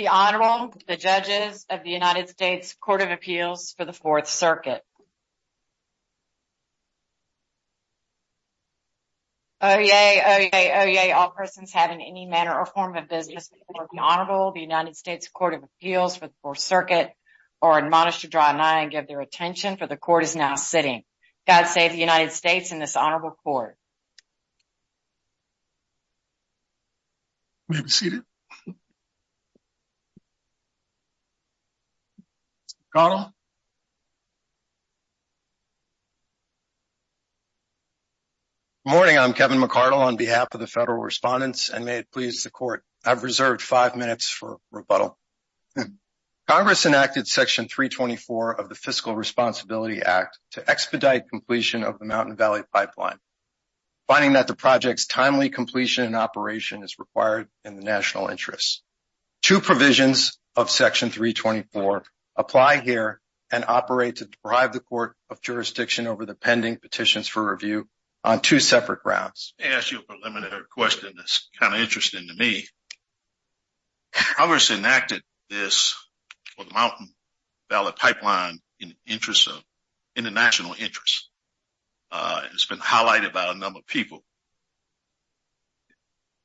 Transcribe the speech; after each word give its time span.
The 0.00 0.08
Honorable, 0.08 0.72
the 0.88 0.96
Judges 0.96 1.66
of 1.68 1.84
the 1.84 1.90
United 1.90 2.30
States 2.30 2.74
Court 2.80 3.02
of 3.02 3.10
Appeals 3.10 3.74
for 3.76 3.84
the 3.84 3.92
Fourth 3.92 4.28
Circuit. 4.28 4.82
Oyez, 9.62 10.22
oyez, 10.22 10.50
oyez, 10.54 11.14
all 11.14 11.28
persons 11.28 11.70
having 11.74 12.00
any 12.00 12.24
manner 12.24 12.54
or 12.58 12.64
form 12.64 12.96
of 12.96 13.10
business 13.10 13.50
before 13.50 13.88
the 13.92 14.00
Honorable, 14.00 14.52
the 14.52 14.62
United 14.62 14.96
States 14.96 15.28
Court 15.28 15.52
of 15.52 15.64
Appeals 15.64 16.16
for 16.16 16.28
the 16.28 16.34
Fourth 16.40 16.60
Circuit, 16.60 17.12
are 17.60 17.78
admonished 17.78 18.22
to 18.22 18.28
draw 18.28 18.48
an 18.48 18.58
eye 18.58 18.80
and 18.80 18.90
give 18.90 19.06
their 19.06 19.20
attention, 19.20 19.76
for 19.76 19.86
the 19.86 19.98
Court 19.98 20.24
is 20.24 20.34
now 20.34 20.54
sitting. 20.54 21.02
God 21.46 21.66
save 21.66 21.92
the 21.92 21.98
United 21.98 22.32
States 22.32 22.72
and 22.72 22.80
this 22.80 22.96
Honorable 22.96 23.36
Court. 23.44 23.76
May 27.68 27.82
be 27.82 27.90
seated. 27.90 28.22
Good 32.92 33.30
morning. 38.84 39.16
I'm 39.16 39.32
Kevin 39.32 39.60
McArdle 39.60 39.98
on 39.98 40.16
behalf 40.16 40.48
of 40.54 40.60
the 40.60 40.66
federal 40.66 41.00
respondents 41.00 41.68
and 41.68 41.84
may 41.84 41.98
it 41.98 42.08
please 42.12 42.42
the 42.42 42.50
Court. 42.50 42.82
I've 43.04 43.22
reserved 43.22 43.62
five 43.62 43.94
minutes 43.94 44.28
for 44.28 44.56
rebuttal. 44.72 45.16
Congress 46.48 46.84
enacted 46.84 47.28
Section 47.28 47.68
324 47.68 48.60
of 48.60 48.68
the 48.68 48.74
Fiscal 48.74 49.14
Responsibility 49.14 50.02
Act 50.02 50.40
to 50.52 50.68
expedite 50.68 51.28
completion 51.28 51.84
of 51.84 52.00
the 52.00 52.06
Mountain 52.06 52.34
Valley 52.34 52.62
Pipeline, 52.72 53.18
finding 54.08 54.32
that 54.32 54.48
the 54.48 54.56
project's 54.56 55.06
timely 55.06 55.48
completion 55.48 56.06
and 56.06 56.16
operation 56.16 56.82
is 56.82 56.98
required 56.98 57.46
in 57.64 57.76
the 57.76 57.84
national 57.84 58.26
interest. 58.26 58.82
Two 59.42 59.60
provisions 59.60 60.40
of 60.56 60.70
Section 60.70 61.10
324 61.10 62.02
apply 62.40 62.78
here 62.78 63.20
and 63.52 63.64
operate 63.66 64.16
to 64.16 64.24
deprive 64.24 64.72
the 64.72 64.80
Court 64.80 65.14
of 65.28 65.40
jurisdiction 65.40 66.06
over 66.06 66.24
the 66.26 66.34
pending 66.34 66.76
petitions 66.76 67.28
for 67.28 67.50
review 67.50 67.88
on 68.24 68.40
two 68.40 68.60
separate 68.60 69.02
grounds. 69.02 69.54
Let 69.58 69.68
me 69.68 69.74
ask 69.74 69.90
you 69.92 70.00
a 70.00 70.02
preliminary 70.02 70.64
question 70.70 71.14
that's 71.16 71.48
kind 71.58 71.74
of 71.74 71.80
interesting 71.80 72.28
to 72.28 72.34
me. 72.34 72.66
Congress 74.12 74.70
enacted 74.70 75.22
this 75.48 75.94
for 76.56 76.64
the 76.64 76.74
Mountain 76.74 77.08
Valley 77.68 77.92
Pipeline 77.96 78.58
in 78.80 80.24
the 80.24 80.30
national 80.30 80.72
interest. 80.72 81.28
Uh 82.10 82.42
it's 82.52 82.66
been 82.66 82.78
highlighted 82.78 83.32
by 83.32 83.46
a 83.46 83.54
number 83.54 83.78
of 83.78 83.86
people. 83.86 84.22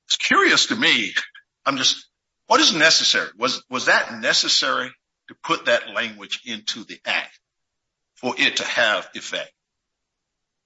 It's 0.07 0.17
curious 0.17 0.67
to 0.67 0.75
me, 0.75 1.13
I'm 1.65 1.77
just, 1.77 2.07
what 2.47 2.61
is 2.61 2.75
necessary? 2.75 3.29
Was 3.37 3.63
was 3.69 3.85
that 3.85 4.19
necessary 4.19 4.91
to 5.29 5.35
put 5.43 5.65
that 5.65 5.89
language 5.93 6.41
into 6.45 6.83
the 6.83 6.99
Act 7.05 7.39
for 8.15 8.33
it 8.37 8.57
to 8.57 8.65
have 8.65 9.09
effect? 9.15 9.51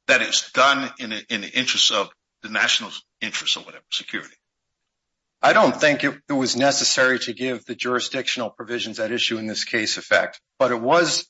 That 0.08 0.22
it's 0.22 0.52
done 0.52 0.90
in 1.00 1.10
the 1.10 1.52
interest 1.54 1.92
of 1.92 2.10
the 2.42 2.50
national 2.50 2.92
interest 3.22 3.58
or 3.58 3.62
whatever, 3.62 3.84
security? 3.92 4.36
I 5.42 5.54
don't 5.54 5.76
think 5.76 6.04
it 6.04 6.20
was 6.30 6.58
necessary 6.58 7.20
to 7.20 7.34
give 7.34 7.64
the 7.66 7.76
jurisdictional 7.76 8.50
provisions 8.50 9.00
at 9.00 9.12
issue 9.12 9.38
in 9.38 9.48
this 9.48 9.64
case 9.64 9.98
effect, 9.98 10.42
but 10.58 10.72
it 10.72 10.82
was 10.82 11.30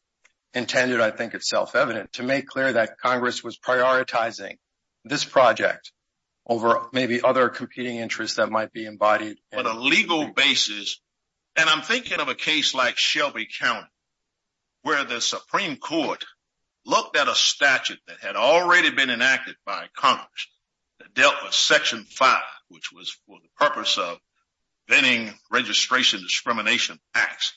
intended, 0.54 1.00
I 1.00 1.12
think 1.12 1.36
it's 1.36 1.50
self-evident, 1.50 2.14
to 2.14 2.24
make 2.24 2.48
clear 2.48 2.74
that 2.74 2.98
Congress 3.00 3.44
was 3.44 3.60
prioritizing 3.60 4.58
this 5.06 5.24
project 5.24 5.92
over 6.48 6.88
maybe 6.92 7.22
other 7.22 7.50
competing 7.50 7.98
interests 7.98 8.38
that 8.38 8.50
might 8.50 8.74
be 8.74 8.86
embodied. 8.86 9.38
On 9.54 9.68
a 9.68 9.80
legal 9.80 10.30
basis, 10.30 11.00
and 11.60 11.70
I'm 11.70 11.82
thinking 11.82 12.22
of 12.22 12.30
a 12.30 12.36
case 12.36 12.74
like 12.74 12.98
Shelby 12.98 13.46
County, 13.60 13.86
where 14.84 15.04
the 15.04 15.20
Supreme 15.20 15.76
Court 15.76 16.24
looked 16.86 17.18
at 17.18 17.28
a 17.28 17.36
statute 17.36 18.00
that 18.08 18.22
had 18.22 18.38
already 18.38 18.92
been 18.92 19.10
enacted 19.10 19.56
by 19.66 19.88
Congress 19.94 20.48
that 21.00 21.14
dealt 21.14 21.36
with 21.44 21.54
Section 21.54 22.06
5, 22.06 22.42
which 22.70 22.94
was 22.94 23.12
for 23.28 23.40
the 23.42 23.66
purpose 23.66 23.98
of 23.98 24.20
preventing 24.88 25.34
registration 25.52 26.22
discrimination 26.22 26.98
acts. 27.14 27.54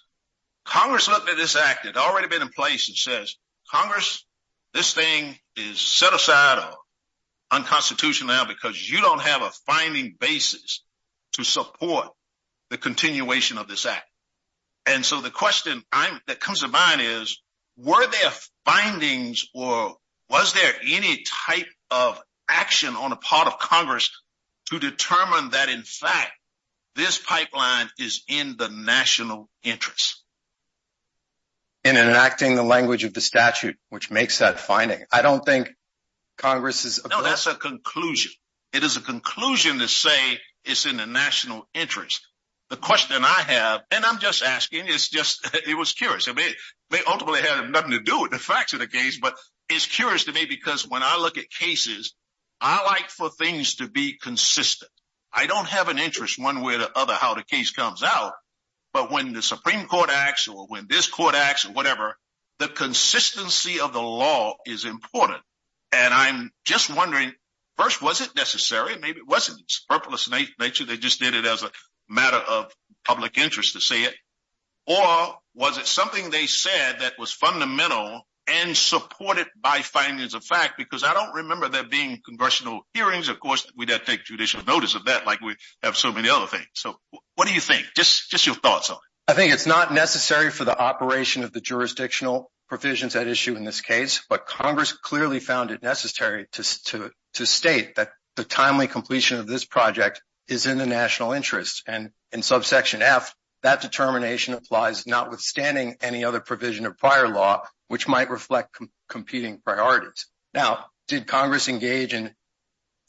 Congress 0.65 1.07
looked 1.07 1.29
at 1.29 1.37
this 1.37 1.55
act 1.55 1.85
that 1.85 1.95
had 1.95 2.03
already 2.03 2.27
been 2.27 2.43
in 2.43 2.49
place 2.49 2.89
and 2.89 2.97
says, 2.97 3.37
Congress, 3.71 4.27
this 4.75 4.95
thing 4.95 5.37
is 5.57 5.81
set 5.81 6.13
aside 6.13 6.59
or 6.59 6.77
unconstitutional 7.53 8.35
now 8.35 8.47
because 8.47 8.91
you 8.91 9.01
don't 9.01 9.23
have 9.23 9.43
a 9.43 9.51
finding 9.65 10.17
basis 10.19 10.83
to 11.35 11.45
support 11.45 12.09
the 12.73 12.79
continuation 12.79 13.59
of 13.59 13.69
this 13.69 13.85
act. 13.85 14.09
And 14.87 15.05
so 15.05 15.21
the 15.21 15.31
question 15.31 15.85
that 16.27 16.41
comes 16.41 16.61
to 16.61 16.69
mind 16.69 17.03
is, 17.03 17.39
were 17.77 18.07
there 18.07 18.33
findings 18.65 19.47
or 19.55 19.95
was 20.31 20.55
there 20.55 20.73
any 20.83 21.23
type 21.47 21.69
of 21.91 22.19
action 22.49 22.97
on 22.97 23.11
the 23.11 23.17
part 23.17 23.47
of 23.47 23.59
Congress 23.59 24.11
to 24.71 24.79
determine 24.79 25.51
that, 25.51 25.69
in 25.69 25.83
fact, 25.83 26.33
this 26.97 27.19
pipeline 27.19 27.91
is 27.99 28.23
in 28.27 28.57
the 28.57 28.71
national 28.71 29.51
interest? 29.63 30.23
In 31.85 31.99
enacting 31.99 32.55
the 32.55 32.63
language 32.63 33.05
of 33.05 33.13
the 33.13 33.21
statute, 33.21 33.77
which 33.91 34.11
makes 34.11 34.39
that 34.39 34.59
finding. 34.59 35.05
I 35.13 35.21
don't 35.21 35.45
think 35.45 35.69
Congress 36.39 36.87
is... 36.87 37.01
No, 37.11 37.23
that's 37.23 37.47
a 37.47 37.55
conclusion. 37.55 38.33
It 38.73 38.83
is 38.83 38.97
a 38.97 39.03
conclusion 39.03 39.81
to 39.81 39.89
say 39.89 40.41
it's 40.65 40.87
in 40.87 40.97
the 40.97 41.07
national 41.07 41.69
interest. 41.75 42.27
The 42.73 42.79
question 42.79 43.23
I 43.23 43.43
have, 43.49 43.83
and 43.91 44.03
I'm 44.03 44.19
just 44.19 44.43
asking, 44.43 44.89
it's 44.89 45.11
just, 45.11 45.47
it 45.69 45.77
was 45.77 45.93
curious. 45.93 46.27
I 46.27 46.31
It 46.31 46.57
may 46.91 47.03
ultimately 47.07 47.43
have 47.43 47.69
nothing 47.69 47.91
to 47.91 48.01
do 48.01 48.23
with 48.23 48.31
the 48.31 48.39
facts 48.39 48.73
of 48.73 48.79
the 48.79 48.87
case, 48.87 49.19
but 49.21 49.37
it's 49.69 49.85
curious 49.85 50.25
to 50.25 50.33
me 50.33 50.47
because 50.47 50.89
when 50.89 51.03
I 51.03 51.19
look 51.19 51.37
at 51.37 51.51
cases, 51.51 52.15
I 52.63 52.83
like 52.87 53.11
for 53.11 53.29
things 53.29 53.75
to 53.75 53.91
be 53.91 54.17
consistent. 54.17 54.91
I 55.31 55.47
don't 55.47 55.69
have 55.69 55.89
an 55.91 55.99
interest 55.99 56.39
one 56.39 56.63
way 56.63 56.77
or 56.77 56.79
the 56.79 56.99
other 56.99 57.13
how 57.13 57.35
the 57.35 57.45
case 57.45 57.73
comes 57.73 58.03
out, 58.03 58.33
but 58.95 59.13
when 59.13 59.35
the 59.35 59.43
Supreme 59.43 59.87
Court 59.87 60.09
acts 60.09 60.49
or 60.49 60.67
when 60.67 60.87
this 60.89 61.09
court 61.09 61.35
acts 61.35 61.67
or 61.67 61.73
whatever, 61.73 62.17
the 62.59 62.69
consistency 62.69 63.81
of 63.81 63.93
the 63.93 64.01
law 64.01 64.55
is 64.65 64.87
important. 64.87 65.43
And 65.93 66.15
I'm 66.15 66.51
just 66.65 66.89
wondering, 66.89 67.35
first, 67.77 68.01
was 68.01 68.23
it 68.23 68.35
necessary? 68.35 68.97
Maybe 68.97 69.19
it 69.19 69.29
wasn't. 69.29 69.61
It's 69.61 69.85
purposeless 69.87 70.31
nature. 70.59 70.87
They 70.87 70.97
just 70.97 71.21
did 71.21 71.35
it 71.35 71.45
as 71.45 71.63
a 71.63 71.71
matter 72.09 72.37
of 72.37 72.73
public 73.05 73.39
interest 73.39 73.75
to 73.75 73.81
say 73.81 74.03
it. 74.03 74.15
Or 74.87 75.37
was 75.55 75.79
it 75.79 75.87
something 75.87 76.31
they 76.31 76.47
said 76.47 77.01
that 77.01 77.19
was 77.19 77.33
fundamental 77.33 78.27
and 78.49 78.77
supported 78.77 79.47
by 79.61 79.81
findings 79.81 80.35
of 80.35 80.45
fact? 80.45 80.77
Because 80.77 81.05
I 81.05 81.15
don't 81.15 81.35
remember 81.35 81.69
there 81.69 81.85
being 81.85 82.21
congressional 82.25 82.81
hearings. 82.95 83.29
Of 83.29 83.39
course, 83.39 83.67
we'd 83.77 83.91
have 83.91 84.01
to 84.01 84.07
take 84.07 84.25
judicial 84.25 84.65
notice 84.65 84.95
of 84.95 85.05
that 85.05 85.27
like 85.27 85.41
we 85.41 85.55
have 85.83 85.97
so 85.97 86.13
many 86.13 86.29
other 86.29 86.47
things. 86.47 86.67
So 86.75 86.97
what 87.37 87.47
do 87.47 87.55
you 87.55 87.61
think? 87.61 87.87
Just 87.95 88.31
just 88.31 88.47
your 88.47 88.57
thoughts 88.57 88.91
on 88.91 88.97
it. 88.97 89.31
I 89.31 89.35
think 89.35 89.53
it's 89.53 89.67
not 89.67 89.95
necessary 89.95 90.51
for 90.51 90.65
the 90.65 90.77
operation 90.77 91.45
of 91.45 91.53
the 91.53 91.61
jurisdictional 91.61 92.51
provisions 92.69 93.15
at 93.15 93.29
issue 93.29 93.55
in 93.55 93.65
this 93.65 93.81
case, 93.81 94.25
but 94.29 94.47
Congress 94.47 94.93
clearly 94.93 95.39
found 95.39 95.71
it 95.71 95.83
necessary 95.83 96.47
to 96.53 96.85
to 96.87 97.11
to 97.35 97.47
state 97.47 97.95
that 97.97 98.11
the 98.35 98.45
timely 98.45 98.89
completion 98.89 99.39
of 99.39 99.47
this 99.47 99.65
project 99.65 100.23
is 100.49 100.67
in 100.67 100.79
the 100.79 100.87
national 100.87 101.33
interest. 101.33 101.83
And 101.87 102.11
in 102.33 102.43
subsection 102.43 103.03
F, 103.03 103.35
that 103.63 103.81
determination 103.81 104.55
applies 104.55 105.07
notwithstanding 105.07 105.97
any 106.01 106.25
other 106.25 106.41
provision 106.41 106.87
of 106.87 106.99
prior 106.99 107.29
law, 107.29 107.63
which 107.89 108.09
might 108.09 108.31
reflect 108.31 108.77
competing 109.09 109.61
priorities. 109.65 110.27
Now, 110.53 110.87
did 111.09 111.27
Congress 111.27 111.69
engage 111.69 112.15
in 112.15 112.35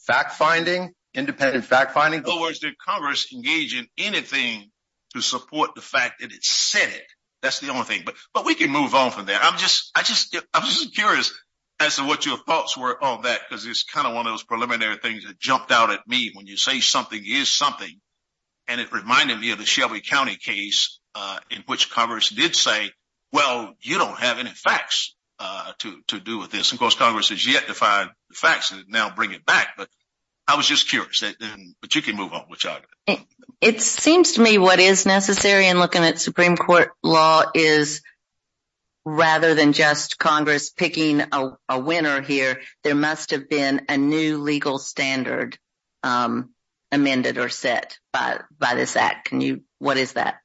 fact-finding, 0.05 0.93
independent 1.13 1.65
fact-finding? 1.65 2.21
In 2.21 2.25
other 2.25 2.41
words, 2.41 2.59
did 2.59 2.77
Congress 2.77 3.33
engage 3.33 3.75
in 3.75 3.87
anything 3.97 4.69
to 5.13 5.21
support 5.21 5.75
the 5.75 5.81
fact 5.81 6.21
that 6.21 6.31
it 6.31 6.43
said 6.43 6.89
it? 6.89 7.05
That's 7.41 7.59
the 7.59 7.69
only 7.69 7.83
thing. 7.83 8.03
But 8.05 8.15
but 8.33 8.45
we 8.45 8.55
can 8.55 8.71
move 8.71 8.95
on 8.95 9.11
from 9.11 9.25
there. 9.25 9.37
I'm 9.41 9.57
just 9.57 9.91
I 9.95 10.01
just 10.01 10.35
I'm 10.53 10.63
just 10.63 10.95
curious 10.95 11.33
as 11.83 11.97
to 11.97 12.03
what 12.03 12.25
your 12.25 12.37
thoughts 12.37 12.77
were 12.77 13.01
on 13.03 13.23
that, 13.23 13.41
because 13.47 13.65
it's 13.65 13.83
kind 13.83 14.07
of 14.07 14.13
one 14.13 14.25
of 14.25 14.33
those 14.33 14.43
preliminary 14.43 14.97
things 14.97 15.25
that 15.25 15.39
jumped 15.39 15.71
out 15.71 15.91
at 15.91 16.07
me 16.07 16.31
when 16.33 16.47
you 16.47 16.57
say 16.57 16.79
something 16.79 17.21
is 17.25 17.51
something. 17.51 17.99
And 18.67 18.79
it 18.79 18.91
reminded 18.91 19.39
me 19.39 19.51
of 19.51 19.59
the 19.59 19.65
Shelby 19.65 20.01
County 20.01 20.37
case 20.37 20.99
uh, 21.15 21.37
in 21.51 21.63
which 21.67 21.91
Congress 21.91 22.29
did 22.29 22.55
say, 22.55 22.91
well, 23.31 23.73
you 23.81 23.97
don't 23.97 24.17
have 24.17 24.39
any 24.39 24.51
facts 24.51 25.15
uh 25.39 25.73
to 25.79 26.19
do 26.19 26.37
with 26.37 26.51
this. 26.51 26.71
Of 26.71 26.79
course, 26.79 26.95
Congress 26.95 27.29
has 27.29 27.45
yet 27.45 27.67
to 27.67 27.73
find 27.73 28.09
the 28.29 28.35
facts 28.35 28.71
and 28.71 28.85
now 28.87 29.13
bring 29.13 29.31
it 29.33 29.45
back. 29.45 29.69
But 29.77 29.89
I 30.47 30.55
was 30.55 30.67
just 30.67 30.89
curious. 30.89 31.23
But 31.81 31.95
you 31.95 32.01
can 32.01 32.15
move 32.15 32.33
on. 32.33 32.45
It 33.61 33.81
seems 33.81 34.33
to 34.33 34.41
me 34.41 34.57
what 34.57 34.79
is 34.79 35.05
necessary 35.05 35.67
in 35.67 35.79
looking 35.79 36.03
at 36.03 36.19
Supreme 36.19 36.55
Court 36.55 36.91
law 37.01 37.43
is 37.53 38.01
rather 39.05 39.53
than 39.55 39.73
just 39.73 40.17
Congress 40.17 40.69
picking 40.69 41.21
a 41.69 41.79
winner 41.79 42.21
here, 42.21 42.61
there 42.83 42.95
must 42.95 43.31
have 43.31 43.49
been 43.49 43.85
a 43.89 43.97
new 43.97 44.37
legal 44.37 44.77
standard 44.77 45.57
um, 46.03 46.51
amended 46.91 47.37
or 47.37 47.49
set 47.49 47.97
by 48.11 48.39
by 48.57 48.75
this 48.75 48.95
act. 48.95 49.29
Can 49.29 49.41
you 49.41 49.63
what 49.79 49.97
is 49.97 50.13
that? 50.13 50.35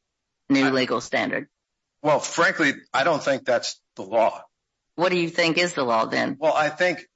new 0.48 0.70
legal 0.70 1.00
standard? 1.00 1.48
Well, 2.02 2.20
frankly, 2.20 2.74
I 2.92 3.04
don't 3.04 3.22
think 3.22 3.44
that's 3.44 3.80
the 3.96 4.02
law. 4.02 4.42
What 4.94 5.10
do 5.10 5.18
you 5.18 5.28
think 5.28 5.58
is 5.58 5.74
the 5.74 5.84
law 5.84 6.06
then? 6.06 6.36
Well, 6.38 6.54
I 6.54 6.68
think 6.68 7.06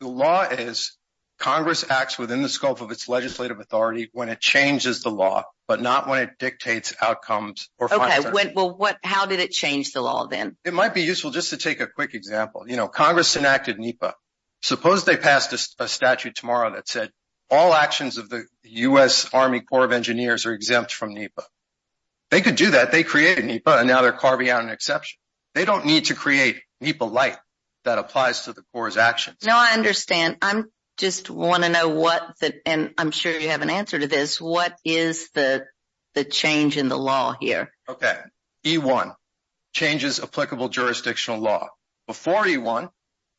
the 0.00 0.08
law 0.08 0.42
is 0.42 0.96
Congress 1.44 1.84
acts 1.90 2.18
within 2.18 2.40
the 2.40 2.48
scope 2.48 2.80
of 2.80 2.90
its 2.90 3.06
legislative 3.06 3.60
authority 3.60 4.08
when 4.14 4.30
it 4.30 4.40
changes 4.40 5.02
the 5.02 5.10
law, 5.10 5.44
but 5.68 5.82
not 5.82 6.08
when 6.08 6.22
it 6.22 6.38
dictates 6.38 6.94
outcomes. 7.02 7.68
Or 7.78 7.92
Okay, 7.92 8.52
well, 8.54 8.96
how 9.02 9.26
did 9.26 9.40
it 9.40 9.50
change 9.50 9.92
the 9.92 10.00
law 10.00 10.26
then? 10.26 10.56
It 10.64 10.72
might 10.72 10.94
be 10.94 11.02
useful 11.02 11.32
just 11.32 11.50
to 11.50 11.58
take 11.58 11.80
a 11.80 11.86
quick 11.86 12.14
example. 12.14 12.64
You 12.66 12.76
know, 12.76 12.88
Congress 12.88 13.36
enacted 13.36 13.78
NEPA. 13.78 14.14
Suppose 14.62 15.04
they 15.04 15.18
passed 15.18 15.52
a 15.78 15.86
statute 15.86 16.34
tomorrow 16.34 16.72
that 16.76 16.88
said 16.88 17.10
all 17.50 17.74
actions 17.74 18.16
of 18.16 18.30
the 18.30 18.46
U.S. 18.62 19.28
Army 19.34 19.60
Corps 19.60 19.84
of 19.84 19.92
Engineers 19.92 20.46
are 20.46 20.54
exempt 20.54 20.94
from 20.94 21.12
NEPA. 21.12 21.44
They 22.30 22.40
could 22.40 22.56
do 22.56 22.70
that. 22.70 22.90
They 22.90 23.02
created 23.02 23.44
NEPA, 23.44 23.80
and 23.80 23.86
now 23.86 24.00
they're 24.00 24.12
carving 24.12 24.48
out 24.48 24.62
an 24.62 24.70
exception. 24.70 25.18
They 25.54 25.66
don't 25.66 25.84
need 25.84 26.06
to 26.06 26.14
create 26.14 26.62
NEPA 26.80 27.04
light 27.04 27.36
that 27.84 27.98
applies 27.98 28.46
to 28.46 28.54
the 28.54 28.62
Corps' 28.72 28.96
actions. 28.96 29.36
No, 29.44 29.54
I 29.54 29.74
understand. 29.74 30.38
I 30.40 30.62
just 30.98 31.30
want 31.30 31.64
to 31.64 31.68
know 31.68 31.88
what, 31.88 32.22
the, 32.40 32.54
and 32.66 32.94
I'm 32.98 33.10
sure 33.10 33.32
you 33.32 33.48
have 33.48 33.62
an 33.62 33.70
answer 33.70 33.98
to 33.98 34.06
this, 34.06 34.40
what 34.40 34.76
is 34.84 35.30
the 35.30 35.66
the 36.14 36.24
change 36.24 36.76
in 36.76 36.88
the 36.88 36.96
law 36.96 37.34
here? 37.40 37.72
Okay, 37.88 38.16
E1 38.64 39.14
changes 39.72 40.20
applicable 40.20 40.68
jurisdictional 40.68 41.40
law. 41.40 41.68
Before 42.06 42.44
E1, 42.44 42.88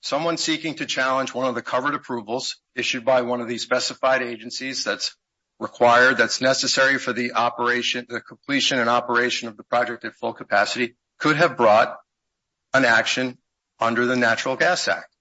someone 0.01 0.37
seeking 0.37 0.75
to 0.75 0.85
challenge 0.85 1.33
one 1.33 1.47
of 1.47 1.55
the 1.55 1.61
covered 1.61 1.95
approvals 1.95 2.57
issued 2.75 3.05
by 3.05 3.21
one 3.21 3.41
of 3.41 3.47
these 3.47 3.63
specified 3.63 4.21
agencies 4.21 4.83
that's 4.83 5.15
required, 5.59 6.17
that's 6.17 6.41
necessary 6.41 6.97
for 6.99 7.13
the 7.13 7.33
operation, 7.33 8.05
the 8.09 8.19
completion 8.19 8.77
and 8.79 8.89
operation 8.89 9.47
of 9.47 9.55
the 9.55 9.63
project 9.63 10.03
at 10.03 10.13
full 10.15 10.33
capacity, 10.33 10.95
could 11.17 11.37
have 11.37 11.55
brought 11.55 11.95
an 12.73 12.83
action 12.83 13.37
under 13.79 14.05
the 14.05 14.17
Natural 14.17 14.57
Gas 14.57 14.87
Act. 14.89 15.14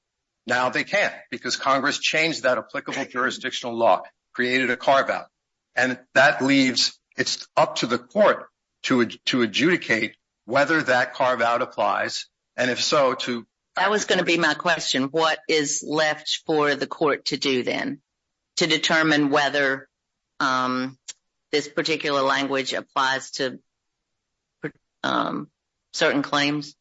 Now 0.47 0.69
they 0.71 0.85
can't 0.85 1.15
because 1.31 1.57
Congress 1.57 1.99
changed 1.99 2.43
that 2.43 2.59
applicable 2.59 3.05
jurisdictional 3.07 3.77
law, 3.77 4.03
created 4.35 4.71
a 4.71 4.77
carve-out, 4.77 5.27
and 5.75 5.99
that 6.15 6.43
leaves, 6.43 6.99
it's 7.17 7.47
up 7.57 7.77
to 7.77 7.87
the 7.87 7.99
court 7.99 8.47
to 8.85 9.01
adjudicate 9.01 10.17
whether 10.45 10.83
that 10.83 11.15
carve-out 11.15 11.63
applies, 11.63 12.27
and 12.57 12.71
if 12.71 12.83
so, 12.83 13.15
to... 13.15 13.47
That 13.77 13.91
was 13.91 14.05
going 14.05 14.19
to 14.19 14.25
be 14.25 14.37
my 14.37 14.55
question. 14.55 15.05
What 15.05 15.39
is 15.49 15.85
left 15.87 16.43
for 16.47 16.75
the 16.75 16.87
court 16.87 17.27
to 17.27 17.37
do 17.37 17.63
then 17.65 18.01
to 18.57 18.67
determine 18.67 19.31
whether 19.31 19.89
um 20.39 20.99
this 21.51 21.69
particular 21.69 22.23
language 22.23 22.73
applies 22.73 23.33
to 23.33 23.59
um 25.03 25.49
certain 25.93 26.23
claims? 26.23 26.77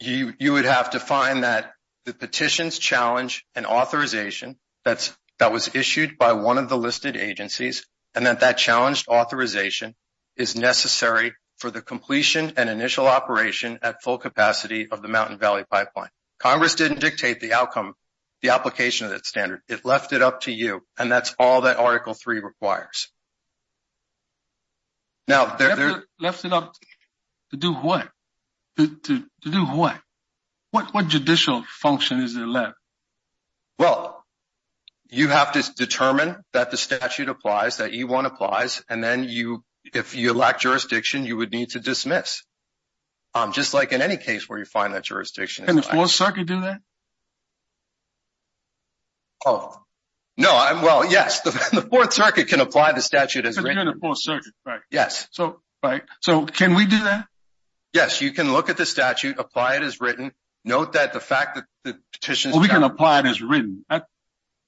You 0.00 0.34
you 0.38 0.52
would 0.54 0.64
have 0.64 0.90
to 0.90 1.00
find 1.00 1.44
that 1.44 1.73
the 2.04 2.14
petitions 2.14 2.78
challenge 2.78 3.44
an 3.54 3.66
authorization 3.66 4.56
that 4.84 5.16
was 5.40 5.74
issued 5.74 6.18
by 6.18 6.32
one 6.32 6.58
of 6.58 6.68
the 6.68 6.76
listed 6.76 7.16
agencies, 7.16 7.86
and 8.14 8.26
that 8.26 8.40
that 8.40 8.58
challenged 8.58 9.08
authorization 9.08 9.94
is 10.36 10.54
necessary 10.56 11.32
for 11.56 11.70
the 11.70 11.80
completion 11.80 12.52
and 12.56 12.68
initial 12.68 13.06
operation 13.06 13.78
at 13.82 14.02
full 14.02 14.18
capacity 14.18 14.90
of 14.90 15.02
the 15.02 15.08
Mountain 15.08 15.38
Valley 15.38 15.64
Pipeline. 15.70 16.10
Congress 16.38 16.74
didn't 16.74 17.00
dictate 17.00 17.40
the 17.40 17.52
outcome, 17.54 17.94
the 18.42 18.50
application 18.50 19.06
of 19.06 19.12
that 19.12 19.24
standard. 19.24 19.62
It 19.68 19.84
left 19.84 20.12
it 20.12 20.20
up 20.20 20.42
to 20.42 20.52
you, 20.52 20.82
and 20.98 21.10
that's 21.10 21.34
all 21.38 21.62
that 21.62 21.78
Article 21.78 22.12
3 22.12 22.40
requires. 22.40 23.08
Left 25.26 26.44
it 26.44 26.52
up 26.52 26.74
to 27.50 27.56
do 27.56 27.72
what? 27.72 28.08
To 28.76 28.88
do 29.42 29.64
what? 29.66 29.98
What 30.74 31.06
judicial 31.06 31.62
function 31.68 32.18
is 32.18 32.34
there 32.34 32.48
left? 32.48 32.74
Well, 33.78 34.24
you 35.08 35.28
have 35.28 35.52
to 35.52 35.62
determine 35.74 36.42
that 36.52 36.72
the 36.72 36.76
statute 36.76 37.28
applies, 37.28 37.76
that 37.76 37.92
E1 37.92 38.24
applies, 38.24 38.82
and 38.88 39.02
then 39.02 39.22
you 39.22 39.62
if 39.92 40.16
you 40.16 40.32
lack 40.32 40.58
jurisdiction, 40.58 41.26
you 41.26 41.36
would 41.36 41.52
need 41.52 41.70
to 41.70 41.80
dismiss, 41.80 42.42
um, 43.34 43.52
just 43.52 43.72
like 43.72 43.92
in 43.92 44.02
any 44.02 44.16
case 44.16 44.48
where 44.48 44.58
you 44.58 44.64
find 44.64 44.94
that 44.94 45.04
jurisdiction. 45.04 45.66
Can 45.66 45.76
the 45.76 45.82
Fourth 45.82 46.10
Circuit 46.10 46.46
do 46.46 46.62
that? 46.62 46.80
Oh, 49.46 49.76
no. 50.36 50.50
Well, 50.82 51.08
yes, 51.08 51.42
the 51.42 51.86
Fourth 51.88 52.14
Circuit 52.14 52.48
can 52.48 52.60
apply 52.60 52.92
the 52.92 53.02
statute 53.02 53.44
as 53.46 53.58
written. 53.58 53.72
You're 53.72 53.88
in 53.88 53.94
the 53.94 54.00
Fourth 54.00 54.20
Circuit, 54.20 54.52
right? 54.66 54.80
Yes. 54.90 55.28
So, 55.30 55.60
right. 55.82 56.02
So, 56.20 56.46
can 56.46 56.74
we 56.74 56.86
do 56.86 57.04
that? 57.04 57.26
Yes, 57.92 58.20
you 58.20 58.32
can 58.32 58.52
look 58.52 58.70
at 58.70 58.76
the 58.76 58.86
statute, 58.86 59.38
apply 59.38 59.76
it 59.76 59.82
as 59.82 60.00
written, 60.00 60.32
note 60.64 60.94
that 60.94 61.12
the 61.12 61.20
fact 61.20 61.56
that 61.56 61.64
the 61.84 61.98
petitions... 62.12 62.54
Well, 62.54 62.62
we 62.62 62.68
can 62.68 62.82
apply 62.82 63.20
it 63.20 63.26
as 63.26 63.42
written. 63.42 63.84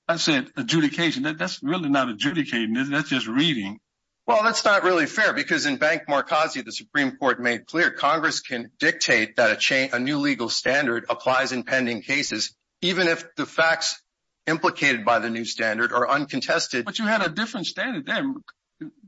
I 0.09 0.17
said 0.17 0.49
adjudication. 0.57 1.23
That's 1.37 1.63
really 1.63 1.89
not 1.89 2.09
adjudicating. 2.09 2.75
That's 2.75 3.09
just 3.09 3.27
reading. 3.27 3.79
Well, 4.27 4.43
that's 4.43 4.65
not 4.65 4.83
really 4.83 5.07
fair, 5.07 5.33
because 5.33 5.67
in 5.67 5.77
Bank 5.77 6.03
Markazi, 6.09 6.65
the 6.65 6.73
Supreme 6.73 7.17
Court 7.17 7.41
made 7.41 7.67
clear 7.67 7.93
Congress 7.93 8.41
can 8.41 8.71
dictate 8.81 9.37
that 9.37 9.71
a 9.93 9.99
new 10.01 10.19
legal 10.19 10.49
standard 10.49 11.07
applies 11.09 11.53
in 11.53 11.63
pending 11.63 12.03
cases, 12.03 12.55
even 12.83 13.07
if 13.07 13.25
the 13.37 13.47
facts 13.47 14.03
implicated 14.47 15.05
by 15.05 15.21
the 15.21 15.31
new 15.31 15.45
standard 15.45 15.93
are 15.93 16.09
uncontested. 16.09 16.85
But 16.85 16.99
you 16.99 17.05
had 17.05 17.23
a 17.23 17.29
different 17.29 17.67
standard 17.67 18.07
there, 18.07 18.25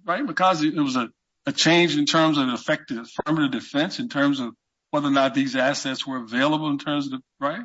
right? 0.04 0.26
Because 0.26 0.62
it 0.62 0.74
was 0.76 0.96
a 0.96 1.52
change 1.52 1.96
in 1.96 2.06
terms 2.06 2.38
of 2.38 2.48
effective 2.48 2.98
affirmative 2.98 3.52
defense, 3.52 3.98
in 3.98 4.08
terms 4.08 4.38
of 4.38 4.54
whether 4.90 5.08
or 5.08 5.12
not 5.12 5.34
these 5.34 5.56
assets 5.56 6.06
were 6.06 6.18
available 6.18 6.70
in 6.70 6.78
terms 6.78 7.12
of... 7.12 7.20
Right? 7.40 7.62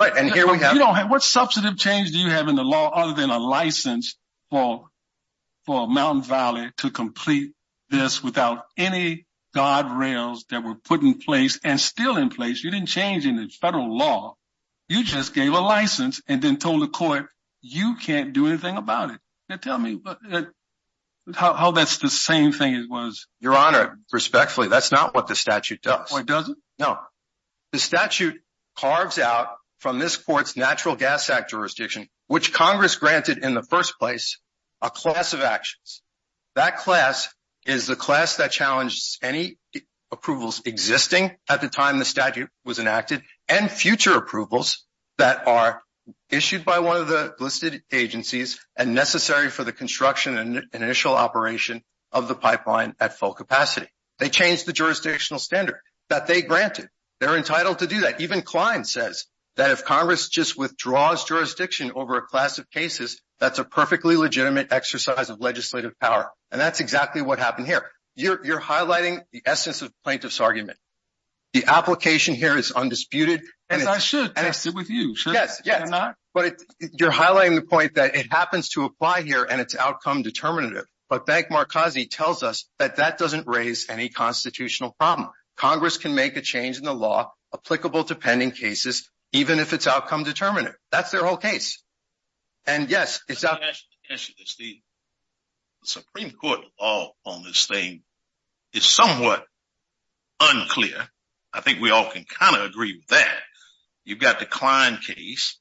Right, 0.00 0.12
and 0.16 0.32
here 0.32 0.50
we 0.50 0.58
have... 0.58 1.10
What 1.10 1.22
substantive 1.22 1.78
change 1.78 2.12
do 2.12 2.18
you 2.18 2.30
have 2.30 2.48
in 2.48 2.56
the 2.56 2.64
law 2.64 2.90
other 2.90 3.14
than 3.14 3.30
a 3.30 3.38
license 3.38 4.16
for 4.50 4.88
for 5.64 5.88
Mountain 5.88 6.22
Valley 6.22 6.70
to 6.76 6.90
complete 6.90 7.52
this 7.90 8.22
without 8.22 8.66
any 8.76 9.26
guardrails 9.54 10.46
that 10.50 10.62
were 10.62 10.76
put 10.76 11.02
in 11.02 11.14
place 11.14 11.58
and 11.64 11.80
still 11.80 12.16
in 12.16 12.28
place? 12.28 12.62
You 12.62 12.70
didn't 12.70 12.88
change 12.88 13.26
any 13.26 13.48
federal 13.48 13.96
law. 13.96 14.36
You 14.88 15.02
just 15.02 15.34
gave 15.34 15.52
a 15.52 15.60
license 15.60 16.20
and 16.28 16.40
then 16.40 16.58
told 16.58 16.82
the 16.82 16.88
court, 16.88 17.26
you 17.62 17.96
can't 17.96 18.32
do 18.32 18.46
anything 18.46 18.76
about 18.76 19.10
it. 19.10 19.18
Now, 19.48 19.56
tell 19.56 19.78
me 19.78 20.00
uh, 20.04 20.42
how 21.34 21.72
that's 21.72 21.98
the 21.98 22.10
same 22.10 22.52
thing 22.52 22.74
it 22.74 22.88
was. 22.88 23.26
Your 23.40 23.56
Honor, 23.56 23.98
respectfully, 24.12 24.68
that's 24.68 24.92
not 24.92 25.14
what 25.14 25.26
the 25.26 25.34
statute 25.34 25.82
does. 25.82 26.10
Oh, 26.12 26.18
it 26.18 26.26
doesn't? 26.26 26.58
No. 26.78 26.98
The 27.72 27.78
statute 27.78 28.36
carves 28.78 29.18
out 29.18 29.48
from 29.78 29.98
this 29.98 30.16
court's 30.16 30.56
Natural 30.56 30.96
Gas 30.96 31.30
Act 31.30 31.50
jurisdiction, 31.50 32.08
which 32.26 32.52
Congress 32.52 32.96
granted 32.96 33.38
in 33.38 33.54
the 33.54 33.62
first 33.62 33.98
place, 33.98 34.38
a 34.82 34.90
class 34.90 35.32
of 35.32 35.40
actions. 35.40 36.02
That 36.54 36.78
class 36.78 37.28
is 37.66 37.86
the 37.86 37.96
class 37.96 38.36
that 38.36 38.52
challenges 38.52 39.18
any 39.22 39.58
approvals 40.12 40.62
existing 40.64 41.32
at 41.48 41.60
the 41.60 41.68
time 41.68 41.98
the 41.98 42.04
statute 42.04 42.48
was 42.64 42.78
enacted 42.78 43.22
and 43.48 43.70
future 43.70 44.16
approvals 44.16 44.84
that 45.18 45.48
are 45.48 45.82
issued 46.30 46.64
by 46.64 46.78
one 46.78 46.96
of 46.96 47.08
the 47.08 47.34
listed 47.40 47.82
agencies 47.92 48.60
and 48.76 48.94
necessary 48.94 49.50
for 49.50 49.64
the 49.64 49.72
construction 49.72 50.38
and 50.38 50.64
initial 50.72 51.14
operation 51.14 51.82
of 52.12 52.28
the 52.28 52.34
pipeline 52.34 52.94
at 53.00 53.18
full 53.18 53.34
capacity. 53.34 53.88
They 54.18 54.28
changed 54.28 54.66
the 54.66 54.72
jurisdictional 54.72 55.40
standard 55.40 55.80
that 56.08 56.26
they 56.26 56.42
granted. 56.42 56.88
They're 57.20 57.36
entitled 57.36 57.78
to 57.80 57.86
do 57.86 58.00
that. 58.00 58.20
Even 58.20 58.42
Klein 58.42 58.84
says 58.84 59.26
that 59.56 59.70
if 59.70 59.84
Congress 59.84 60.28
just 60.28 60.56
withdraws 60.58 61.24
jurisdiction 61.24 61.92
over 61.94 62.16
a 62.16 62.22
class 62.22 62.58
of 62.58 62.70
cases, 62.70 63.20
that's 63.38 63.58
a 63.58 63.64
perfectly 63.64 64.16
legitimate 64.16 64.72
exercise 64.72 65.30
of 65.30 65.40
legislative 65.40 65.98
power. 65.98 66.30
And 66.50 66.60
that's 66.60 66.80
exactly 66.80 67.22
what 67.22 67.38
happened 67.38 67.66
here. 67.66 67.90
You're 68.14 68.60
highlighting 68.60 69.22
the 69.32 69.42
essence 69.44 69.82
of 69.82 69.92
plaintiff's 70.04 70.40
argument. 70.40 70.78
The 71.52 71.64
application 71.66 72.34
here 72.34 72.56
is 72.56 72.70
undisputed. 72.72 73.42
As 73.70 73.86
I 73.86 73.98
should 73.98 74.34
test 74.34 74.66
it 74.66 74.74
with 74.74 74.90
you. 74.90 75.14
Yes, 75.26 75.62
yes. 75.64 75.90
But 76.34 76.56
you're 76.80 77.10
highlighting 77.10 77.54
the 77.54 77.62
point 77.62 77.94
that 77.94 78.14
it 78.14 78.30
happens 78.30 78.68
to 78.70 78.84
apply 78.84 79.22
here 79.22 79.44
and 79.48 79.60
it's 79.60 79.74
outcome 79.74 80.22
determinative. 80.22 80.84
But 81.08 81.24
Bank 81.24 81.48
Markazi 81.50 82.10
tells 82.10 82.42
us 82.42 82.68
that 82.78 82.96
that 82.96 83.16
doesn't 83.16 83.46
raise 83.46 83.88
any 83.88 84.08
constitutional 84.08 84.94
problem. 84.98 85.30
Congress 85.56 85.98
can 85.98 86.14
make 86.14 86.36
a 86.36 86.42
change 86.42 86.78
in 86.78 86.84
the 86.84 86.94
law 86.94 87.32
applicable 87.52 88.04
to 88.04 88.14
pending 88.14 88.50
cases, 88.50 89.08
even 89.32 89.58
if 89.58 89.72
it's 89.72 89.86
outcome 89.86 90.24
determinative. 90.24 90.76
That's 90.90 91.10
their 91.10 91.24
whole 91.24 91.36
case. 91.36 91.82
And 92.66 92.90
yes, 92.90 93.20
it's 93.28 93.44
out. 93.44 93.60
The 94.08 94.80
Supreme 95.84 96.30
Court 96.32 96.60
law 96.80 97.12
on 97.24 97.42
this 97.44 97.66
thing 97.66 98.02
is 98.72 98.84
somewhat 98.84 99.44
unclear. 100.40 101.08
I 101.52 101.60
think 101.60 101.80
we 101.80 101.90
all 101.90 102.10
can 102.10 102.24
kind 102.24 102.56
of 102.56 102.62
agree 102.62 102.96
with 102.96 103.06
that. 103.08 103.40
You've 104.04 104.18
got 104.18 104.38
the 104.38 104.46
Klein 104.46 104.98
case. 104.98 105.58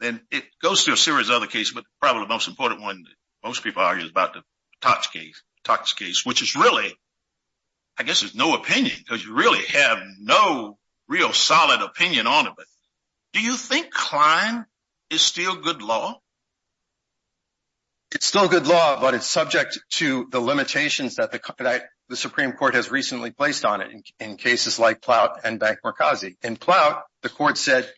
Then 0.00 0.20
it 0.30 0.44
goes 0.62 0.84
through 0.84 0.94
a 0.94 0.98
series 0.98 1.28
of 1.28 1.36
other 1.36 1.46
cases, 1.46 1.72
but 1.72 1.84
probably 2.00 2.22
the 2.22 2.28
most 2.28 2.48
important 2.48 2.82
one 2.82 3.04
most 3.42 3.62
people 3.62 3.82
argue 3.82 4.04
is 4.04 4.10
about 4.10 4.34
the 4.34 4.42
Tox 4.80 5.08
case, 5.92 6.26
which 6.26 6.42
is 6.42 6.56
really 6.56 6.94
I 7.96 8.02
guess 8.02 8.20
there's 8.20 8.34
no 8.34 8.54
opinion 8.54 8.96
because 8.98 9.24
you 9.24 9.34
really 9.34 9.64
have 9.66 9.98
no 10.20 10.78
real 11.08 11.32
solid 11.32 11.80
opinion 11.80 12.26
on 12.26 12.46
it. 12.46 12.52
But 12.56 12.66
do 13.32 13.40
you 13.40 13.56
think 13.56 13.90
Klein 13.92 14.66
is 15.10 15.22
still 15.22 15.56
good 15.56 15.82
law? 15.82 16.18
It's 18.12 18.26
still 18.26 18.48
good 18.48 18.66
law, 18.66 19.00
but 19.00 19.14
it's 19.14 19.26
subject 19.26 19.78
to 19.94 20.28
the 20.30 20.40
limitations 20.40 21.16
that 21.16 21.32
the 21.32 22.16
Supreme 22.16 22.52
Court 22.52 22.74
has 22.74 22.90
recently 22.90 23.32
placed 23.32 23.64
on 23.64 23.80
it 23.80 23.90
in 24.20 24.36
cases 24.36 24.78
like 24.78 25.02
Plaut 25.02 25.40
and 25.42 25.58
Bank 25.58 25.78
Markazi. 25.84 26.36
In 26.42 26.56
Plaut, 26.56 27.02
the 27.22 27.28
court 27.28 27.58
said 27.58 27.90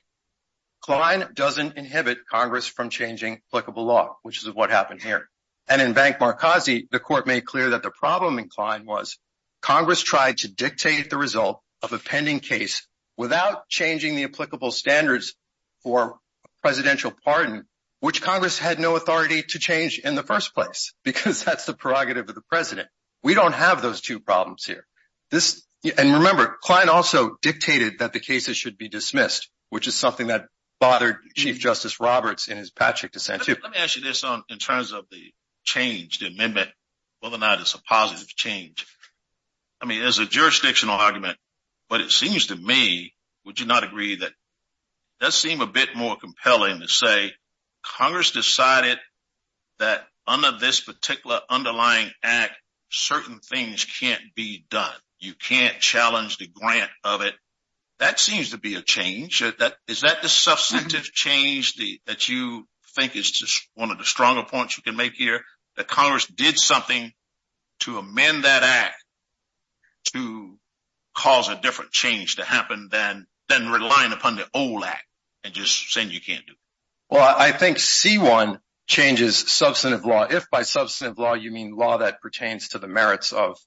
Klein 0.80 1.28
doesn't 1.34 1.76
inhibit 1.76 2.18
Congress 2.30 2.66
from 2.66 2.88
changing 2.88 3.40
applicable 3.50 3.84
law, 3.84 4.16
which 4.22 4.42
is 4.42 4.54
what 4.54 4.70
happened 4.70 5.02
here. 5.02 5.28
And 5.68 5.82
in 5.82 5.92
Bank 5.92 6.18
Markazi, 6.18 6.88
the 6.90 7.00
court 7.00 7.26
made 7.26 7.44
clear 7.44 7.70
that 7.70 7.82
the 7.82 7.90
problem 7.90 8.38
in 8.38 8.48
Klein 8.48 8.86
was 8.86 9.18
Congress 9.66 10.00
tried 10.00 10.38
to 10.38 10.46
dictate 10.46 11.10
the 11.10 11.18
result 11.18 11.60
of 11.82 11.92
a 11.92 11.98
pending 11.98 12.38
case 12.38 12.86
without 13.16 13.68
changing 13.68 14.14
the 14.14 14.22
applicable 14.22 14.70
standards 14.70 15.34
for 15.82 16.20
presidential 16.62 17.12
pardon, 17.24 17.64
which 17.98 18.22
Congress 18.22 18.60
had 18.60 18.78
no 18.78 18.94
authority 18.94 19.42
to 19.42 19.58
change 19.58 19.98
in 19.98 20.14
the 20.14 20.22
first 20.22 20.54
place, 20.54 20.94
because 21.04 21.42
that's 21.42 21.64
the 21.64 21.74
prerogative 21.74 22.28
of 22.28 22.36
the 22.36 22.42
president. 22.42 22.88
We 23.24 23.34
don't 23.34 23.54
have 23.54 23.82
those 23.82 24.00
two 24.00 24.20
problems 24.20 24.64
here. 24.64 24.86
This, 25.32 25.66
and 25.98 26.14
remember, 26.14 26.56
Klein 26.62 26.88
also 26.88 27.36
dictated 27.42 27.98
that 27.98 28.12
the 28.12 28.20
cases 28.20 28.56
should 28.56 28.78
be 28.78 28.88
dismissed, 28.88 29.50
which 29.70 29.88
is 29.88 29.96
something 29.96 30.28
that 30.28 30.46
bothered 30.78 31.16
Chief 31.34 31.58
Justice 31.58 31.98
Roberts 31.98 32.46
in 32.46 32.56
his 32.56 32.70
Patchak 32.70 33.10
dissent, 33.10 33.42
too. 33.42 33.56
Let 33.60 33.72
me 33.72 33.78
ask 33.78 33.96
you 33.96 34.02
this 34.02 34.24
in 34.48 34.58
terms 34.58 34.92
of 34.92 35.06
the 35.10 35.32
change, 35.64 36.20
the 36.20 36.28
amendment, 36.28 36.70
whether 37.18 37.34
or 37.34 37.40
not 37.40 37.60
it's 37.60 37.74
a 37.74 37.82
positive 37.82 38.28
change. 38.28 38.86
I 39.80 39.86
mean, 39.86 40.00
there's 40.00 40.18
a 40.18 40.26
jurisdictional 40.26 40.94
argument, 40.94 41.38
but 41.88 42.00
it 42.00 42.10
seems 42.10 42.46
to 42.46 42.56
me, 42.56 43.12
would 43.44 43.60
you 43.60 43.66
not 43.66 43.84
agree 43.84 44.16
that 44.16 44.32
does 45.20 45.34
seem 45.34 45.60
a 45.60 45.66
bit 45.66 45.94
more 45.94 46.16
compelling 46.16 46.80
to 46.80 46.88
say 46.88 47.32
Congress 47.82 48.32
decided 48.32 48.98
that 49.78 50.06
under 50.26 50.58
this 50.58 50.80
particular 50.80 51.40
underlying 51.48 52.10
act, 52.22 52.54
certain 52.90 53.38
things 53.38 53.84
can't 53.84 54.22
be 54.34 54.64
done. 54.70 54.94
You 55.18 55.34
can't 55.34 55.78
challenge 55.78 56.38
the 56.38 56.48
grant 56.48 56.90
of 57.04 57.22
it. 57.22 57.34
That 57.98 58.20
seems 58.20 58.50
to 58.50 58.58
be 58.58 58.74
a 58.74 58.82
change. 58.82 59.40
Is 59.40 59.54
that 59.58 60.22
the 60.22 60.28
substantive 60.28 61.04
change 61.12 61.74
that 62.06 62.28
you 62.28 62.66
think 62.94 63.16
is 63.16 63.30
just 63.30 63.68
one 63.74 63.90
of 63.90 63.98
the 63.98 64.04
stronger 64.04 64.42
points 64.42 64.76
you 64.76 64.82
can 64.82 64.96
make 64.96 65.14
here, 65.14 65.42
that 65.76 65.88
Congress 65.88 66.26
did 66.26 66.58
something 66.58 67.12
to 67.80 67.98
amend 67.98 68.44
that 68.44 68.62
act 68.62 68.96
to 70.12 70.58
cause 71.14 71.48
a 71.48 71.56
different 71.56 71.92
change 71.92 72.36
to 72.36 72.44
happen 72.44 72.88
than 72.90 73.26
relying 73.50 74.12
upon 74.12 74.36
the 74.36 74.46
old 74.54 74.84
act 74.84 75.04
and 75.44 75.54
just 75.54 75.92
saying 75.92 76.10
you 76.10 76.20
can't 76.20 76.44
do 76.46 76.52
it? 76.52 76.58
Well, 77.08 77.36
I 77.38 77.52
think 77.52 77.78
C-1 77.78 78.58
changes 78.88 79.36
substantive 79.36 80.04
law, 80.04 80.24
if 80.24 80.50
by 80.50 80.62
substantive 80.62 81.18
law 81.18 81.34
you 81.34 81.50
mean 81.50 81.76
law 81.76 81.98
that 81.98 82.20
pertains 82.20 82.68
to 82.68 82.78
the 82.78 82.88
merits 82.88 83.32
of 83.32 83.58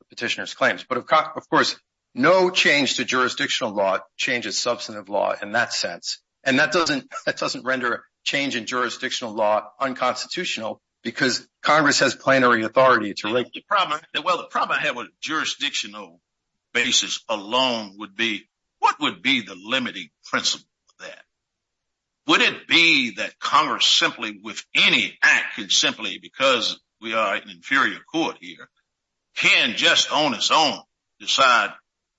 the 0.00 0.04
petitioner's 0.08 0.54
claims. 0.54 0.84
But, 0.88 0.98
of 0.98 1.48
course, 1.48 1.76
no 2.14 2.50
change 2.50 2.96
to 2.96 3.04
jurisdictional 3.04 3.72
law 3.72 3.98
changes 4.16 4.58
substantive 4.58 5.08
law 5.08 5.34
in 5.40 5.52
that 5.52 5.72
sense. 5.72 6.20
And 6.42 6.58
that 6.58 6.72
doesn't 6.72 7.12
that 7.26 7.36
doesn't 7.36 7.64
render 7.64 8.02
change 8.24 8.56
in 8.56 8.66
jurisdictional 8.66 9.34
law 9.34 9.68
unconstitutional 9.78 10.80
because 11.02 11.46
Congress 11.62 12.00
has 12.00 12.14
plenary 12.14 12.62
authority 12.64 13.14
to 13.14 13.28
regulate. 13.28 13.52
The 13.54 13.62
problem, 13.62 14.00
Well, 14.24 14.38
the 14.38 14.44
problem 14.44 14.78
I 14.78 14.86
have 14.86 14.96
with 14.96 15.08
jurisdictional 15.20 16.20
basis 16.72 17.22
alone 17.28 17.96
would 17.98 18.16
be, 18.16 18.48
what 18.78 19.00
would 19.00 19.22
be 19.22 19.42
the 19.42 19.54
limiting 19.54 20.10
principle 20.24 20.66
of 20.98 21.06
that? 21.06 21.24
Would 22.26 22.42
it 22.42 22.68
be 22.68 23.14
that 23.16 23.38
Congress 23.38 23.86
simply, 23.86 24.40
with 24.42 24.62
any 24.74 25.18
act, 25.22 25.56
can 25.56 25.70
simply, 25.70 26.18
because 26.18 26.78
we 27.00 27.14
are 27.14 27.34
an 27.34 27.48
inferior 27.50 27.98
court 28.12 28.36
here, 28.40 28.68
can 29.36 29.76
just 29.76 30.12
on 30.12 30.34
its 30.34 30.50
own 30.50 30.78
decide 31.18 31.70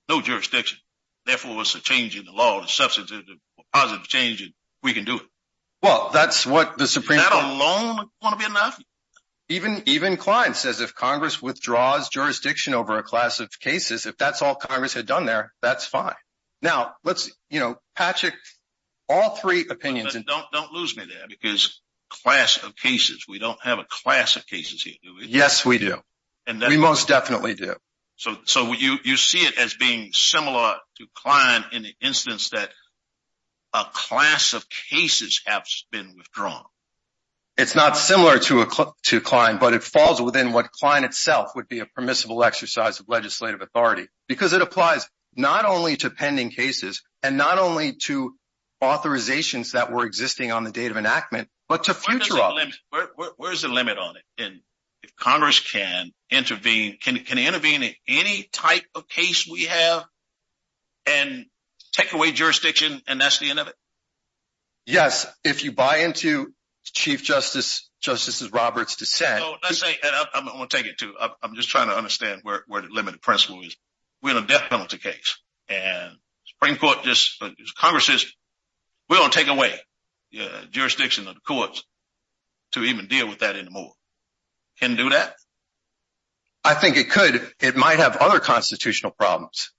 no 0.08 0.20
jurisdiction? 0.20 0.78
Therefore, 1.24 1.60
it's 1.60 1.74
a 1.74 1.80
change 1.80 2.18
in 2.18 2.24
the 2.24 2.32
law, 2.32 2.62
a 2.62 2.68
substantive, 2.68 3.22
positive 3.72 4.08
change, 4.08 4.42
and 4.42 4.52
we 4.82 4.92
can 4.92 5.04
do 5.04 5.16
it. 5.16 5.22
Well, 5.82 6.10
that's 6.12 6.46
what 6.46 6.78
the 6.78 6.86
Supreme 6.86 7.18
Court... 7.18 7.32
Is 7.32 7.38
that 7.40 7.52
alone 7.52 8.08
going 8.22 8.34
to 8.34 8.38
be 8.38 8.44
enough? 8.44 8.80
Even 9.48 9.82
even 9.86 10.16
Klein 10.16 10.54
says 10.54 10.80
if 10.80 10.94
Congress 10.94 11.42
withdraws 11.42 12.08
jurisdiction 12.08 12.72
over 12.72 12.96
a 12.96 13.02
class 13.02 13.40
of 13.40 13.50
cases, 13.60 14.06
if 14.06 14.16
that's 14.16 14.40
all 14.40 14.54
Congress 14.54 14.94
had 14.94 15.06
done 15.06 15.26
there, 15.26 15.52
that's 15.60 15.84
fine. 15.84 16.14
Now, 16.62 16.94
let's, 17.04 17.30
you 17.50 17.60
know, 17.60 17.76
Patchak, 17.98 18.32
all 19.08 19.36
three 19.36 19.66
opinions... 19.68 20.14
And 20.14 20.24
don't 20.24 20.46
don't 20.52 20.72
lose 20.72 20.96
me 20.96 21.04
there 21.04 21.26
because 21.28 21.82
class 22.08 22.62
of 22.62 22.76
cases, 22.76 23.24
we 23.28 23.38
don't 23.38 23.58
have 23.62 23.78
a 23.78 23.86
class 23.88 24.36
of 24.36 24.46
cases 24.46 24.82
here, 24.82 24.94
do 25.02 25.16
we? 25.16 25.26
Yes, 25.26 25.66
we 25.66 25.78
do. 25.78 26.00
We 26.46 26.76
most 26.76 27.08
definitely 27.08 27.54
do. 27.54 27.74
So 28.16 28.72
you 28.72 29.16
see 29.16 29.40
it 29.40 29.58
as 29.58 29.74
being 29.74 30.10
similar 30.12 30.76
to 30.98 31.06
Klein 31.16 31.64
in 31.72 31.82
the 31.82 31.94
instance 32.00 32.50
that 32.50 32.70
a 33.74 33.84
class 33.92 34.52
of 34.52 34.66
cases 34.68 35.42
have 35.46 35.64
been 35.90 36.14
withdrawn. 36.16 36.64
It's 37.56 37.74
not 37.74 37.96
similar 37.96 38.38
to 38.38 38.62
a 38.62 38.66
clo 38.66 38.94
to 39.04 39.20
Klein, 39.20 39.58
but 39.58 39.74
it 39.74 39.82
falls 39.82 40.20
within 40.22 40.52
what 40.52 40.72
Klein 40.72 41.04
itself 41.04 41.54
would 41.54 41.68
be 41.68 41.80
a 41.80 41.86
permissible 41.86 42.42
exercise 42.44 42.98
of 43.00 43.08
legislative 43.08 43.60
authority 43.60 44.06
because 44.26 44.54
it 44.54 44.62
applies 44.62 45.08
not 45.36 45.64
only 45.64 45.96
to 45.96 46.10
pending 46.10 46.50
cases 46.50 47.02
and 47.22 47.36
not 47.36 47.58
only 47.58 47.92
to 47.92 48.34
authorizations 48.82 49.72
that 49.72 49.92
were 49.92 50.04
existing 50.04 50.50
on 50.50 50.64
the 50.64 50.72
date 50.72 50.90
of 50.90 50.96
enactment, 50.96 51.48
but 51.68 51.84
to 51.84 51.94
future... 51.94 52.34
Where's 53.36 53.62
the 53.62 53.68
limit 53.68 53.98
on 53.98 54.16
it? 54.16 54.22
And 54.38 54.60
if 55.02 55.14
Congress 55.16 55.60
can 55.60 56.10
intervene, 56.30 56.98
can 57.00 57.16
intervene 57.16 57.82
in 57.82 57.94
any 58.08 58.48
type 58.52 58.84
of 58.94 59.08
case 59.08 59.46
we 59.46 59.64
have 59.64 60.04
and 61.06 61.46
take 61.92 62.12
away 62.12 62.32
jurisdiction 62.32 63.00
and 63.06 63.20
that's 63.20 63.38
the 63.38 63.50
end 63.50 63.58
of 63.58 63.68
it? 63.68 63.74
Yes, 64.86 65.26
if 65.44 65.64
you 65.64 65.72
buy 65.72 65.98
into 65.98 66.52
Chief 66.84 67.22
Justice 67.22 67.88
Justices 68.00 68.52
Roberts' 68.52 68.96
dissent... 68.96 69.40
So 69.40 69.54
let's 69.62 69.78
say, 69.78 69.96
and 70.02 70.26
I'm 70.34 70.46
going 70.46 70.68
to 70.68 70.76
take 70.76 70.86
it 70.86 70.98
too, 70.98 71.14
I'm 71.42 71.54
just 71.54 71.68
trying 71.68 71.88
to 71.88 71.96
understand 71.96 72.42
where 72.42 72.64
the 72.68 72.88
limited 72.90 73.22
principle 73.22 73.62
is. 73.62 73.76
We're 74.22 74.36
in 74.36 74.42
a 74.42 74.46
death 74.46 74.68
penalty 74.68 74.98
case 74.98 75.38
and 75.68 76.16
Supreme 76.46 76.76
Court 76.76 77.02
just, 77.04 77.42
uh, 77.42 77.50
Congress 77.78 78.06
says, 78.06 78.26
we're 79.08 79.18
going 79.18 79.30
to 79.30 79.38
take 79.38 79.48
away 79.48 79.74
uh, 80.40 80.62
jurisdiction 80.70 81.28
of 81.28 81.34
the 81.34 81.40
courts 81.40 81.84
to 82.72 82.82
even 82.82 83.06
deal 83.06 83.28
with 83.28 83.40
that 83.40 83.56
anymore. 83.56 83.92
Can 84.80 84.92
it 84.92 84.96
do 84.96 85.10
that? 85.10 85.34
I 86.64 86.74
think 86.74 86.96
it 86.96 87.10
could. 87.10 87.46
It 87.60 87.76
might 87.76 87.98
have 87.98 88.16
other 88.16 88.38
constitutional 88.38 89.12
problems. 89.12 89.72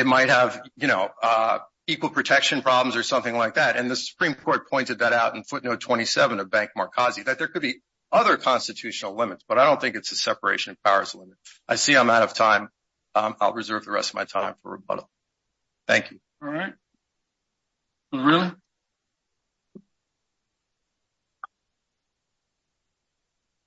It 0.00 0.06
might 0.06 0.30
have, 0.30 0.62
you 0.76 0.88
know, 0.88 1.10
uh, 1.22 1.58
equal 1.86 2.08
protection 2.08 2.62
problems 2.62 2.96
or 2.96 3.02
something 3.02 3.36
like 3.36 3.56
that. 3.56 3.76
And 3.76 3.90
the 3.90 3.96
Supreme 3.96 4.32
Court 4.32 4.70
pointed 4.70 5.00
that 5.00 5.12
out 5.12 5.36
in 5.36 5.44
footnote 5.44 5.80
27 5.80 6.40
of 6.40 6.50
Bank 6.50 6.70
Markazi, 6.74 7.26
that 7.26 7.38
there 7.38 7.48
could 7.48 7.60
be 7.60 7.82
other 8.10 8.38
constitutional 8.38 9.14
limits, 9.14 9.44
but 9.46 9.58
I 9.58 9.66
don't 9.66 9.78
think 9.78 9.96
it's 9.96 10.10
a 10.10 10.16
separation 10.16 10.70
of 10.70 10.82
powers 10.82 11.14
limit. 11.14 11.36
I 11.68 11.76
see 11.76 11.94
I'm 11.94 12.08
out 12.08 12.22
of 12.22 12.32
time. 12.32 12.70
Um, 13.14 13.36
I'll 13.42 13.52
reserve 13.52 13.84
the 13.84 13.90
rest 13.90 14.08
of 14.10 14.14
my 14.14 14.24
time 14.24 14.54
for 14.62 14.72
rebuttal. 14.72 15.06
Thank 15.86 16.12
you. 16.12 16.20
All 16.42 16.48
right. 16.48 16.72
Really? 18.10 18.52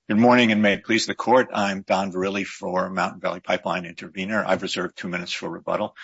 Good 0.08 0.18
morning 0.18 0.50
and 0.50 0.60
may 0.60 0.74
it 0.74 0.84
please 0.84 1.06
the 1.06 1.14
court. 1.14 1.50
I'm 1.54 1.82
Don 1.82 2.10
Verrilli 2.12 2.44
for 2.44 2.90
Mountain 2.90 3.20
Valley 3.20 3.40
Pipeline 3.40 3.84
Intervenor. 3.84 4.44
I've 4.44 4.62
reserved 4.62 4.98
two 4.98 5.08
minutes 5.08 5.32
for 5.32 5.48
rebuttal. 5.48 5.94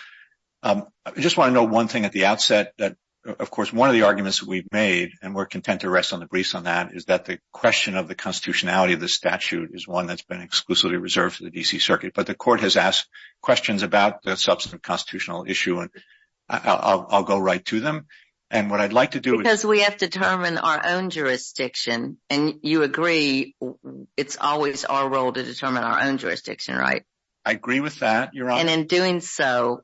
Um, 0.63 0.87
I 1.05 1.11
just 1.19 1.37
want 1.37 1.49
to 1.49 1.53
note 1.53 1.69
one 1.69 1.87
thing 1.87 2.05
at 2.05 2.11
the 2.11 2.25
outset 2.25 2.73
that, 2.77 2.95
of 3.25 3.51
course, 3.51 3.71
one 3.71 3.89
of 3.89 3.93
the 3.93 4.03
arguments 4.03 4.39
that 4.39 4.47
we've 4.47 4.71
made, 4.71 5.11
and 5.21 5.35
we're 5.35 5.45
content 5.45 5.81
to 5.81 5.89
rest 5.89 6.13
on 6.13 6.19
the 6.19 6.25
briefs 6.25 6.55
on 6.55 6.63
that, 6.63 6.93
is 6.93 7.05
that 7.05 7.25
the 7.25 7.39
question 7.51 7.95
of 7.95 8.07
the 8.07 8.15
constitutionality 8.15 8.93
of 8.93 8.99
the 8.99 9.07
statute 9.07 9.71
is 9.73 9.87
one 9.87 10.07
that's 10.07 10.23
been 10.23 10.41
exclusively 10.41 10.97
reserved 10.97 11.35
for 11.35 11.43
the 11.43 11.51
D.C. 11.51 11.79
Circuit. 11.79 12.13
But 12.15 12.27
the 12.27 12.35
court 12.35 12.61
has 12.61 12.77
asked 12.77 13.07
questions 13.41 13.83
about 13.83 14.23
the 14.23 14.37
substantive 14.37 14.81
constitutional 14.81 15.45
issue, 15.47 15.79
and 15.79 15.89
I'll 16.49 17.23
go 17.23 17.39
right 17.39 17.63
to 17.65 17.79
them. 17.79 18.07
And 18.49 18.69
what 18.69 18.81
I'd 18.81 18.91
like 18.91 19.11
to 19.11 19.21
do 19.21 19.35
is... 19.35 19.43
Because 19.43 19.65
we 19.65 19.79
have 19.79 19.95
to 19.97 20.09
determine 20.09 20.57
our 20.57 20.85
own 20.85 21.09
jurisdiction, 21.09 22.17
and 22.29 22.55
you 22.63 22.83
agree 22.83 23.55
it's 24.17 24.37
always 24.39 24.83
our 24.83 25.09
role 25.09 25.31
to 25.31 25.41
determine 25.41 25.83
our 25.83 26.01
own 26.01 26.17
jurisdiction, 26.17 26.75
right? 26.75 27.03
I 27.43 27.51
agree 27.51 27.79
with 27.79 27.99
that, 27.99 28.33
Your 28.33 28.51
Honor. 28.51 28.61
And 28.61 28.69
in 28.69 28.87
doing 28.87 29.19
so, 29.19 29.81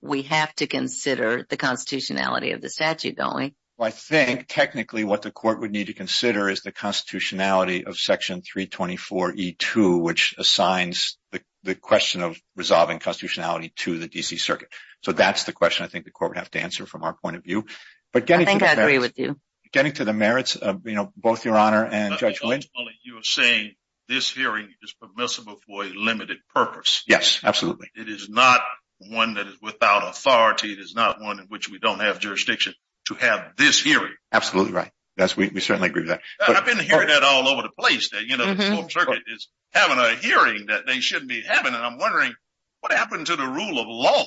we 0.00 0.22
have 0.22 0.54
to 0.56 0.66
consider 0.66 1.46
the 1.48 1.56
constitutionality 1.56 2.52
of 2.52 2.60
the 2.60 2.70
statute, 2.70 3.16
don't 3.16 3.36
we? 3.36 3.54
Well, 3.76 3.88
I 3.88 3.90
think 3.90 4.46
technically 4.48 5.04
what 5.04 5.20
the 5.20 5.30
court 5.30 5.60
would 5.60 5.70
need 5.70 5.88
to 5.88 5.92
consider 5.92 6.48
is 6.48 6.62
the 6.62 6.72
constitutionality 6.72 7.84
of 7.84 7.98
Section 7.98 8.40
324E2, 8.40 10.00
which 10.00 10.34
assigns 10.38 11.18
the 11.62 11.74
question 11.74 12.22
of 12.22 12.40
resolving 12.54 13.00
constitutionality 13.00 13.72
to 13.76 13.98
the 13.98 14.08
D.C. 14.08 14.38
Circuit. 14.38 14.68
So 15.02 15.12
that's 15.12 15.44
the 15.44 15.52
question 15.52 15.84
I 15.84 15.88
think 15.88 16.06
the 16.06 16.10
court 16.10 16.30
would 16.30 16.38
have 16.38 16.50
to 16.52 16.60
answer 16.60 16.86
from 16.86 17.02
our 17.02 17.12
point 17.12 17.36
of 17.36 17.44
view. 17.44 17.66
I 18.14 18.20
think 18.20 18.62
I 18.62 18.72
agree 18.72 18.98
with 18.98 19.18
you. 19.18 19.38
Getting 19.72 19.92
to 19.94 20.04
the 20.06 20.14
merits 20.14 20.56
of 20.56 20.82
both 21.16 21.44
Your 21.44 21.58
Honor 21.58 21.84
and 21.84 22.16
Judge 22.16 22.40
Wynn. 22.42 22.62
You 23.04 23.18
are 23.18 23.24
saying 23.24 23.74
this 24.08 24.30
hearing 24.30 24.68
is 24.82 24.94
permissible 25.00 25.56
for 25.66 25.84
a 25.84 25.88
limited 25.88 26.38
purpose. 26.54 27.02
Yes, 27.06 27.40
absolutely. 27.42 27.90
It 27.94 28.08
is 28.08 28.28
not 28.28 28.60
one 28.98 29.34
that 29.34 29.46
is 29.46 29.60
without 29.60 30.08
authority. 30.08 30.72
It 30.72 30.78
is 30.78 30.94
not 30.94 31.20
one 31.20 31.40
in 31.40 31.46
which 31.46 31.68
we 31.68 31.78
don't 31.78 32.00
have 32.00 32.18
jurisdiction 32.18 32.74
to 33.06 33.14
have 33.14 33.56
this 33.56 33.82
hearing. 33.82 34.14
Absolutely 34.32 34.72
right. 34.72 34.90
That's 35.16 35.36
we 35.36 35.48
certainly 35.60 35.88
agree 35.88 36.02
with 36.02 36.10
that. 36.10 36.20
I've 36.46 36.66
been 36.66 36.78
hearing 36.78 37.08
that 37.08 37.22
all 37.22 37.48
over 37.48 37.62
the 37.62 37.70
place. 37.70 38.10
That 38.10 38.24
you 38.26 38.36
know, 38.36 38.54
the 38.54 38.62
mm-hmm. 38.62 38.74
Fourth 38.74 38.92
Circuit 38.92 39.22
is 39.34 39.48
having 39.72 39.98
a 39.98 40.14
hearing 40.14 40.66
that 40.66 40.86
they 40.86 41.00
shouldn't 41.00 41.28
be 41.28 41.40
having. 41.40 41.74
And 41.74 41.82
I'm 41.82 41.98
wondering 41.98 42.34
what 42.80 42.92
happened 42.92 43.26
to 43.28 43.36
the 43.36 43.46
rule 43.46 43.78
of 43.78 43.86
law 43.88 44.24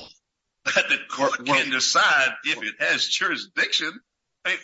that 0.65 0.89
the 0.89 0.97
court 1.09 1.45
can 1.45 1.69
decide 1.69 2.29
if 2.43 2.61
it 2.63 2.75
has 2.79 3.07
jurisdiction. 3.07 3.91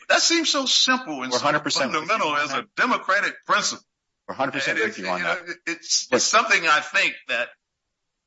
That 0.09 0.21
seems 0.21 0.49
so 0.49 0.65
simple 0.65 1.21
and 1.21 1.31
fundamental 1.33 2.35
as 2.35 2.53
a 2.53 2.65
democratic 2.75 3.33
principle. 3.45 3.85
We're 4.27 4.35
100% 4.35 4.75
with 4.75 4.97
you 4.97 5.07
on 5.07 5.21
that. 5.21 5.39
It's 5.67 6.23
something 6.23 6.67
I 6.67 6.79
think 6.79 7.13
that 7.27 7.49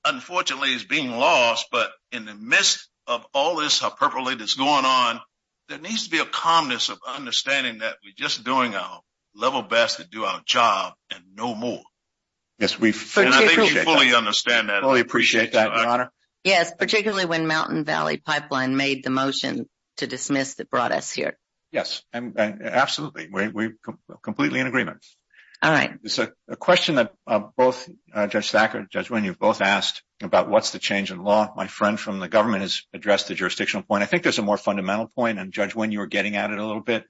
unfortunately 0.05 0.73
is 0.75 0.85
being 0.85 1.11
lost. 1.11 1.67
But 1.73 1.91
in 2.13 2.25
the 2.25 2.35
midst 2.35 2.89
of 3.07 3.27
all 3.35 3.57
this 3.57 3.81
hyperbole 3.81 4.37
that's 4.37 4.55
going 4.55 4.85
on, 4.85 5.21
there 5.69 5.79
needs 5.79 6.05
to 6.05 6.11
be 6.11 6.19
a 6.19 6.25
calmness 6.25 6.89
of 6.89 6.99
understanding 7.07 7.79
that 7.79 7.97
we're 8.05 8.15
just 8.17 8.45
doing 8.45 8.75
our 8.75 9.01
level 9.35 9.63
best 9.63 9.99
to 9.99 10.05
do 10.05 10.25
our 10.25 10.41
job 10.47 10.95
and 11.11 11.23
no 11.35 11.55
more. 11.55 11.83
Yes, 12.59 12.79
we 12.79 12.93
fully 12.93 14.15
understand 14.15 14.69
that. 14.69 14.83
Fully 14.83 15.01
appreciate 15.01 15.53
that, 15.53 15.73
Your 15.77 15.87
Honor. 15.87 16.11
Yes, 16.45 16.73
particularly 16.77 17.27
when 17.27 17.47
Mountain 17.47 17.85
Valley 17.85 18.17
Pipeline 18.17 18.77
made 18.77 19.05
the 19.05 19.11
motion 19.11 19.69
to 19.99 20.07
dismiss 20.07 20.55
that 20.55 20.71
brought 20.71 20.93
us 20.93 21.13
here. 21.13 21.37
Yes, 21.71 22.03
And 22.13 22.39
absolutely. 22.39 23.29
We're 23.31 23.75
completely 24.23 24.61
in 24.61 24.67
agreement. 24.67 25.05
All 25.61 25.73
right. 25.73 25.99
It's 26.05 26.19
a 26.19 26.33
question 26.57 26.97
that 26.97 27.15
uh, 27.27 27.41
both 27.57 27.89
uh, 28.15 28.29
Judge 28.29 28.51
Thacker 28.53 28.79
and 28.79 28.91
Judge 28.91 29.11
Wynn, 29.11 29.25
you've 29.25 29.41
both 29.41 29.61
asked 29.61 30.03
about 30.23 30.49
what's 30.49 30.71
the 30.71 30.79
change 30.79 31.11
in 31.11 31.25
law. 31.25 31.53
My 31.57 31.67
friend 31.67 31.99
from 31.99 32.21
the 32.21 32.29
government 32.29 32.63
has 32.63 32.83
addressed 32.93 33.27
the 33.27 33.35
jurisdictional 33.35 33.83
point. 33.83 34.05
I 34.05 34.07
think 34.07 34.23
there's 34.23 34.39
a 34.39 34.43
more 34.43 34.57
fundamental. 34.57 35.11
And 35.17 35.53
Judge 35.53 35.75
Wynn, 35.75 35.91
you 35.91 35.99
were 35.99 36.07
getting 36.07 36.37
at 36.37 36.53
it 36.53 36.59
a 36.59 36.67
little 36.67 36.83
bit. 36.83 37.05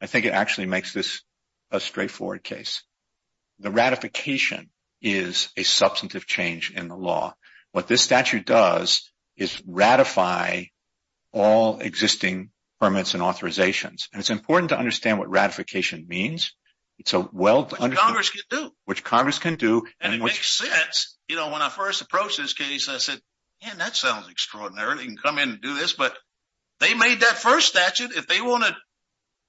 I 0.00 0.06
think 0.06 0.24
it 0.24 0.32
actually 0.32 0.66
makes 0.66 0.94
this 0.94 1.20
a 1.70 1.78
straightforward 1.78 2.42
case. 2.42 2.82
The 3.58 3.70
ratification 3.70 4.70
is 5.02 5.50
a 5.56 5.62
substantive 5.62 6.26
change 6.26 6.70
in 6.70 6.88
the 6.88 6.96
law. 6.96 7.34
What 7.72 7.86
this 7.86 8.00
statute 8.00 8.46
does 8.46 9.10
is 9.36 9.62
ratify 9.66 10.64
all 11.32 11.80
existing 11.80 12.50
permits 12.80 13.12
and 13.12 13.22
authorizations. 13.22 14.08
And 14.12 14.20
it's 14.20 14.30
important 14.30 14.70
to 14.70 14.78
understand 14.78 15.18
what 15.18 15.28
ratification 15.30 16.06
means. 16.08 16.54
It's 17.00 17.14
a 17.14 17.28
well-understood... 17.32 17.90
Which 17.90 17.98
Congress 17.98 18.30
can 18.30 18.42
do. 18.50 18.70
Which 18.84 19.04
Congress 19.04 19.38
can 19.38 19.56
do. 19.56 19.82
And 20.00 20.14
it 20.14 20.22
makes 20.22 20.50
sense. 20.50 21.16
You 21.28 21.36
know, 21.36 21.50
when 21.50 21.62
I 21.62 21.68
first 21.68 22.02
approached 22.02 22.36
this 22.38 22.52
case, 22.52 22.88
I 22.88 22.98
said, 22.98 23.18
man, 23.64 23.78
that 23.78 23.96
sounds 23.96 24.28
extraordinary. 24.28 24.98
They 24.98 25.06
can 25.06 25.16
come 25.16 25.38
in 25.38 25.50
and 25.50 25.60
do 25.60 25.74
this. 25.74 25.94
But 25.94 26.14
they 26.78 26.94
made 26.94 27.20
that 27.20 27.38
first 27.38 27.68
statute. 27.68 28.12
If 28.14 28.26
they 28.26 28.40
want 28.40 28.64
to 28.64 28.76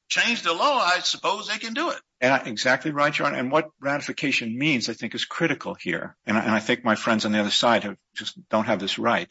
change 0.10 0.43
the 0.43 0.53
law, 0.53 0.79
I 0.79 1.00
suppose 1.00 1.48
they 1.48 1.58
can 1.58 1.74
do 1.74 1.89
it. 1.89 2.00
Exactly 2.22 2.91
right, 2.91 3.17
Your 3.17 3.27
Honor. 3.27 3.38
And 3.38 3.51
what 3.51 3.70
ratification 3.81 4.58
means, 4.58 4.89
I 4.89 4.93
think, 4.93 5.13
is 5.13 5.25
critical 5.25 5.75
here. 5.75 6.15
And 6.25 6.38
I 6.38 6.60
think 6.60 6.86
my 6.86 6.96
friends 6.96 7.25
on 7.25 7.31
the 7.31 7.39
other 7.39 7.50
side 7.50 7.98
just 8.15 8.38
don't 8.50 8.67
have 8.67 8.79
this 8.79 8.98
right. 8.98 9.27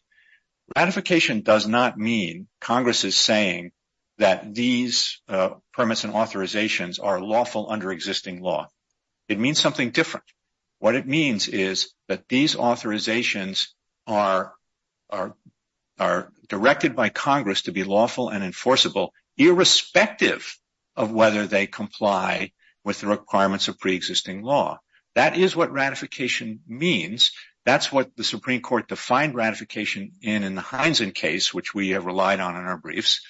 Ratification 0.76 1.40
does 1.40 1.66
not 1.66 1.96
mean 1.96 2.48
Congress 2.60 3.04
is 3.04 3.16
saying 3.16 3.72
that 4.20 4.54
these 4.54 5.18
uh, 5.28 5.50
permits 5.72 6.04
and 6.04 6.12
authorizations 6.12 7.02
are 7.02 7.20
lawful 7.20 7.70
under 7.70 7.90
existing 7.90 8.42
law. 8.42 8.68
It 9.28 9.38
means 9.38 9.58
something 9.58 9.90
different. 9.90 10.26
What 10.78 10.94
it 10.94 11.06
means 11.06 11.48
is 11.48 11.94
that 12.06 12.28
these 12.28 12.54
authorizations 12.54 13.68
are 14.06 14.54
are 15.98 16.32
directed 16.48 16.96
by 16.96 17.08
Congress 17.08 17.62
to 17.62 17.72
be 17.72 17.84
lawful 17.84 18.28
and 18.28 18.44
enforceable, 18.44 19.12
irrespective 19.36 20.56
of 20.96 21.12
whether 21.12 21.46
they 21.46 21.66
comply 21.66 22.52
with 22.84 23.00
the 23.00 23.06
requirements 23.06 23.68
of 23.68 23.78
pre-existing 23.78 24.42
law. 24.42 24.78
That 25.14 25.36
is 25.36 25.56
what 25.56 25.72
ratification 25.72 26.60
means. 26.66 27.32
That's 27.66 27.92
what 27.92 28.16
the 28.16 28.24
Supreme 28.24 28.62
Court 28.62 28.88
defined 28.88 29.34
ratification 29.34 30.12
in 30.22 30.42
in 30.42 30.54
the 30.54 30.62
Heinszen 30.62 31.14
case, 31.14 31.52
which 31.52 31.74
we 31.74 31.90
have 31.90 32.06
relied 32.06 32.40
on 32.40 32.56
in 32.56 32.64
our 32.64 32.78
briefs. 32.78 33.20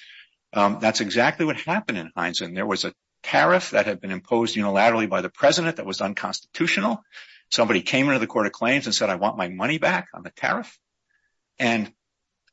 Um, 0.53 0.79
that's 0.81 1.01
exactly 1.01 1.45
what 1.45 1.57
happened 1.57 1.97
in 1.97 2.11
Heinszen. 2.17 2.55
There 2.55 2.65
was 2.65 2.85
a 2.85 2.93
tariff 3.23 3.71
that 3.71 3.85
had 3.85 4.01
been 4.01 4.11
imposed 4.11 4.55
unilaterally 4.55 5.09
by 5.09 5.21
the 5.21 5.29
president 5.29 5.77
that 5.77 5.85
was 5.85 6.01
unconstitutional. 6.01 7.03
Somebody 7.49 7.81
came 7.81 8.07
into 8.07 8.19
the 8.19 8.27
Court 8.27 8.47
of 8.47 8.51
Claims 8.51 8.85
and 8.85 8.95
said, 8.95 9.09
I 9.09 9.15
want 9.15 9.37
my 9.37 9.49
money 9.49 9.77
back 9.77 10.09
on 10.13 10.23
the 10.23 10.31
tariff. 10.31 10.77
And 11.59 11.91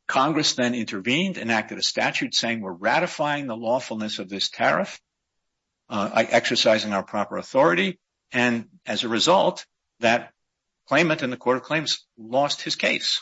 Congress 0.06 0.54
then 0.54 0.74
intervened, 0.74 1.38
enacted 1.38 1.78
a 1.78 1.82
statute 1.82 2.34
saying 2.34 2.60
we're 2.60 2.72
ratifying 2.72 3.46
the 3.46 3.56
lawfulness 3.56 4.18
of 4.18 4.28
this 4.28 4.48
tariff, 4.48 5.00
uh, 5.88 6.10
exercising 6.14 6.92
our 6.92 7.02
proper 7.02 7.36
authority. 7.36 7.98
And 8.32 8.66
as 8.86 9.04
a 9.04 9.08
result, 9.08 9.66
that 10.00 10.32
claimant 10.88 11.22
in 11.22 11.30
the 11.30 11.36
Court 11.36 11.58
of 11.58 11.62
Claims 11.62 12.06
lost 12.16 12.62
his 12.62 12.76
case. 12.76 13.20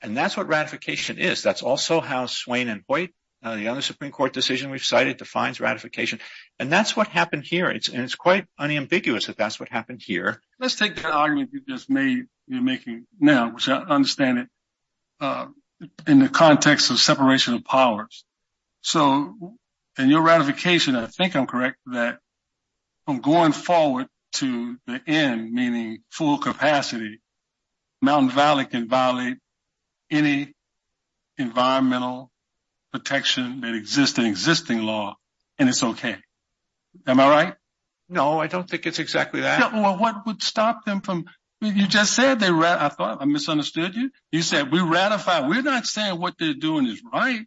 And 0.00 0.16
that's 0.16 0.36
what 0.36 0.48
ratification 0.48 1.18
is. 1.18 1.42
That's 1.42 1.62
also 1.62 2.00
how 2.00 2.26
Swayne 2.26 2.68
and 2.68 2.82
Hoyt, 2.88 3.10
Uh, 3.44 3.56
the 3.56 3.68
other 3.68 3.82
Supreme 3.82 4.10
Court 4.10 4.32
decision 4.32 4.70
we've 4.70 4.82
cited, 4.82 5.18
defines 5.18 5.60
ratification. 5.60 6.18
And 6.58 6.72
that's 6.72 6.96
what 6.96 7.08
happened 7.08 7.44
here. 7.44 7.68
It's 7.68 7.88
and 7.88 8.02
it's 8.02 8.14
quite 8.14 8.46
unambiguous 8.58 9.26
that 9.26 9.36
that's 9.36 9.60
what 9.60 9.68
happened 9.68 10.00
here. 10.02 10.40
Let's 10.58 10.76
take 10.76 10.96
the 10.96 11.12
argument 11.12 11.50
you 11.52 11.60
just 11.68 11.90
made, 11.90 12.24
you're 12.48 12.62
making 12.62 13.06
now, 13.20 13.50
which 13.50 13.68
I 13.68 13.76
understand 13.76 14.38
it 14.38 14.48
uh, 15.20 15.46
in 16.06 16.20
the 16.20 16.30
context 16.30 16.90
of 16.90 16.98
separation 16.98 17.52
of 17.52 17.64
powers. 17.64 18.24
So 18.80 19.54
in 19.98 20.08
your 20.08 20.22
ratification, 20.22 20.96
I 20.96 21.06
think 21.06 21.36
I'm 21.36 21.46
correct 21.46 21.76
that 21.86 22.20
from 23.04 23.20
going 23.20 23.52
forward 23.52 24.08
to 24.34 24.78
the 24.86 25.02
end, 25.06 25.52
meaning 25.52 25.98
full 26.10 26.38
capacity, 26.38 27.20
Mountain 28.00 28.30
Valley 28.30 28.64
can 28.64 28.88
violate 28.88 29.36
any 30.10 30.54
environmental 31.36 32.30
protection 32.94 33.62
that 33.62 33.74
exists 33.74 34.16
in 34.18 34.24
existing 34.24 34.82
law, 34.82 35.16
and 35.58 35.68
it's 35.68 35.82
okay. 35.82 36.16
Am 37.08 37.18
I 37.18 37.28
right? 37.28 37.54
No, 38.08 38.38
I 38.38 38.46
don't 38.46 38.70
think 38.70 38.86
it's 38.86 39.00
exactly 39.00 39.40
that. 39.40 39.72
Well, 39.72 39.98
what 39.98 40.24
would 40.26 40.44
stop 40.44 40.84
them 40.84 41.00
from, 41.00 41.24
you 41.60 41.88
just 41.88 42.14
said 42.14 42.38
they, 42.38 42.52
rat, 42.52 42.80
I 42.80 42.90
thought 42.90 43.20
I 43.20 43.24
misunderstood 43.24 43.96
you. 43.96 44.12
You 44.30 44.42
said 44.42 44.70
we 44.70 44.80
ratify. 44.80 45.48
We're 45.48 45.62
not 45.62 45.86
saying 45.86 46.20
what 46.20 46.34
they're 46.38 46.54
doing 46.54 46.86
is 46.86 47.02
right. 47.12 47.40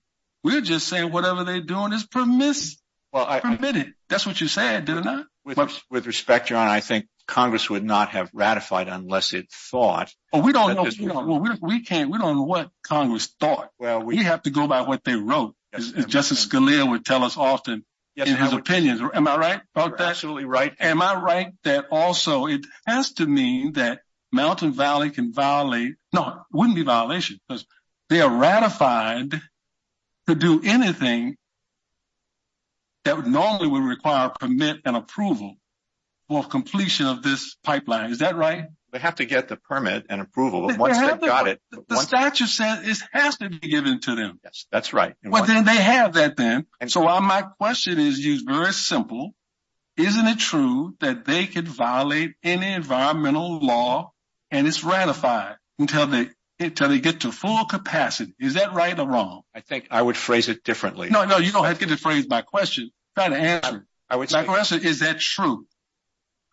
We're 0.43 0.60
just 0.60 0.86
saying 0.89 1.13
whatever 1.13 1.45
they're 1.45 1.62
doing 1.62 1.93
is 1.93 2.05
permiss, 2.05 2.75
Well, 3.13 3.39
permitted. 3.39 3.93
That's 4.10 4.25
what 4.25 4.41
you 4.41 4.49
said, 4.49 4.83
did 4.83 4.97
it 4.97 5.05
not? 5.05 5.27
With 5.45 6.07
respect, 6.07 6.49
Your 6.49 6.60
Honor, 6.60 6.71
I 6.71 6.81
think 6.81 7.05
Congress 7.27 7.69
would 7.69 7.83
not 7.83 8.09
have 8.09 8.29
ratified 8.33 8.87
unless 8.87 9.33
it 9.33 9.51
thought. 9.51 10.13
We 10.33 10.53
don't 10.53 10.75
know. 10.75 11.25
Well 11.25 11.57
we 11.61 11.81
can't, 11.81 12.09
we 12.09 12.17
don't 12.17 12.37
know 12.37 12.43
what 12.43 12.69
Congress 12.83 13.27
thought. 13.39 13.69
Well, 13.77 14.01
we 14.01 14.17
have 14.17 14.43
to 14.43 14.49
go 14.49 14.67
by 14.67 14.81
what 14.81 15.03
they 15.03 15.15
wrote. 15.15 15.53
As 15.73 15.91
Justice 15.91 16.45
Scalia 16.45 16.89
would 16.89 17.05
tell 17.05 17.23
us 17.23 17.37
often 17.37 17.85
in 18.15 18.35
his 18.35 18.53
opinions. 18.53 19.01
Am 19.13 19.27
I 19.27 19.37
right 19.37 19.61
about 19.75 19.97
that? 19.97 20.09
Absolutely 20.09 20.45
right. 20.45 20.73
Am 20.79 21.01
I 21.01 21.15
right 21.15 21.53
that 21.63 21.87
also 21.91 22.47
it 22.47 22.65
has 22.87 23.13
to 23.13 23.25
mean 23.27 23.73
that 23.73 23.99
Mountain 24.31 24.73
Valley 24.73 25.11
can 25.11 25.33
violate, 25.33 25.95
no, 26.13 26.27
it 26.27 26.35
wouldn't 26.51 26.75
be 26.75 26.83
violation 26.83 27.39
because 27.47 27.65
they 28.09 28.21
are 28.21 28.29
ratified 28.29 29.39
to 30.27 30.35
do 30.35 30.61
anything 30.63 31.35
that 33.05 33.25
normally 33.25 33.67
would 33.67 33.83
require 33.83 34.29
permit 34.29 34.81
and 34.83 34.95
approval 34.95 35.55
for 36.27 36.43
completion 36.43 37.07
of 37.07 37.23
this 37.23 37.55
pipeline. 37.63 38.11
Is 38.11 38.19
that 38.19 38.35
right? 38.35 38.67
They 38.91 38.99
have 38.99 39.15
to 39.15 39.25
get 39.25 39.49
the 39.49 39.57
permit 39.57 40.05
and 40.09 40.21
approval, 40.21 40.67
but 40.67 40.77
once 40.77 40.97
they've 40.99 41.19
got 41.19 41.47
it. 41.47 41.61
The 41.87 41.97
statute 41.97 42.47
says 42.47 42.87
it 42.87 42.97
has 43.11 43.37
to 43.37 43.49
be 43.49 43.59
given 43.59 43.99
to 44.01 44.15
them. 44.15 44.39
Yes, 44.43 44.65
that's 44.71 44.93
right. 44.93 45.15
Well, 45.23 45.45
then 45.45 45.65
they 45.65 45.75
have 45.75 46.13
that 46.13 46.37
then. 46.37 46.65
So 46.87 47.01
my 47.19 47.41
question 47.59 47.99
is 47.99 48.17
used 48.19 48.47
very 48.47 48.71
simple. 48.73 49.33
Isn't 49.97 50.27
it 50.27 50.39
true 50.39 50.95
that 50.99 51.25
they 51.25 51.47
could 51.47 51.67
violate 51.67 52.35
any 52.43 52.71
environmental 52.71 53.59
law 53.59 54.13
and 54.51 54.67
it's 54.67 54.83
ratified 54.83 55.55
until 55.79 56.07
they 56.07 56.29
until 56.59 56.89
they 56.89 56.99
get 56.99 57.21
to 57.21 57.31
full 57.31 57.65
capacity? 57.65 58.33
Is 58.39 58.53
that 58.53 58.73
right 58.73 58.97
or 58.97 59.07
wrong? 59.07 59.41
I 59.53 59.61
think 59.61 59.87
I 59.91 60.01
would 60.01 60.15
phrase 60.15 60.49
it 60.49 60.63
differently. 60.63 61.09
No, 61.09 61.25
no, 61.25 61.37
you 61.37 61.51
don't 61.51 61.65
have 61.65 61.79
to 61.79 61.85
get 61.85 61.95
to 61.95 62.01
phrase 62.01 62.27
my 62.29 62.41
question. 62.41 62.91
Try 63.15 63.29
to 63.29 63.35
answer. 63.35 63.85
My 64.09 64.43
question 64.45 64.85
is 64.85 64.99
that 64.99 65.19
true? 65.19 65.65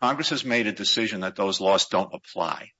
Congress 0.04 0.28
has 0.30 0.44
made 0.44 0.66
a 0.66 0.72
decision 0.72 1.20
that 1.20 1.34
those 1.34 1.60
laws 1.60 1.86
don't 1.86 2.10
apply. 2.12 2.70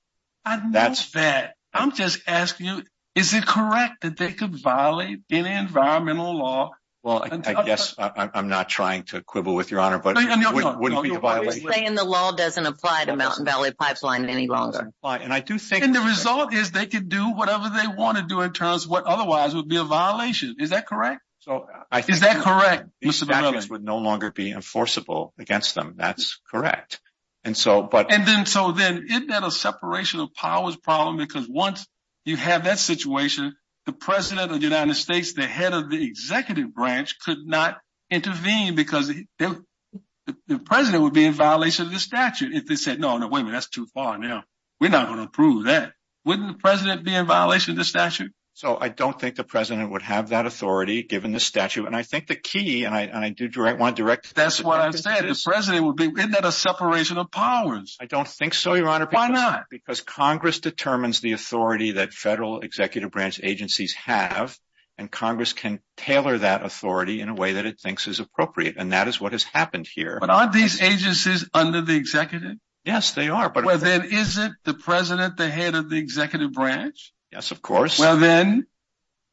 I 0.45 0.57
know 0.57 0.95
that. 1.15 1.55
I'm 1.73 1.93
just 1.93 2.21
asking 2.27 2.67
you, 2.67 2.83
is 3.15 3.33
it 3.33 3.47
correct 3.47 4.03
that 4.03 4.19
they 4.19 4.33
could 4.33 4.55
violate 4.55 5.21
any 5.31 5.51
environmental 5.51 6.37
law? 6.37 6.73
Well, 7.03 7.23
I 7.23 7.63
guess 7.65 7.95
I'm 7.99 8.49
not 8.49 8.69
trying 8.69 9.05
to 9.05 9.23
quibble 9.23 9.55
with 9.55 9.71
your 9.71 9.81
honor, 9.81 9.99
but 9.99 10.17
it 10.19 10.79
wouldn't 10.79 11.03
be 11.03 11.15
a 11.15 11.19
violation. 11.19 11.63
You're 11.63 11.73
saying 11.73 11.95
the 11.95 12.05
law 12.05 12.33
doesn't 12.33 12.65
apply 12.67 13.07
to 13.07 13.17
Mountain 13.17 13.47
Valley 13.47 13.73
Pipeline 13.73 14.29
any 14.29 14.47
longer. 14.47 14.91
And 15.03 15.33
I 15.33 15.41
do 15.41 15.59
think- 15.59 15.85
And 15.85 15.95
the 15.95 16.01
result 16.01 16.53
is 16.53 16.73
they 16.73 16.87
could 16.87 17.09
do 17.09 17.31
whatever 17.31 17.71
they 17.71 17.87
want 17.87 18.19
to 18.19 18.25
do 18.25 18.43
in 18.43 18.53
terms 18.53 18.85
of 18.85 18.91
what 18.91 19.05
otherwise 19.05 19.55
would 19.55 19.69
be 19.69 19.77
a 19.77 19.85
violation. 19.85 20.57
Is 20.59 20.71
that 20.71 20.87
correct? 20.87 21.21
So, 21.41 21.67
is 22.09 22.21
that 22.21 22.39
correct, 22.43 22.85
Mr. 22.85 22.89
Verrilli? 22.89 22.91
These 23.03 23.17
statutes 23.17 23.69
would 23.69 23.85
no 23.85 23.99
longer 23.99 24.31
be 24.31 24.51
enforceable 24.51 25.35
against 25.39 25.75
them. 25.75 25.93
That's 25.97 26.41
correct. 26.51 27.01
And 27.45 27.57
so, 27.57 27.83
but- 27.83 28.13
And 28.13 28.27
then, 28.27 28.47
so 28.47 28.73
then, 28.73 29.07
isn't 29.09 29.29
that 29.29 29.45
a 29.45 29.51
separation 29.51 30.21
of 30.21 30.33
powers 30.35 30.77
problem? 30.77 31.17
Because 31.19 31.49
once 31.49 31.87
you 32.25 32.37
have 32.37 32.65
that 32.65 32.79
situation, 32.79 33.55
the 33.87 33.93
president 33.93 34.51
of 34.51 34.59
the 34.61 34.65
United 34.65 34.95
States, 34.95 35.35
the 35.35 35.47
head 35.47 35.75
of 35.75 35.91
the 35.91 36.03
executive 36.03 36.75
branch 36.75 37.19
could 37.19 37.39
not 37.47 37.79
intervene 38.11 38.75
because 38.75 39.13
the 39.39 40.59
president 40.65 41.03
would 41.03 41.13
be 41.13 41.25
in 41.27 41.35
violation 41.35 41.87
of 41.87 41.93
the 41.93 41.99
statute 41.99 42.55
if 42.55 42.67
they 42.67 42.77
said, 42.77 42.99
no, 42.99 43.19
no, 43.19 43.29
wait 43.29 43.41
a 43.41 43.45
minute, 43.45 43.57
that's 43.57 43.69
too 43.69 43.87
far 43.93 44.17
now. 44.19 44.43
We're 44.81 44.91
not 44.91 45.07
going 45.07 45.19
to 45.19 45.25
approve 45.25 45.65
that. 45.65 45.93
Wouldn't 46.25 46.49
the 46.49 46.59
president 46.59 47.05
be 47.05 47.15
in 47.15 47.27
violation 47.27 47.73
of 47.73 47.77
the 47.79 47.85
statute? 47.85 48.33
So 48.57 48.79
I 48.81 48.89
don't 48.89 49.19
think 49.21 49.35
the 49.35 49.43
president 49.43 49.91
would 49.91 50.03
have 50.03 50.29
that 50.29 50.47
authority 50.47 51.03
given 51.03 51.33
the 51.33 51.41
statute. 51.41 51.87
And 51.87 51.97
I 51.97 52.05
think 52.05 52.29
the 52.29 52.37
key, 52.37 52.85
and 52.85 52.95
I 52.95 53.31
do 53.31 53.51
want 53.57 53.97
to 53.97 54.03
direct- 54.03 54.33
That's 54.37 54.63
what 54.63 54.81
I 54.81 54.93
said. 54.93 55.25
The 55.25 55.41
president 55.45 55.85
would 55.85 55.97
be, 55.97 56.05
isn't 56.05 56.31
that 56.31 56.45
a 56.45 56.53
separation 56.53 57.19
of 57.19 57.33
powers? 57.33 57.97
I 58.01 58.07
don't 58.07 58.29
think 58.29 58.55
so, 58.55 58.75
your 58.75 58.89
honor. 58.89 59.09
Why 59.11 59.27
not? 59.27 59.65
Because 59.71 60.01
Congress 60.01 60.61
determines 60.61 61.19
the 61.19 61.33
authority 61.33 61.93
that 61.93 62.13
federal 62.13 62.61
executive 62.61 63.11
branch 63.11 63.41
agencies 63.43 63.93
have, 63.95 64.57
and 64.99 65.11
Congress 65.11 65.53
can 65.53 65.81
tailor 65.97 66.39
that 66.39 66.65
authority 66.65 67.21
in 67.21 67.29
a 67.29 67.35
way 67.35 67.55
that 67.55 67.67
it 67.67 67.81
thinks 67.81 68.07
is 68.07 68.21
appropriate. 68.21 68.77
And 68.79 68.93
that 68.93 69.09
is 69.09 69.21
what 69.21 69.33
has 69.33 69.43
happened 69.43 69.89
here. 69.93 70.19
But 70.21 70.31
aren't 70.31 70.53
these 70.53 70.81
agencies 70.81 71.49
under 71.53 71.81
the 71.81 71.97
executive? 71.97 72.59
Yes, 72.85 73.13
they 73.13 73.31
are. 73.31 73.49
But- 73.49 73.65
Well, 73.65 73.79
then 73.79 74.05
isn't 74.05 74.55
the 74.63 74.75
president 74.75 75.39
the 75.39 75.49
head 75.51 75.75
of 75.75 75.91
the 75.91 75.97
executive 75.97 76.53
branch? 76.53 77.13
Yes, 77.35 77.51
of 77.51 77.61
course. 77.61 77.99
Well, 77.99 78.17
then 78.17 78.65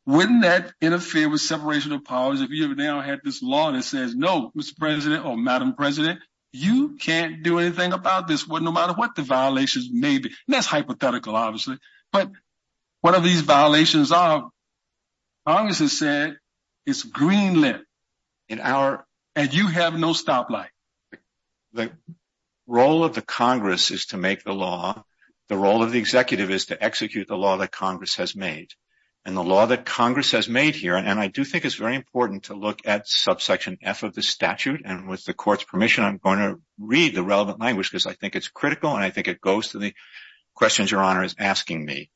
wouldn't 0.07 0.41
that 0.41 0.73
interfere 0.81 1.29
with 1.29 1.41
separation 1.41 1.91
of 1.91 2.03
powers 2.03 2.41
if 2.41 2.49
you 2.49 2.67
have 2.67 2.75
now 2.75 2.99
had 2.99 3.19
this 3.23 3.43
law 3.43 3.71
that 3.71 3.83
says, 3.83 4.15
no, 4.15 4.51
Mr. 4.57 4.75
President 4.75 5.23
or 5.23 5.37
Madam 5.37 5.75
President, 5.75 6.19
you 6.51 6.97
can't 6.97 7.43
do 7.43 7.59
anything 7.59 7.93
about 7.93 8.27
this, 8.27 8.47
no 8.47 8.71
matter 8.71 8.93
what 8.93 9.13
the 9.15 9.21
violations 9.21 9.87
may 9.91 10.17
be. 10.17 10.29
And 10.29 10.55
that's 10.55 10.65
hypothetical, 10.65 11.35
obviously. 11.35 11.77
But 12.11 12.31
whatever 13.01 13.23
these 13.25 13.41
violations 13.41 14.11
are, 14.11 14.49
Congress 15.45 15.77
has 15.77 15.95
said 15.95 16.37
it's 16.87 17.03
green 17.03 17.61
lit. 17.61 17.81
In 18.49 18.59
our- 18.59 19.05
And 19.35 19.53
you 19.53 19.67
have 19.67 19.93
no 19.93 20.13
stoplight. 20.13 20.69
The 21.73 21.91
role 22.65 23.03
of 23.03 23.13
the 23.13 23.21
Congress 23.21 23.91
is 23.91 24.07
to 24.07 24.17
make 24.17 24.43
the 24.43 24.53
law. 24.53 25.05
The 25.51 25.57
role 25.57 25.83
of 25.83 25.91
the 25.91 25.99
executive 25.99 26.49
is 26.49 26.67
to 26.67 26.81
execute 26.81 27.27
the 27.27 27.35
law 27.35 27.57
that 27.57 27.73
Congress 27.73 28.15
has 28.15 28.37
made. 28.37 28.69
And 29.25 29.35
the 29.35 29.43
law 29.43 29.65
that 29.65 29.85
Congress 29.85 30.31
has 30.31 30.47
made 30.47 30.75
here, 30.75 30.95
and 30.95 31.19
I 31.19 31.27
do 31.27 31.43
think 31.43 31.65
it's 31.65 31.75
very 31.75 31.97
important 31.97 32.43
to 32.43 32.53
look 32.53 32.79
at 32.85 33.09
subsection 33.09 33.77
F 33.81 34.03
of 34.03 34.15
the 34.15 34.21
statute. 34.21 34.83
And 34.85 35.09
with 35.09 35.25
the 35.25 35.33
court's 35.33 35.65
permission, 35.65 36.05
I'm 36.05 36.19
going 36.19 36.39
to 36.39 36.61
read 36.79 37.13
the 37.15 37.21
relevant 37.21 37.59
language 37.59 37.91
because 37.91 38.05
I 38.05 38.13
think 38.13 38.37
it's 38.37 38.47
critical. 38.47 38.95
And 38.95 39.03
I 39.03 39.09
think 39.09 39.27
it 39.27 39.41
goes 39.41 39.71
to 39.71 39.79
the 39.79 39.93
questions 40.55 40.89
your 40.89 41.03
honor 41.03 41.25
is 41.25 41.35
asking 41.37 41.83
me. 41.83 41.99
It 41.99 42.09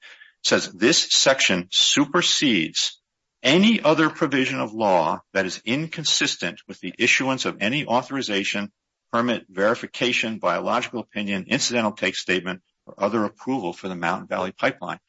says, 0.47 0.71
this 0.71 1.11
section 1.11 1.67
supersedes 1.71 3.01
any 3.43 3.81
other 3.81 4.09
provision 4.09 4.61
of 4.61 4.73
law 4.73 5.19
that 5.33 5.45
is 5.45 5.61
inconsistent 5.65 6.61
with 6.69 6.79
the 6.79 6.93
issuance 6.97 7.43
of 7.43 7.57
any 7.59 7.85
authorization, 7.85 8.71
permit, 9.11 9.43
verification, 9.49 10.39
biological 10.39 11.01
opinion, 11.01 11.47
incidental 11.49 11.91
take 11.91 12.15
statement, 12.15 12.61
or 12.85 12.95
other 12.97 13.23
approval 13.23 13.73
for 13.73 13.87
the 13.87 13.95
Mountain 13.95 14.27
Valley 14.27 14.51
Pipeline. 14.51 14.99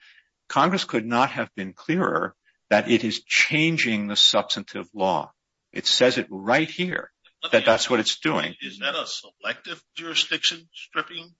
Congress 0.48 0.84
could 0.84 1.06
not 1.06 1.30
have 1.30 1.50
been 1.54 1.72
clearer 1.72 2.34
that 2.70 2.90
it 2.90 3.04
is 3.04 3.22
changing 3.22 4.06
the 4.06 4.16
substantive 4.16 4.88
law. 4.94 5.32
It 5.72 5.86
says 5.86 6.18
it 6.18 6.26
right 6.30 6.70
here 6.70 7.10
that 7.52 7.64
that's 7.64 7.88
what 7.90 8.00
it's 8.00 8.18
doing. 8.18 8.54
Is 8.60 8.78
that 8.78 8.94
a 8.94 9.06
selective 9.06 9.82
jurisdiction 9.94 10.68
stripping? 10.72 11.34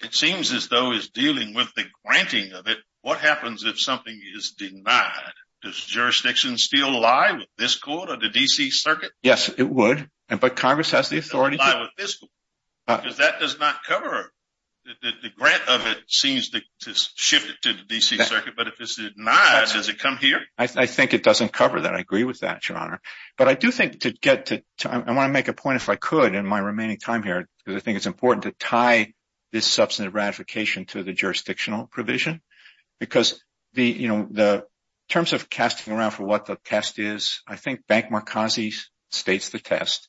It 0.00 0.14
seems 0.14 0.52
as 0.52 0.68
though 0.68 0.92
it's 0.92 1.08
dealing 1.08 1.54
with 1.54 1.72
the 1.74 1.84
granting 2.04 2.52
of 2.52 2.66
it. 2.66 2.78
What 3.00 3.18
happens 3.18 3.64
if 3.64 3.80
something 3.80 4.20
is 4.34 4.50
denied? 4.58 5.32
Does 5.62 5.76
jurisdiction 5.76 6.58
still 6.58 7.00
lie 7.00 7.32
with 7.32 7.48
this 7.56 7.76
court 7.76 8.10
or 8.10 8.16
the 8.16 8.28
DC 8.28 8.72
circuit? 8.72 9.12
Yes, 9.22 9.48
it 9.48 9.68
would. 9.68 10.10
But 10.28 10.56
Congress 10.56 10.90
has 10.90 11.08
the 11.08 11.18
authority- 11.18 11.56
to 11.56 11.62
Lie 11.62 11.80
with 11.82 11.90
this 11.96 12.18
court. 12.18 12.30
Uh, 12.88 12.98
because 12.98 13.16
that 13.16 13.40
does 13.40 13.58
not 13.58 13.82
cover, 13.84 14.32
the 15.02 15.30
grant 15.36 15.68
of 15.68 15.86
it 15.86 15.98
seems 16.08 16.50
to 16.50 16.60
shift 16.84 17.50
it 17.50 17.56
to 17.62 17.72
the 17.72 17.82
DC 17.82 18.22
circuit. 18.24 18.54
But 18.56 18.68
if 18.68 18.80
it's 18.80 18.96
denied, 18.96 19.68
does 19.72 19.88
it 19.88 19.98
come 19.98 20.16
here? 20.16 20.40
I 20.56 20.66
think 20.86 21.14
it 21.14 21.22
doesn't 21.22 21.52
cover 21.52 21.80
that. 21.82 21.94
I 21.94 22.00
agree 22.00 22.24
with 22.24 22.40
that, 22.40 22.68
your 22.68 22.78
honor. 22.78 23.00
But 23.36 23.48
I 23.48 23.54
do 23.54 23.70
think 23.70 24.00
to 24.00 24.12
get 24.12 24.46
to, 24.46 24.62
I 24.84 25.12
want 25.12 25.28
to 25.28 25.32
make 25.32 25.48
a 25.48 25.52
point 25.52 25.76
if 25.76 25.88
I 25.88 25.96
could 25.96 26.34
in 26.34 26.46
my 26.46 26.58
remaining 26.58 26.98
time 26.98 27.22
here, 27.22 27.48
because 27.64 27.80
I 27.80 27.84
think 27.84 27.96
it's 27.96 28.06
important 28.06 28.44
to 28.44 28.52
tie 28.52 29.12
this 29.52 29.66
substantive 29.66 30.14
ratification 30.14 30.84
to 30.86 31.02
the 31.02 31.12
jurisdictional 31.12 31.86
provision. 31.86 32.40
Because 32.98 33.42
the 33.74 33.84
you 33.84 34.08
know, 34.08 34.26
the 34.30 34.64
terms 35.08 35.32
of 35.32 35.50
casting 35.50 35.92
around 35.92 36.12
for 36.12 36.24
what 36.24 36.46
the 36.46 36.56
test 36.64 36.98
is, 36.98 37.42
I 37.46 37.56
think 37.56 37.86
Bank 37.86 38.06
Markazi 38.10 38.74
states 39.10 39.50
the 39.50 39.58
test. 39.58 40.08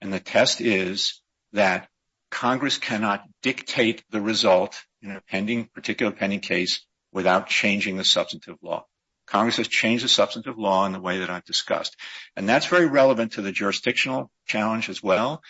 And 0.00 0.12
the 0.12 0.20
test 0.20 0.60
is 0.60 1.22
that 1.52 1.88
Congress 2.30 2.78
cannot 2.78 3.24
dictate 3.42 4.04
the 4.10 4.20
result 4.20 4.82
in 5.02 5.10
a 5.10 5.20
pending, 5.20 5.66
particular 5.66 6.12
pending 6.12 6.40
case 6.40 6.84
without 7.12 7.48
changing 7.48 7.96
the 7.96 8.04
substantive 8.04 8.56
law. 8.62 8.84
Congress 9.26 9.56
has 9.56 9.68
changed 9.68 10.04
the 10.04 10.08
substantive 10.08 10.58
law 10.58 10.86
in 10.86 10.92
the 10.92 11.00
way 11.00 11.18
that 11.18 11.30
I've 11.30 11.44
discussed. 11.44 11.96
And 12.36 12.48
that's 12.48 12.66
very 12.66 12.86
relevant 12.86 13.32
to 13.32 13.42
the 13.42 13.52
jurisdictional 13.52 14.30
challenge 14.46 14.88
as 14.88 15.02
well. 15.02 15.42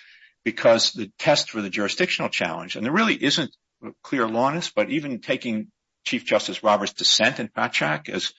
Because 0.45 0.93
the 0.93 1.11
test 1.19 1.51
for 1.51 1.61
the 1.61 1.71
jurisdictional 1.71 2.29
challenge, 2.29 2.77
and 2.77 2.85
there 2.85 2.93
really 2.93 3.21
isn't 3.21 3.51
clear 4.03 4.29
lawness, 4.29 4.71
but 4.71 4.91
even 4.91 5.21
taking 5.21 5.73
Chief 6.05 6.25
Justice 6.25 6.63
Roberts' 6.63 6.93
dissent 6.93 7.41
in 7.41 7.49
Patchak 7.49 8.09
as 8.09 8.33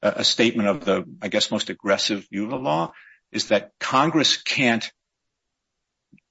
a 0.00 0.22
statement 0.22 0.68
of 0.68 0.84
the, 0.84 1.04
I 1.20 1.26
guess, 1.26 1.50
most 1.50 1.68
aggressive 1.68 2.28
view 2.30 2.44
of 2.44 2.50
the 2.50 2.56
law, 2.56 2.92
is 3.32 3.48
that 3.48 3.72
Congress 3.80 4.40
can't 4.40 4.88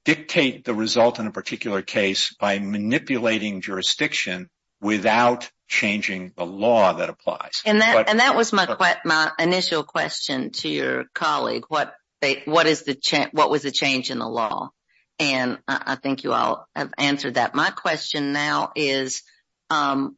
dictate 0.08 0.64
the 0.64 0.74
result 0.74 1.20
in 1.20 1.28
a 1.28 1.32
particular 1.32 1.82
case 1.82 2.34
by 2.40 2.60
manipulating 2.60 3.60
jurisdiction 3.60 4.50
without 4.80 5.52
changing 5.68 6.32
the 6.38 6.46
law 6.46 6.94
that 6.94 7.10
applies. 7.10 7.62
And 7.66 7.82
that 7.82 8.34
was 8.34 8.54
my 8.54 9.32
initial 9.38 9.84
question 9.84 10.52
to 10.52 10.70
your 10.70 11.06
colleague. 11.14 11.66
What 11.68 11.94
was 12.22 12.84
the 12.84 13.72
change 13.74 14.10
in 14.10 14.20
the 14.20 14.30
law? 14.30 14.70
And 15.20 15.58
I 15.68 15.96
think 15.96 16.24
you 16.24 16.32
all 16.32 16.68
have 16.76 16.94
answered 16.98 17.34
that. 17.34 17.56
My 17.56 17.72
question 17.72 18.34
now 18.34 18.72
is, 18.76 19.24
um, 19.70 20.16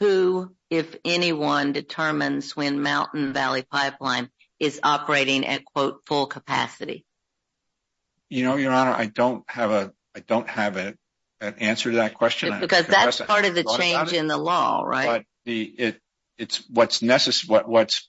who, 0.00 0.54
if 0.68 0.94
anyone, 1.02 1.72
determines 1.72 2.54
when 2.54 2.82
Mountain 2.82 3.32
Valley 3.32 3.62
Pipeline 3.62 4.28
is 4.60 4.78
operating 4.82 5.46
at, 5.46 5.64
quote, 5.64 6.02
full 6.06 6.26
capacity? 6.26 7.05
You 8.28 8.44
know, 8.44 8.56
Your 8.56 8.72
Honor, 8.72 8.92
I 8.92 9.06
don't 9.06 9.44
have 9.48 9.70
a 9.70 9.92
I 10.14 10.20
don't 10.20 10.48
have 10.48 10.76
an 10.76 10.96
answer 11.40 11.90
to 11.90 11.96
that 11.96 12.14
question. 12.14 12.58
Because 12.60 12.86
that's 12.86 13.20
part 13.20 13.44
of 13.44 13.54
the 13.54 13.64
change 13.78 14.12
in 14.12 14.26
the 14.26 14.38
law, 14.38 14.82
right? 14.82 15.24
But 15.44 16.04
it's 16.38 16.62
what's 16.68 17.02
necessary, 17.02 17.50
what, 17.50 17.68
what's 17.68 18.08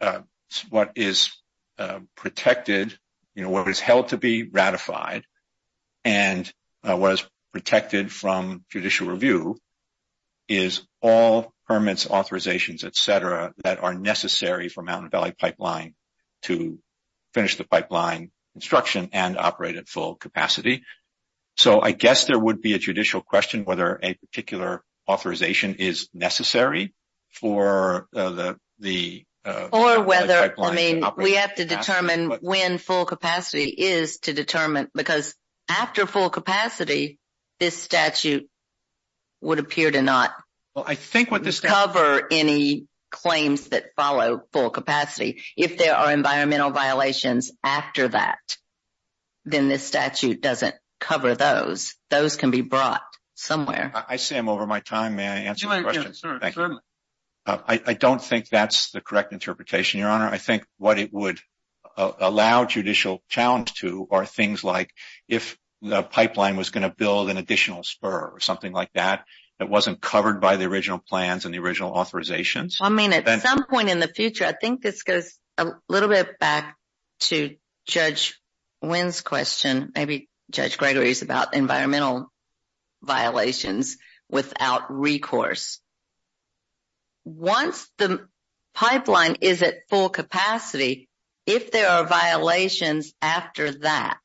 uh, 0.00 0.20
what 0.70 0.92
is 0.96 1.30
uh, 1.78 2.00
protected, 2.16 2.96
you 3.34 3.42
know, 3.42 3.50
what 3.50 3.68
is 3.68 3.80
held 3.80 4.08
to 4.08 4.18
be 4.18 4.42
ratified, 4.44 5.24
and 6.04 6.50
uh, 6.82 6.96
what 6.96 7.12
is 7.12 7.24
protected 7.52 8.12
from 8.12 8.64
judicial 8.70 9.08
review 9.08 9.56
is 10.48 10.82
all 11.00 11.52
permits, 11.66 12.06
authorizations, 12.06 12.84
et 12.84 12.96
cetera, 12.96 13.54
that 13.64 13.82
are 13.82 13.94
necessary 13.94 14.68
for 14.68 14.82
Mountain 14.82 15.10
Valley 15.10 15.32
Pipeline 15.32 15.94
to 16.42 16.78
finish 17.32 17.56
the 17.56 17.64
pipeline 17.64 18.30
construction 18.52 19.10
and 19.12 19.38
operate 19.38 19.76
at 19.76 19.88
full 19.88 20.14
capacity. 20.14 20.82
So 21.56 21.80
I 21.80 21.92
guess 21.92 22.24
there 22.24 22.38
would 22.38 22.62
be 22.62 22.74
a 22.74 22.78
judicial 22.78 23.20
question 23.20 23.64
whether 23.64 23.98
a 24.02 24.14
particular 24.14 24.82
authorization 25.08 25.76
is 25.76 26.08
necessary 26.14 26.94
for 27.30 28.08
uh, 28.14 28.30
the 28.30 28.56
the 28.78 29.24
uh, 29.44 29.68
Or 29.72 30.02
whether, 30.02 30.54
I 30.58 30.72
mean, 30.72 31.04
we 31.16 31.34
have 31.34 31.54
to 31.56 31.64
determine 31.64 32.30
when 32.40 32.78
full 32.78 33.04
capacity 33.04 33.64
is 33.64 34.18
to 34.20 34.32
determine, 34.32 34.88
because 34.94 35.34
after 35.68 36.06
full 36.06 36.30
capacity, 36.30 37.18
this 37.58 37.76
statute 37.76 38.48
would 39.40 39.58
appear 39.58 39.90
to 39.90 40.00
not 40.00 40.32
cover 41.62 42.28
any 42.30 42.86
claims 43.12 43.68
that 43.68 43.94
follow 43.94 44.42
full 44.52 44.70
capacity. 44.70 45.42
If 45.56 45.78
there 45.78 45.94
are 45.94 46.10
environmental 46.10 46.70
violations 46.70 47.52
after 47.62 48.08
that, 48.08 48.56
then 49.44 49.68
this 49.68 49.86
statute 49.86 50.40
doesn't 50.40 50.74
cover 50.98 51.36
those. 51.36 51.94
Those 52.10 52.36
can 52.36 52.50
be 52.50 52.62
brought 52.62 53.02
somewhere. 53.34 53.92
I 54.08 54.16
see 54.16 54.36
I'm 54.36 54.48
over 54.48 54.66
my 54.66 54.80
time. 54.80 55.14
May 55.14 55.28
I 55.28 55.36
answer 55.40 55.68
the 55.68 55.82
question? 55.82 56.02
Yes, 56.04 56.20
certainly. 56.20 56.80
Uh, 57.44 57.58
I 57.86 57.94
don't 57.94 58.22
think 58.22 58.48
that's 58.48 58.90
the 58.92 59.00
correct 59.00 59.32
interpretation, 59.32 60.00
Your 60.00 60.08
Honor. 60.08 60.28
I 60.28 60.38
think 60.38 60.64
what 60.78 60.98
it 60.98 61.12
would 61.12 61.40
uh, 61.96 62.12
allow 62.20 62.64
judicial 62.64 63.22
challenge 63.28 63.74
to 63.74 64.08
are 64.10 64.24
things 64.24 64.64
like 64.64 64.90
if 65.28 65.58
the 65.82 66.02
pipeline 66.02 66.56
was 66.56 66.70
going 66.70 66.88
to 66.88 66.94
build 66.96 67.28
an 67.28 67.36
additional 67.36 67.82
spur 67.82 68.30
or 68.32 68.40
something 68.40 68.72
like 68.72 68.92
that 68.94 69.24
that 69.62 69.70
wasn't 69.70 70.00
covered 70.00 70.40
by 70.40 70.56
the 70.56 70.64
original 70.64 70.98
plans 70.98 71.44
and 71.44 71.54
the 71.54 71.60
original 71.60 71.92
authorizations. 71.92 72.78
I 72.80 72.88
mean, 72.88 73.12
at 73.12 73.42
some 73.42 73.64
point 73.66 73.88
in 73.88 74.00
the 74.00 74.08
future, 74.08 74.44
I 74.44 74.50
think 74.50 74.82
this 74.82 75.04
goes 75.04 75.38
a 75.56 75.68
little 75.88 76.08
bit 76.08 76.40
back 76.40 76.76
to 77.20 77.54
Judge 77.86 78.40
Wynn's 78.82 79.20
question, 79.20 79.92
maybe 79.94 80.28
Judge 80.50 80.78
Gregory's 80.78 81.22
about 81.22 81.54
environmental 81.54 82.32
violations 83.02 83.98
without 84.28 84.92
recourse. 84.92 85.78
Once 87.24 87.88
the 87.98 88.26
pipeline 88.74 89.36
is 89.42 89.62
at 89.62 89.88
full 89.88 90.08
capacity, 90.08 91.08
if 91.46 91.70
there 91.70 91.88
are 91.88 92.04
violations 92.04 93.14
after 93.22 93.70
that, 93.70 94.18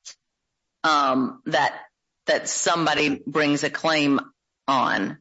um, 0.84 1.42
that 1.46 2.50
somebody 2.50 3.22
brings 3.28 3.64
a 3.64 3.70
claim 3.70 4.20
on, 4.68 5.20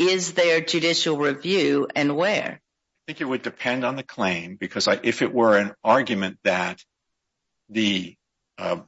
is 0.00 0.32
there 0.32 0.62
judicial 0.62 1.18
review 1.18 1.86
and 1.94 2.16
where? 2.16 2.58
I 2.62 3.02
think 3.06 3.20
it 3.20 3.26
would 3.26 3.42
depend 3.42 3.84
on 3.84 3.96
the 3.96 4.02
claim 4.02 4.56
because 4.56 4.88
if 5.02 5.20
it 5.20 5.32
were 5.32 5.58
an 5.58 5.74
argument 5.84 6.38
that 6.42 6.82
the 7.68 8.16
uh, 8.56 8.78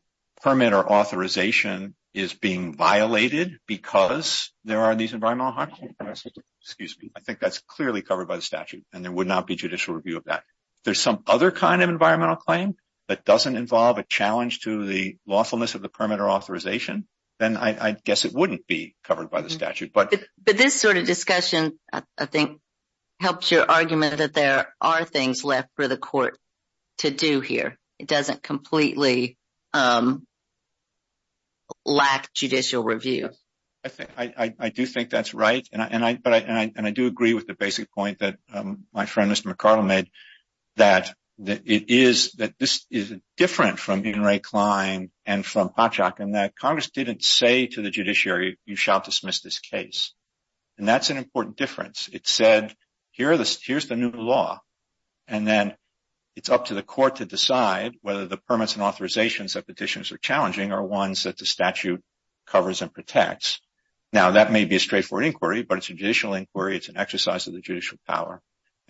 permit 0.42 0.72
or 0.72 0.90
authorization 0.90 1.94
is 2.14 2.32
being 2.32 2.74
violated 2.74 3.58
because 3.66 4.52
there 4.64 4.80
are 4.80 4.94
these 4.94 5.12
environmental 5.12 5.52
harms, 5.52 5.74
excuse 6.62 6.96
me, 6.98 7.10
I 7.14 7.20
think 7.20 7.40
that's 7.40 7.58
clearly 7.58 8.00
covered 8.00 8.28
by 8.28 8.36
the 8.36 8.42
statute 8.42 8.84
and 8.92 9.04
there 9.04 9.12
would 9.12 9.26
not 9.26 9.46
be 9.46 9.54
judicial 9.54 9.94
review 9.94 10.16
of 10.16 10.24
that. 10.24 10.44
If 10.78 10.84
there's 10.84 11.00
some 11.00 11.22
other 11.26 11.50
kind 11.50 11.82
of 11.82 11.90
environmental 11.90 12.36
claim 12.36 12.74
that 13.08 13.26
doesn't 13.26 13.56
involve 13.56 13.98
a 13.98 14.04
challenge 14.04 14.60
to 14.60 14.86
the 14.86 15.18
lawfulness 15.26 15.74
of 15.74 15.82
the 15.82 15.90
permit 15.90 16.20
or 16.20 16.30
authorization, 16.30 17.06
then 17.42 17.56
I 17.56 17.96
guess 18.04 18.24
it 18.24 18.32
wouldn't 18.32 18.66
be 18.66 18.94
covered 19.04 19.30
by 19.30 19.40
the 19.40 19.48
mm-hmm. 19.48 19.56
statute. 19.56 19.92
But 19.92 20.14
but 20.42 20.56
this 20.56 20.74
sort 20.80 20.96
of 20.96 21.06
discussion, 21.06 21.78
I 21.92 22.26
think, 22.26 22.60
helps 23.20 23.50
your 23.50 23.70
argument 23.70 24.18
that 24.18 24.34
there 24.34 24.74
are 24.80 25.04
things 25.04 25.44
left 25.44 25.68
for 25.76 25.88
the 25.88 25.96
court 25.96 26.38
to 26.98 27.10
do 27.10 27.40
here. 27.40 27.78
It 27.98 28.08
doesn't 28.08 28.42
completely 28.42 29.38
um, 29.72 30.26
lack 31.84 32.32
judicial 32.32 32.82
review. 32.82 33.30
I 33.84 34.72
do 34.72 34.86
think 34.86 35.10
that's 35.10 35.34
right. 35.34 35.66
And 35.72 36.22
but 36.22 36.32
I 36.32 36.70
and 36.76 36.86
I 36.86 36.90
do 36.90 37.06
agree 37.06 37.34
with 37.34 37.46
the 37.46 37.54
basic 37.54 37.92
point 37.92 38.20
that 38.20 38.36
um, 38.52 38.84
my 38.92 39.06
friend, 39.06 39.30
Mr. 39.30 39.52
McArdle, 39.52 39.86
made 39.86 40.10
that 40.76 41.14
this 41.44 42.86
is 42.90 43.14
different 43.36 43.78
from 43.78 44.04
In 44.04 44.22
re 44.22 44.38
Klein 44.38 45.10
and 45.26 45.44
from 45.44 45.70
Patchak 45.70 46.20
and 46.20 46.34
that 46.34 46.56
Congress 46.56 46.90
didn't 46.90 47.22
say 47.24 47.66
to 47.66 47.82
the 47.82 47.90
judiciary, 47.90 48.58
you 48.64 48.76
shall 48.76 49.00
dismiss 49.00 49.40
this 49.40 49.58
case. 49.58 50.14
And 50.78 50.88
that's 50.88 51.10
an 51.10 51.16
important 51.16 51.56
difference. 51.56 52.08
It 52.12 52.26
said, 52.26 52.74
here's 53.12 53.86
the 53.86 53.96
new 53.96 54.10
law. 54.10 54.60
And 55.28 55.46
then 55.46 55.74
it's 56.34 56.48
up 56.48 56.66
to 56.66 56.74
the 56.74 56.82
court 56.82 57.16
to 57.16 57.26
decide 57.26 57.94
whether 58.02 58.26
the 58.26 58.36
permits 58.36 58.74
and 58.74 58.82
authorizations 58.82 59.54
that 59.54 59.66
petitions 59.66 60.12
are 60.12 60.18
challenging 60.18 60.72
are 60.72 60.82
ones 60.82 61.24
that 61.24 61.38
the 61.38 61.46
statute 61.46 62.02
covers 62.46 62.82
and 62.82 62.92
protects. 62.92 63.60
Now, 64.12 64.32
that 64.32 64.52
may 64.52 64.64
be 64.64 64.76
a 64.76 64.80
straightforward 64.80 65.26
inquiry, 65.26 65.62
but 65.62 65.78
it's 65.78 65.90
a 65.90 65.94
judicial 65.94 66.34
inquiry. 66.34 66.76
It's 66.76 66.88
an 66.88 66.96
exercise 66.96 67.46
of 67.46 67.54
the 67.54 67.60
judicial 67.60 67.98
power. 68.06 68.42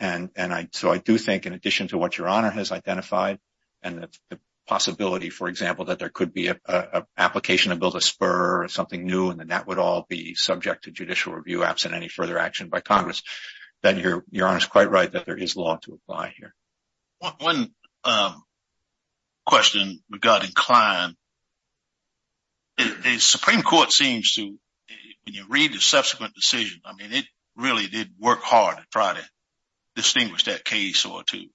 And 0.03 0.69
so 0.73 0.91
I 0.91 0.99
do 0.99 1.17
think 1.17 1.47
in 1.47 1.53
addition 1.53 1.87
to 1.89 1.99
what 1.99 2.19
Your 2.19 2.29
Honor 2.29 2.51
has 2.51 2.73
identified 2.73 3.39
and 3.83 4.09
the 4.31 4.39
possibility, 4.67 5.31
for 5.31 5.49
example, 5.49 5.85
that 5.87 6.01
there 6.01 6.09
could 6.09 6.35
be 6.35 6.49
an 6.49 6.59
application 7.17 7.71
to 7.71 7.77
build 7.77 7.95
a 7.95 8.01
spur 8.01 8.65
or 8.65 8.69
something 8.69 9.07
new 9.07 9.31
and 9.31 9.39
then 9.39 9.49
that 9.49 9.69
would 9.69 9.79
all 9.79 10.05
be 10.09 10.35
subject 10.35 10.85
to 10.85 10.91
judicial 10.91 11.33
review 11.33 11.63
absent 11.63 11.95
any 11.95 12.09
further 12.09 12.37
action 12.37 12.69
by 12.69 12.81
Congress, 12.81 13.23
then 13.83 13.99
Your 13.99 14.49
Honor 14.49 14.59
is 14.59 14.67
quite 14.67 14.91
right 14.91 15.11
that 15.13 15.25
there 15.25 15.39
is 15.39 15.55
law 15.55 15.77
to 15.85 15.95
apply 15.95 16.35
here. 16.37 16.53
One 17.39 17.73
um, 18.03 18.43
question 19.47 20.01
regarding 20.11 20.51
Klein. 20.53 21.15
The 22.77 23.19
Supreme 23.19 23.63
Court 23.63 23.93
seems 23.93 24.33
to, 24.33 24.43
when 24.43 25.35
you 25.35 25.45
read 25.49 25.73
the 25.73 25.81
subsequent 25.81 26.35
decision, 26.35 26.81
I 26.85 26.95
mean, 26.95 27.13
it 27.13 27.27
really 27.55 27.87
did 27.87 28.11
work 28.19 28.43
hard 28.43 28.79
to 28.79 28.85
try 28.91 29.15
to 29.15 29.23
distinguish 29.95 30.45
that 30.45 30.65
case 30.65 31.05
or 31.05 31.23
to 31.25 31.47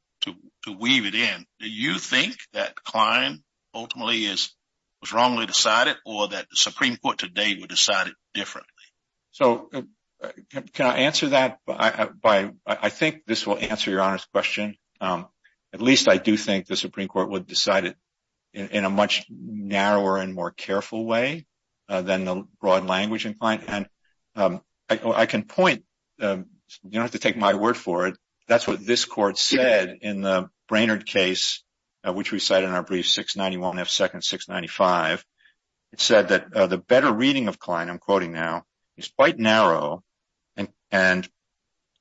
to 0.68 0.74
weave 0.74 1.06
it 1.06 1.16
in. 1.16 1.46
Do 1.60 1.70
you 1.70 1.98
think 1.98 2.36
that 2.54 2.76
Klein 2.76 3.44
ultimately 3.74 4.26
is 4.26 4.54
was 5.02 5.14
wrongly 5.14 5.46
decided 5.46 5.96
or 6.06 6.28
that 6.30 6.50
the 6.50 6.56
Supreme 6.56 6.98
Court 6.98 7.18
today 7.18 7.56
would 7.60 7.70
decide 7.70 8.08
it 8.08 8.16
differently? 8.34 8.72
So 9.32 9.70
uh, 9.74 9.82
can 10.74 10.86
I 10.86 10.98
answer 11.00 11.30
that? 11.30 11.60
By 11.66 12.52
I 12.66 12.90
think 12.90 13.26
this 13.26 13.46
will 13.46 13.58
answer 13.58 13.92
Your 13.92 14.02
Honor's 14.02 14.26
question. 14.26 14.76
Um, 15.00 15.28
at 15.74 15.82
least 15.82 16.10
I 16.10 16.18
do 16.18 16.36
think 16.38 16.66
the 16.66 16.76
Supreme 16.76 17.08
Court 17.08 17.30
would 17.30 17.46
decide 17.46 17.86
it 17.86 17.96
in 18.54 18.86
a 18.86 18.90
much 18.90 19.26
narrower 19.30 20.18
and 20.18 20.34
more 20.34 20.52
careful 20.52 21.06
way 21.06 21.46
uh, 21.88 22.02
than 22.02 22.26
the 22.26 22.48
broad 22.60 22.88
language 22.88 23.26
in 23.26 23.36
Klein. 23.36 23.62
And 23.68 23.88
um, 24.36 24.62
I 24.90 25.26
can 25.28 25.44
point, 25.44 25.84
um, 26.22 26.46
you 26.84 26.92
don't 26.92 27.04
have 27.04 27.12
to 27.12 27.20
take 27.20 27.38
my 27.38 27.54
word 27.54 27.78
for 27.78 28.08
it. 28.08 28.18
That's 28.48 28.68
what 28.68 28.86
this 28.86 29.06
court 29.06 29.38
said 29.38 30.00
in 30.02 30.22
the 30.22 30.50
Brainerd 30.68 31.06
case, 31.06 31.64
uh, 32.06 32.14
which 32.14 32.32
we 32.32 32.40
cited 32.40 32.70
in 32.70 32.76
our 32.76 32.84
brief 32.84 33.08
691 33.08 33.80
F. 33.80 33.88
2nd 33.88 34.24
695. 34.24 35.26
It 35.94 36.02
said 36.02 36.30
that 36.30 36.54
uh, 36.54 36.68
the 36.68 36.78
better 36.78 37.12
reading 37.12 37.48
of 37.48 37.60
Klein, 37.60 37.90
I'm 37.90 38.00
quoting 38.00 38.32
now, 38.32 38.64
is 38.98 39.10
quite 39.10 39.38
narrow 39.38 40.04
and 40.92 41.28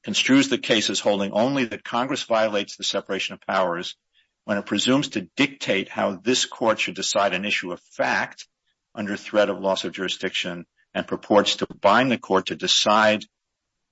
construes 0.05 0.49
the 0.49 0.59
case 0.59 0.89
as 0.91 1.01
holding 1.01 1.33
only 1.33 1.65
that 1.65 1.83
Congress 1.83 2.23
violates 2.23 2.77
the 2.77 2.85
separation 2.85 3.35
of 3.35 3.41
powers 3.41 3.97
when 4.45 4.59
it 4.59 4.67
presumes 4.67 5.09
to 5.09 5.29
dictate 5.37 5.89
how 5.89 6.15
this 6.15 6.45
court 6.45 6.79
should 6.79 6.95
decide 6.95 7.35
an 7.35 7.45
issue 7.45 7.73
of 7.73 7.81
fact 7.81 8.47
under 8.95 9.17
threat 9.17 9.51
of 9.51 9.59
loss 9.59 9.85
of 9.85 9.93
jurisdiction 9.93 10.65
and 10.95 11.09
purports 11.09 11.57
to 11.57 11.67
bind 11.81 12.13
the 12.13 12.19
court 12.19 12.47
to 12.47 12.55
decide 12.55 13.25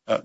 uh, 0.07 0.21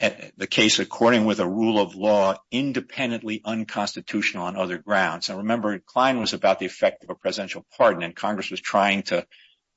the 0.00 0.46
case 0.46 0.78
according 0.78 1.24
with 1.24 1.40
a 1.40 1.48
rule 1.48 1.80
of 1.80 1.96
law 1.96 2.36
independently 2.52 3.40
unconstitutional 3.44 4.44
on 4.44 4.56
other 4.56 4.78
grounds. 4.78 5.28
And 5.28 5.38
remember, 5.38 5.78
Klein 5.80 6.20
was 6.20 6.32
about 6.32 6.60
the 6.60 6.66
effect 6.66 7.02
of 7.02 7.10
a 7.10 7.16
presidential 7.16 7.66
pardon 7.76 8.02
and 8.02 8.14
Congress 8.14 8.50
was 8.50 8.60
trying 8.60 9.02
to 9.04 9.26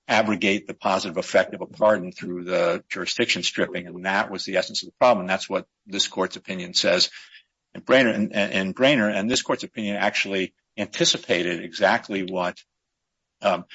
abrogate 0.08 0.68
the 0.68 0.74
positive 0.74 1.18
effect 1.18 1.54
of 1.54 1.62
a 1.62 1.66
pardon 1.66 2.12
through 2.12 2.44
the 2.44 2.84
jurisdiction 2.90 3.42
stripping. 3.42 3.88
And 3.88 4.06
that 4.06 4.30
was 4.30 4.46
the 4.46 4.58
essence 4.58 4.84
of 4.84 4.90
the 4.90 4.96
problem. 5.00 5.22
And 5.22 5.30
that's 5.30 5.50
what 5.50 5.66
this 5.88 6.08
court's 6.08 6.36
opinion 6.36 6.76
says 6.76 7.10
in 7.74 7.82
Brainerd. 7.82 8.16
And 8.16 8.34
and 8.34 8.76
Brainer 8.76 9.12
and 9.12 9.30
this 9.30 9.42
court's 9.42 9.64
opinion 9.64 9.96
actually 9.96 10.54
anticipated 10.78 11.64
exactly 11.64 12.24
what 12.24 12.58
um, 13.42 13.66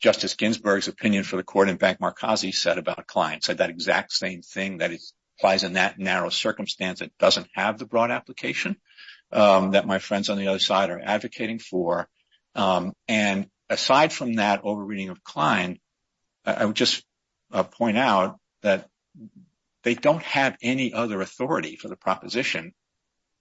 Justice 0.00 0.36
Ginsburg's 0.36 0.88
opinion 0.88 1.24
for 1.24 1.36
the 1.36 1.42
court 1.42 1.68
in 1.68 1.76
Bank 1.76 1.98
Markazi 2.00 2.54
said 2.54 2.78
about 2.78 3.06
Klein. 3.06 3.42
Said 3.42 3.58
that 3.58 3.70
exact 3.70 4.12
same 4.12 4.40
thing 4.40 4.78
that 4.78 4.90
applies 5.42 5.64
in 5.64 5.72
that 5.72 5.98
narrow 5.98 6.28
circumstance. 6.28 7.00
It 7.00 7.12
doesn't 7.18 7.48
have 7.54 7.76
the 7.76 7.84
broad 7.84 8.12
application 8.12 8.76
um, 9.32 9.72
that 9.72 9.88
my 9.88 9.98
friends 9.98 10.30
on 10.30 10.38
the 10.38 10.46
other 10.46 10.60
side 10.60 10.88
are 10.90 11.02
advocating 11.02 11.58
for. 11.58 12.08
Um, 12.54 12.92
and 13.08 13.48
aside 13.68 14.12
from 14.12 14.34
that 14.34 14.60
over 14.62 14.84
reading 14.84 15.08
of 15.08 15.24
Klein, 15.24 15.80
I 16.44 16.64
would 16.64 16.76
just 16.76 17.04
uh, 17.50 17.64
point 17.64 17.98
out 17.98 18.38
that 18.62 18.88
they 19.82 19.94
don't 19.94 20.22
have 20.22 20.56
any 20.62 20.92
other 20.92 21.20
authority 21.20 21.74
for 21.74 21.88
the 21.88 21.96
proposition 21.96 22.72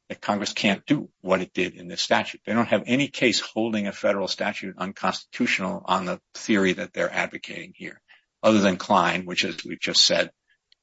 that 0.10 0.22
Congress 0.22 0.54
can't 0.54 0.84
do 0.88 1.08
what 1.22 1.42
it 1.42 1.54
did 1.54 1.76
in 1.76 1.88
this 1.88 2.02
statute. 2.02 2.42
They 2.48 2.54
don't 2.54 2.68
have 2.68 2.84
any 2.88 3.10
case 3.10 3.40
holding 3.40 3.86
a 3.86 3.92
federal 3.92 4.28
statute 4.28 4.76
unconstitutional 4.76 5.84
on 5.86 6.06
the 6.06 6.20
theory 6.34 6.74
that 6.74 6.94
they're 6.94 7.14
advocating 7.14 7.74
here, 7.76 8.02
other 8.42 8.60
than 8.60 8.78
Klein, 8.78 9.26
which 9.26 9.46
as 9.46 9.64
we've 9.64 9.80
just 9.80 10.04
said, 10.04 10.32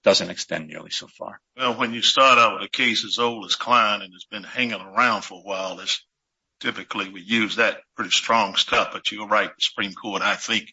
doesn't 0.09 0.31
extend 0.31 0.67
nearly 0.69 0.89
so 0.89 1.07
far. 1.07 1.39
Well, 1.55 1.75
when 1.75 1.93
you 1.93 2.01
start 2.01 2.39
out 2.39 2.55
with 2.55 2.63
a 2.63 2.71
case 2.71 3.05
as 3.05 3.19
old 3.19 3.45
as 3.45 3.57
Klein 3.57 4.01
and 4.01 4.15
it's 4.15 4.25
been 4.25 4.43
hanging 4.43 4.81
around 4.81 5.21
for 5.21 5.35
a 5.35 5.43
while, 5.43 5.79
typically 6.61 7.11
we 7.11 7.21
use 7.21 7.57
that 7.57 7.83
pretty 7.95 8.11
strong 8.11 8.57
stuff. 8.57 8.89
But 8.95 9.13
you're 9.13 9.29
right, 9.29 9.51
the 9.51 9.61
Supreme 9.61 9.93
Court, 9.93 10.23
I 10.23 10.35
think, 10.35 10.73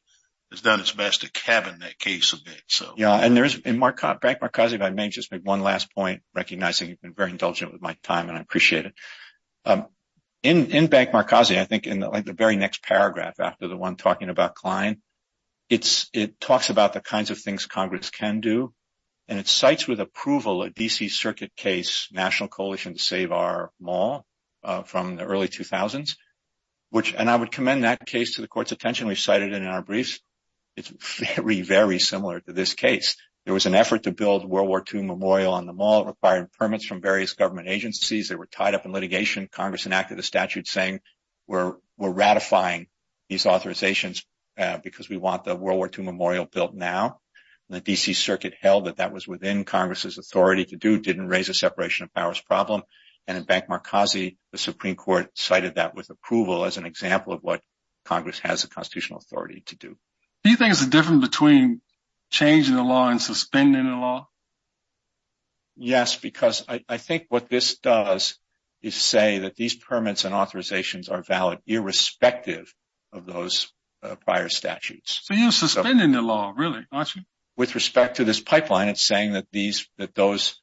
has 0.51 0.61
done 0.61 0.79
its 0.79 0.93
best 0.93 1.21
to 1.21 1.31
cabin 1.33 1.79
that 1.79 1.99
case 1.99 2.31
a 2.31 2.37
bit. 2.37 2.61
So 2.67 2.93
Yeah, 2.95 3.13
and 3.13 3.35
there's 3.35 3.55
in 3.55 3.77
Bank 3.77 3.99
Markazi, 3.99 4.75
if 4.75 4.81
I 4.81 4.91
may 4.91 5.09
just 5.09 5.33
make 5.33 5.45
one 5.45 5.59
last 5.59 5.93
point, 5.93 6.21
recognizing 6.33 6.87
you've 6.87 7.01
been 7.01 7.13
very 7.13 7.31
indulgent 7.31 7.73
with 7.73 7.81
my 7.81 7.97
time, 8.03 8.29
and 8.29 8.37
I 8.37 8.41
appreciate 8.41 8.85
it. 8.85 8.93
Um, 9.65 9.87
in 10.43 10.71
in 10.71 10.87
Bank 10.87 11.09
Markazi, 11.09 11.57
I 11.57 11.65
think 11.65 11.87
in 11.87 11.99
like 11.99 12.23
the 12.23 12.31
very 12.31 12.55
next 12.55 12.83
paragraph 12.83 13.41
after 13.41 13.67
the 13.67 13.75
one 13.75 13.97
talking 13.97 14.29
about 14.29 14.55
Klein, 14.55 15.01
it's 15.67 16.09
it 16.13 16.39
talks 16.39 16.69
about 16.69 16.93
the 16.93 17.01
kinds 17.01 17.31
of 17.31 17.37
things 17.37 17.65
Congress 17.65 18.09
can 18.09 18.39
do, 18.39 18.73
and 19.27 19.39
it 19.39 19.47
cites 19.47 19.87
with 19.87 19.99
approval 19.99 20.63
a 20.63 20.69
D.C. 20.69 21.09
Circuit 21.09 21.55
case, 21.55 22.07
National 22.11 22.49
Coalition 22.49 22.93
to 22.93 22.99
Save 22.99 23.31
Our 23.31 23.71
Mall, 23.79 24.25
uh, 24.63 24.83
from 24.83 25.15
the 25.15 25.23
early 25.23 25.47
2000s, 25.47 26.15
which, 26.89 27.13
and 27.13 27.29
I 27.29 27.35
would 27.35 27.51
commend 27.51 27.83
that 27.83 28.05
case 28.05 28.35
to 28.35 28.41
the 28.41 28.47
court's 28.47 28.71
attention. 28.71 29.07
We've 29.07 29.19
cited 29.19 29.53
it 29.53 29.61
in 29.61 29.67
our 29.67 29.81
briefs. 29.81 30.19
It's 30.75 30.91
very, 31.35 31.61
very 31.61 31.99
similar 31.99 32.39
to 32.41 32.53
this 32.53 32.73
case. 32.73 33.15
There 33.45 33.53
was 33.53 33.67
an 33.67 33.75
effort 33.75 34.03
to 34.03 34.11
build 34.11 34.49
World 34.49 34.67
War 34.67 34.83
II 34.91 35.03
Memorial 35.03 35.53
on 35.53 35.67
the 35.67 35.73
mall. 35.73 36.01
It 36.01 36.07
required 36.07 36.51
permits 36.53 36.85
from 36.85 37.01
various 37.01 37.33
government 37.33 37.67
agencies. 37.67 38.27
They 38.27 38.35
were 38.35 38.47
tied 38.47 38.73
up 38.73 38.85
in 38.85 38.91
litigation. 38.91 39.47
Congress 39.51 39.85
enacted 39.85 40.17
a 40.17 40.23
statute 40.23 40.67
saying 40.67 40.99
we're 41.47 41.75
ratifying 41.97 42.87
these 43.29 43.45
authorizations 43.45 44.23
uh, 44.57 44.79
because 44.79 45.09
we 45.09 45.17
want 45.17 45.43
the 45.43 45.55
World 45.55 45.77
War 45.77 45.91
II 45.95 46.05
Memorial 46.05 46.45
built 46.45 46.73
now. 46.73 47.19
The 47.69 47.81
D.C. 47.81 48.13
Circuit 48.13 48.53
held 48.59 48.85
that 48.85 48.97
that 48.97 49.11
was 49.11 49.27
within 49.27 49.65
Congress's 49.65 50.17
authority 50.17 50.65
to 50.65 50.75
do, 50.75 50.99
didn't 50.99 51.27
raise 51.27 51.49
a 51.49 51.53
separation 51.53 52.03
of 52.03 52.13
powers 52.13 52.39
problem, 52.39 52.83
and 53.27 53.37
in 53.37 53.43
Bank 53.43 53.65
Markazi, 53.67 54.37
the 54.51 54.57
Supreme 54.57 54.95
Court 54.95 55.31
cited 55.33 55.75
that 55.75 55.95
with 55.95 56.09
approval 56.11 56.63
as 56.65 56.77
an 56.77 56.85
example 56.85 57.33
of 57.33 57.41
what 57.41 57.61
Congress 58.05 58.39
has 58.39 58.61
the 58.61 58.67
constitutional 58.67 59.19
authority 59.19 59.63
to 59.67 59.75
do. 59.75 59.97
Do 60.43 60.51
you 60.51 60.57
think 60.57 60.73
there's 60.73 60.87
a 60.87 60.89
difference 60.91 61.27
between 61.27 61.81
changing 62.29 62.75
the 62.75 62.83
law 62.83 63.09
and 63.09 63.19
suspending 63.19 63.85
the 63.85 63.95
law? 63.95 64.27
Yes, 65.75 66.15
because 66.15 66.63
I 66.69 66.97
think 66.97 67.25
what 67.29 67.49
this 67.49 67.79
does 67.79 68.37
is 68.81 68.95
say 68.95 69.39
that 69.39 69.55
these 69.55 69.75
permits 69.75 70.23
and 70.23 70.33
authorizations 70.33 71.11
are 71.11 71.23
valid 71.23 71.59
irrespective 71.65 72.73
of 73.11 73.25
those 73.25 73.73
uh, 74.03 74.15
prior 74.15 74.47
statutes. 74.47 75.21
So 75.23 75.33
you're 75.33 75.51
suspending 75.51 76.11
the 76.11 76.21
law, 76.21 76.53
really, 76.55 76.85
aren't 76.91 77.15
you? 77.15 77.23
With 77.57 77.75
respect 77.75 78.17
to 78.17 78.25
this 78.25 78.39
pipeline, 78.39 78.89
it's 78.89 79.05
saying 79.05 79.33
that 79.33 80.15
those 80.15 80.61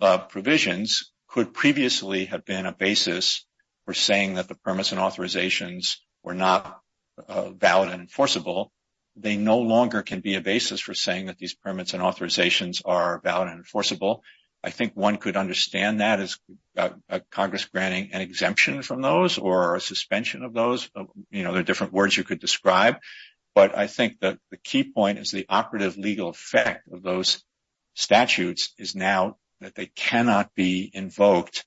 uh, 0.00 0.18
provisions 0.18 1.12
could 1.28 1.52
previously 1.52 2.26
have 2.26 2.44
been 2.44 2.66
a 2.66 2.72
basis 2.72 3.44
for 3.84 3.94
saying 3.94 4.34
that 4.34 4.48
the 4.48 4.54
permits 4.54 4.92
and 4.92 5.00
authorizations 5.00 5.96
were 6.22 6.34
not 6.34 6.80
uh, 7.28 7.50
valid 7.50 7.90
and 7.90 8.02
enforceable. 8.02 8.72
They 9.16 9.36
no 9.36 9.58
longer 9.58 10.02
can 10.02 10.20
be 10.20 10.36
a 10.36 10.40
basis 10.40 10.80
for 10.80 10.94
saying 10.94 11.26
that 11.26 11.38
these 11.38 11.54
permits 11.54 11.94
and 11.94 12.02
authorizations 12.02 12.82
are 12.84 13.20
valid 13.22 13.48
and 13.48 13.58
enforceable. 13.58 14.22
I 14.62 14.70
think 14.70 14.92
one 14.94 15.18
could 15.18 15.36
understand 15.36 16.00
that 16.00 16.20
as 16.20 16.38
uh, 16.76 16.90
Congress 17.30 17.66
granting 17.66 18.10
an 18.12 18.22
exemption 18.22 18.82
from 18.82 19.02
those 19.02 19.36
or 19.36 19.74
a 19.74 19.80
suspension 19.80 20.42
of 20.42 20.54
those. 20.54 20.88
You 21.30 21.42
know, 21.42 21.52
there 21.52 21.60
are 21.60 21.64
different 21.64 21.92
words 21.92 22.16
you 22.16 22.24
could 22.24 22.40
describe, 22.40 22.96
but 23.54 23.76
I 23.76 23.86
think 23.86 24.20
that 24.20 24.38
the 24.50 24.56
key 24.56 24.84
point 24.84 25.18
is 25.18 25.30
the 25.30 25.46
operative 25.48 25.96
legal 25.96 26.28
effect 26.28 26.88
of 26.92 27.02
those 27.02 27.42
statutes 27.94 28.72
is 28.78 28.94
now 28.94 29.36
that 29.60 29.74
they 29.74 29.86
cannot 29.86 30.54
be 30.54 30.90
invoked 30.92 31.64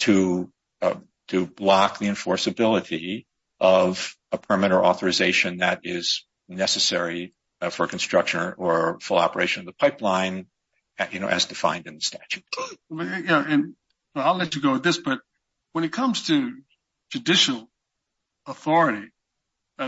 to 0.00 0.52
uh 0.82 0.96
to 1.28 1.46
block 1.46 1.98
the 1.98 2.06
enforceability 2.06 3.26
of 3.60 4.16
a 4.32 4.38
permit 4.38 4.72
or 4.72 4.84
authorization 4.84 5.58
that 5.58 5.80
is 5.84 6.24
necessary 6.48 7.34
for 7.70 7.86
construction 7.86 8.54
or 8.56 8.98
full 9.00 9.18
operation 9.18 9.60
of 9.60 9.66
the 9.66 9.72
pipeline 9.72 10.46
you 11.10 11.20
know, 11.20 11.28
as 11.28 11.46
defined 11.46 11.86
in 11.86 11.94
the 11.94 12.00
statute. 12.00 12.44
I'll 14.14 14.36
let 14.36 14.54
you 14.54 14.60
go 14.60 14.72
with 14.72 14.82
this, 14.82 14.98
but 14.98 15.20
when 15.72 15.84
it 15.84 15.92
comes 15.92 16.26
to 16.26 16.52
judicial 17.10 17.70
authority, 18.46 19.08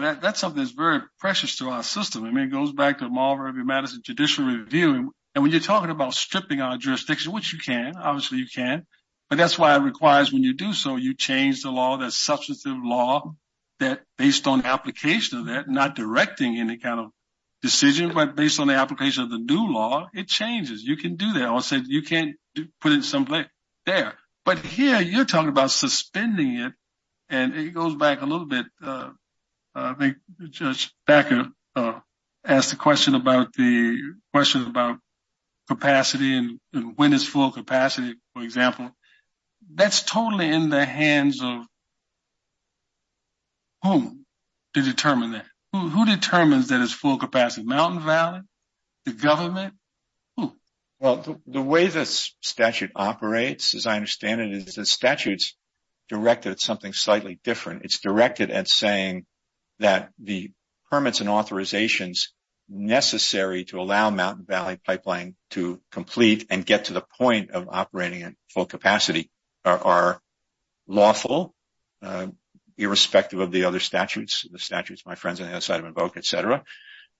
that's 0.00 0.40
something 0.40 0.62
that's 0.62 0.74
very 0.74 1.00
precious 1.18 1.56
to 1.56 1.68
our 1.68 1.82
system. 1.82 2.24
I 2.24 2.30
mean, 2.30 2.44
it 2.44 2.52
goes 2.52 2.72
back 2.72 2.98
to 2.98 3.08
Marbury 3.08 3.52
v. 3.52 3.62
Madison 3.62 4.00
judicial 4.04 4.46
review, 4.46 5.12
and 5.34 5.42
when 5.42 5.50
you're 5.50 5.60
talking 5.60 5.90
about 5.90 6.14
stripping 6.14 6.60
our 6.60 6.76
jurisdiction, 6.76 7.32
which 7.32 7.52
you 7.52 7.58
can, 7.58 7.96
obviously 7.96 8.38
you 8.38 8.46
can, 8.46 8.86
but 9.28 9.38
that's 9.38 9.58
why 9.58 9.74
it 9.74 9.80
requires 9.80 10.32
when 10.32 10.42
you 10.42 10.54
do 10.54 10.72
so, 10.72 10.96
you 10.96 11.14
change 11.14 11.62
the 11.62 11.70
law, 11.70 11.96
that 11.98 12.12
substantive 12.12 12.82
law, 12.82 13.34
that 13.80 14.02
based 14.18 14.46
on 14.46 14.64
application 14.64 15.38
of 15.38 15.46
that, 15.46 15.68
not 15.68 15.96
directing 15.96 16.58
any 16.58 16.76
kind 16.76 17.00
of 17.00 17.10
decision, 17.62 18.12
but 18.12 18.36
based 18.36 18.60
on 18.60 18.68
the 18.68 18.74
application 18.74 19.22
of 19.22 19.30
the 19.30 19.38
new 19.38 19.72
law, 19.72 20.08
it 20.12 20.28
changes. 20.28 20.82
You 20.82 20.96
can 20.96 21.16
do 21.16 21.32
that. 21.34 21.48
I 21.48 21.60
said 21.60 21.84
you 21.86 22.02
can't 22.02 22.36
put 22.80 22.92
it 22.92 23.04
someplace 23.04 23.46
there, 23.86 24.14
but 24.44 24.58
here 24.58 25.00
you're 25.00 25.24
talking 25.24 25.48
about 25.48 25.70
suspending 25.70 26.58
it, 26.58 26.72
and 27.30 27.54
it 27.54 27.72
goes 27.72 27.94
back 27.94 28.20
a 28.20 28.26
little 28.26 28.46
bit. 28.46 28.66
Uh, 28.82 29.10
Uh, 29.74 29.94
I 29.94 29.94
think 29.94 30.16
Judge 30.50 30.92
Thacker 31.06 31.48
uh, 31.74 32.00
asked 32.44 32.72
a 32.72 32.76
question 32.76 33.14
about 33.14 33.52
the 33.54 34.14
question 34.32 34.66
about 34.66 34.98
capacity 35.68 36.36
and 36.36 36.58
when 36.96 37.12
is 37.12 37.26
full 37.26 37.50
capacity, 37.50 38.14
for 38.34 38.42
example. 38.42 38.90
That's 39.74 40.02
totally 40.02 40.48
in 40.48 40.68
the 40.68 40.84
hands 40.84 41.40
of 41.42 41.64
whom 43.82 44.24
to 44.74 44.82
determine 44.82 45.32
that? 45.32 45.46
Who 45.72 46.04
determines 46.04 46.68
that 46.68 46.82
it's 46.82 46.92
full 46.92 47.18
capacity? 47.18 47.66
Mountain 47.66 48.02
Valley? 48.02 48.40
The 49.06 49.12
government? 49.12 49.74
Who? 50.36 50.54
Well, 51.00 51.40
the 51.46 51.62
way 51.62 51.86
this 51.86 52.34
statute 52.42 52.90
operates, 52.94 53.74
as 53.74 53.86
I 53.86 53.96
understand 53.96 54.40
it, 54.42 54.52
is 54.52 54.74
the 54.74 54.84
statute's 54.84 55.56
directed 56.08 56.52
at 56.52 56.60
something 56.60 56.92
slightly 56.92 57.40
different. 57.42 57.84
It's 57.84 58.00
directed 58.00 58.50
at 58.50 58.68
saying 58.68 59.24
that 59.82 60.10
the 60.18 60.50
permits 60.90 61.20
and 61.20 61.28
authorizations 61.28 62.28
necessary 62.68 63.64
to 63.66 63.80
allow 63.80 64.10
Mountain 64.10 64.46
Valley 64.46 64.78
Pipeline 64.84 65.36
to 65.50 65.80
complete 65.90 66.46
and 66.50 66.64
get 66.64 66.86
to 66.86 66.92
the 66.92 67.04
point 67.18 67.50
of 67.50 67.68
operating 67.70 68.22
at 68.22 68.34
full 68.48 68.66
capacity 68.66 69.30
are 69.64 70.20
lawful, 70.88 71.54
uh, 72.02 72.26
irrespective 72.76 73.38
of 73.38 73.52
the 73.52 73.64
other 73.64 73.78
statutes, 73.80 74.46
the 74.50 74.58
statutes 74.58 75.04
my 75.06 75.14
friends 75.14 75.40
on 75.40 75.46
the 75.46 75.52
other 75.52 75.60
side 75.60 75.76
have 75.76 75.84
invoked, 75.84 76.16
et 76.16 76.24
cetera, 76.24 76.64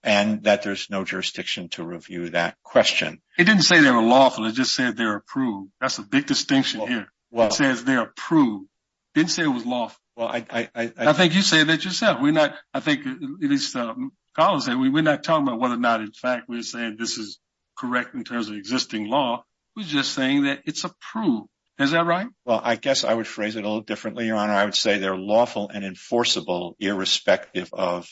and 0.03 0.43
that 0.45 0.63
there's 0.63 0.91
no 0.91 1.05
jurisdiction 1.05 1.69
to 1.69 1.85
review 1.85 2.31
that 2.31 2.57
question. 2.65 3.21
It 3.39 3.45
didn't 3.45 3.63
say 3.63 3.81
they 3.81 3.91
were 3.91 4.03
lawful. 4.03 4.47
It 4.47 4.53
just 4.53 4.75
said 4.75 4.97
they're 4.97 5.17
approved. 5.17 5.71
That's 5.81 5.99
a 5.99 6.03
big 6.03 6.27
distinction 6.27 6.81
here. 6.87 7.13
It 7.33 7.53
says 7.53 7.85
they're 7.85 8.03
approved. 8.03 8.69
It 9.15 9.21
didn't 9.21 9.31
say 9.31 9.45
it 9.45 9.49
was 9.49 9.67
lawful. 9.67 10.02
I 10.19 10.45
I 10.51 10.69
I 10.75 10.93
I 10.99 11.13
think 11.13 11.35
you 11.35 11.43
said 11.43 11.69
that 11.69 11.85
yourself. 11.85 12.21
We're 12.21 12.33
not, 12.33 12.55
I 12.75 12.81
think 12.81 13.07
at 13.07 13.49
least 13.49 13.75
uh, 13.77 13.95
Carlos 14.35 14.67
said 14.67 14.79
we're 14.79 15.03
not 15.03 15.23
talking 15.23 15.47
about 15.47 15.61
whether 15.61 15.75
or 15.75 15.79
not, 15.79 16.01
in 16.01 16.13
fact, 16.13 16.49
we're 16.49 16.63
saying 16.63 16.97
this 16.99 17.19
is 17.19 17.39
correct 17.77 18.15
in 18.15 18.25
terms 18.25 18.49
of 18.49 18.57
existing 18.57 19.07
law. 19.07 19.45
We're 19.77 19.85
just 19.85 20.13
saying 20.13 20.45
that 20.45 20.61
it's 20.65 20.85
approved. 20.85 21.49
Is 21.79 21.93
that 21.93 22.05
right? 22.05 22.27
Well, 22.45 22.61
I 22.63 22.77
guess 22.77 23.03
I 23.03 23.15
would 23.15 23.27
phrase 23.27 23.57
it 23.57 23.65
a 23.65 23.67
little 23.67 23.81
differently, 23.81 24.27
Your 24.27 24.37
Honor. 24.37 24.53
I 24.53 24.67
would 24.67 24.75
say 24.75 24.99
they're 24.99 25.17
lawful 25.17 25.71
and 25.71 25.85
enforceable 25.85 26.77
irrespective 26.79 27.71
of 27.73 28.09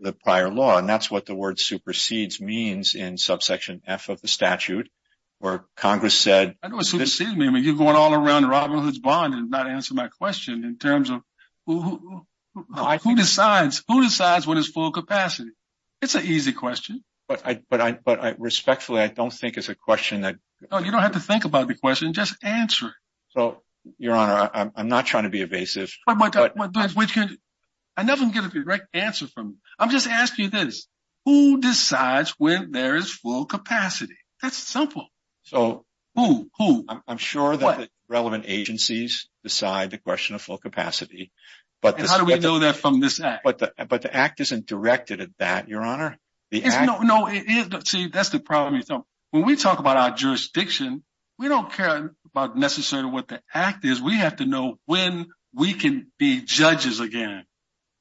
the 0.00 0.12
prior 0.12 0.50
law, 0.50 0.78
and 0.78 0.88
that's 0.88 1.10
what 1.10 1.26
the 1.26 1.34
word 1.34 1.58
supersedes 1.58 2.40
means 2.40 2.94
in 2.94 3.18
subsection 3.18 3.82
F 3.86 4.08
of 4.08 4.20
the 4.20 4.28
statute, 4.28 4.88
where 5.38 5.64
Congress 5.76 6.14
said... 6.14 6.56
I 6.62 6.68
know 6.68 6.76
what 6.76 6.86
supersedes 6.86 7.36
means. 7.36 7.48
I 7.48 7.52
mean, 7.52 7.64
you're 7.64 7.74
going 7.74 7.96
all 7.96 8.14
around 8.14 8.46
Robin 8.48 8.78
Hood's 8.78 8.98
bond 8.98 9.34
and 9.34 9.50
not 9.50 9.68
answering 9.68 9.96
my 9.96 10.08
question 10.08 10.64
in 10.64 10.78
terms 10.78 11.10
of 11.10 11.22
who 11.66 12.24
decides 13.16 13.82
when 14.46 14.56
it's 14.58 14.68
full 14.68 14.92
capacity. 14.92 15.50
It's 16.00 16.14
an 16.14 16.24
easy 16.24 16.52
question. 16.52 17.04
But 17.28 17.42
I 17.44 17.60
but 17.68 17.80
I 17.80 17.92
but 17.92 18.38
respectfully, 18.38 19.00
I 19.00 19.08
don't 19.08 19.32
think 19.32 19.56
it's 19.56 19.68
a 19.68 19.74
question 19.74 20.20
that... 20.22 20.36
No, 20.70 20.78
you 20.78 20.90
don't 20.90 21.02
have 21.02 21.12
to 21.12 21.20
think 21.20 21.44
about 21.44 21.68
the 21.68 21.74
question. 21.74 22.12
Just 22.12 22.36
answer 22.42 22.86
it. 22.86 22.94
So, 23.30 23.62
Your 23.98 24.14
Honor, 24.14 24.70
I'm 24.74 24.88
not 24.88 25.06
trying 25.06 25.24
to 25.24 25.30
be 25.30 25.42
evasive. 25.42 25.92
I 26.06 26.14
never 28.02 28.26
get 28.26 28.44
a 28.44 28.48
direct 28.48 28.88
answer 28.94 29.26
from 29.26 29.48
you. 29.48 29.56
I'm 29.78 29.90
just 29.90 30.06
asking 30.06 30.44
you 30.46 30.50
this. 30.50 30.86
Who 31.24 31.60
decides 31.60 32.34
when 32.38 32.70
there 32.70 32.94
is 32.96 33.10
full 33.12 33.46
capacity? 33.46 34.16
That's 34.40 34.56
simple. 34.56 35.08
So... 35.46 35.84
Who? 36.14 36.48
Who? 36.56 36.86
I'm 37.06 37.18
sure 37.18 37.54
that 37.58 37.78
the 37.78 37.90
relevant 38.08 38.44
agencies 38.46 39.28
decide 39.42 39.90
the 39.90 39.98
question 39.98 40.34
of 40.34 40.40
full 40.40 40.56
capacity. 40.56 41.30
And 41.82 42.08
how 42.08 42.16
do 42.16 42.24
we 42.24 42.38
know 42.38 42.60
that 42.60 42.76
from 42.76 43.00
this 43.00 43.20
act? 43.20 43.44
But 43.44 43.58
the 43.58 43.70
but 43.86 44.00
the 44.00 44.16
act 44.16 44.40
isn't 44.40 44.64
directed 44.64 45.20
at 45.20 45.28
that, 45.40 45.68
Your 45.68 45.82
Honor. 45.82 46.16
No, 46.50 47.28
see, 47.84 48.08
that's 48.08 48.30
the 48.30 48.40
problem. 48.40 48.82
When 49.30 49.44
we 49.44 49.56
talk 49.56 49.78
about 49.78 49.98
our 49.98 50.12
jurisdiction, 50.12 51.04
we 51.38 51.48
don't 51.48 51.70
care 51.70 52.14
about 52.32 52.56
necessarily 52.56 53.10
what 53.10 53.28
the 53.28 53.42
act 53.52 53.84
is. 53.84 54.00
We 54.00 54.16
have 54.16 54.36
to 54.36 54.46
know 54.46 54.78
when 54.86 55.26
we 55.52 55.74
can 55.74 56.10
be 56.18 56.40
judges 56.40 56.98
again 57.00 57.44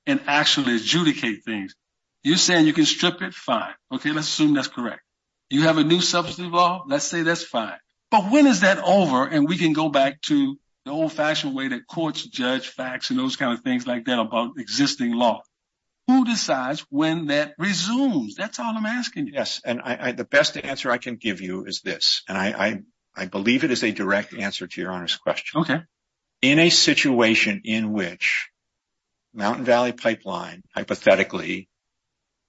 and 0.08 0.22
actually 0.26 0.78
adjudicate 0.78 1.44
things. 1.44 1.76
You're 2.24 2.38
saying 2.38 2.66
you 2.66 2.72
can 2.72 2.86
strip 2.86 3.22
it? 3.22 3.34
Fine. 3.34 3.74
Okay, 3.92 4.14
let's 4.14 4.30
assume 4.30 4.54
that's 4.54 4.70
correct. 4.70 5.02
You 5.50 5.64
have 5.64 5.78
a 5.78 5.84
new 5.84 6.02
substantive 6.02 6.54
law? 6.54 6.84
Let's 6.88 7.06
say 7.06 7.22
that's 7.22 7.44
fine. 7.44 7.78
But 8.12 8.32
when 8.32 8.48
is 8.48 8.62
that 8.62 8.80
over 8.80 9.28
and 9.28 9.48
we 9.48 9.58
can 9.58 9.74
go 9.74 9.90
back 9.90 10.22
to 10.24 10.58
the 10.86 10.92
old-fashioned 10.92 11.56
way 11.56 11.68
that 11.70 11.88
courts 11.88 12.26
judge 12.26 12.68
facts 12.68 13.10
and 13.10 13.20
those 13.20 13.36
kind 13.36 13.54
of 13.54 13.64
things 13.64 13.86
like 13.86 14.06
that 14.06 14.20
about 14.20 14.58
existing 14.58 15.14
law? 15.14 15.42
Who 16.08 16.24
decides 16.24 16.86
when 16.90 17.28
that 17.28 17.56
resumes? 17.58 18.36
That's 18.36 18.60
all 18.60 18.78
I'm 18.78 18.86
asking 18.86 19.28
you. 19.28 19.34
Yes, 19.34 19.60
and 19.66 19.82
the 20.18 20.24
best 20.24 20.56
answer 20.56 20.92
I 20.92 21.00
can 21.00 21.16
give 21.16 21.42
you 21.42 21.66
is 21.66 21.82
this, 21.82 22.22
and 22.30 22.38
I 22.38 22.84
I 23.16 23.26
believe 23.26 23.64
it 23.64 23.72
is 23.72 23.84
a 23.84 23.92
direct 23.92 24.34
answer 24.34 24.68
to 24.68 24.82
your 24.82 24.92
Honor's 24.92 25.16
question. 25.16 25.62
Okay. 25.62 25.82
In 26.44 26.60
a 26.60 26.70
situation 26.70 27.62
in 27.64 27.92
which 27.92 28.50
Mountain 29.34 29.66
Valley 29.66 29.94
Pipeline, 29.94 30.62
hypothetically, 30.76 31.70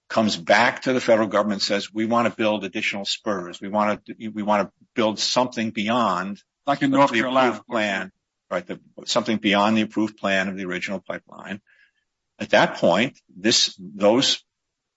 comes 0.08 0.36
back 0.36 0.82
to 0.82 0.92
the 0.92 1.00
federal 1.00 1.28
government 1.28 1.56
and 1.56 1.62
says, 1.62 1.92
we 1.92 2.06
want 2.06 2.28
to 2.28 2.36
build 2.36 2.64
additional 2.64 3.04
spurs, 3.04 3.60
we 3.60 3.68
want 3.68 4.04
to 4.06 4.30
we 4.30 4.42
want 4.42 4.68
to 4.68 4.72
build 4.94 5.18
something 5.18 5.70
beyond 5.70 6.42
the 6.66 6.72
approved 7.04 7.66
plan, 7.66 8.12
Right. 8.48 8.64
something 9.06 9.38
beyond 9.38 9.76
the 9.76 9.82
approved 9.82 10.16
plan 10.18 10.48
of 10.48 10.56
the 10.56 10.64
original 10.66 11.00
pipeline, 11.00 11.60
at 12.38 12.50
that 12.50 12.76
point, 12.76 13.18
this 13.36 13.74
those 13.78 14.42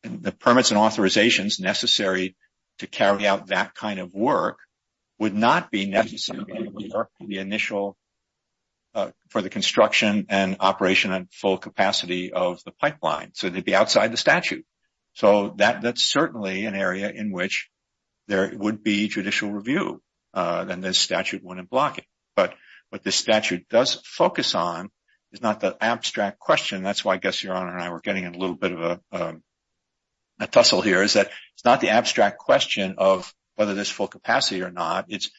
the 0.03 0.31
permits 0.31 0.71
and 0.71 0.79
authorizations 0.79 1.59
necessary 1.59 2.35
to 2.79 2.87
carry 2.87 3.27
out 3.27 3.47
that 3.47 3.75
kind 3.75 3.99
of 3.99 4.13
work 4.13 4.59
would 5.17 5.33
not 5.33 5.71
be 5.71 5.85
necessary 5.85 6.71
for 6.73 7.09
the 7.19 7.39
initial 7.39 7.97
uh, 8.95 9.11
for 9.29 9.41
the 9.41 9.49
construction 9.49 10.25
and 10.29 10.57
operation 10.59 11.11
and 11.11 11.31
full 11.31 11.57
capacity 11.57 12.33
of 12.33 12.63
the 12.63 12.71
pipeline. 12.71 13.31
So 13.33 13.49
they'd 13.49 13.63
be 13.63 13.75
outside 13.75 14.11
the 14.11 14.17
statute. 14.17 14.65
So 15.19 15.53
that's 15.57 16.01
certainly 16.01 16.65
an 16.65 16.75
area 16.75 17.09
in 17.09 17.33
which 17.33 17.69
there 18.29 18.53
would 18.55 18.83
be 18.83 19.09
judicial 19.09 19.51
review, 19.51 20.01
and 20.33 20.81
the 20.81 20.93
statute 20.93 21.43
wouldn't 21.43 21.69
block 21.69 21.97
it. 21.97 22.05
But 22.37 22.53
what 22.89 23.03
the 23.03 23.11
statute 23.11 23.67
does 23.67 23.95
focus 24.05 24.55
on 24.55 24.89
is 25.33 25.41
not 25.41 25.59
the 25.59 25.75
abstract 25.81 26.39
question. 26.39 26.83
That's 26.83 27.03
why 27.03 27.15
I 27.15 27.17
guess 27.17 27.43
your 27.43 27.53
Honor 27.53 27.73
and 27.73 27.83
I 27.83 27.89
were 27.89 27.99
getting 27.99 28.27
a 28.27 28.31
little 28.31 28.55
bit 28.55 28.71
of 28.71 28.79
a 28.79 29.01
um 29.11 29.43
a 30.39 30.47
tussle 30.47 30.81
here, 30.81 31.03
is 31.03 31.13
that 31.13 31.29
it's 31.53 31.65
not 31.65 31.81
the 31.81 31.89
abstract 31.89 32.37
question 32.37 32.95
of 32.97 33.33
whether 33.55 33.73
there's 33.73 33.89
full 33.89 34.07
capacity 34.07 34.61
or 34.61 34.71
not. 34.71 35.07
It's, 35.09 35.29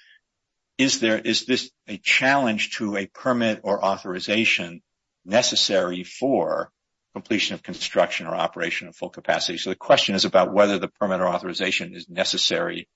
is 0.77 1.01
there 1.01 1.19
is 1.19 1.47
this 1.47 1.71
a 1.89 1.97
challenge 1.97 2.77
to 2.77 2.99
a 2.99 3.07
permit 3.07 3.61
or 3.63 3.83
authorization 3.83 4.83
necessary 5.25 6.05
for 6.05 6.71
completion 7.15 7.55
of 7.55 7.63
construction 7.63 8.27
or 8.27 8.35
operation 8.35 8.89
of 8.89 8.97
full 8.97 9.11
capacity? 9.11 9.59
So 9.59 9.71
the 9.71 9.77
question 9.77 10.15
is 10.15 10.25
about 10.25 10.53
whether 10.53 10.79
the 10.79 10.89
permit 10.89 11.21
or 11.21 11.29
authorization 11.29 11.95
is 11.95 12.09
necessary 12.09 12.89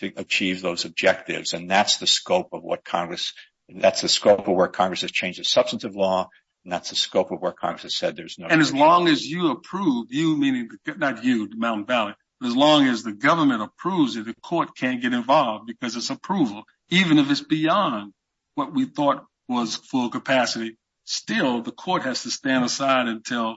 to 0.00 0.12
achieve 0.16 0.62
those 0.62 0.84
objectives, 0.84 1.52
and 1.52 1.70
that's 1.70 1.98
the 1.98 2.06
scope 2.06 2.50
of 2.52 2.62
what 2.62 2.84
Congress, 2.84 3.32
that's 3.68 4.00
the 4.00 4.08
scope 4.08 4.46
of 4.46 4.54
where 4.54 4.68
Congress 4.68 5.02
has 5.02 5.10
changed 5.10 5.40
the 5.40 5.44
substantive 5.44 5.96
law, 5.96 6.28
and 6.64 6.72
that's 6.72 6.90
the 6.90 6.96
scope 6.96 7.30
of 7.32 7.40
where 7.40 7.52
Congress 7.52 7.82
has 7.82 7.96
said 7.96 8.16
there's 8.16 8.38
no... 8.38 8.46
And 8.46 8.60
as 8.60 8.72
long 8.72 9.08
as 9.08 9.26
you 9.26 9.50
approve, 9.50 10.06
you 10.10 10.36
meaning, 10.36 10.70
not 10.96 11.24
you, 11.24 11.48
Mountain 11.56 11.86
Valley, 11.86 12.14
as 12.44 12.54
long 12.54 12.86
as 12.86 13.02
the 13.02 13.12
government 13.12 13.62
approves 13.62 14.16
it, 14.16 14.26
the 14.26 14.34
court 14.42 14.76
can't 14.76 15.02
get 15.02 15.12
involved 15.12 15.66
because 15.66 15.96
it's 15.96 16.10
approval, 16.10 16.62
even 16.90 17.18
if 17.18 17.30
it's 17.30 17.40
beyond 17.40 18.12
what 18.54 18.72
we 18.72 18.84
thought 18.84 19.24
was 19.48 19.76
full 19.76 20.10
capacity. 20.10 20.76
Still, 21.10 21.62
the 21.62 21.72
court 21.72 22.02
has 22.02 22.24
to 22.24 22.30
stand 22.30 22.66
aside 22.66 23.08
until, 23.08 23.56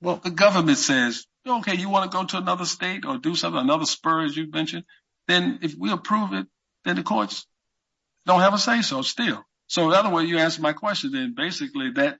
well, 0.00 0.16
the 0.16 0.32
government 0.32 0.76
says, 0.76 1.24
okay, 1.46 1.76
you 1.76 1.88
want 1.88 2.10
to 2.10 2.18
go 2.18 2.24
to 2.24 2.38
another 2.38 2.64
state 2.64 3.04
or 3.04 3.16
do 3.16 3.36
something, 3.36 3.60
another 3.60 3.86
spur, 3.86 4.24
as 4.24 4.36
you 4.36 4.50
mentioned, 4.50 4.82
then 5.28 5.60
if 5.62 5.76
we 5.78 5.92
approve 5.92 6.32
it, 6.32 6.48
then 6.84 6.96
the 6.96 7.04
courts 7.04 7.46
don't 8.26 8.40
have 8.40 8.54
a 8.54 8.58
say-so 8.58 9.02
still. 9.02 9.44
So 9.68 9.88
the 9.88 9.96
other 9.96 10.10
way 10.10 10.24
you 10.24 10.38
answer 10.38 10.60
my 10.62 10.72
question, 10.72 11.12
then 11.12 11.34
basically 11.36 11.92
that 11.92 12.18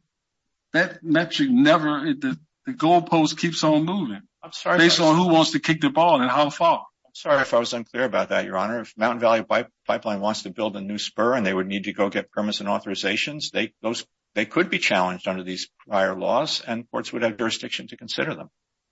that 0.72 1.02
metric 1.02 1.50
never, 1.50 2.14
the 2.14 2.38
goalpost 2.68 3.36
keeps 3.36 3.64
on 3.64 3.84
moving 3.84 4.22
I'm 4.40 4.52
sorry. 4.52 4.78
based 4.78 5.00
on 5.00 5.16
who 5.16 5.26
wants 5.30 5.50
to 5.50 5.58
kick 5.58 5.80
the 5.80 5.90
ball 5.90 6.20
and 6.20 6.30
how 6.30 6.48
far. 6.50 6.86
Sorry 7.16 7.40
if 7.40 7.54
I 7.54 7.58
was 7.58 7.72
unclear 7.72 8.04
about 8.04 8.28
that, 8.28 8.44
Your 8.44 8.58
Honor. 8.58 8.80
If 8.80 8.92
Mountain 8.94 9.20
Valley 9.20 9.42
Pipeline 9.86 10.20
wants 10.20 10.42
to 10.42 10.50
build 10.50 10.76
a 10.76 10.82
new 10.82 10.98
spur 10.98 11.32
and 11.32 11.46
they 11.46 11.54
would 11.54 11.66
need 11.66 11.84
to 11.84 11.94
go 11.94 12.10
get 12.10 12.30
permits 12.30 12.60
and 12.60 12.68
authorizations, 12.68 13.50
they 13.50 13.72
those 13.80 14.04
they 14.34 14.44
could 14.44 14.68
be 14.68 14.78
challenged 14.78 15.26
under 15.26 15.42
these 15.42 15.70
prior 15.88 16.14
laws, 16.14 16.62
and 16.66 16.84
courts 16.90 17.14
would 17.14 17.22
have 17.22 17.38
jurisdiction 17.38 17.88
to 17.88 17.96
consider 17.96 18.34
them. 18.34 18.50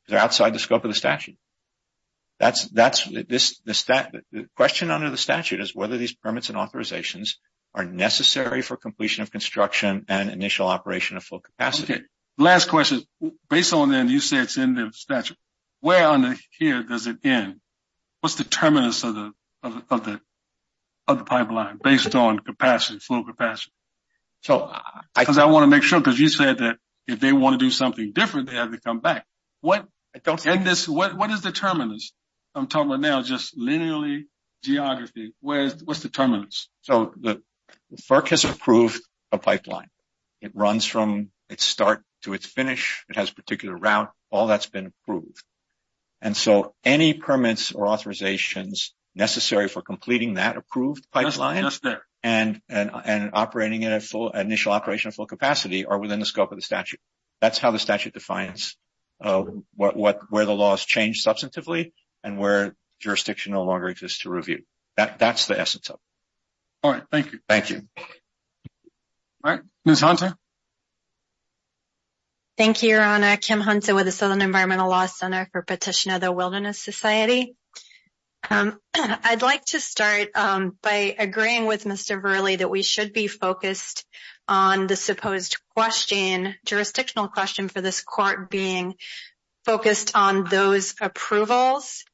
They're 0.08 0.18
outside 0.18 0.54
the 0.54 0.58
scope 0.58 0.84
of 0.84 0.90
the 0.90 0.94
statute. 0.94 1.36
That's 2.40 2.66
that's 2.68 3.04
this 3.28 3.60
the 3.66 3.74
stat 3.74 4.14
the 4.32 4.46
question 4.56 4.90
under 4.90 5.10
the 5.10 5.18
statute 5.18 5.60
is 5.60 5.74
whether 5.74 5.98
these 5.98 6.14
permits 6.14 6.48
and 6.48 6.56
authorizations 6.56 7.34
are 7.74 7.84
necessary 7.84 8.62
for 8.62 8.78
completion 8.78 9.22
of 9.22 9.32
construction 9.32 10.06
and 10.08 10.30
initial 10.30 10.66
operation 10.66 11.18
of 11.18 11.24
full 11.24 11.40
capacity. 11.40 11.92
Okay. 11.92 12.02
Last 12.38 12.70
question. 12.70 13.02
Based 13.50 13.74
on 13.74 13.90
that, 13.90 14.08
you 14.08 14.20
say 14.20 14.38
it's 14.38 14.56
in 14.56 14.76
the 14.76 14.92
statute. 14.94 15.36
Where 15.80 16.08
under 16.08 16.36
here 16.58 16.82
does 16.82 17.06
it 17.06 17.18
end? 17.22 17.60
What's 18.24 18.36
the 18.36 18.44
terminus 18.44 19.04
of 19.04 19.14
the 19.14 19.32
of 19.62 19.74
the 19.74 19.94
of 19.94 20.04
the 20.06 20.20
of 21.06 21.18
the 21.18 21.24
pipeline 21.24 21.78
based 21.84 22.14
on 22.14 22.38
capacity, 22.38 22.98
flow 22.98 23.22
capacity? 23.22 23.70
Because 24.40 25.36
I 25.36 25.44
want 25.44 25.64
to 25.64 25.66
make 25.66 25.82
sure, 25.82 26.00
because 26.00 26.18
you 26.18 26.30
said 26.30 26.56
that 26.60 26.78
if 27.06 27.20
they 27.20 27.34
want 27.34 27.60
to 27.60 27.62
do 27.62 27.70
something 27.70 28.12
different, 28.14 28.48
they 28.48 28.56
have 28.56 28.72
to 28.72 28.80
come 28.80 29.00
back. 29.00 29.26
What 29.60 29.86
in 30.46 30.64
this 30.64 30.88
what 30.88 31.14
what 31.14 31.32
is 31.32 31.42
the 31.42 31.52
terminus? 31.52 32.14
I'm 32.54 32.66
talking 32.66 32.86
about 32.86 33.00
now 33.00 33.20
just 33.20 33.58
linearly 33.58 34.22
geography. 34.62 35.34
Where's 35.42 35.84
what's 35.84 36.00
the 36.00 36.08
terminus? 36.08 36.70
So 36.80 37.12
the 37.20 37.42
FERC 38.08 38.28
has 38.28 38.44
approved 38.46 39.02
a 39.32 39.38
pipeline. 39.38 39.90
It 40.40 40.52
runs 40.54 40.86
from 40.86 41.28
its 41.50 41.62
start 41.62 42.02
to 42.22 42.32
its 42.32 42.46
finish. 42.46 43.04
It 43.10 43.16
has 43.16 43.32
a 43.32 43.34
particular 43.34 43.76
route. 43.76 44.10
All 44.30 44.46
that's 44.46 44.64
been 44.64 44.86
approved. 44.86 45.44
And 46.24 46.34
so 46.34 46.74
any 46.84 47.12
permits 47.12 47.70
or 47.72 47.86
authorizations 47.86 48.90
necessary 49.14 49.68
for 49.68 49.82
completing 49.82 50.34
that 50.34 50.56
approved 50.56 51.06
pipeline 51.12 51.70
and 52.24 52.60
operating 53.34 53.82
it 53.82 53.92
at 53.92 54.02
full 54.02 54.30
initial 54.30 54.72
operation 54.72 55.08
of 55.08 55.14
full 55.14 55.26
capacity 55.26 55.84
are 55.84 55.98
within 55.98 56.20
the 56.20 56.26
scope 56.26 56.50
of 56.50 56.56
the 56.56 56.62
statute. 56.62 56.98
That's 57.42 57.58
how 57.58 57.70
the 57.72 57.78
statute 57.78 58.14
defines 58.14 58.76
uh, 59.20 59.42
where 59.76 60.46
the 60.46 60.54
laws 60.54 60.84
change 60.84 61.22
substantively 61.22 61.92
and 62.24 62.38
where 62.38 62.74
jurisdiction 63.00 63.52
no 63.52 63.64
longer 63.64 63.88
exists 63.88 64.20
to 64.20 64.30
review. 64.30 64.62
That 64.96 65.18
that's 65.18 65.46
the 65.46 65.60
essence 65.60 65.90
of 65.90 65.96
it. 65.96 66.86
All 66.86 66.92
right. 66.92 67.02
Thank 67.10 67.32
you. 67.32 67.40
Thank 67.48 67.68
you. 67.68 67.82
All 69.44 69.52
right. 69.52 69.60
Ms. 69.84 70.00
Hunter. 70.00 70.34
Thank 72.56 72.84
you, 72.84 72.90
Your 72.90 73.02
Honor. 73.02 73.36
Kim 73.36 73.60
Hunter 73.60 73.96
with 73.96 74.06
the 74.06 74.12
Southern 74.12 74.40
Environmental 74.40 74.88
Law 74.88 75.06
Center 75.06 75.48
for 75.50 75.62
Petition 75.62 76.12
of 76.12 76.20
the 76.20 76.30
Wilderness 76.30 76.78
Society. 76.78 77.56
Um, 78.48 78.78
I'd 78.94 79.42
like 79.42 79.64
to 79.66 79.80
start 79.80 80.28
um, 80.36 80.78
by 80.80 81.16
agreeing 81.18 81.66
with 81.66 81.82
Mr. 81.82 82.22
Verley 82.22 82.56
that 82.58 82.70
we 82.70 82.84
should 82.84 83.12
be 83.12 83.26
focused 83.26 84.06
on 84.46 84.86
the 84.86 84.94
supposed 84.94 85.56
question, 85.74 86.54
jurisdictional 86.64 87.26
question 87.26 87.68
for 87.68 87.80
this 87.80 88.02
court 88.02 88.50
being 88.50 88.94
focused 89.64 90.14
on 90.14 90.44
those 90.44 90.94
approvals 91.00 92.04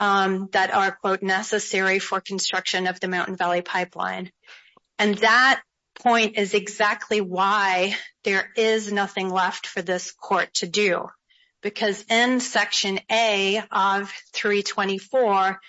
um, 0.00 0.48
that 0.50 0.74
are, 0.74 0.96
quote, 1.00 1.22
necessary 1.22 2.00
for 2.00 2.20
construction 2.20 2.88
of 2.88 2.98
the 2.98 3.06
Mountain 3.06 3.36
Valley 3.36 3.62
Pipeline. 3.62 4.32
And 4.98 5.16
that 5.18 5.62
point 6.00 6.36
is 6.36 6.54
exactly 6.54 7.20
why 7.20 7.96
there 8.24 8.50
is 8.56 8.92
nothing 8.92 9.30
left 9.30 9.66
for 9.66 9.82
this 9.82 10.12
court 10.12 10.52
to 10.54 10.66
do. 10.66 11.08
Because 11.62 12.04
in 12.08 12.40
Section 12.40 13.00
A 13.10 13.62
of 13.70 14.12
324, 14.32 15.60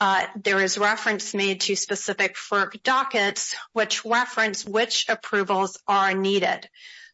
uh, 0.00 0.26
there 0.42 0.60
is 0.60 0.78
reference 0.78 1.32
made 1.32 1.60
to 1.62 1.76
specific 1.76 2.36
FERC 2.36 2.82
dockets 2.82 3.54
which 3.72 4.04
reference 4.04 4.64
which 4.64 5.06
approvals 5.08 5.78
are 5.86 6.12
needed. 6.12 6.68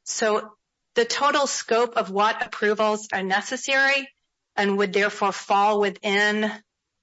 So 0.05 0.51
the 0.95 1.05
total 1.05 1.47
scope 1.47 1.97
of 1.97 2.11
what 2.11 2.45
approvals 2.45 3.09
are 3.13 3.23
necessary 3.23 4.09
and 4.57 4.79
would 4.79 4.93
therefore 4.93 5.33
fall 5.33 5.81
within 5.81 6.51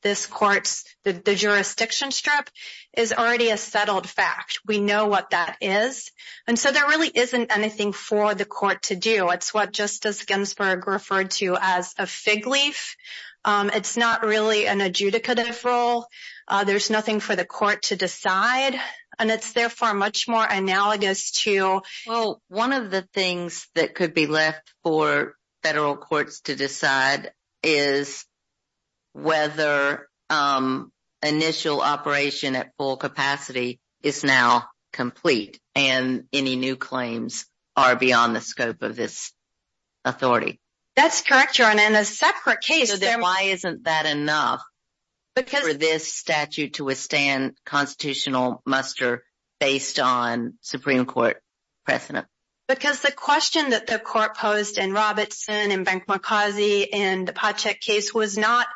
this 0.05 0.27
court's, 0.27 0.83
the 1.03 1.33
jurisdiction 1.33 2.11
strip 2.11 2.47
is 2.95 3.11
already 3.11 3.49
a 3.49 3.57
settled 3.57 4.07
fact. 4.07 4.59
We 4.63 4.79
know 4.79 5.07
what 5.07 5.31
that 5.31 5.57
is. 5.61 6.11
And 6.45 6.59
so 6.59 6.71
there 6.71 6.87
really 6.87 7.09
isn't 7.09 7.51
anything 7.51 7.91
for 7.91 8.35
the 8.35 8.45
court 8.45 8.83
to 8.83 8.95
do. 8.95 9.31
It's 9.31 9.51
what 9.51 9.73
Justice 9.73 10.23
Ginsburg 10.23 10.87
referred 10.87 11.31
to 11.31 11.57
as 11.59 11.95
a 11.97 12.05
fig 12.05 12.45
leaf. 12.45 12.95
Um, 13.43 13.71
it's 13.71 13.97
not 13.97 14.23
really 14.23 14.67
an 14.67 14.77
adjudicative 14.77 15.63
role. 15.63 16.05
Uh, 16.47 16.65
there's 16.65 16.91
nothing 16.91 17.19
for 17.19 17.35
the 17.35 17.43
court 17.43 17.81
to 17.89 17.95
decide. 17.95 18.79
And 19.17 19.31
it's 19.31 19.53
therefore 19.53 19.95
much 19.95 20.27
more 20.27 20.45
analogous 20.47 21.31
to... 21.45 21.81
Well, 22.05 22.43
one 22.47 22.73
of 22.73 22.91
the 22.91 23.01
things 23.01 23.67
that 23.73 23.95
could 23.95 24.13
be 24.13 24.27
left 24.27 24.71
for 24.83 25.33
federal 25.63 25.97
courts 25.97 26.41
to 26.41 26.55
decide 26.55 27.31
is 27.63 28.27
whether 29.15 30.09
um, 30.29 30.91
initial 31.23 31.81
operation 31.81 32.55
at 32.55 32.71
full 32.77 32.97
capacity 32.97 33.79
is 34.03 34.23
now 34.23 34.65
complete 34.91 35.59
and 35.73 36.25
any 36.33 36.55
new 36.55 36.75
claims 36.75 37.45
are 37.77 37.95
beyond 37.95 38.35
the 38.35 38.41
scope 38.41 38.81
of 38.81 38.95
this 38.95 39.31
authority. 40.03 40.59
That's 40.95 41.21
correct, 41.21 41.57
Your 41.57 41.69
Honor. 41.69 41.83
In 41.83 41.95
a 41.95 42.05
separate 42.05 42.61
case... 42.61 42.97
Then 42.99 43.21
why 43.21 43.43
isn't 43.43 43.85
that 43.85 44.05
enough 44.05 44.61
for 45.35 45.73
this 45.73 46.13
statute 46.13 46.75
to 46.75 46.85
withstand 46.85 47.57
constitutional 47.65 48.61
muster 48.65 49.23
based 49.59 49.99
on 49.99 50.53
Supreme 50.61 51.05
Court 51.05 51.41
precedent? 51.85 52.27
Because 52.67 53.01
the 53.01 53.11
question 53.11 53.71
that 53.71 53.87
the 53.87 53.99
court 53.99 54.35
posed 54.37 54.77
in 54.77 54.93
Robertson 54.93 55.71
and 55.71 55.85
Bank-Markazi 55.85 56.87
and 56.93 57.27
the 57.27 57.33
Patchak 57.33 57.79
case 57.79 58.13
was 58.13 58.37
not, 58.37 58.67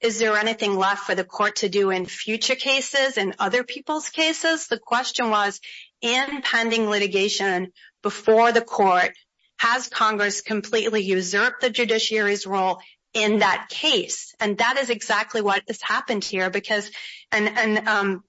is 0.00 0.18
there 0.18 0.36
anything 0.36 0.76
left 0.76 1.04
for 1.04 1.14
the 1.14 1.24
court 1.24 1.56
to 1.56 1.68
do 1.68 1.90
in 1.90 2.06
future 2.06 2.54
cases 2.54 3.16
and 3.16 3.34
other 3.38 3.64
people's 3.64 4.08
cases? 4.08 4.66
The 4.66 4.78
question 4.78 5.30
was, 5.30 5.60
in 6.02 6.42
pending 6.42 6.88
litigation 6.88 7.72
before 8.02 8.52
the 8.52 8.60
court, 8.60 9.12
has 9.58 9.88
Congress 9.88 10.42
completely 10.42 11.02
usurped 11.02 11.62
the 11.62 11.70
judiciary's 11.70 12.46
role 12.46 12.78
in 13.14 13.38
that 13.38 13.68
case? 13.70 14.34
And 14.38 14.58
that 14.58 14.76
is 14.76 14.90
exactly 14.90 15.40
what 15.40 15.62
has 15.66 15.80
happened 15.80 16.24
here 16.24 16.50
because, 16.50 16.90
and 17.32 17.88
um, 17.88 18.22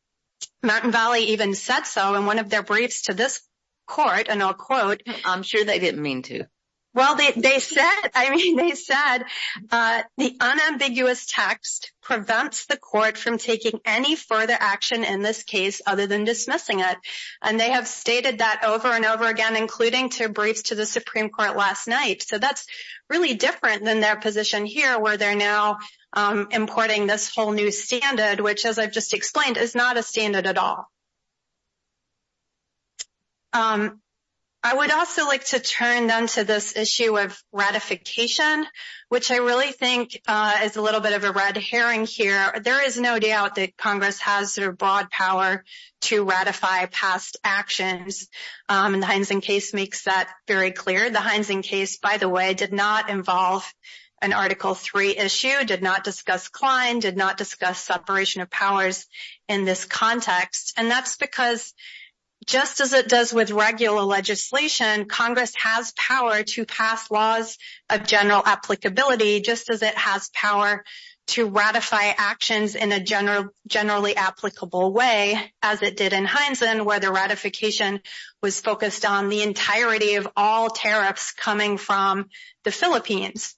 Mountain 0.64 0.92
Valley 0.92 1.26
even 1.26 1.54
said 1.54 1.82
so 1.82 2.16
in 2.16 2.26
one 2.26 2.40
of 2.40 2.50
their 2.50 2.64
briefs 2.64 3.04
to 3.04 3.14
this 3.14 3.42
court, 3.86 4.28
and 4.30 4.42
I'll 4.42 4.54
quote... 4.54 5.02
I'm 5.26 5.44
sure 5.44 5.66
they 5.66 5.80
didn't 5.80 6.02
mean 6.02 6.22
to. 6.24 6.46
Well, 6.98 7.16
they 7.16 7.60
said, 7.60 8.10
I 8.16 8.36
mean, 8.36 8.56
they 8.56 8.72
said 8.72 9.20
uh, 9.70 10.02
the 10.18 10.36
unambiguous 10.40 11.28
text 11.28 11.92
prevents 12.02 12.66
the 12.66 12.76
court 12.76 13.20
from 13.20 13.38
taking 13.38 13.80
any 13.86 14.16
further 14.16 14.58
action 14.60 15.04
in 15.04 15.22
this 15.22 15.44
case 15.44 15.80
other 15.86 16.08
than 16.08 16.24
dismissing 16.24 16.80
it. 16.80 16.98
And 17.40 17.60
they 17.60 17.70
have 17.70 17.88
stated 17.88 18.40
that 18.40 18.64
over 18.66 18.88
and 18.88 19.06
over 19.06 19.28
again, 19.28 19.56
including 19.56 20.10
to 20.10 20.28
briefs 20.28 20.64
to 20.64 20.76
the 20.76 20.88
Supreme 20.88 21.30
Court 21.30 21.56
last 21.56 21.88
night. 21.88 22.24
So 22.24 22.40
that's 22.40 22.66
really 23.12 23.36
different 23.36 23.86
than 23.86 24.00
their 24.00 24.16
position 24.16 24.66
here 24.66 24.98
where 24.98 25.18
they're 25.18 25.36
now 25.36 25.78
um, 26.14 26.48
importing 26.50 27.06
this 27.06 27.32
whole 27.32 27.52
new 27.52 27.70
standard, 27.70 28.40
which 28.40 28.66
as 28.66 28.80
I've 28.80 28.92
just 28.92 29.14
explained, 29.14 29.58
is 29.58 29.76
not 29.76 29.98
a 29.98 30.02
standard 30.02 30.48
at 30.48 30.58
all. 30.58 30.88
Um, 33.54 34.02
I 34.64 34.74
would 34.74 34.92
also 34.92 35.26
like 35.26 35.46
to 35.46 35.60
turn 35.60 36.08
then 36.08 36.28
to 36.28 36.44
this 36.44 36.76
issue 36.76 37.18
of 37.18 37.42
ratification, 37.52 38.66
which 39.08 39.30
I 39.32 39.38
really 39.38 39.72
think 39.72 40.20
uh, 40.28 40.60
is 40.64 40.76
a 40.76 40.82
little 40.82 41.00
bit 41.00 41.14
of 41.14 41.24
a 41.24 41.32
red 41.32 41.58
herring 41.58 42.06
here. 42.06 42.54
There 42.62 42.86
is 42.86 43.00
no 43.00 43.20
doubt 43.20 43.56
that 43.56 43.78
Congress 43.78 44.20
has 44.22 44.54
sort 44.54 44.68
of 44.68 44.78
broad 44.78 45.12
power 45.12 45.64
to 46.02 46.26
ratify 46.26 46.88
past 46.88 47.38
actions. 47.44 48.28
Um, 48.68 48.96
and 48.96 49.04
the 49.04 49.08
Heinszen 49.08 49.42
case 49.42 49.74
makes 49.74 50.04
that 50.06 50.30
very 50.48 50.72
clear. 50.72 51.10
The 51.10 51.20
Heinszen 51.20 51.64
case, 51.64 51.98
by 51.98 52.18
the 52.18 52.30
way, 52.30 52.54
did 52.54 52.74
not 52.74 53.10
involve 53.10 53.72
an 54.22 54.34
Article 54.34 54.76
III 54.96 55.18
issue, 55.18 55.64
did 55.66 55.84
not 55.84 56.04
discuss 56.04 56.48
Klein, 56.48 57.00
did 57.00 57.16
not 57.16 57.38
discuss 57.38 57.80
separation 57.80 58.42
of 58.42 58.50
powers 58.50 59.06
in 59.48 59.66
this 59.66 59.86
context. 59.86 60.74
And 60.76 60.90
that's 60.90 61.18
because 61.18 61.74
just 62.48 62.80
as 62.80 62.94
it 62.94 63.10
does 63.10 63.34
with 63.34 63.52
regular 63.52 64.02
legislation, 64.02 65.06
Congress 65.06 65.54
has 65.62 65.94
power 65.98 66.44
to 66.44 66.66
pass 66.66 67.12
laws 67.12 67.58
of 67.90 68.08
general 68.08 68.42
applicability, 68.46 69.42
just 69.42 69.70
as 69.70 69.82
it 69.82 69.96
has 69.96 70.30
power 70.34 70.84
to 71.28 71.46
ratify 71.50 72.14
actions 72.18 72.76
in 72.76 72.94
a 72.94 73.04
generally 73.04 74.16
applicable 74.16 74.94
way, 74.94 75.38
as 75.62 75.82
it 75.82 75.98
did 75.98 76.14
in 76.14 76.26
Heinszen, 76.26 76.86
where 76.86 77.02
the 77.02 77.12
ratification 77.12 78.00
was 78.42 78.62
focused 78.62 79.04
on 79.04 79.28
the 79.28 79.42
entirety 79.42 80.16
of 80.16 80.28
all 80.38 80.70
tariffs 80.70 81.34
coming 81.34 81.78
from 81.78 82.28
the 82.64 82.72
Philippines. 82.72 83.56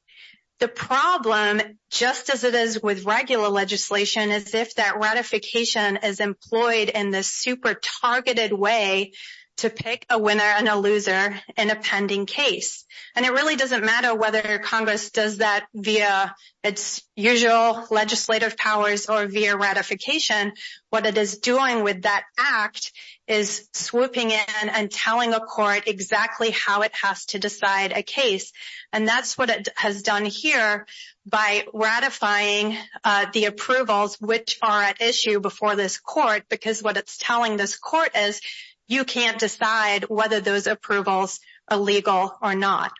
The 0.59 0.67
problem, 0.67 1.61
just 1.89 2.29
as 2.29 2.43
it 2.43 2.53
is 2.53 2.81
with 2.83 3.05
regular 3.05 3.47
legislation, 3.47 4.29
is 4.29 4.53
if 4.53 4.75
that 4.75 4.99
ratification 4.99 5.97
is 6.03 6.19
employed 6.19 6.89
in 6.89 7.11
this 7.11 7.27
super 7.27 7.75
targeted 7.75 8.51
way 8.51 9.13
to 9.59 9.69
pick 9.69 10.05
a 10.09 10.19
winner 10.19 10.41
and 10.41 10.67
a 10.67 10.75
loser 10.75 11.39
in 11.57 11.69
a 11.69 11.75
pending 11.75 12.25
case. 12.25 12.85
And 13.15 13.25
it 13.25 13.31
really 13.31 13.55
doesn't 13.55 13.83
matter 13.83 14.15
whether 14.15 14.59
Congress 14.59 15.11
does 15.11 15.37
that 15.37 15.65
via 15.73 16.35
its 16.63 17.01
usual 17.15 17.87
legislative 17.89 18.57
powers 18.57 19.07
or 19.07 19.25
via 19.27 19.55
ratification. 19.55 20.53
What 20.89 21.05
it 21.05 21.17
is 21.17 21.37
doing 21.37 21.83
with 21.83 22.03
that 22.03 22.23
act 22.37 22.91
is 23.27 23.69
swooping 23.73 24.31
in 24.31 24.69
and 24.69 24.91
telling 24.91 25.33
a 25.33 25.39
court 25.39 25.83
exactly 25.87 26.51
how 26.51 26.81
it 26.81 26.91
has 27.01 27.25
to 27.27 27.39
decide 27.39 27.91
a 27.91 28.01
case. 28.01 28.51
And 28.91 29.07
that's 29.07 29.37
what 29.37 29.49
it 29.49 29.69
has 29.75 30.01
done 30.01 30.25
here 30.25 30.85
by 31.25 31.65
ratifying 31.73 32.75
uh, 33.03 33.27
the 33.33 33.45
approvals 33.45 34.19
which 34.19 34.57
are 34.61 34.81
at 34.81 35.01
issue 35.01 35.39
before 35.39 35.75
this 35.75 35.99
court, 35.99 36.43
because 36.49 36.81
what 36.81 36.97
it's 36.97 37.17
telling 37.17 37.55
this 37.55 37.77
court 37.77 38.15
is 38.15 38.41
you 38.89 39.05
can't 39.05 39.39
decide 39.39 40.05
whether 40.09 40.41
those 40.41 40.67
approvals 40.67 41.39
are 41.69 41.77
legal 41.77 42.35
or 42.41 42.55
not. 42.55 42.91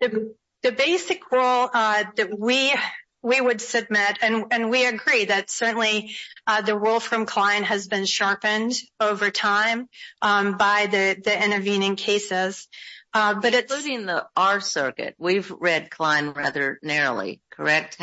The 0.00 0.72
basic 0.72 1.30
rule 1.30 1.68
uh, 1.72 2.04
that 2.16 2.38
we 2.38 2.72
we 3.20 3.40
would 3.40 3.60
submit, 3.60 4.18
and 4.22 4.70
we 4.70 4.86
agree 4.86 5.24
that 5.24 5.50
certainly 5.50 6.14
uh, 6.46 6.62
the 6.62 6.78
rule 6.78 7.00
from 7.00 7.26
Klein 7.26 7.64
has 7.64 7.88
been 7.88 8.06
sharpened 8.06 8.74
over 9.00 9.30
time 9.32 9.88
um, 10.22 10.56
by 10.56 10.86
the 10.86 11.44
intervening 11.44 11.96
cases. 11.96 12.68
Uh 13.14 13.40
including 13.42 14.04
the 14.04 14.26
R 14.36 14.60
circuit, 14.60 15.14
we've 15.18 15.50
read 15.50 15.90
Klein 15.90 16.30
rather 16.30 16.78
narrowly, 16.82 17.40
correct? 17.50 17.96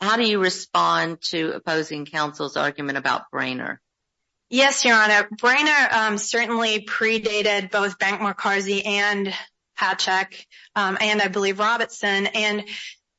How 0.00 0.16
do 0.16 0.22
you 0.22 0.38
respond 0.38 1.20
to 1.30 1.52
opposing 1.52 2.06
counsel's 2.06 2.56
argument 2.56 2.98
about 2.98 3.30
Brainerd? 3.32 3.78
Yes, 4.50 4.84
Your 4.84 4.96
Honor. 4.96 5.28
Brainerd 5.38 6.20
certainly 6.20 6.84
predated 6.84 7.70
both 7.70 7.98
Bank-Markazi 7.98 8.86
and 8.86 9.34
Patchak, 9.78 10.46
and 10.74 11.20
I 11.22 11.28
believe 11.28 11.58
Robertson. 11.58 12.26
And 12.28 12.64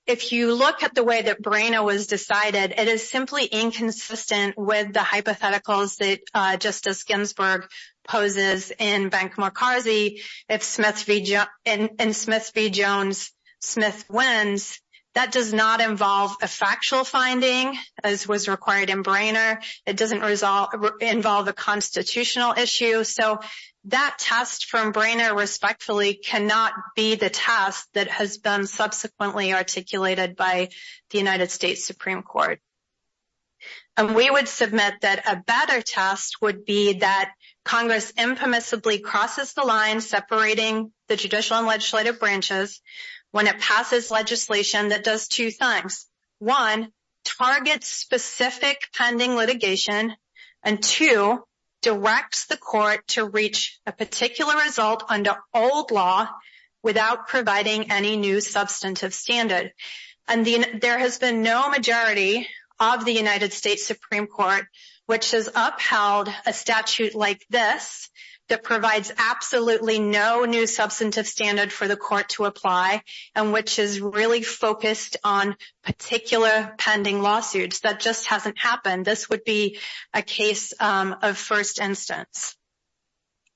if 0.07 0.31
you 0.31 0.55
look 0.55 0.81
at 0.81 0.95
the 0.95 1.03
way 1.03 1.21
that 1.21 1.41
Brainerd 1.41 1.85
was 1.85 2.07
decided, 2.07 2.73
it 2.75 2.87
is 2.87 3.07
simply 3.07 3.45
inconsistent 3.45 4.57
with 4.57 4.91
the 4.91 5.01
hypotheticals 5.01 5.97
that 5.97 6.21
uh 6.33 6.57
Justice 6.57 7.03
Ginsburg 7.03 7.67
poses 8.07 8.71
in 8.79 9.09
Bank-Markazi. 9.09 10.21
If 10.47 10.63
Smith 10.63 11.03
v. 11.03 12.69
Jones, 12.71 13.31
Smith 13.59 14.05
wins, 14.09 14.79
that 15.15 15.31
does 15.31 15.51
not 15.53 15.81
involve 15.81 16.35
a 16.41 16.47
factual 16.47 17.03
finding, 17.03 17.77
as 18.03 18.27
was 18.27 18.47
required 18.47 18.89
in 18.89 19.01
Brainerd. 19.01 19.59
It 19.85 19.97
doesn't 19.97 20.23
involve 21.01 21.47
a 21.47 21.53
constitutional 21.53 22.53
issue. 22.53 23.03
So 23.03 23.39
that 23.85 24.17
test 24.19 24.65
from 24.65 24.91
Brainerd 24.91 25.35
respectfully 25.35 26.13
cannot 26.13 26.73
be 26.95 27.15
the 27.15 27.29
test 27.29 27.87
that 27.93 28.09
has 28.09 28.37
been 28.37 28.67
subsequently 28.67 29.53
articulated 29.53 30.35
by 30.35 30.69
the 31.09 31.17
United 31.17 31.49
States 31.49 31.85
Supreme 31.85 32.21
Court. 32.21 32.59
And 33.97 34.15
we 34.15 34.29
would 34.29 34.47
submit 34.47 35.01
that 35.01 35.27
a 35.27 35.43
better 35.45 35.81
test 35.81 36.41
would 36.41 36.63
be 36.63 36.99
that 36.99 37.33
Congress 37.65 38.13
impermissibly 38.13 39.01
crosses 39.01 39.53
the 39.53 39.63
line 39.63 39.99
separating 39.99 40.93
the 41.09 41.17
judicial 41.17 41.57
and 41.57 41.67
legislative 41.67 42.19
branches 42.19 42.81
when 43.31 43.47
it 43.47 43.59
passes 43.59 44.11
legislation 44.11 44.89
that 44.89 45.03
does 45.03 45.27
two 45.27 45.51
things. 45.51 46.07
One, 46.39 46.91
targets 47.23 47.87
specific 47.87 48.87
pending 48.95 49.35
litigation, 49.35 50.15
and 50.63 50.81
two, 50.81 51.43
directs 51.81 52.47
the 52.47 52.57
court 52.57 53.07
to 53.07 53.25
reach 53.25 53.79
a 53.85 53.91
particular 53.91 54.55
result 54.65 55.03
under 55.09 55.35
old 55.53 55.91
law 55.91 56.27
without 56.83 57.27
providing 57.27 57.91
any 57.91 58.17
new 58.17 58.41
substantive 58.41 59.13
standard. 59.13 59.71
And 60.27 60.45
there 60.45 60.99
has 60.99 61.17
been 61.19 61.41
no 61.41 61.69
majority 61.69 62.47
of 62.79 63.05
the 63.05 63.13
United 63.13 63.53
States 63.53 63.85
Supreme 63.85 64.27
Court 64.27 64.65
which 65.09 65.31
has 65.31 65.49
upheld 65.55 66.29
a 66.45 66.53
statute 66.53 67.15
like 67.15 67.43
this 67.49 68.11
that 68.49 68.63
provides 68.63 69.11
absolutely 69.17 69.99
no 69.99 70.45
new 70.45 70.67
substantive 70.67 71.27
standard 71.27 71.71
for 71.71 71.87
the 71.87 71.95
court 71.95 72.29
to 72.29 72.45
apply, 72.45 73.01
and 73.35 73.53
which 73.53 73.79
is 73.79 74.01
really 74.01 74.41
focused 74.41 75.17
on 75.23 75.55
particular 75.83 76.73
pending 76.77 77.21
lawsuits. 77.21 77.81
That 77.81 77.99
just 77.99 78.25
hasn't 78.27 78.57
happened. 78.57 79.05
This 79.05 79.29
would 79.29 79.43
be 79.43 79.79
a 80.13 80.21
case 80.21 80.73
um, 80.79 81.15
of 81.21 81.37
first 81.37 81.79
instance. 81.79 82.55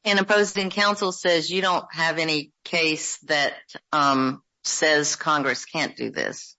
And 0.06 0.20
opposing 0.20 0.70
counsel 0.70 1.12
says 1.12 1.50
you 1.50 1.62
don't 1.62 1.86
have 1.92 2.18
any 2.18 2.52
case 2.64 3.18
that 3.24 3.54
um, 3.92 4.42
says 4.64 5.16
Congress 5.16 5.66
can't 5.66 5.96
do 5.96 6.12
this. 6.12 6.56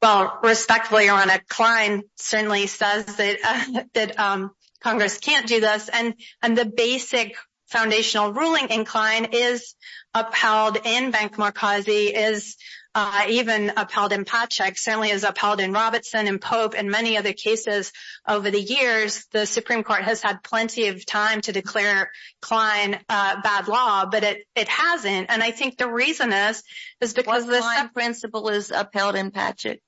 Well, 0.00 0.38
respectfully, 0.42 1.06
Your 1.06 1.14
Honor, 1.14 1.40
Klein 1.48 2.02
certainly 2.16 2.66
says 2.66 3.06
that 3.16 4.16
uh, 4.18 4.22
um, 4.22 4.50
Congress 4.84 5.18
can't 5.18 5.48
do 5.48 5.60
this. 5.60 5.88
And 5.88 6.14
the 6.42 6.66
basic 6.66 7.36
foundational 7.68 8.32
ruling 8.32 8.68
in 8.68 8.84
Klein 8.84 9.28
is 9.32 9.74
upheld 10.12 10.76
in 10.84 11.10
Bank-Markazi, 11.10 12.12
is 12.14 12.56
uh, 12.94 13.24
even 13.28 13.72
upheld 13.76 14.12
in 14.12 14.24
Patchak, 14.24 14.78
certainly 14.78 15.10
is 15.10 15.24
upheld 15.24 15.58
in 15.58 15.72
Robertson 15.72 16.28
and 16.28 16.40
Pope 16.40 16.74
and 16.76 16.90
many 16.90 17.16
other 17.16 17.32
cases 17.32 17.90
over 18.28 18.50
the 18.50 18.60
years. 18.60 19.26
The 19.32 19.46
Supreme 19.46 19.82
Court 19.82 20.02
has 20.02 20.22
had 20.22 20.44
plenty 20.44 20.86
of 20.88 21.04
time 21.04 21.40
to 21.40 21.52
declare 21.52 22.12
Klein 22.42 23.00
uh, 23.08 23.40
bad 23.40 23.66
law, 23.66 24.04
but 24.06 24.22
it 24.22 24.68
hasn't. 24.68 25.30
And 25.30 25.42
I 25.42 25.50
think 25.50 25.76
the 25.78 25.88
reason 25.88 26.32
is 26.32 26.62
is 27.00 27.14
because 27.14 27.46
the 27.46 27.58
Klein 27.58 27.88
principle 27.88 28.48
is 28.50 28.70
upheld 28.70 29.16
in 29.16 29.32
Patchak. 29.32 29.80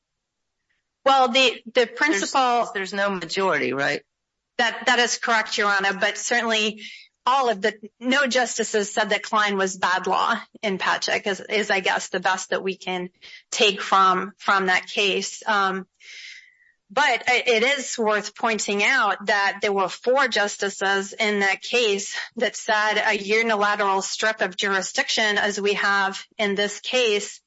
Well, 1.05 1.29
the 1.29 1.87
principle... 1.95 2.69
There's 2.75 2.95
no 2.95 3.11
majority, 3.11 3.73
right? 3.73 4.03
That 4.59 4.85
that 4.87 4.99
is 4.99 5.19
correct, 5.19 5.59
Your 5.59 5.69
Honor. 5.69 5.93
But 5.99 6.19
certainly 6.19 6.83
all 7.27 7.49
of 7.49 7.61
the, 7.61 7.75
no 7.99 8.27
justices 8.27 8.93
said 8.93 9.11
that 9.11 9.25
Klein 9.25 9.57
was 9.57 9.77
bad 9.77 10.07
law 10.07 10.41
in 10.63 10.79
Patchak 10.79 11.27
is, 11.27 11.41
is, 11.41 11.71
I 11.71 11.81
guess, 11.81 12.09
the 12.09 12.21
best 12.21 12.51
that 12.51 12.63
we 12.63 12.77
can 12.77 13.11
take 13.51 13.81
from 13.81 14.33
that 14.47 14.87
case. 14.87 15.43
Um, 15.47 15.87
but 16.89 17.25
it 17.27 17.65
is 17.65 17.99
worth 17.99 18.37
pointing 18.37 18.85
out 18.85 19.27
that 19.27 19.59
there 19.61 19.73
were 19.73 19.89
four 19.89 20.29
justices 20.29 21.13
in 21.13 21.41
that 21.41 21.61
case 21.61 22.17
that 22.37 22.55
said 22.55 23.03
a 23.05 23.19
unilateral 23.19 24.03
strip 24.03 24.41
of 24.41 24.57
jurisdiction, 24.57 25.37
as 25.37 25.61
we 25.61 25.75
have 25.75 26.25
in 26.39 26.55
this 26.55 26.79
case, 26.79 27.41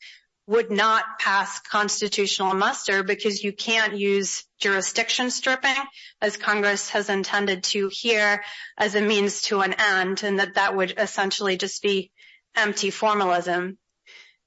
would 0.49 0.71
not 0.71 1.03
pass 1.19 1.59
constitutional 1.59 2.55
muster 2.55 3.03
because 3.03 3.43
you 3.43 3.53
can't 3.53 3.95
use 3.95 4.47
jurisdiction 4.59 5.29
stripping, 5.29 5.75
as 6.23 6.37
Congress 6.37 6.89
has 6.89 7.07
intended 7.07 7.63
to 7.63 7.87
here, 7.91 8.43
as 8.75 8.95
a 8.95 9.01
means 9.01 9.43
to 9.43 9.59
an 9.59 9.75
end, 9.77 10.23
and 10.23 10.39
that 10.39 10.55
that 10.55 10.75
would 10.75 10.95
essentially 10.97 11.55
just 11.55 11.83
be 11.83 12.09
empty 12.55 12.89
formalism. 12.89 13.77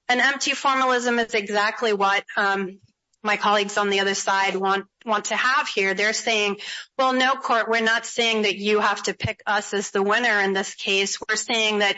And 0.09 0.21
empty 0.21 0.55
formalism 0.55 1.21
is 1.21 1.35
exactly 1.35 1.93
what 1.93 2.25
um, 2.37 2.81
my 3.23 3.37
colleagues 3.37 3.79
on 3.79 3.89
the 3.89 4.01
other 4.01 4.15
side 4.15 4.57
want 4.57 4.87
want 5.07 5.27
to 5.27 5.37
have 5.37 5.69
here. 5.69 5.95
They're 5.95 6.13
saying, 6.13 6.57
well, 6.99 7.13
no, 7.13 7.35
court, 7.35 7.69
we're 7.69 7.81
not 7.81 8.07
saying 8.07 8.43
that 8.43 8.57
you 8.57 8.81
have 8.81 9.05
to 9.05 9.15
pick 9.15 9.41
us 9.47 9.73
as 9.73 9.93
the 9.93 10.03
winner 10.03 10.41
in 10.41 10.53
this 10.53 10.75
case. 10.75 11.19
We're 11.21 11.37
saying 11.37 11.79
that 11.79 11.97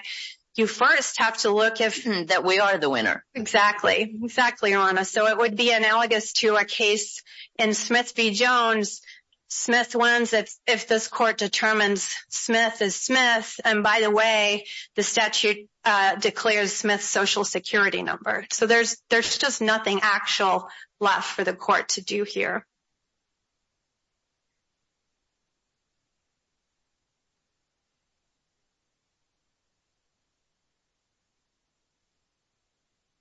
you 0.56 0.66
first 0.66 1.18
have 1.18 1.36
to 1.38 1.50
look 1.50 1.80
if... 1.80 2.04
Hmm, 2.04 2.24
that 2.26 2.44
we 2.44 2.58
are 2.58 2.78
the 2.78 2.90
winner. 2.90 3.24
Exactly. 3.34 4.16
Exactly, 4.22 4.70
Your 4.70 4.80
Honor. 4.80 5.04
So 5.04 5.26
it 5.26 5.38
would 5.38 5.56
be 5.56 5.72
analogous 5.72 6.32
to 6.34 6.56
a 6.56 6.64
case 6.64 7.22
in 7.58 7.74
Smith 7.74 8.12
v. 8.16 8.32
Jones. 8.32 9.00
Smith 9.48 9.94
wins 9.94 10.32
if 10.32 10.52
if 10.66 10.88
this 10.88 11.06
court 11.06 11.38
determines 11.38 12.12
Smith 12.28 12.82
is 12.82 12.96
Smith. 12.96 13.60
And 13.64 13.82
by 13.82 14.00
the 14.00 14.10
way, 14.10 14.66
the 14.96 15.02
statute 15.02 15.68
uh, 15.84 16.16
declares 16.16 16.72
Smith's 16.72 17.04
social 17.04 17.44
security 17.44 18.02
number. 18.02 18.46
So 18.50 18.66
there's, 18.66 18.96
there's 19.10 19.38
just 19.38 19.60
nothing 19.60 20.00
actual 20.02 20.68
left 20.98 21.30
for 21.36 21.44
the 21.44 21.54
court 21.54 21.90
to 21.90 22.02
do 22.02 22.24
here. 22.24 22.66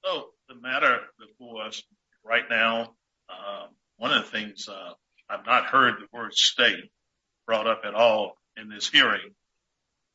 So 0.03 0.31
the 0.49 0.52
matter 0.63 0.99
before 1.19 1.63
us 1.63 1.83
right 2.23 2.45
now, 2.49 2.95
um, 3.29 3.69
one 3.97 4.11
of 4.11 4.23
the 4.23 4.31
things 4.31 4.67
uh 4.67 4.93
I've 5.29 5.45
not 5.45 5.65
heard 5.65 5.95
the 5.95 6.17
word 6.17 6.33
state 6.33 6.91
brought 7.45 7.67
up 7.67 7.81
at 7.85 7.93
all 7.93 8.33
in 8.57 8.69
this 8.69 8.89
hearing. 8.89 9.33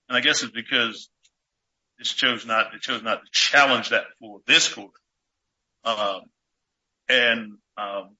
And 0.09 0.17
I 0.17 0.21
guess 0.21 0.43
it's 0.43 0.53
because 0.53 1.09
it 1.99 2.05
chose 2.05 2.47
not 2.47 2.75
it 2.75 2.81
chose 2.81 3.03
not 3.03 3.21
to 3.25 3.31
challenge 3.31 3.91
that 3.91 4.05
for 4.21 4.41
this 4.47 4.73
court. 4.73 4.93
Um, 5.85 6.21
and 7.09 7.53
um, 7.77 8.17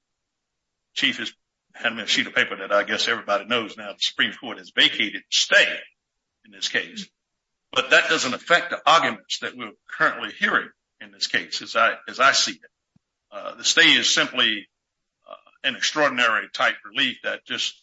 Chief 0.93 1.17
has 1.17 1.31
handed 1.73 1.97
me 1.97 2.03
a 2.03 2.07
sheet 2.07 2.27
of 2.27 2.35
paper 2.35 2.57
that 2.57 2.71
I 2.71 2.83
guess 2.83 3.07
everybody 3.07 3.45
knows 3.45 3.77
now 3.77 3.93
the 3.93 3.99
Supreme 3.99 4.33
Court 4.33 4.57
has 4.57 4.71
vacated 4.75 5.21
stay 5.29 5.67
in 6.45 6.51
this 6.51 6.69
case. 6.69 7.07
But 7.71 7.91
that 7.91 8.09
doesn't 8.09 8.33
affect 8.33 8.71
the 8.71 8.81
arguments 8.85 9.39
that 9.39 9.55
we're 9.55 9.71
currently 9.97 10.31
hearing 10.39 10.69
in 11.01 11.11
this 11.11 11.27
case, 11.27 11.61
as 11.61 11.75
I 11.75 11.93
as 12.07 12.19
I 12.19 12.31
see 12.33 12.53
it. 12.53 13.57
The 13.57 13.63
stay 13.63 13.93
is 13.93 14.13
simply 14.13 14.67
an 15.63 15.75
extraordinary 15.75 16.47
type 16.53 16.75
relief 16.85 17.17
that 17.23 17.45
just 17.45 17.75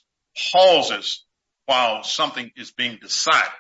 pauses 0.53 1.25
while 1.67 2.03
something 2.05 2.51
is 2.57 2.73
being 2.73 2.99
decided. 3.01 3.51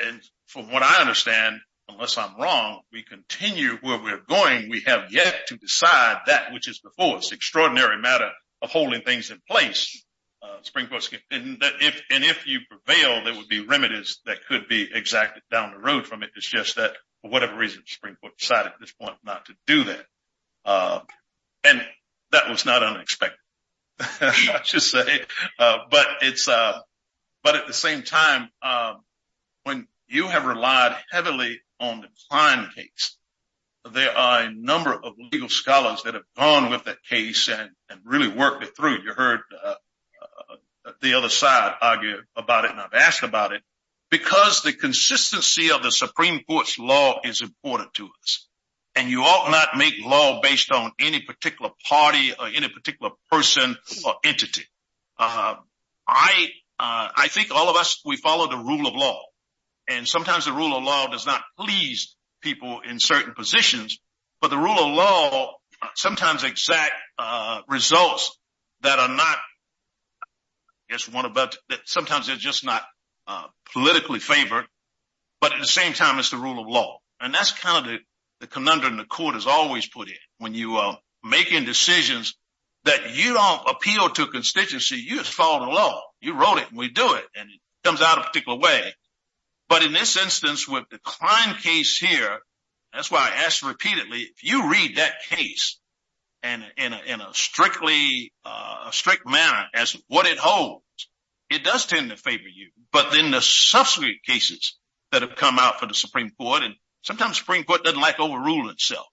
And 0.00 0.20
from 0.46 0.70
what 0.70 0.82
I 0.82 1.00
understand, 1.00 1.60
unless 1.88 2.18
I'm 2.18 2.38
wrong, 2.38 2.80
we 2.92 3.02
continue 3.02 3.76
where 3.80 4.00
we're 4.00 4.20
going. 4.28 4.68
We 4.68 4.82
have 4.86 5.10
yet 5.10 5.46
to 5.48 5.56
decide 5.56 6.18
that 6.26 6.52
which 6.52 6.68
is 6.68 6.80
before 6.80 7.16
us, 7.16 7.32
extraordinary 7.32 8.00
matter 8.00 8.30
of 8.60 8.70
holding 8.70 9.02
things 9.02 9.30
in 9.30 9.40
place. 9.48 10.04
Uh, 10.42 10.58
and 11.30 11.58
if, 11.80 12.02
and 12.10 12.24
if 12.24 12.46
you 12.46 12.60
prevail, 12.68 13.24
there 13.24 13.34
would 13.34 13.48
be 13.48 13.66
remedies 13.66 14.20
that 14.26 14.46
could 14.46 14.68
be 14.68 14.88
exacted 14.92 15.42
down 15.50 15.72
the 15.72 15.78
road 15.78 16.06
from 16.06 16.22
it. 16.22 16.30
It's 16.36 16.48
just 16.48 16.76
that 16.76 16.92
for 17.22 17.30
whatever 17.30 17.56
reason, 17.56 17.80
the 17.84 17.90
Supreme 17.90 18.16
Court 18.20 18.36
decided 18.38 18.72
at 18.72 18.80
this 18.80 18.92
point 18.92 19.16
not 19.24 19.46
to 19.46 19.54
do 19.66 19.84
that. 19.84 20.06
And 21.64 21.82
that 22.32 22.48
was 22.48 22.64
not 22.64 22.82
unexpected, 22.82 23.38
I 24.00 24.60
should 24.64 24.82
say. 24.82 25.22
Uh 25.58 25.78
but 25.90 26.06
it's 26.22 26.48
uh 26.48 26.78
but 27.42 27.56
at 27.56 27.66
the 27.66 27.72
same 27.72 28.02
time, 28.02 28.50
when 29.64 29.86
you 30.08 30.28
have 30.28 30.46
relied 30.46 30.96
heavily 31.10 31.60
on 31.80 32.00
the 32.00 32.08
Klein 32.28 32.68
case, 32.74 33.16
there 33.92 34.16
are 34.16 34.42
a 34.42 34.52
number 34.52 34.92
of 34.92 35.14
legal 35.32 35.48
scholars 35.48 36.02
that 36.02 36.14
have 36.14 36.24
gone 36.36 36.70
with 36.70 36.84
that 36.84 37.02
case 37.08 37.48
and 37.48 37.70
really 38.04 38.28
worked 38.28 38.62
it 38.62 38.76
through. 38.76 39.02
You 39.02 39.12
heard 39.14 39.40
the 41.00 41.14
other 41.14 41.28
side 41.28 41.74
argue 41.80 42.16
about 42.36 42.64
it, 42.64 42.70
and 42.72 42.80
I've 42.80 42.94
asked 42.94 43.22
about 43.22 43.52
it. 43.52 43.62
Because 44.10 44.62
the 44.62 44.72
consistency 44.72 45.70
of 45.70 45.82
the 45.82 45.90
Supreme 45.90 46.42
Court's 46.44 46.78
law 46.78 47.20
is 47.24 47.42
important 47.42 47.92
to 47.94 48.08
us. 48.22 48.48
And 48.94 49.10
you 49.10 49.22
ought 49.22 49.50
not 49.50 49.76
make 49.76 49.94
law 50.00 50.40
based 50.40 50.72
on 50.72 50.92
any 50.98 51.20
particular 51.20 51.70
party 51.88 52.32
or 52.32 52.46
any 52.46 52.68
particular 52.68 53.12
person 53.30 53.76
or 54.04 54.14
entity. 54.24 54.64
Uh 55.18 55.56
I 56.06 56.48
uh 56.80 57.08
I 57.14 57.28
think 57.28 57.50
all 57.50 57.68
of 57.68 57.76
us, 57.76 58.00
we 58.04 58.16
follow 58.16 58.48
the 58.48 58.56
rule 58.56 58.86
of 58.86 58.94
law. 58.94 59.20
And 59.88 60.08
sometimes 60.08 60.46
the 60.46 60.52
rule 60.52 60.76
of 60.76 60.82
law 60.82 61.06
does 61.08 61.26
not 61.26 61.42
please 61.58 62.16
people 62.40 62.80
in 62.80 62.98
certain 62.98 63.34
positions. 63.34 63.98
But 64.40 64.50
the 64.50 64.58
rule 64.58 64.78
of 64.78 64.94
law 64.94 65.54
sometimes 65.94 66.44
exact 66.44 66.92
results 67.68 68.38
that 68.82 68.98
are 68.98 69.08
not, 69.08 69.38
I 70.18 70.92
guess, 70.92 71.08
one 71.08 71.24
about 71.24 71.56
that 71.68 71.80
sometimes 71.84 72.26
they're 72.26 72.36
just 72.36 72.64
not 72.64 72.82
politically 73.72 74.20
favored. 74.20 74.66
But 75.40 75.52
at 75.52 75.60
the 75.60 75.66
same 75.66 75.92
time, 75.92 76.18
it's 76.18 76.30
the 76.30 76.36
rule 76.36 76.60
of 76.60 76.66
law. 76.66 76.98
And 77.20 77.32
that's 77.32 77.52
kind 77.52 77.86
of 77.86 78.00
the 78.40 78.46
conundrum 78.46 78.96
the 78.96 79.04
court 79.04 79.34
has 79.34 79.46
always 79.46 79.88
put 79.88 80.08
in. 80.08 80.14
When 80.38 80.54
you 80.54 80.76
are 80.76 80.98
making 81.22 81.64
decisions 81.64 82.34
that 82.84 83.14
you 83.14 83.34
don't 83.34 83.68
appeal 83.68 84.08
to 84.10 84.22
a 84.22 84.30
constituency, 84.30 84.96
you 84.96 85.18
just 85.18 85.32
follow 85.32 85.66
the 85.66 85.72
law. 85.72 86.02
You 86.20 86.34
wrote 86.34 86.58
it, 86.58 86.68
and 86.68 86.78
we 86.78 86.88
do 86.88 87.14
it. 87.14 87.24
And 87.36 87.48
it 87.48 87.60
comes 87.84 88.00
out 88.00 88.18
a 88.18 88.22
particular 88.22 88.58
way. 88.58 88.94
But 89.68 89.82
in 89.82 89.92
this 89.92 90.16
instance, 90.16 90.66
with 90.66 90.84
the 90.90 90.98
Klein 91.04 91.54
case 91.56 91.98
here, 91.98 92.38
that's 92.92 93.10
why 93.10 93.30
I 93.30 93.44
asked 93.44 93.62
repeatedly, 93.62 94.20
if 94.20 94.42
you 94.42 94.70
read 94.70 94.96
that 94.96 95.22
case 95.28 95.78
and 96.42 96.64
in 96.76 96.92
a 96.92 97.00
in 97.06 97.20
a 97.20 97.34
strictly 97.34 98.32
uh 98.44 98.90
strict 98.92 99.28
manner 99.28 99.66
as 99.74 99.96
what 100.08 100.26
it 100.26 100.38
holds, 100.38 100.82
it 101.50 101.64
does 101.64 101.86
tend 101.86 102.10
to 102.10 102.16
favor 102.16 102.48
you. 102.52 102.70
But 102.92 103.12
then 103.12 103.30
the 103.30 103.40
subsequent 103.40 104.22
cases 104.26 104.76
that 105.12 105.22
have 105.22 105.36
come 105.36 105.58
out 105.58 105.80
for 105.80 105.86
the 105.86 105.94
Supreme 105.94 106.30
Court, 106.30 106.62
and 106.62 106.74
sometimes 107.02 107.32
the 107.32 107.36
Supreme 107.36 107.64
Court 107.64 107.84
doesn't 107.84 108.00
like 108.00 108.20
overrule 108.20 108.70
itself. 108.70 109.06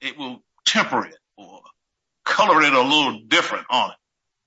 It 0.00 0.18
will 0.18 0.42
temper 0.64 1.06
it 1.06 1.16
or 1.36 1.60
color 2.24 2.62
it 2.62 2.72
a 2.72 2.82
little 2.82 3.20
different 3.26 3.66
on 3.70 3.90
it. 3.90 3.96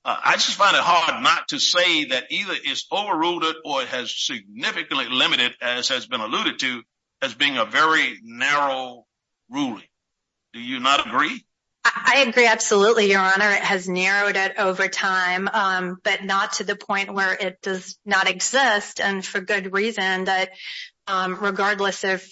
Uh, 0.05 0.17
I 0.23 0.33
just 0.33 0.55
find 0.55 0.75
it 0.75 0.81
hard 0.81 1.23
not 1.23 1.49
to 1.49 1.59
say 1.59 2.05
that 2.05 2.31
either 2.31 2.53
it's 2.63 2.87
overruled 2.91 3.43
it 3.43 3.57
or 3.65 3.81
it 3.81 3.89
has 3.89 4.13
significantly 4.15 5.07
limited, 5.09 5.55
as 5.61 5.89
has 5.89 6.07
been 6.07 6.21
alluded 6.21 6.59
to, 6.59 6.81
as 7.21 7.33
being 7.33 7.57
a 7.57 7.65
very 7.65 8.17
narrow 8.23 9.05
ruling. 9.49 9.83
Do 10.53 10.61
you 10.61 10.79
not 10.79 11.05
agree? 11.05 11.43
I 11.95 12.25
agree. 12.27 12.45
Absolutely, 12.47 13.09
Your 13.09 13.21
Honor. 13.21 13.49
It 13.49 13.63
has 13.63 13.87
narrowed 13.87 14.35
it 14.35 14.57
over 14.57 14.87
time, 14.87 15.47
um, 15.51 15.97
but 16.03 16.23
not 16.23 16.53
to 16.53 16.63
the 16.63 16.75
point 16.75 17.13
where 17.13 17.33
it 17.33 17.61
does 17.61 17.97
not 18.05 18.29
exist. 18.29 18.99
And 18.99 19.25
for 19.25 19.39
good 19.39 19.73
reason 19.73 20.25
that 20.25 20.51
um, 21.07 21.37
regardless 21.41 22.03
of, 22.03 22.23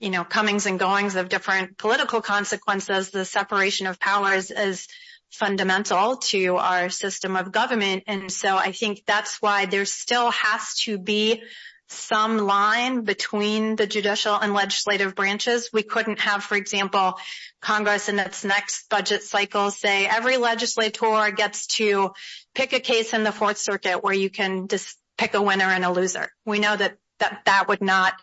you 0.00 0.10
know, 0.10 0.24
comings 0.24 0.66
and 0.66 0.78
goings 0.78 1.16
of 1.16 1.28
different 1.28 1.78
political 1.78 2.20
consequences, 2.20 3.10
the 3.10 3.24
separation 3.24 3.86
of 3.86 3.98
powers 3.98 4.50
is 4.50 4.86
fundamental 5.30 6.16
to 6.16 6.56
our 6.56 6.88
system 6.88 7.36
of 7.36 7.52
government. 7.52 8.04
And 8.06 8.30
so 8.30 8.56
I 8.56 8.72
think 8.72 9.02
that's 9.06 9.40
why 9.42 9.66
there 9.66 9.84
still 9.84 10.30
has 10.30 10.74
to 10.84 10.98
be 10.98 11.42
some 11.88 12.38
line 12.38 13.02
between 13.02 13.76
the 13.76 13.86
judicial 13.86 14.34
and 14.34 14.52
legislative 14.52 15.14
branches. 15.14 15.70
We 15.72 15.82
couldn't 15.82 16.20
have, 16.20 16.44
for 16.44 16.54
example, 16.54 17.18
Congress 17.60 18.08
in 18.08 18.18
its 18.18 18.44
next 18.44 18.88
budget 18.88 19.22
cycle 19.22 19.70
say 19.70 20.06
every 20.06 20.36
legislator 20.36 21.30
gets 21.30 21.66
to 21.78 22.12
pick 22.54 22.72
a 22.72 22.80
case 22.80 23.14
in 23.14 23.24
the 23.24 23.32
Fourth 23.32 23.58
Circuit 23.58 24.02
where 24.02 24.14
you 24.14 24.30
can 24.30 24.68
just 24.68 24.96
pick 25.16 25.34
a 25.34 25.42
winner 25.42 25.64
and 25.64 25.84
a 25.84 25.90
loser. 25.90 26.30
We 26.44 26.58
know 26.58 26.76
that 26.76 26.98
that 27.18 27.66
would 27.68 27.82
not 27.82 28.14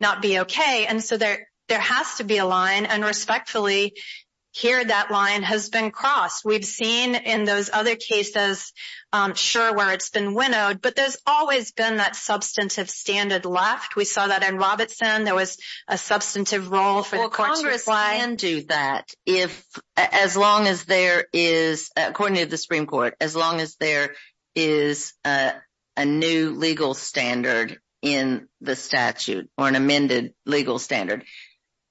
not 0.00 0.22
be 0.22 0.40
okay. 0.40 0.86
And 0.86 1.02
so 1.02 1.16
there 1.16 1.48
there 1.68 1.78
has 1.78 2.16
to 2.16 2.24
be 2.24 2.38
a 2.38 2.44
line. 2.44 2.84
And 2.84 3.04
respectfully, 3.04 3.94
here 4.52 4.84
that 4.84 5.10
line 5.10 5.42
has 5.42 5.68
been 5.68 5.90
crossed. 5.90 6.44
We've 6.44 6.64
seen 6.64 7.14
in 7.14 7.44
those 7.44 7.70
other 7.72 7.96
cases, 7.96 8.72
um, 9.12 9.34
sure, 9.34 9.74
where 9.74 9.92
it's 9.92 10.10
been 10.10 10.34
winnowed, 10.34 10.82
but 10.82 10.96
there's 10.96 11.16
always 11.26 11.72
been 11.72 11.98
that 11.98 12.16
substantive 12.16 12.90
standard 12.90 13.44
left. 13.44 13.96
We 13.96 14.04
saw 14.04 14.26
that 14.26 14.42
in 14.42 14.56
Robertson. 14.56 15.24
There 15.24 15.34
was 15.34 15.56
a 15.86 15.96
substantive 15.96 16.70
role 16.70 17.02
for 17.02 17.16
the 17.16 17.28
court 17.28 17.32
to 17.32 17.34
apply. 17.34 17.46
Well, 17.46 17.56
Congress 17.56 17.84
can 17.84 18.34
do 18.34 18.62
that 18.64 19.08
if, 19.24 19.66
as 19.96 20.36
long 20.36 20.66
as 20.66 20.84
there 20.84 21.26
is, 21.32 21.90
according 21.96 22.38
to 22.38 22.46
the 22.46 22.56
Supreme 22.56 22.86
Court, 22.86 23.14
as 23.20 23.36
long 23.36 23.60
as 23.60 23.76
there 23.76 24.14
is 24.54 25.12
a 25.24 26.04
new 26.04 26.50
legal 26.50 26.94
standard 26.94 27.78
in 28.02 28.48
the 28.60 28.76
statute 28.76 29.48
or 29.58 29.68
an 29.68 29.76
amended 29.76 30.34
legal 30.46 30.78
standard. 30.78 31.24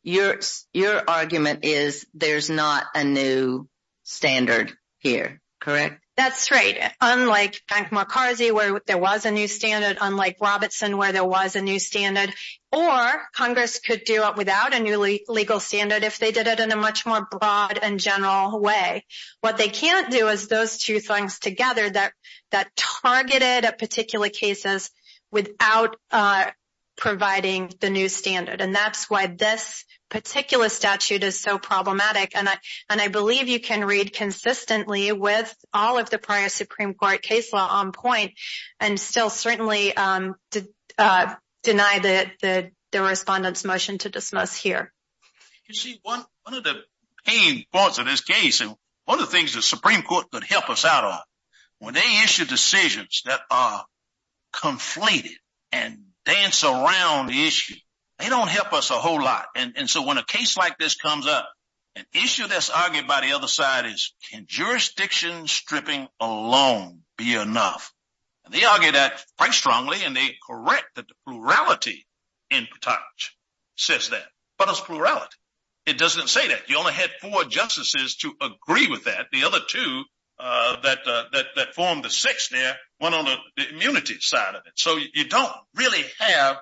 Your 0.04 0.40
your 0.74 1.10
argument 1.10 1.66
is 1.66 2.06
there's 2.14 2.50
not 2.50 2.86
a 2.96 3.04
new 3.04 3.68
standard 4.04 4.74
here, 5.00 5.42
correct? 5.60 6.02
That's 6.20 6.52
right. 6.52 6.92
Unlike 7.00 7.62
Bank 7.70 7.90
Markazi, 7.92 8.52
where 8.52 8.82
there 8.86 8.98
was 8.98 9.26
a 9.26 9.32
new 9.32 9.48
standard, 9.48 9.98
unlike 10.02 10.36
Robertson, 10.42 10.98
where 10.98 11.14
there 11.14 11.24
was 11.24 11.56
a 11.56 11.62
new 11.62 11.80
standard, 11.80 12.34
or 12.74 13.22
Congress 13.34 13.80
could 13.80 14.04
do 14.04 14.26
it 14.26 14.36
without 14.36 14.76
a 14.76 14.80
new 14.80 14.98
legal 15.30 15.62
standard 15.62 16.04
if 16.04 16.20
they 16.20 16.32
did 16.32 16.48
it 16.48 16.60
in 16.60 16.74
a 16.74 16.76
much 16.76 17.06
more 17.06 17.26
broad 17.32 17.80
and 17.82 18.02
general 18.02 18.60
way. 18.60 19.06
What 19.40 19.58
they 19.58 19.70
can't 19.70 20.12
do 20.12 20.28
is 20.28 20.50
those 20.50 20.78
two 20.78 21.00
things 21.00 21.40
together 21.40 21.90
that 21.90 22.12
that 22.52 22.76
targeted 22.76 23.64
at 23.64 23.80
particular 23.80 24.28
cases 24.28 24.92
without 25.32 25.96
uh, 26.12 26.52
providing 27.00 27.72
the 27.80 27.90
new 27.90 28.10
standard. 28.10 28.60
And 28.62 28.76
that's 28.76 29.10
why 29.10 29.28
this 29.28 29.86
particular 30.10 30.68
statute 30.70 31.24
is 31.24 31.40
so 31.40 31.58
problematic. 31.58 32.36
And 32.36 32.50
I 32.50 32.58
and 32.90 33.00
I 33.00 33.08
believe 33.08 33.48
you 33.48 33.60
can 33.60 33.86
read 33.86 34.14
consistently 34.14 35.12
with 35.12 35.56
all 35.74 35.98
of 35.98 36.10
the 36.10 36.18
prior 36.18 36.50
Supreme 36.50 36.94
Court 36.94 37.22
case 37.22 37.54
law 37.54 37.68
on 37.68 37.94
point 37.94 38.34
and 38.80 39.00
still 39.00 39.30
certainly 39.30 39.96
um, 39.96 40.36
uh, 40.98 41.34
deny 41.64 42.00
the 42.00 42.72
respondent's 42.94 43.64
motion 43.64 43.98
to 44.00 44.10
dismiss 44.10 44.56
here. 44.56 44.92
You 45.68 45.76
see, 45.76 46.00
one 46.04 46.24
one 46.44 46.56
of 46.56 46.64
the 46.64 46.82
pain 47.26 47.64
points 47.72 47.98
of 47.98 48.06
this 48.06 48.22
case, 48.22 48.60
and 48.60 48.76
one 49.06 49.20
of 49.20 49.26
the 49.26 49.32
things 49.32 49.54
the 49.54 49.62
Supreme 49.62 50.02
Court 50.02 50.30
could 50.32 50.44
help 50.44 50.70
us 50.70 50.84
out 50.84 51.06
on, 51.06 51.20
when 51.80 51.94
they 51.94 52.24
issue 52.24 52.46
decisions 52.46 53.22
that 53.26 53.40
are 53.50 53.86
conflated 54.54 55.38
and 55.72 56.00
dance 56.30 56.64
around 56.64 57.28
the 57.28 57.48
issue, 57.48 57.76
they 58.20 58.30
don't 58.30 58.50
help 58.50 58.74
us 58.74 58.92
a 58.92 58.96
whole 58.96 59.22
lot. 59.22 59.48
And 59.56 59.90
so 59.90 60.06
when 60.06 60.18
a 60.18 60.24
case 60.24 60.58
like 60.58 60.78
this 60.78 60.96
comes 60.96 61.28
up, 61.28 61.50
an 61.96 62.06
issue 62.14 62.48
that's 62.48 62.70
argued 62.70 63.08
by 63.08 63.22
the 63.22 63.34
other 63.34 63.48
side 63.48 63.86
is, 63.86 64.14
can 64.32 64.46
jurisdiction 64.48 65.48
stripping 65.48 66.08
alone 66.20 67.02
be 67.18 67.34
enough? 67.34 67.94
And 68.46 68.54
they 68.54 68.64
argue 68.64 68.92
that 68.92 69.24
quite 69.38 69.54
strongly, 69.54 70.04
and 70.04 70.16
they 70.16 70.38
correct 70.48 70.96
that 70.96 71.08
the 71.08 71.14
plurality 71.28 72.06
in 72.50 72.68
Patchak 72.68 73.00
says 73.76 74.10
that. 74.10 74.26
But 74.58 74.70
it's 74.70 74.80
plurality. 74.80 75.36
It 75.86 75.98
doesn't 75.98 76.30
say 76.30 76.50
that. 76.50 76.70
You 76.70 76.78
only 76.78 76.94
had 76.94 77.10
four 77.22 77.44
justices 77.46 78.18
to 78.18 78.34
agree 78.42 78.88
with 78.88 79.06
that. 79.06 79.28
The 79.32 79.46
other 79.46 79.60
two 79.68 80.04
Uh, 80.40 80.80
that 80.82 81.00
uh 81.06 81.24
that 81.34 81.76
formed 81.76 82.06
the 82.06 82.10
six 82.10 82.48
there 82.48 82.74
went 83.02 83.14
on 83.14 83.26
the 83.26 83.70
immunity 83.72 84.16
side 84.22 84.56
of 84.56 84.62
it. 84.66 84.72
So 84.76 84.98
you 85.14 85.28
don't 85.28 85.52
really 85.76 86.04
have 86.20 86.58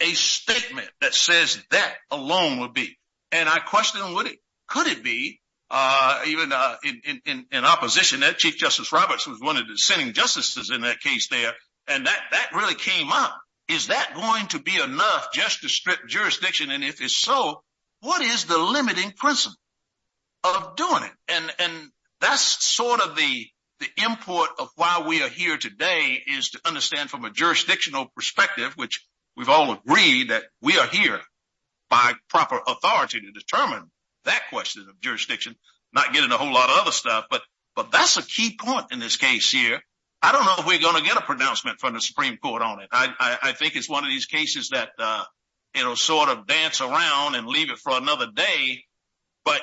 a 0.00 0.12
statement 0.12 0.90
that 1.00 1.14
says 1.14 1.62
that 1.70 1.94
alone 2.10 2.60
would 2.60 2.74
be. 2.74 2.98
And 3.32 3.48
I 3.48 3.58
question, 3.58 4.14
would 4.14 4.26
it, 4.26 4.38
could 4.68 4.86
it 4.86 5.02
be, 5.02 5.40
uh, 5.70 6.22
even 6.26 6.52
uh, 6.52 6.76
in 7.24 7.64
opposition, 7.64 8.20
that 8.20 8.38
Chief 8.38 8.56
Justice 8.56 8.92
Roberts 8.92 9.26
was 9.26 9.40
one 9.40 9.56
of 9.56 9.66
the 9.66 9.74
dissenting 9.74 10.12
justices 10.12 10.70
in 10.70 10.82
that 10.82 11.00
case 11.00 11.28
there, 11.28 11.52
and 11.88 12.06
that 12.06 12.50
really 12.54 12.74
came 12.74 13.10
up. 13.10 13.34
Is 13.68 13.86
that 13.86 14.12
going 14.14 14.46
to 14.48 14.58
be 14.58 14.76
enough 14.76 15.28
just 15.32 15.62
to 15.62 15.68
strip 15.68 16.06
jurisdiction? 16.06 16.70
And 16.70 16.84
if 16.84 17.00
it's 17.00 17.16
so, 17.16 17.62
what 18.00 18.20
is 18.20 18.44
the 18.44 18.58
limiting 18.58 19.12
principle 19.12 19.56
of 20.44 20.76
doing 20.76 21.02
it? 21.02 21.12
And 21.28 21.52
and 21.58 21.90
that's 22.20 22.64
sort 22.64 23.00
of 23.00 23.16
the 23.16 23.46
the 23.80 24.04
import 24.04 24.50
of 24.58 24.70
why 24.76 25.04
we 25.06 25.20
are 25.22 25.28
here 25.28 25.58
today, 25.58 26.22
is 26.26 26.50
to 26.50 26.60
understand 26.64 27.10
from 27.10 27.24
a 27.24 27.30
jurisdictional 27.30 28.06
perspective, 28.14 28.72
which 28.76 29.04
we've 29.36 29.48
all 29.48 29.72
agreed 29.72 30.30
that 30.30 30.44
we 30.62 30.78
are 30.78 30.86
here 30.86 31.20
by 31.90 32.12
proper 32.28 32.60
authority 32.66 33.20
to 33.20 33.32
determine 33.32 33.90
that 34.24 34.42
question 34.50 34.86
of 34.88 35.00
jurisdiction, 35.00 35.56
not 35.92 36.12
getting 36.12 36.30
a 36.30 36.36
whole 36.36 36.52
lot 36.52 36.70
of 36.70 36.78
other 36.80 36.92
stuff. 36.92 37.26
But 37.30 37.42
but 37.74 37.90
that's 37.90 38.16
a 38.16 38.22
key 38.22 38.56
point 38.58 38.86
in 38.92 39.00
this 39.00 39.16
case 39.16 39.50
here. 39.50 39.80
I 40.22 40.32
don't 40.32 40.44
know 40.44 40.54
if 40.58 40.66
we're 40.66 40.78
going 40.78 41.02
to 41.02 41.06
get 41.06 41.18
a 41.18 41.22
pronouncement 41.22 41.80
from 41.80 41.92
the 41.92 42.00
Supreme 42.00 42.38
Court 42.38 42.62
on 42.62 42.80
it. 42.80 42.88
I 42.90 43.52
think 43.58 43.76
it's 43.76 43.90
one 43.90 44.04
of 44.04 44.10
these 44.10 44.24
cases 44.24 44.70
that 44.70 44.90
uh, 44.98 45.24
it'll 45.74 45.96
sort 45.96 46.30
of 46.30 46.46
dance 46.46 46.80
around 46.80 47.34
and 47.34 47.46
leave 47.46 47.70
it 47.70 47.78
for 47.78 47.92
another 47.96 48.28
day. 48.34 48.84
But 49.44 49.60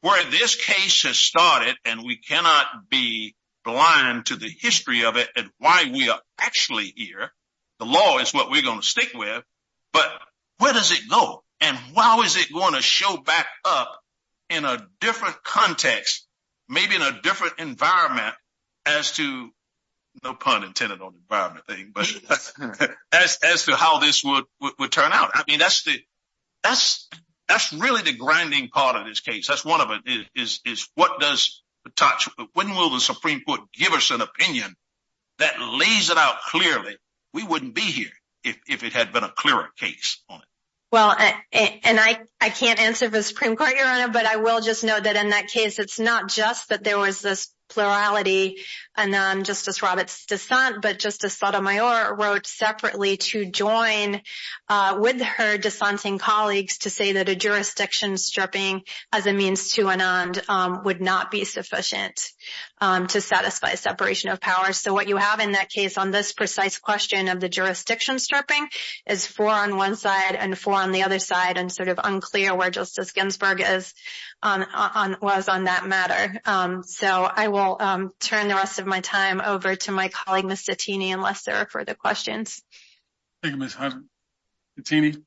where 0.00 0.30
this 0.30 0.56
case 0.56 1.02
has 1.02 1.18
started, 1.18 1.76
and 1.84 2.02
we 2.04 2.16
cannot 2.16 2.88
be 2.88 3.34
blind 3.64 4.26
to 4.26 4.36
the 4.36 4.48
history 4.48 5.04
of 5.04 5.16
it 5.16 5.28
and 5.36 5.50
why 5.58 5.90
we 5.92 6.08
are 6.08 6.20
actually 6.38 6.92
here, 6.96 7.30
the 7.78 7.84
law 7.84 8.18
is 8.18 8.32
what 8.32 8.50
we're 8.50 8.62
going 8.62 8.80
to 8.80 8.86
stick 8.86 9.10
with. 9.14 9.44
But 9.92 10.08
where 10.58 10.72
does 10.72 10.92
it 10.92 11.08
go? 11.08 11.42
And 11.60 11.76
how 11.96 12.22
is 12.22 12.36
it 12.36 12.52
going 12.52 12.74
to 12.74 12.82
show 12.82 13.16
back 13.18 13.46
up 13.64 14.00
in 14.48 14.64
a 14.64 14.86
different 15.00 15.42
context, 15.42 16.26
maybe 16.68 16.96
in 16.96 17.02
a 17.02 17.20
different 17.22 17.58
environment 17.58 18.34
as 18.86 19.12
to, 19.12 19.50
no 20.24 20.34
pun 20.34 20.64
intended 20.64 21.00
on 21.00 21.12
the 21.12 21.18
environment 21.18 21.66
thing, 21.66 21.92
but 21.94 22.10
as 23.12 23.38
as 23.42 23.64
to 23.66 23.76
how 23.76 24.00
this 24.00 24.24
would 24.24 24.44
would 24.78 24.90
turn 24.90 25.12
out. 25.12 25.30
I 25.34 25.44
mean, 25.46 25.58
that's 25.58 25.84
the 25.84 25.98
that's 26.62 27.08
really 27.72 28.02
the 28.02 28.16
grinding 28.16 28.68
part 28.68 28.96
of 28.96 29.06
this 29.06 29.20
case. 29.20 29.46
That's 29.46 29.64
one 29.64 29.80
of 29.80 29.90
it, 29.90 30.02
is 30.06 30.26
is 30.34 30.60
is 30.64 30.88
what 30.94 31.20
does 31.20 31.62
the 31.84 31.90
touch, 31.90 32.28
when 32.52 32.70
will 32.70 32.90
the 32.90 33.00
Supreme 33.00 33.40
Court 33.40 33.60
give 33.72 33.92
us 33.92 34.10
an 34.10 34.20
opinion 34.20 34.74
that 35.38 35.60
lays 35.60 36.10
it 36.10 36.18
out 36.18 36.40
clearly? 36.50 36.96
We 37.32 37.44
wouldn't 37.44 37.74
be 37.74 37.82
here 37.82 38.12
if 38.44 38.58
if 38.68 38.84
it 38.84 38.92
had 38.92 39.12
been 39.12 39.24
a 39.24 39.32
clearer 39.34 39.68
case 39.78 40.22
on 40.28 40.40
it. 40.40 40.46
Well, 40.92 41.14
and 41.52 42.00
I 42.00 42.48
can't 42.48 42.80
answer 42.80 43.06
for 43.06 43.12
the 43.12 43.22
Supreme 43.22 43.56
Court, 43.56 43.76
Your 43.76 43.86
Honor, 43.86 44.12
but 44.12 44.26
I 44.26 44.36
will 44.36 44.60
just 44.60 44.82
note 44.82 45.04
that 45.04 45.16
in 45.16 45.30
that 45.30 45.46
case, 45.46 45.78
it's 45.78 46.00
not 46.00 46.28
just 46.28 46.70
that 46.70 46.82
there 46.82 46.98
was 46.98 47.22
this 47.22 47.48
plurality 47.70 48.58
and 48.96 49.14
then 49.14 49.44
Justice 49.44 49.82
Roberts' 49.82 50.26
dissent, 50.26 50.82
but 50.82 50.98
Justice 50.98 51.36
Sotomayor 51.38 52.14
wrote 52.16 52.46
separately 52.46 53.16
to 53.16 53.46
join 53.46 54.20
uh, 54.68 54.98
with 55.00 55.20
her 55.22 55.56
dissenting 55.56 56.18
colleagues 56.18 56.78
to 56.78 56.90
say 56.90 57.12
that 57.12 57.28
a 57.28 57.34
jurisdiction 57.36 58.16
stripping 58.18 58.82
as 59.12 59.26
a 59.26 59.32
means 59.32 59.72
to 59.72 59.88
an 59.88 60.00
end 60.00 60.42
um, 60.48 60.84
would 60.84 61.00
not 61.00 61.30
be 61.30 61.44
sufficient 61.44 62.32
Um, 62.82 63.08
to 63.08 63.20
satisfy 63.20 63.74
separation 63.74 64.30
of 64.30 64.40
powers. 64.40 64.78
So 64.78 64.94
what 64.94 65.06
you 65.06 65.18
have 65.18 65.40
in 65.40 65.52
that 65.52 65.68
case 65.68 65.98
on 65.98 66.12
this 66.12 66.32
precise 66.32 66.78
question 66.78 67.28
of 67.28 67.38
the 67.38 67.48
jurisdiction 67.50 68.18
stripping 68.18 68.68
is 69.06 69.26
four 69.26 69.50
on 69.50 69.76
one 69.76 69.96
side 69.96 70.34
and 70.34 70.56
four 70.56 70.72
on 70.72 70.90
the 70.90 71.02
other 71.02 71.18
side, 71.18 71.58
and 71.58 71.70
sort 71.70 71.88
of 71.88 72.00
unclear 72.02 72.54
where 72.54 72.70
Justice 72.70 73.12
Ginsburg 73.12 73.60
is, 73.60 73.92
um, 74.42 74.64
was 75.20 75.50
on 75.50 75.64
that 75.64 75.86
matter. 75.86 76.40
Um, 76.46 76.82
so 76.82 77.06
I 77.24 77.48
will 77.48 77.76
turn 78.18 78.48
the 78.48 78.54
rest 78.54 78.78
of 78.78 78.86
my 78.86 79.00
time 79.00 79.42
over 79.44 79.76
to 79.76 79.92
my 79.92 80.08
colleague, 80.08 80.46
Ms. 80.46 80.64
Cittini, 80.64 81.12
unless 81.12 81.42
there 81.42 81.56
are 81.56 81.68
further 81.68 81.94
questions. 81.94 82.62
Thank 83.42 83.56
you, 83.56 83.60
Ms. 83.60 83.76
Cittini. 84.78 85.22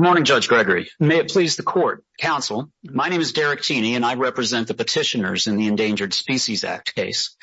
Good 0.00 0.06
morning, 0.06 0.24
Judge 0.24 0.48
Gregory. 0.48 0.90
May 0.98 1.18
it 1.18 1.28
please 1.28 1.56
the 1.56 1.62
court, 1.62 2.02
counsel. 2.18 2.72
My 2.82 3.10
name 3.10 3.20
is 3.20 3.34
Derek 3.34 3.60
Teaney, 3.60 3.96
and 3.96 4.02
I 4.02 4.14
represent 4.14 4.66
the 4.66 4.72
petitioners 4.72 5.46
in 5.46 5.58
the 5.58 5.66
Endangered 5.66 6.14
Species 6.14 6.64
Act 6.64 6.94
case. 6.94 7.36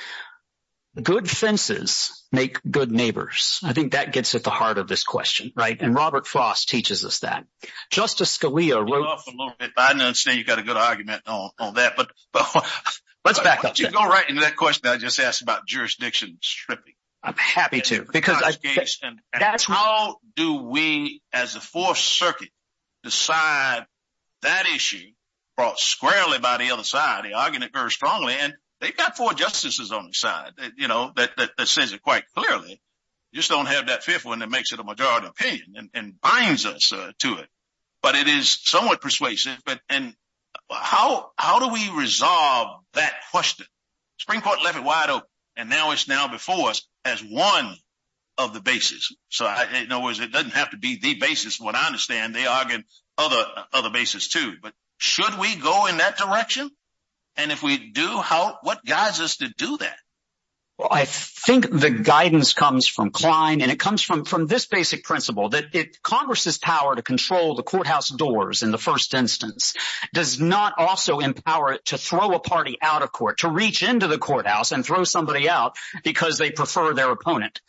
Good 0.99 1.29
fences 1.29 2.25
make 2.31 2.59
good 2.67 2.91
neighbors. 2.91 3.59
I 3.63 3.73
think 3.73 3.91
that 3.91 4.11
gets 4.11 4.33
at 4.33 4.43
the 4.43 4.49
heart 4.49 4.79
of 4.79 4.87
this 4.87 5.03
question, 5.03 5.51
right? 5.55 5.79
And 5.79 5.93
Robert 5.93 6.25
Frost 6.25 6.67
teaches 6.67 7.05
us 7.05 7.19
that. 7.19 7.45
Justice 7.91 8.35
Scalia 8.35 8.77
wrote... 8.77 9.05
off 9.05 9.27
a 9.27 9.29
little 9.29 9.53
bit. 9.59 9.73
I 9.77 9.91
understand 9.91 10.39
you've 10.39 10.47
got 10.47 10.57
a 10.57 10.63
good 10.63 10.77
argument 10.77 11.21
on 11.27 11.75
that, 11.75 11.93
but 11.95 12.09
let's 13.23 13.39
back 13.39 13.65
up. 13.65 13.77
You 13.77 13.91
go 13.91 14.03
right 14.07 14.27
into 14.27 14.41
that 14.41 14.55
question 14.55 14.89
I 14.89 14.97
just 14.97 15.19
asked 15.19 15.43
about 15.43 15.67
jurisdiction 15.67 16.39
stripping. 16.41 16.95
I'm 17.27 17.35
happy 17.35 17.81
to, 17.81 18.05
because 18.11 18.41
how 19.65 20.15
do 20.37 20.63
we 20.63 21.21
as 21.33 21.55
the 21.55 21.59
Fourth 21.59 21.97
Circuit 21.97 22.47
decide 23.03 23.85
that 24.43 24.65
issue 24.65 25.11
brought 25.57 25.77
squarely 25.77 26.39
by 26.39 26.55
the 26.57 26.71
other 26.71 26.85
side? 26.85 27.25
They 27.25 27.33
argue 27.33 27.61
it 27.61 27.73
very 27.73 27.91
strongly, 27.91 28.33
and 28.39 28.53
they've 28.79 28.95
got 28.95 29.17
four 29.17 29.33
justices 29.33 29.91
on 29.91 30.07
the 30.07 30.13
side, 30.13 30.53
you 30.77 30.87
know, 30.87 31.11
that 31.17 31.67
says 31.67 31.91
it 31.91 32.01
quite 32.01 32.23
clearly. 32.33 32.79
You 33.33 33.39
just 33.39 33.49
don't 33.49 33.65
have 33.65 33.87
that 33.87 34.05
fifth 34.05 34.23
one 34.23 34.39
that 34.39 34.49
makes 34.49 34.71
it 34.71 34.79
a 34.79 34.83
majority 34.85 35.27
opinion 35.27 35.89
and 35.93 36.21
binds 36.21 36.65
us 36.65 36.93
uh, 36.93 37.11
to 37.19 37.39
it. 37.39 37.49
But 38.01 38.15
it 38.15 38.29
is 38.29 38.57
somewhat 38.63 39.01
persuasive. 39.01 39.57
But 39.65 39.81
and 39.89 40.15
how 40.71 41.31
how 41.37 41.59
do 41.59 41.73
we 41.73 41.89
resolve 41.89 42.79
that 42.93 43.13
question? 43.31 43.65
Supreme 44.17 44.39
Court 44.39 44.63
left 44.63 44.77
it 44.77 44.83
wide 44.83 45.09
open, 45.09 45.27
and 45.57 45.69
now 45.69 45.91
it's 45.91 46.07
now 46.07 46.27
before 46.27 46.69
us 46.69 46.87
as 47.03 47.19
one 47.21 47.75
of 48.37 48.53
the 48.53 48.61
bases. 48.61 49.15
So 49.29 49.45
in 49.73 49.91
other 49.91 50.03
words, 50.03 50.19
it 50.19 50.31
doesn't 50.31 50.53
have 50.53 50.69
to 50.69 50.77
be 50.77 50.99
the 50.99 51.15
basis. 51.15 51.59
What 51.59 51.75
I 51.75 51.87
understand, 51.87 52.33
they 52.33 52.45
argue 52.45 52.83
other 53.17 53.43
other 53.73 53.89
bases 53.89 54.27
too. 54.27 54.53
But 54.61 54.73
should 54.97 55.37
we 55.39 55.55
go 55.55 55.87
in 55.87 55.97
that 55.97 56.17
direction? 56.17 56.69
And 57.35 57.51
if 57.51 57.61
we 57.63 57.91
do, 57.91 58.07
how 58.17 58.59
what 58.61 58.85
guides 58.85 59.19
us 59.19 59.37
to 59.37 59.49
do 59.49 59.77
that? 59.77 59.97
Well, 60.77 60.89
I 60.91 61.05
think 61.05 61.71
the 61.71 61.89
guidance 61.89 62.53
comes 62.53 62.87
from 62.87 63.09
Klein, 63.09 63.61
and 63.61 63.71
it 63.71 63.79
comes 63.79 64.03
from 64.03 64.45
this 64.45 64.67
basic 64.67 65.03
principle 65.03 65.49
that 65.49 65.73
Congress's 66.03 66.59
power 66.59 66.95
to 66.95 67.01
control 67.01 67.55
the 67.55 67.63
courthouse 67.63 68.09
doors 68.09 68.61
in 68.61 68.69
the 68.69 68.77
first 68.77 69.15
instance 69.15 69.73
does 70.13 70.39
not 70.39 70.75
also 70.77 71.19
empower 71.19 71.73
it 71.73 71.85
to 71.85 71.97
throw 71.97 72.33
a 72.33 72.39
party 72.39 72.77
out 72.79 73.01
of 73.01 73.11
court, 73.11 73.39
to 73.39 73.49
reach 73.49 73.81
into 73.81 74.05
the 74.05 74.19
courthouse 74.19 74.71
and 74.71 74.85
throw 74.85 75.03
somebody 75.03 75.49
out 75.49 75.75
because 76.03 76.37
they 76.37 76.51
prefer 76.51 76.93
their 76.93 77.09
opponent. 77.09 77.59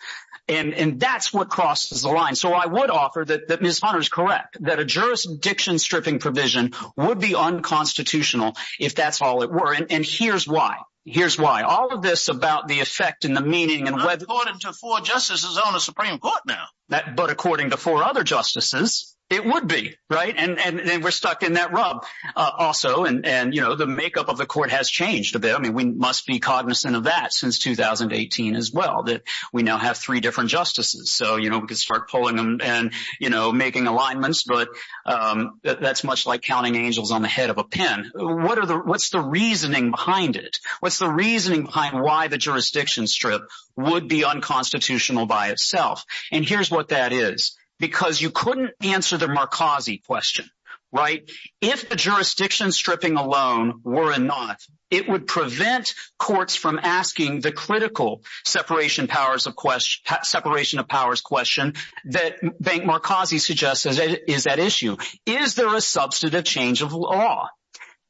And 0.47 0.75
and 0.75 1.01
that's 1.01 1.33
what 1.33 1.49
crosses 1.49 2.03
the 2.03 2.09
line. 2.09 2.35
So 2.35 2.53
I 2.53 2.67
would 2.67 2.91
offer 2.91 3.25
that 3.25 3.63
Ms. 3.63 3.81
Hunter 3.81 4.01
is 4.01 4.09
correct, 4.11 4.57
that 4.65 4.79
a 4.79 4.85
jurisdiction 4.85 5.79
stripping 5.79 6.19
provision 6.19 6.73
would 6.97 7.21
be 7.21 7.35
unconstitutional 7.35 8.55
if 8.79 8.95
that's 8.95 9.23
all 9.23 9.43
it 9.43 9.51
were. 9.51 9.73
And 9.75 10.05
here's 10.05 10.47
why. 10.47 10.79
Here's 11.05 11.39
why. 11.39 11.63
All 11.63 11.95
of 11.95 12.03
this 12.03 12.29
about 12.29 12.69
the 12.69 12.81
effect 12.81 13.25
and 13.25 13.37
the 13.37 13.41
meaning 13.41 13.89
and 13.89 13.97
whether... 13.97 14.25
According 14.25 14.59
to 14.61 14.73
four 14.73 15.01
justices 15.01 15.59
on 15.59 15.73
the 15.73 15.81
Supreme 15.81 16.19
Court 16.19 16.41
now. 16.47 16.67
That 16.91 17.17
but 17.17 17.31
according 17.31 17.71
to 17.71 17.77
four 17.77 18.03
other 18.03 18.25
justices, 18.25 19.17
it 19.31 19.45
would 19.45 19.69
be, 19.69 19.95
right? 20.09 20.35
And 20.37 20.59
and 20.59 21.05
we're 21.05 21.11
stuck 21.11 21.43
in 21.43 21.55
that 21.55 21.73
rub 21.73 22.05
uh, 22.35 22.51
also. 22.57 23.05
And, 23.05 23.27
and 23.27 23.55
you 23.55 23.61
know, 23.61 23.75
the 23.75 23.87
makeup 23.87 24.29
of 24.29 24.39
the 24.39 24.47
court 24.47 24.71
has 24.71 24.89
changed 24.89 25.37
a 25.37 25.39
bit. 25.39 25.55
I 25.55 25.59
mean, 25.59 25.75
we 25.75 25.85
must 25.85 26.27
be 26.27 26.39
cognizant 26.39 26.97
of 26.97 27.05
that 27.05 27.35
since 27.35 27.59
2018 27.59 28.57
as 28.57 28.73
well, 28.73 29.03
that 29.03 29.23
we 29.53 29.63
now 29.63 29.77
have 29.77 29.99
three 29.99 30.21
different 30.21 30.49
justices. 30.49 31.11
So, 31.11 31.37
you 31.37 31.51
know, 31.51 31.59
we 31.59 31.67
could 31.67 31.77
start 31.77 32.11
pulling 32.11 32.37
them 32.37 32.61
and, 32.63 32.93
you 33.21 33.29
know, 33.29 33.53
making 33.53 33.87
alignments. 33.87 34.45
But 34.45 34.69
um, 35.05 35.61
that's 35.63 36.05
much 36.05 36.27
like 36.27 36.41
counting 36.41 36.77
angels 36.77 37.13
on 37.13 37.21
the 37.21 37.29
head 37.29 37.51
of 37.51 37.59
a 37.59 37.65
pen. 37.65 38.11
What 38.15 38.59
are 38.59 38.67
the 38.67 38.79
what's 38.79 39.11
the 39.11 39.21
reasoning 39.21 39.91
behind 39.91 40.37
it? 40.37 40.59
What's 40.81 40.99
the 40.99 41.11
reasoning 41.11 41.65
behind 41.65 42.01
why 42.01 42.29
the 42.29 42.39
jurisdiction 42.39 43.07
strip 43.07 43.43
would 43.77 44.09
be 44.09 44.25
unconstitutional 44.25 45.27
by 45.27 45.49
itself? 45.49 46.05
And 46.33 46.49
here's 46.49 46.71
what 46.71 46.89
that 46.89 47.13
is. 47.13 47.57
Because 47.79 48.21
you 48.21 48.31
couldn't 48.31 48.73
answer 48.81 49.17
the 49.17 49.27
Markazi 49.27 50.05
question, 50.05 50.51
right? 50.93 51.31
If 51.61 51.89
the 51.89 51.97
jurisdiction 51.97 52.73
stripping 52.73 53.17
alone 53.17 53.81
were 53.85 54.13
enough, 54.13 54.65
it 54.91 55.09
would 55.09 55.27
prevent 55.27 55.95
courts 56.19 56.57
from 56.57 56.81
asking 56.83 57.41
the 57.41 57.53
critical 57.53 58.23
separation 58.45 59.07
powers 59.07 59.47
of 59.47 59.55
question 59.55 60.19
separation 60.23 60.79
of 60.79 60.89
powers 60.89 61.21
question 61.21 61.75
that 62.07 62.39
Bank 62.61 62.85
Markazi 62.85 63.39
suggests 63.39 63.87
is 63.87 64.47
at 64.47 64.59
issue. 64.59 64.97
Is 65.27 65.55
there 65.55 65.75
a 65.75 65.81
substantive 65.81 66.45
change 66.45 66.83
of 66.83 66.93
law? 66.95 67.49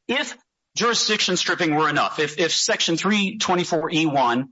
If 0.07 0.37
jurisdiction 0.79 1.37
stripping 1.37 1.74
were 1.74 1.89
enough, 1.89 2.20
if 2.20 2.55
Section 2.55 2.95
324E1 2.95 4.45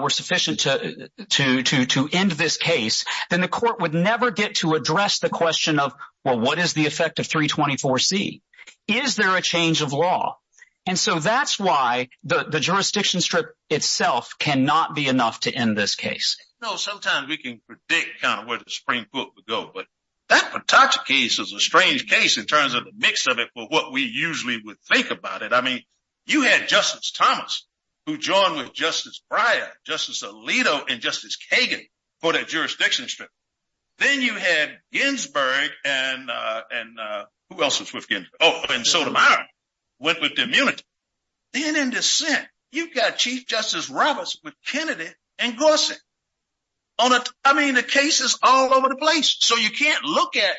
were 0.00 0.10
sufficient 0.10 0.60
to 0.60 1.08
uh 1.30 1.62
to 1.86 2.08
end 2.12 2.32
this 2.32 2.58
case, 2.58 3.04
then 3.30 3.40
the 3.40 3.48
court 3.48 3.80
would 3.80 3.94
never 3.94 4.30
get 4.30 4.56
to 4.56 4.74
address 4.74 5.20
the 5.20 5.30
question 5.30 5.78
of, 5.78 5.94
well, 6.24 6.38
what 6.38 6.58
is 6.58 6.74
the 6.74 6.86
effect 6.86 7.18
of 7.18 7.26
324C? 7.26 8.42
Is 8.86 9.16
there 9.16 9.34
a 9.36 9.40
change 9.40 9.80
of 9.80 9.92
law? 9.92 10.36
And 10.86 10.98
so 10.98 11.18
that's 11.18 11.58
why 11.58 12.10
the 12.22 12.60
jurisdiction 12.60 13.22
strip 13.22 13.46
itself 13.70 14.34
cannot 14.38 14.94
be 14.94 15.08
enough 15.08 15.40
to 15.40 15.50
end 15.50 15.78
this 15.78 15.94
case. 15.94 16.36
No, 16.60 16.76
sometimes 16.76 17.28
we 17.28 17.38
can 17.38 17.62
predict 17.66 18.20
kind 18.20 18.42
of 18.42 18.46
where 18.46 18.58
the 18.58 18.64
Supreme 18.68 19.06
Court 19.06 19.28
would 19.34 19.46
go. 19.46 19.70
But 19.74 19.86
that 20.28 20.52
Patchak 20.66 21.04
case 21.04 21.38
is 21.38 21.52
a 21.52 21.60
strange 21.60 22.08
case 22.08 22.38
in 22.38 22.46
terms 22.46 22.74
of 22.74 22.84
the 22.84 22.92
mix 22.96 23.26
of 23.26 23.38
it 23.38 23.48
for 23.54 23.66
what 23.68 23.92
we 23.92 24.02
usually 24.02 24.60
would 24.64 24.80
think 24.80 25.10
about 25.10 25.42
it. 25.42 25.52
I 25.52 25.60
mean, 25.60 25.82
you 26.26 26.42
had 26.42 26.68
Justice 26.68 27.12
Thomas, 27.12 27.66
who 28.06 28.16
joined 28.16 28.56
with 28.56 28.72
Justice 28.72 29.22
Breyer, 29.30 29.68
Justice 29.84 30.22
Alito, 30.22 30.90
and 30.90 31.00
Justice 31.00 31.36
Kagan 31.50 31.82
for 32.20 32.32
that 32.32 32.48
jurisdiction 32.48 33.08
strip. 33.08 33.30
Then 33.98 34.22
you 34.22 34.34
had 34.34 34.78
Ginsburg 34.92 35.70
and 35.84 36.30
uh, 36.30 36.62
and 36.70 36.98
uh, 36.98 37.24
who 37.50 37.62
else 37.62 37.80
was 37.80 37.92
with 37.92 38.08
Ginsburg? 38.08 38.38
Oh, 38.40 38.62
and 38.70 38.86
Sotomayor 38.86 39.46
went 40.00 40.20
with 40.20 40.34
the 40.34 40.42
immunity. 40.42 40.82
Then 41.52 41.76
in 41.76 41.90
dissent, 41.90 42.46
you've 42.72 42.94
got 42.94 43.18
Chief 43.18 43.46
Justice 43.46 43.88
Roberts 43.88 44.38
with 44.42 44.54
Kennedy 44.66 45.08
and 45.38 45.56
Gorsuch. 45.56 45.98
I 46.98 47.54
mean, 47.54 47.74
the 47.74 47.82
case 47.82 48.20
is 48.20 48.38
all 48.42 48.72
over 48.72 48.88
the 48.88 48.96
place. 48.96 49.36
So 49.40 49.56
you 49.56 49.70
can't 49.70 50.04
look 50.04 50.36
at 50.36 50.56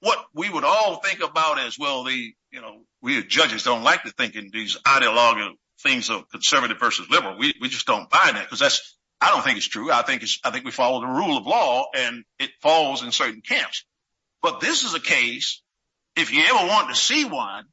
what 0.00 0.18
we 0.34 0.48
would 0.48 0.64
all 0.64 0.96
think 0.96 1.20
about 1.22 1.58
as, 1.58 1.78
well, 1.78 2.04
The, 2.04 2.32
you 2.50 2.60
know, 2.60 2.82
we 3.02 3.18
as 3.18 3.24
judges 3.24 3.62
don't 3.62 3.82
like 3.82 4.02
to 4.04 4.10
think 4.10 4.34
in 4.34 4.50
these 4.52 4.76
ideological 4.86 5.54
things 5.82 6.10
of 6.10 6.28
conservative 6.30 6.78
versus 6.78 7.08
liberal. 7.10 7.38
We, 7.38 7.54
We 7.60 7.68
just 7.68 7.86
don't 7.86 8.10
buy 8.10 8.30
that 8.32 8.44
because 8.44 8.58
that's, 8.60 8.96
I 9.20 9.30
don't 9.30 9.44
think 9.44 9.58
it's 9.58 9.68
true. 9.68 9.90
I 9.90 10.02
think 10.02 10.22
it's, 10.22 10.38
I 10.44 10.50
think 10.50 10.64
we 10.64 10.70
follow 10.70 11.00
the 11.00 11.06
rule 11.06 11.36
of 11.36 11.46
law, 11.46 11.86
and 11.94 12.24
it 12.38 12.50
falls 12.62 13.02
in 13.02 13.12
certain 13.12 13.42
camps. 13.42 13.84
But 14.42 14.60
this 14.60 14.84
is 14.84 14.94
a 14.94 15.00
case, 15.00 15.62
if 16.16 16.32
you 16.32 16.42
ever 16.42 16.66
want 16.66 16.88
to 16.88 16.94
see 16.94 17.24
one, 17.24 17.64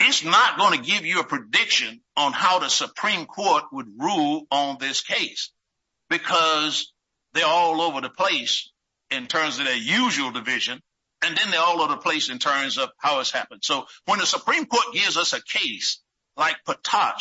it's 0.00 0.24
not 0.24 0.58
going 0.58 0.78
to 0.78 0.90
give 0.90 1.04
you 1.04 1.20
a 1.20 1.24
prediction 1.24 2.00
on 2.16 2.32
how 2.32 2.58
the 2.58 2.68
Supreme 2.68 3.26
Court 3.26 3.64
would 3.72 3.86
rule 3.98 4.46
on 4.50 4.78
this 4.80 5.02
case 5.02 5.52
because 6.08 6.92
they're 7.34 7.46
all 7.46 7.80
over 7.80 8.00
the 8.00 8.10
place 8.10 8.70
in 9.10 9.26
terms 9.26 9.58
of 9.58 9.66
their 9.66 9.76
usual 9.76 10.30
division, 10.30 10.80
and 11.22 11.36
then 11.36 11.50
they're 11.50 11.60
all 11.60 11.80
over 11.80 11.94
the 11.94 12.00
place 12.00 12.30
in 12.30 12.38
terms 12.38 12.78
of 12.78 12.90
how 12.98 13.20
it's 13.20 13.30
happened. 13.30 13.60
So 13.64 13.86
when 14.06 14.18
the 14.18 14.26
Supreme 14.26 14.66
Court 14.66 14.94
gives 14.94 15.16
us 15.16 15.32
a 15.32 15.42
case 15.42 16.00
like 16.36 16.56
Patchak, 16.66 17.20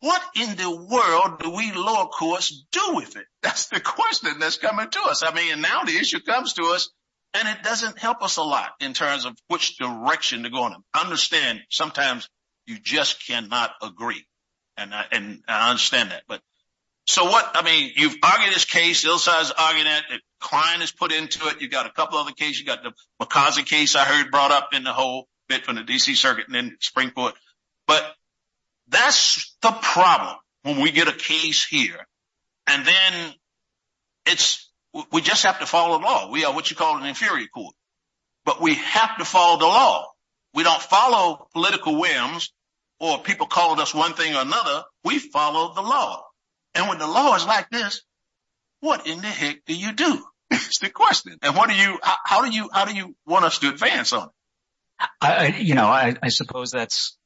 what 0.00 0.22
in 0.34 0.56
the 0.56 0.70
world 0.70 1.38
do 1.40 1.50
we 1.50 1.70
lower 1.72 2.06
courts 2.06 2.64
do 2.72 2.94
with 2.94 3.16
it? 3.16 3.26
That's 3.42 3.68
the 3.68 3.80
question 3.80 4.38
that's 4.40 4.58
coming 4.58 4.90
to 4.90 5.00
us. 5.02 5.22
I 5.22 5.32
mean, 5.32 5.60
now 5.60 5.84
the 5.84 5.96
issue 5.96 6.20
comes 6.20 6.54
to 6.54 6.64
us, 6.64 6.90
and 7.34 7.48
it 7.48 7.62
doesn't 7.62 7.98
help 7.98 8.22
us 8.22 8.36
a 8.36 8.42
lot 8.42 8.72
in 8.80 8.94
terms 8.94 9.24
of 9.24 9.36
which 9.48 9.78
direction 9.78 10.42
to 10.42 10.50
go 10.50 10.66
in. 10.66 10.74
I 10.92 11.02
understand 11.02 11.60
sometimes 11.70 12.28
you 12.66 12.78
just 12.80 13.26
cannot 13.26 13.70
agree, 13.80 14.26
and 14.76 14.92
I 14.92 15.06
understand 15.48 16.10
that. 16.10 16.24
So 17.06 17.24
what, 17.24 17.50
I 17.54 17.64
mean, 17.64 17.92
you've 17.96 18.16
argued 18.22 18.54
this 18.54 18.64
case. 18.64 19.04
Ilsa 19.04 19.42
is 19.42 19.50
arguing 19.50 19.86
it. 19.86 20.22
Klein 20.40 20.82
is 20.82 20.92
put 20.92 21.12
into 21.12 21.46
it. 21.48 21.60
You've 21.60 21.70
got 21.70 21.86
a 21.86 21.90
couple 21.90 22.18
other 22.18 22.32
cases. 22.32 22.60
You've 22.60 22.68
got 22.68 22.82
the 22.82 22.92
Markazi 23.20 23.66
case 23.66 23.96
I 23.96 24.04
heard 24.04 24.30
brought 24.30 24.50
up 24.50 24.70
in 24.72 24.84
the 24.84 24.92
whole 24.92 25.26
bit 25.48 25.64
from 25.64 25.76
the 25.76 25.82
D.C. 25.82 26.14
Circuit 26.14 26.46
and 26.46 26.54
then 26.54 26.76
Supreme 26.80 27.10
Court. 27.10 27.34
But 27.86 28.04
that's 28.88 29.54
the 29.62 29.70
problem 29.70 30.36
when 30.62 30.80
we 30.80 30.92
get 30.92 31.08
a 31.08 31.12
case 31.12 31.66
here, 31.66 32.06
and 32.68 32.86
then 32.86 33.34
it's, 34.26 34.70
we 35.10 35.20
just 35.20 35.44
have 35.44 35.58
to 35.60 35.66
follow 35.66 35.98
the 35.98 36.04
law. 36.04 36.30
We 36.30 36.44
are 36.44 36.54
what 36.54 36.70
you 36.70 36.76
call 36.76 36.98
an 36.98 37.06
inferior 37.06 37.46
court, 37.48 37.74
but 38.44 38.60
we 38.60 38.74
have 38.74 39.18
to 39.18 39.24
follow 39.24 39.58
the 39.58 39.66
law. 39.66 40.06
We 40.54 40.62
don't 40.62 40.82
follow 40.82 41.48
political 41.52 41.98
whims 41.98 42.52
or 43.00 43.18
people 43.18 43.46
calling 43.46 43.80
us 43.80 43.94
one 43.94 44.14
thing 44.14 44.34
or 44.34 44.42
another. 44.42 44.84
We 45.04 45.18
follow 45.18 45.74
the 45.74 45.82
law, 45.82 46.24
and 46.74 46.88
when 46.88 46.98
the 46.98 47.06
law 47.06 47.34
is 47.36 47.44
like 47.44 47.70
this, 47.70 48.02
what 48.80 49.06
in 49.06 49.20
the 49.20 49.26
heck 49.26 49.64
do 49.66 49.74
you 49.74 49.92
do? 49.92 50.24
it's 50.50 50.78
the 50.80 50.90
question. 50.90 51.38
And 51.42 51.56
what 51.56 51.68
do 51.70 51.76
you, 51.76 51.98
how 52.02 52.44
do 52.44 52.50
you 52.50 52.68
how 52.72 52.84
do 52.84 52.94
you 52.94 53.14
want 53.26 53.44
us 53.44 53.58
to 53.60 53.68
advance 53.68 54.12
on 54.12 54.24
it? 54.24 55.08
I, 55.20 55.46
you 55.58 55.74
know, 55.74 55.86
I 55.86 56.14
I 56.22 56.28
suppose 56.28 56.70
that's, 56.70 57.16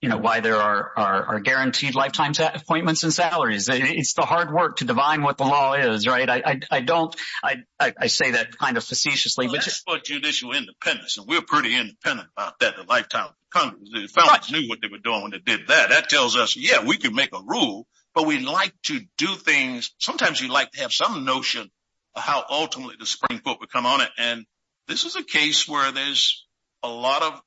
you 0.00 0.08
know, 0.08 0.16
why 0.16 0.40
there 0.40 0.56
are 0.56 0.92
are 0.96 1.40
guaranteed 1.40 1.94
lifetime 1.94 2.32
appointments 2.38 3.04
and 3.04 3.12
salaries. 3.12 3.68
It's 3.68 4.14
the 4.14 4.22
hard 4.22 4.52
work 4.52 4.78
to 4.78 4.84
divine 4.84 5.22
what 5.22 5.36
the 5.38 5.44
law 5.44 5.74
is, 5.74 6.06
right? 6.06 6.28
I 6.28 6.42
I, 6.44 6.60
I 6.70 6.80
don't, 6.80 7.14
I 7.44 7.62
I 7.78 8.06
say 8.06 8.32
that 8.32 8.56
kind 8.56 8.76
of 8.76 8.84
facetiously. 8.84 9.46
Well, 9.46 9.56
that's 9.56 9.80
for 9.80 9.98
judicial 9.98 10.52
independence, 10.52 11.18
and 11.18 11.28
we're 11.28 11.42
pretty 11.42 11.76
independent 11.76 12.28
about 12.36 12.58
that, 12.60 12.76
the 12.76 12.84
lifetime. 12.84 13.30
Congress, 13.50 13.90
the 13.92 14.06
founders 14.08 14.50
knew 14.50 14.68
what 14.68 14.80
they 14.80 14.88
were 14.88 14.98
doing 14.98 15.22
when 15.22 15.30
they 15.32 15.38
did 15.38 15.68
that. 15.68 15.90
That 15.90 16.08
tells 16.08 16.36
us, 16.36 16.56
yeah, 16.56 16.84
we 16.84 16.96
can 16.96 17.14
make 17.14 17.34
a 17.34 17.40
rule, 17.44 17.86
but 18.14 18.26
we 18.26 18.40
like 18.40 18.72
to 18.84 19.00
do 19.16 19.34
things. 19.36 19.92
Sometimes 19.98 20.40
you 20.40 20.48
like 20.48 20.70
to 20.72 20.80
have 20.80 20.92
some 20.92 21.24
notion 21.24 21.70
of 22.14 22.22
how 22.22 22.44
ultimately 22.48 22.96
the 22.98 23.06
Supreme 23.06 23.40
Court 23.40 23.60
would 23.60 23.70
come 23.70 23.86
on 23.86 24.00
it. 24.00 24.10
And 24.18 24.44
this 24.88 25.04
is 25.04 25.16
a 25.16 25.22
case 25.22 25.68
where 25.68 25.92
there's 25.92 26.46
a 26.82 26.88
lot 26.88 27.22
of 27.22 27.40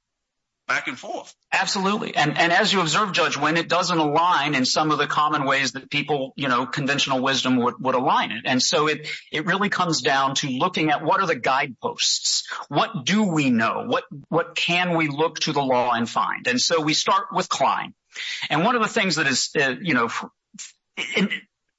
back 0.67 0.87
and 0.87 0.97
forth. 0.97 1.33
Absolutely. 1.51 2.15
And 2.15 2.37
as 2.37 2.71
you 2.71 2.81
observe, 2.81 3.11
Judge, 3.11 3.37
when 3.37 3.57
it 3.57 3.67
doesn't 3.67 3.97
align 3.97 4.55
in 4.55 4.65
some 4.65 4.91
of 4.91 4.97
the 4.97 5.07
common 5.07 5.43
ways 5.43 5.73
that 5.73 5.89
people, 5.89 6.33
you 6.35 6.47
know, 6.47 6.65
conventional 6.65 7.21
wisdom 7.21 7.57
would 7.57 7.95
align 7.95 8.31
it. 8.31 8.43
And 8.45 8.61
so 8.61 8.87
it 8.87 9.07
it 9.31 9.45
really 9.45 9.69
comes 9.69 10.01
down 10.01 10.35
to 10.35 10.47
looking 10.47 10.89
at 10.89 11.03
what 11.03 11.19
are 11.19 11.27
the 11.27 11.35
guideposts? 11.35 12.47
What 12.69 13.05
do 13.05 13.23
we 13.23 13.49
know? 13.49 13.83
What 13.87 14.05
what 14.29 14.55
can 14.55 14.95
we 14.95 15.09
look 15.09 15.39
to 15.41 15.51
the 15.51 15.61
law 15.61 15.91
and 15.91 16.09
find? 16.09 16.47
And 16.47 16.59
so 16.59 16.81
we 16.81 16.93
start 16.93 17.27
with 17.31 17.49
Klein. 17.49 17.93
And 18.49 18.63
one 18.63 18.75
of 18.75 18.81
the 18.81 18.87
things 18.87 19.15
that 19.15 19.27
is, 19.27 19.49
uh, 19.59 19.75
you 19.81 19.95
know, 19.95 20.09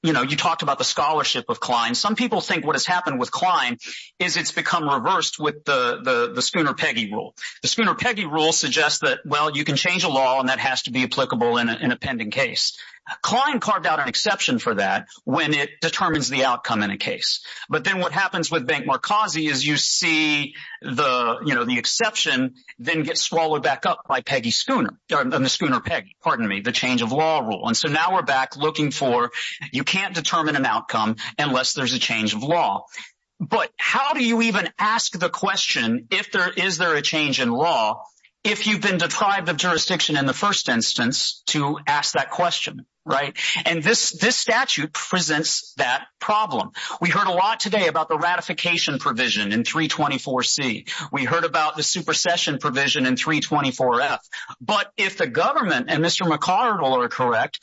you 0.04 0.12
know, 0.12 0.22
you 0.22 0.36
talked 0.36 0.62
about 0.62 0.76
the 0.76 0.84
scholarship 0.84 1.46
of 1.48 1.60
Klein. 1.60 1.94
Some 1.94 2.14
people 2.14 2.42
think 2.42 2.66
what 2.66 2.74
has 2.74 2.84
happened 2.84 3.18
with 3.18 3.30
Klein 3.30 3.78
is 4.18 4.36
it's 4.36 4.52
become 4.52 4.86
reversed 4.86 5.40
with 5.40 5.64
the 5.64 6.00
the, 6.02 6.32
the 6.34 6.42
Schooner-Peggy 6.42 7.10
rule. 7.10 7.34
The 7.62 7.68
Schooner-Peggy 7.68 8.26
rule 8.26 8.52
suggests 8.52 8.98
that, 9.00 9.20
well, 9.24 9.56
you 9.56 9.64
can 9.64 9.76
change 9.76 10.04
a 10.04 10.08
law 10.08 10.40
and 10.40 10.50
that 10.50 10.58
has 10.58 10.82
to 10.82 10.90
be 10.90 11.04
applicable 11.04 11.56
in 11.56 11.70
a, 11.70 11.76
in 11.76 11.90
a 11.90 11.96
pending 11.96 12.30
case. 12.30 12.76
Klein 13.20 13.60
carved 13.60 13.86
out 13.86 14.00
an 14.00 14.08
exception 14.08 14.58
for 14.58 14.74
that 14.74 15.08
when 15.24 15.52
it 15.52 15.80
determines 15.80 16.30
the 16.30 16.44
outcome 16.44 16.82
in 16.82 16.90
a 16.90 16.96
case. 16.96 17.44
But 17.68 17.84
then 17.84 17.98
what 17.98 18.12
happens 18.12 18.50
with 18.50 18.66
Bank 18.66 18.86
Markazi 18.86 19.50
is 19.50 19.66
you 19.66 19.76
see 19.76 20.54
the, 20.80 21.38
you 21.44 21.54
know, 21.54 21.64
the 21.64 21.78
exception 21.78 22.54
then 22.78 23.02
get 23.02 23.18
swallowed 23.18 23.62
back 23.62 23.84
up 23.84 24.02
by 24.08 24.22
Peggy 24.22 24.50
Schooner, 24.50 24.98
the 25.08 25.48
Schooner-Peggy, 25.48 26.16
pardon 26.22 26.48
me, 26.48 26.60
the 26.60 26.72
change 26.72 27.02
of 27.02 27.12
law 27.12 27.40
rule. 27.40 27.66
And 27.66 27.76
so 27.76 27.88
now 27.88 28.14
we're 28.14 28.22
back 28.22 28.56
looking 28.56 28.90
for, 28.90 29.30
you 29.72 29.84
can't 29.84 30.14
determine 30.14 30.56
an 30.56 30.64
outcome 30.64 31.16
unless 31.38 31.74
there's 31.74 31.92
a 31.92 31.98
change 31.98 32.34
of 32.34 32.42
law. 32.42 32.86
But 33.38 33.70
how 33.76 34.14
do 34.14 34.24
you 34.24 34.42
even 34.42 34.70
ask 34.78 35.18
the 35.18 35.28
question 35.28 36.06
if 36.10 36.32
there 36.32 36.50
is 36.50 36.78
there 36.78 36.94
a 36.94 37.02
change 37.02 37.40
in 37.40 37.50
law 37.50 38.04
if 38.44 38.66
you've 38.66 38.82
been 38.82 38.98
deprived 38.98 39.48
of 39.48 39.56
jurisdiction 39.56 40.16
in 40.16 40.26
the 40.26 40.34
first 40.34 40.68
instance 40.68 41.42
to 41.46 41.78
ask 41.86 42.12
that 42.12 42.30
question, 42.30 42.84
right? 43.04 43.36
And 43.66 43.82
this 43.82 44.12
this 44.12 44.36
statute 44.36 44.92
presents 44.92 45.74
that 45.76 46.06
problem. 46.20 46.70
We 47.00 47.10
heard 47.10 47.26
a 47.26 47.32
lot 47.32 47.60
today 47.60 47.88
about 47.88 48.08
the 48.08 48.18
ratification 48.18 48.98
provision 48.98 49.52
in 49.52 49.62
324C. 49.62 50.88
We 51.12 51.24
heard 51.24 51.44
about 51.44 51.76
the 51.76 51.82
supersession 51.82 52.58
provision 52.58 53.06
in 53.06 53.16
324F. 53.16 54.20
But 54.60 54.92
if 54.96 55.18
the 55.18 55.26
government 55.26 55.86
and 55.90 56.02
Mr. 56.02 56.26
McArdle 56.26 57.04
are 57.04 57.08
correct, 57.08 57.60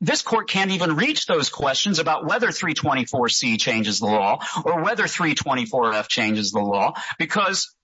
this 0.00 0.22
court 0.22 0.48
can't 0.48 0.70
even 0.70 0.96
reach 0.96 1.26
those 1.26 1.50
questions 1.50 1.98
about 1.98 2.24
whether 2.24 2.48
324C 2.48 3.58
changes 3.60 3.98
the 3.98 4.06
law 4.06 4.38
or 4.64 4.82
whether 4.82 5.04
324F 5.04 6.08
changes 6.08 6.52
the 6.52 6.60
law 6.60 6.94
because 7.18 7.74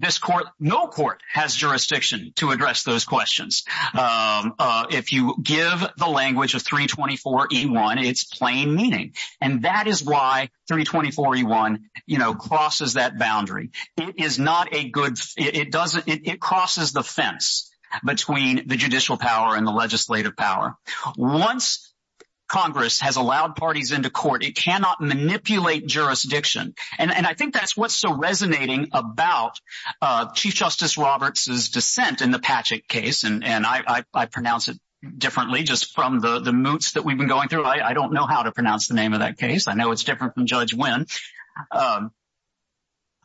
this 0.00 0.18
court, 0.18 0.46
no 0.58 0.86
court 0.86 1.22
has 1.32 1.54
jurisdiction 1.54 2.32
to 2.36 2.50
address 2.50 2.82
those 2.82 3.04
questions. 3.04 3.64
Um, 3.94 4.54
uh, 4.58 4.86
if 4.90 5.12
you 5.12 5.36
give 5.42 5.84
the 5.96 6.06
language 6.06 6.54
of 6.54 6.62
324E1, 6.62 8.04
it's 8.04 8.24
plain 8.24 8.74
meaning. 8.74 9.14
And 9.40 9.62
that 9.62 9.86
is 9.86 10.04
why 10.04 10.50
324E1, 10.70 11.78
you 12.06 12.18
know, 12.18 12.34
crosses 12.34 12.94
that 12.94 13.18
boundary. 13.18 13.70
It 13.96 14.18
is 14.18 14.38
not 14.38 14.74
a 14.74 14.88
good, 14.88 15.18
it 15.36 15.70
doesn't, 15.70 16.04
it 16.06 16.40
crosses 16.40 16.92
the 16.92 17.02
fence 17.02 17.70
between 18.04 18.68
the 18.68 18.76
judicial 18.76 19.16
power 19.16 19.56
and 19.56 19.66
the 19.66 19.72
legislative 19.72 20.36
power. 20.36 20.76
Once 21.16 21.92
Congress 22.48 23.00
has 23.00 23.16
allowed 23.16 23.56
parties 23.56 23.92
into 23.92 24.10
court, 24.10 24.42
it 24.42 24.56
cannot 24.56 25.00
manipulate 25.00 25.86
jurisdiction. 25.86 26.74
And 26.98 27.12
I 27.12 27.34
think 27.34 27.54
that's 27.54 27.76
what's 27.76 27.94
so 27.94 28.14
resonating 28.14 28.88
about 28.92 29.60
uh, 30.00 30.32
Chief 30.32 30.54
Justice 30.54 30.96
Roberts' 30.96 31.68
dissent 31.68 32.22
in 32.22 32.30
the 32.30 32.38
Patchett 32.38 32.88
case. 32.88 33.24
And 33.24 33.44
I 33.44 34.26
pronounce 34.30 34.68
it 34.68 34.78
differently 35.16 35.62
just 35.62 35.94
from 35.94 36.20
the 36.20 36.52
moots 36.52 36.92
that 36.92 37.04
we've 37.04 37.18
been 37.18 37.28
going 37.28 37.48
through. 37.48 37.64
I 37.64 37.92
don't 37.92 38.12
know 38.12 38.26
how 38.26 38.42
to 38.42 38.52
pronounce 38.52 38.88
the 38.88 38.94
name 38.94 39.12
of 39.12 39.20
that 39.20 39.38
case. 39.38 39.68
I 39.68 39.74
know 39.74 39.92
it's 39.92 40.04
different 40.04 40.34
from 40.34 40.46
Judge 40.46 40.74
Wynn. 40.74 41.06
Um, 41.70 42.12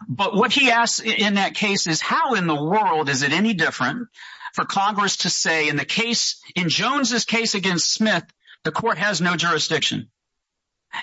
but 0.08 0.36
what 0.36 0.52
he 0.52 0.70
asks 0.70 1.00
in 1.00 1.36
that 1.36 1.56
case 1.56 1.88
is 1.88 2.02
how 2.02 2.34
in 2.34 2.48
the 2.48 2.62
world 2.62 3.10
is 3.10 3.24
it 3.24 3.32
any 3.32 3.54
different 3.54 4.10
for 4.54 4.66
Congress 4.66 5.18
to 5.18 5.30
say 5.30 5.70
in 5.70 5.78
the 5.78 5.86
case, 5.86 6.42
in 6.56 6.70
Jones's 6.70 7.26
case 7.26 7.56
against 7.56 7.92
Smith, 7.92 8.24
the 8.64 8.72
court 8.72 8.98
has 8.98 9.22
no 9.22 9.36
jurisdiction 9.36 10.10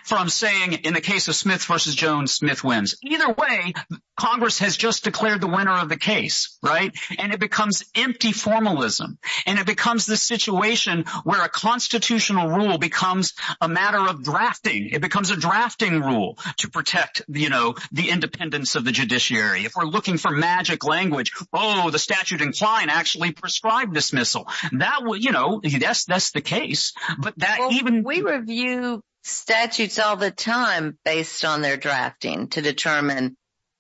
from 0.05 0.29
saying 0.29 0.73
in 0.73 0.95
the 0.95 1.01
case 1.01 1.29
of 1.29 1.35
Smith 1.35 1.65
versus 1.65 1.95
Jones, 1.95 2.33
Smith 2.33 2.65
wins. 2.65 2.97
Either 3.03 3.33
way, 3.33 3.75
Congress 4.17 4.59
has 4.59 4.77
just 4.77 5.05
declared 5.05 5.41
the 5.41 5.47
winner 5.47 5.73
of 5.73 5.89
the 5.89 5.97
case, 5.97 6.59
right? 6.63 6.93
And 7.19 7.33
it 7.33 7.41
becomes 7.41 7.85
empty 7.95 8.33
formalism. 8.33 9.19
And 9.47 9.59
it 9.59 9.67
becomes 9.67 10.07
the 10.07 10.17
situation 10.17 11.05
where 11.25 11.43
a 11.45 11.49
constitutional 11.49 12.49
rule 12.49 12.79
becomes 12.79 13.35
a 13.61 13.69
matter 13.69 13.99
of 13.99 14.23
drafting. 14.23 14.91
It 14.91 15.01
becomes 15.01 15.31
a 15.31 15.37
drafting 15.37 16.01
rule 16.01 16.39
to 16.59 16.71
protect, 16.71 17.23
you 17.29 17.49
know, 17.49 17.75
the 17.93 18.11
independence 18.11 18.75
of 18.77 18.85
the 18.85 18.93
judiciary. 18.93 19.65
If 19.65 19.75
we're 19.77 19.85
looking 19.85 20.19
for 20.19 20.31
magic 20.31 20.85
language, 20.85 21.33
oh, 21.53 21.91
the 21.91 21.99
statute 21.99 22.41
in 22.41 22.53
Klein 22.53 22.91
actually 22.91 23.33
prescribed 23.33 23.95
dismissal. 23.95 24.47
That 24.73 25.03
would, 25.03 25.25
you 25.25 25.33
know, 25.33 25.61
that's, 25.63 26.05
that's 26.05 26.31
the 26.33 26.41
case. 26.41 26.93
But 27.19 27.35
that 27.39 27.59
even... 27.73 28.03
We 28.05 28.23
review 28.23 29.03
statutes 29.23 29.99
all 29.99 30.17
the 30.17 30.31
time 30.31 30.99
based 31.05 31.45
on 31.45 31.63
their 31.63 31.77
drafting 31.77 32.49
to 32.49 32.63
determine 32.63 33.37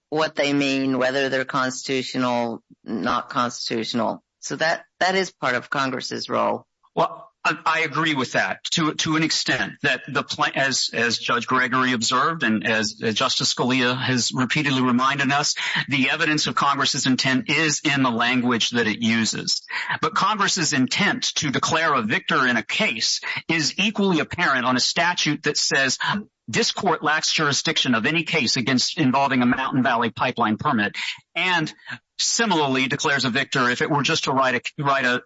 what 0.08 0.34
they 0.34 0.52
mean, 0.52 0.98
whether 0.98 1.28
they're 1.28 1.44
constitutional, 1.44 2.62
not 2.84 3.28
constitutional. 3.28 4.22
So 4.40 4.56
that, 4.56 4.84
that 4.98 5.14
is 5.14 5.30
part 5.30 5.54
of 5.54 5.70
Congress's 5.70 6.28
role. 6.28 6.66
Well, 6.94 7.29
I 7.42 7.80
agree 7.86 8.14
with 8.14 8.32
that 8.32 8.64
to 8.72 9.16
an 9.16 9.22
extent 9.22 9.72
that 9.82 10.02
the 10.06 10.22
plan, 10.22 10.52
as 10.54 11.18
Judge 11.18 11.46
Gregory 11.46 11.92
observed 11.92 12.42
and 12.42 12.66
as 12.66 12.92
Justice 12.92 13.54
Scalia 13.54 13.96
has 13.98 14.30
repeatedly 14.34 14.82
reminded 14.82 15.32
us, 15.32 15.54
the 15.88 16.10
evidence 16.10 16.46
of 16.46 16.54
Congress's 16.54 17.06
intent 17.06 17.48
is 17.48 17.80
in 17.82 18.02
the 18.02 18.10
language 18.10 18.70
that 18.70 18.86
it 18.86 19.00
uses. 19.02 19.62
But 20.02 20.14
Congress's 20.14 20.74
intent 20.74 21.34
to 21.36 21.50
declare 21.50 21.94
a 21.94 22.02
victor 22.02 22.46
in 22.46 22.58
a 22.58 22.62
case 22.62 23.20
is 23.48 23.74
equally 23.78 24.20
apparent 24.20 24.66
on 24.66 24.76
a 24.76 24.80
statute 24.80 25.44
that 25.44 25.56
says 25.56 25.98
this 26.50 26.72
court 26.72 27.02
lacks 27.02 27.32
jurisdiction 27.32 27.94
of 27.94 28.06
any 28.06 28.24
case 28.24 28.56
against 28.56 28.98
involving 28.98 29.42
a 29.42 29.46
Mountain 29.46 29.82
Valley 29.82 30.10
pipeline 30.10 30.56
permit 30.56 30.96
and 31.36 31.72
similarly 32.18 32.88
declares 32.88 33.24
a 33.24 33.30
victor 33.30 33.70
if 33.70 33.80
it 33.80 33.90
were 33.90 34.02
just 34.02 34.24
to 34.24 34.32
write 34.32 34.60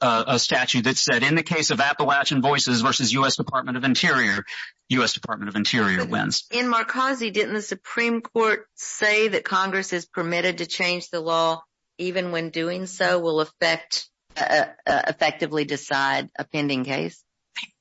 a 0.00 0.38
statute 0.38 0.84
that 0.84 0.96
said 0.96 1.22
in 1.22 1.34
the 1.34 1.42
case 1.42 1.70
of 1.70 1.80
Appalachian 1.80 2.42
Voices 2.42 2.82
versus 2.82 3.12
U.S. 3.14 3.36
Department 3.36 3.76
of 3.76 3.84
Interior, 3.84 4.44
U.S. 4.90 5.14
Department 5.14 5.48
of 5.48 5.56
Interior 5.56 6.04
wins. 6.04 6.44
In 6.52 6.66
Markazi, 6.66 7.32
didn't 7.32 7.54
the 7.54 7.62
Supreme 7.62 8.20
Court 8.20 8.66
say 8.74 9.28
that 9.28 9.44
Congress 9.44 9.92
is 9.92 10.06
permitted 10.06 10.58
to 10.58 10.66
change 10.66 11.08
the 11.10 11.20
law 11.20 11.62
even 11.98 12.32
when 12.32 12.50
doing 12.50 12.86
so 12.86 13.18
will 13.18 13.40
affect 13.40 14.08
uh, 14.36 14.66
uh, 14.86 15.02
effectively 15.08 15.64
decide 15.64 16.28
a 16.38 16.44
pending 16.44 16.84
case? 16.84 17.23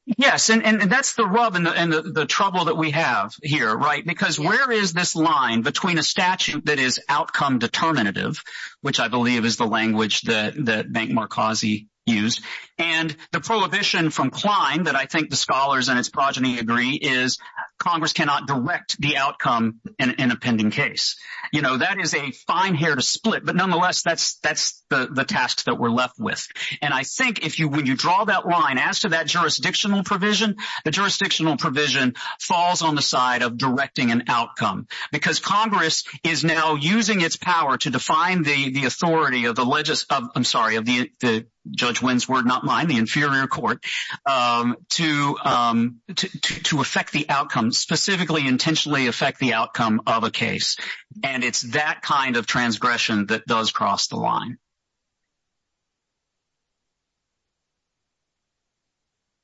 Yes, 0.06 0.50
and 0.50 0.64
and 0.66 0.82
that's 0.82 1.14
the 1.14 1.26
rub 1.26 1.56
and 1.56 1.66
the 1.66 1.72
and 1.72 1.94
the 1.94 2.26
trouble 2.26 2.66
that 2.66 2.76
we 2.76 2.92
have 2.92 3.34
here, 3.42 3.74
right? 3.74 4.06
Because 4.06 4.38
where 4.38 4.70
is 4.70 4.92
this 4.92 5.16
line 5.16 5.62
between 5.62 5.98
a 5.98 6.04
statute 6.04 6.66
that 6.66 6.78
is 6.78 7.00
outcome 7.08 7.60
determinative, 7.60 8.44
which 8.82 9.00
I 9.00 9.08
believe 9.08 9.46
is 9.46 9.56
the 9.56 9.66
language 9.66 10.22
that, 10.24 10.54
that 10.66 10.92
Bank 10.92 11.12
Markazi 11.12 11.88
used. 12.06 12.44
And 12.78 13.16
the 13.32 13.40
prohibition 13.40 14.10
from 14.10 14.30
Klein 14.30 14.84
that 14.84 14.96
I 14.96 15.06
think 15.06 15.30
the 15.30 15.36
scholars 15.36 15.90
and 15.90 16.00
its 16.00 16.10
progeny 16.10 16.60
agree 16.60 16.92
is 16.92 17.38
Congress 17.78 18.14
cannot 18.14 18.48
direct 18.48 19.00
the 19.00 19.18
outcome 19.18 19.80
in 20.00 20.32
a 20.32 20.36
pending 20.36 20.72
case. 20.72 21.18
You 21.52 21.62
know, 21.62 21.78
that 21.78 22.00
is 22.00 22.14
a 22.14 22.32
fine 22.32 22.76
hair 22.76 22.96
to 22.96 23.02
split, 23.02 23.46
but 23.46 23.56
nonetheless, 23.56 24.02
that's 24.02 24.38
that's 24.40 24.84
the 24.90 25.08
the 25.12 25.24
task 25.24 25.66
that 25.66 25.78
we're 25.78 25.90
left 25.90 26.16
with. 26.18 26.48
And 26.82 26.94
I 26.94 27.04
think 27.04 27.46
if 27.46 27.60
you, 27.60 27.68
when 27.68 27.86
you 27.86 27.96
draw 27.96 28.26
that 28.26 28.48
line 28.48 28.78
as 28.78 29.02
to 29.02 29.10
that 29.10 29.28
jurisdictional 29.28 30.04
provision, 30.04 30.56
the 30.86 30.92
jurisdictional 30.92 31.58
provision 31.58 32.16
falls 32.40 32.82
on 32.82 32.96
the 32.96 33.02
side 33.02 33.42
of 33.44 33.58
directing 33.58 34.12
an 34.12 34.24
outcome 34.28 34.88
because 35.12 35.40
Congress 35.40 36.04
is 36.24 36.44
now 36.44 36.76
using 36.76 37.22
its 37.22 37.36
power 37.36 37.78
to 37.78 37.90
define 37.90 38.44
the 38.44 38.72
the 38.72 38.86
authority 38.86 39.46
of 39.46 39.56
the, 39.56 39.66
legis, 39.66 40.06
of, 40.10 40.30
I'm 40.36 40.44
sorry, 40.44 40.78
of 40.78 40.86
the, 40.86 41.12
the 41.20 41.46
Judge 41.70 42.02
Wynn's 42.02 42.28
word, 42.28 42.46
not 42.46 42.64
mine, 42.64 42.88
the 42.88 42.98
inferior 42.98 43.48
court, 43.48 43.84
um, 44.26 44.76
to 44.92 45.38
um 45.44 46.02
to 46.16 46.28
to 46.40 46.82
affect 46.82 47.12
the 47.12 47.30
outcome, 47.30 47.72
specifically 47.72 48.46
intentionally 48.48 49.08
affect 49.08 49.40
the 49.40 49.54
outcome 49.54 50.02
of 50.06 50.24
a 50.24 50.32
case. 50.32 50.78
And 51.24 51.44
it's 51.44 51.62
that 51.74 52.02
kind 52.02 52.38
of 52.38 52.46
transgression 52.46 53.28
that 53.28 53.46
does 53.46 53.72
cross 53.72 54.08
the 54.08 54.18
line. 54.18 54.58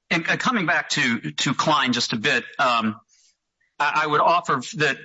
And 0.09 0.27
uh, 0.27 0.37
coming 0.37 0.65
back 0.65 0.89
to 0.89 1.31
to 1.31 1.53
Klein 1.53 1.93
just 1.93 2.13
a 2.13 2.17
bit, 2.17 2.43
um, 2.57 2.99
I 3.79 4.05
would 4.05 4.21
offer 4.21 4.61
that 4.75 4.97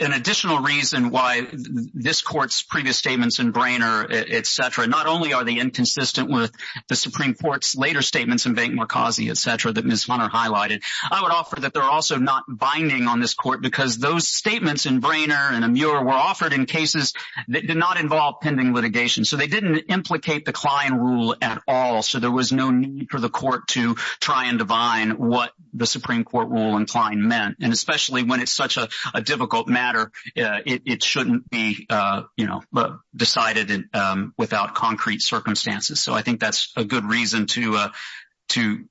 an 0.00 0.12
additional 0.12 0.60
reason 0.60 1.10
why 1.10 1.46
this 1.52 2.22
court's 2.22 2.62
previous 2.62 2.96
statements 2.96 3.38
in 3.38 3.50
Brainerd, 3.50 4.12
et 4.12 4.46
cetera, 4.46 4.86
not 4.86 5.06
only 5.06 5.32
are 5.32 5.44
they 5.44 5.58
inconsistent 5.58 6.30
with 6.30 6.52
the 6.88 6.96
Supreme 6.96 7.34
Court's 7.34 7.76
later 7.76 8.02
statements 8.02 8.46
in 8.46 8.54
Bank-Markazi, 8.54 9.30
et 9.30 9.36
cetera, 9.36 9.72
that 9.72 9.84
Ms. 9.84 10.04
Hunter 10.04 10.28
highlighted, 10.28 10.82
I 11.10 11.22
would 11.22 11.32
offer 11.32 11.60
that 11.60 11.72
they're 11.72 11.82
also 11.82 12.16
not 12.16 12.44
binding 12.48 13.06
on 13.06 13.20
this 13.20 13.34
court 13.34 13.62
because 13.62 13.98
those 13.98 14.28
statements 14.28 14.86
in 14.86 15.00
Brainerd 15.00 15.54
and 15.54 15.64
Amur 15.64 16.04
were 16.04 16.12
offered 16.12 16.52
in 16.52 16.66
cases 16.66 17.14
that 17.48 17.66
did 17.66 17.76
not 17.76 17.98
involve 17.98 18.40
pending 18.40 18.74
litigation. 18.74 19.24
So 19.24 19.36
they 19.36 19.46
didn't 19.46 19.78
implicate 19.88 20.44
the 20.44 20.52
Klein 20.52 20.94
rule 20.94 21.36
at 21.40 21.62
all. 21.66 22.02
So 22.02 22.18
there 22.18 22.30
was 22.30 22.52
no 22.52 22.70
need 22.70 23.08
for 23.10 23.20
the 23.20 23.30
court 23.30 23.68
to 23.68 23.94
try 24.20 24.46
and 24.46 24.58
divine 24.58 25.12
what 25.12 25.52
the 25.72 25.86
Supreme 25.86 26.24
Court 26.24 26.48
rule 26.48 26.76
in 26.76 26.86
Klein 26.86 27.28
meant. 27.28 27.56
And 27.60 27.72
especially 27.72 28.22
when 28.22 28.40
it's 28.40 28.52
such 28.52 28.76
a 28.76 28.88
difficult 29.22 29.68
matter, 29.78 30.10
uh, 30.36 30.60
it 30.66 31.02
shouldn't 31.02 31.48
be, 31.48 31.86
uh, 31.88 32.22
you 32.36 32.46
know, 32.46 32.62
uh, 32.74 32.96
decided 33.14 33.84
um, 33.94 34.34
without 34.36 34.74
concrete 34.74 35.22
circumstances. 35.22 36.00
So 36.00 36.12
I 36.14 36.22
think 36.22 36.40
that's 36.40 36.72
a 36.76 36.84
good 36.84 37.04
reason 37.04 37.46
to 37.46 37.76
uh 37.76 37.88
to 38.50 38.84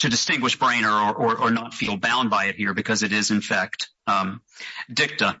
to 0.00 0.08
distinguish 0.08 0.58
Brainerd 0.58 1.14
or 1.16 1.50
not 1.50 1.72
feel 1.72 1.96
bound 1.96 2.28
by 2.28 2.46
it 2.46 2.56
here 2.56 2.74
because 2.74 3.02
it 3.02 3.12
is, 3.12 3.30
in 3.30 3.40
fact, 3.40 3.88
um, 4.06 4.42
dicta. 4.92 5.40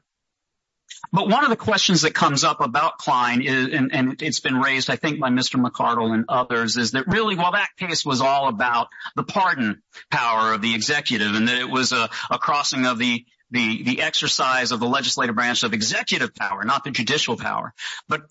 But 1.12 1.28
one 1.28 1.44
of 1.44 1.50
the 1.50 1.56
questions 1.56 2.02
that 2.02 2.14
comes 2.14 2.44
up 2.44 2.60
about 2.60 2.98
Klein, 2.98 3.42
is 3.42 3.68
and 3.72 4.22
it's 4.22 4.40
been 4.40 4.56
raised, 4.56 4.90
I 4.90 4.96
think, 4.96 5.20
by 5.20 5.30
Mr. 5.30 5.62
McArdle 5.62 6.14
and 6.14 6.24
others, 6.28 6.76
is 6.76 6.92
that 6.92 7.06
really, 7.08 7.36
well, 7.36 7.52
that 7.52 7.68
case 7.78 8.04
was 8.06 8.20
all 8.20 8.48
about 8.48 8.88
the 9.16 9.24
pardon 9.24 9.82
power 10.10 10.54
of 10.54 10.62
the 10.62 10.74
executive 10.74 11.34
and 11.34 11.48
that 11.48 11.58
it 11.58 11.70
was 11.70 11.92
a 11.92 12.08
crossing 12.38 12.86
of 12.86 12.98
the 12.98 13.26
exercise 13.52 14.72
of 14.72 14.80
the 14.80 14.86
legislative 14.86 15.34
branch 15.34 15.62
of 15.62 15.72
executive 15.72 16.34
power, 16.34 16.64
not 16.64 16.84
the 16.84 16.90
judicial 16.90 17.36
power. 17.36 17.72
But 18.08 18.22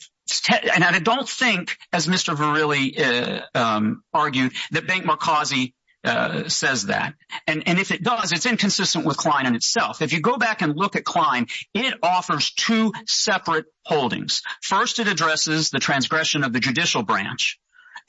and 0.74 0.84
I 0.84 1.00
don't 1.00 1.28
think, 1.28 1.78
as 1.92 2.08
Mr. 2.08 2.36
Verrilli 2.36 3.00
uh, 3.00 3.42
um, 3.54 4.04
argued, 4.14 4.54
that 4.72 4.88
Bank-Markazi 4.88 5.74
uh, 6.04 6.50
says 6.50 6.88
that. 6.88 7.14
And 7.48 7.64
and 7.66 7.80
if 7.80 7.92
it 7.92 8.04
does, 8.04 8.32
it's 8.32 8.46
inconsistent 8.46 9.06
with 9.06 9.18
Klein 9.18 9.46
in 9.46 9.56
itself. 9.56 10.02
If 10.02 10.12
you 10.14 10.20
go 10.20 10.38
back 10.38 10.62
and 10.62 10.76
look 10.76 10.96
at 10.96 11.06
Klein, 11.06 11.48
it 11.74 11.94
offers 12.04 12.52
two 12.52 12.92
separate 13.06 13.66
holdings. 13.86 14.42
First, 14.62 15.00
it 15.00 15.08
addresses 15.08 15.70
the 15.70 15.80
transgression 15.80 16.44
of 16.44 16.52
the 16.52 16.60
judicial 16.60 17.04
branch, 17.04 17.60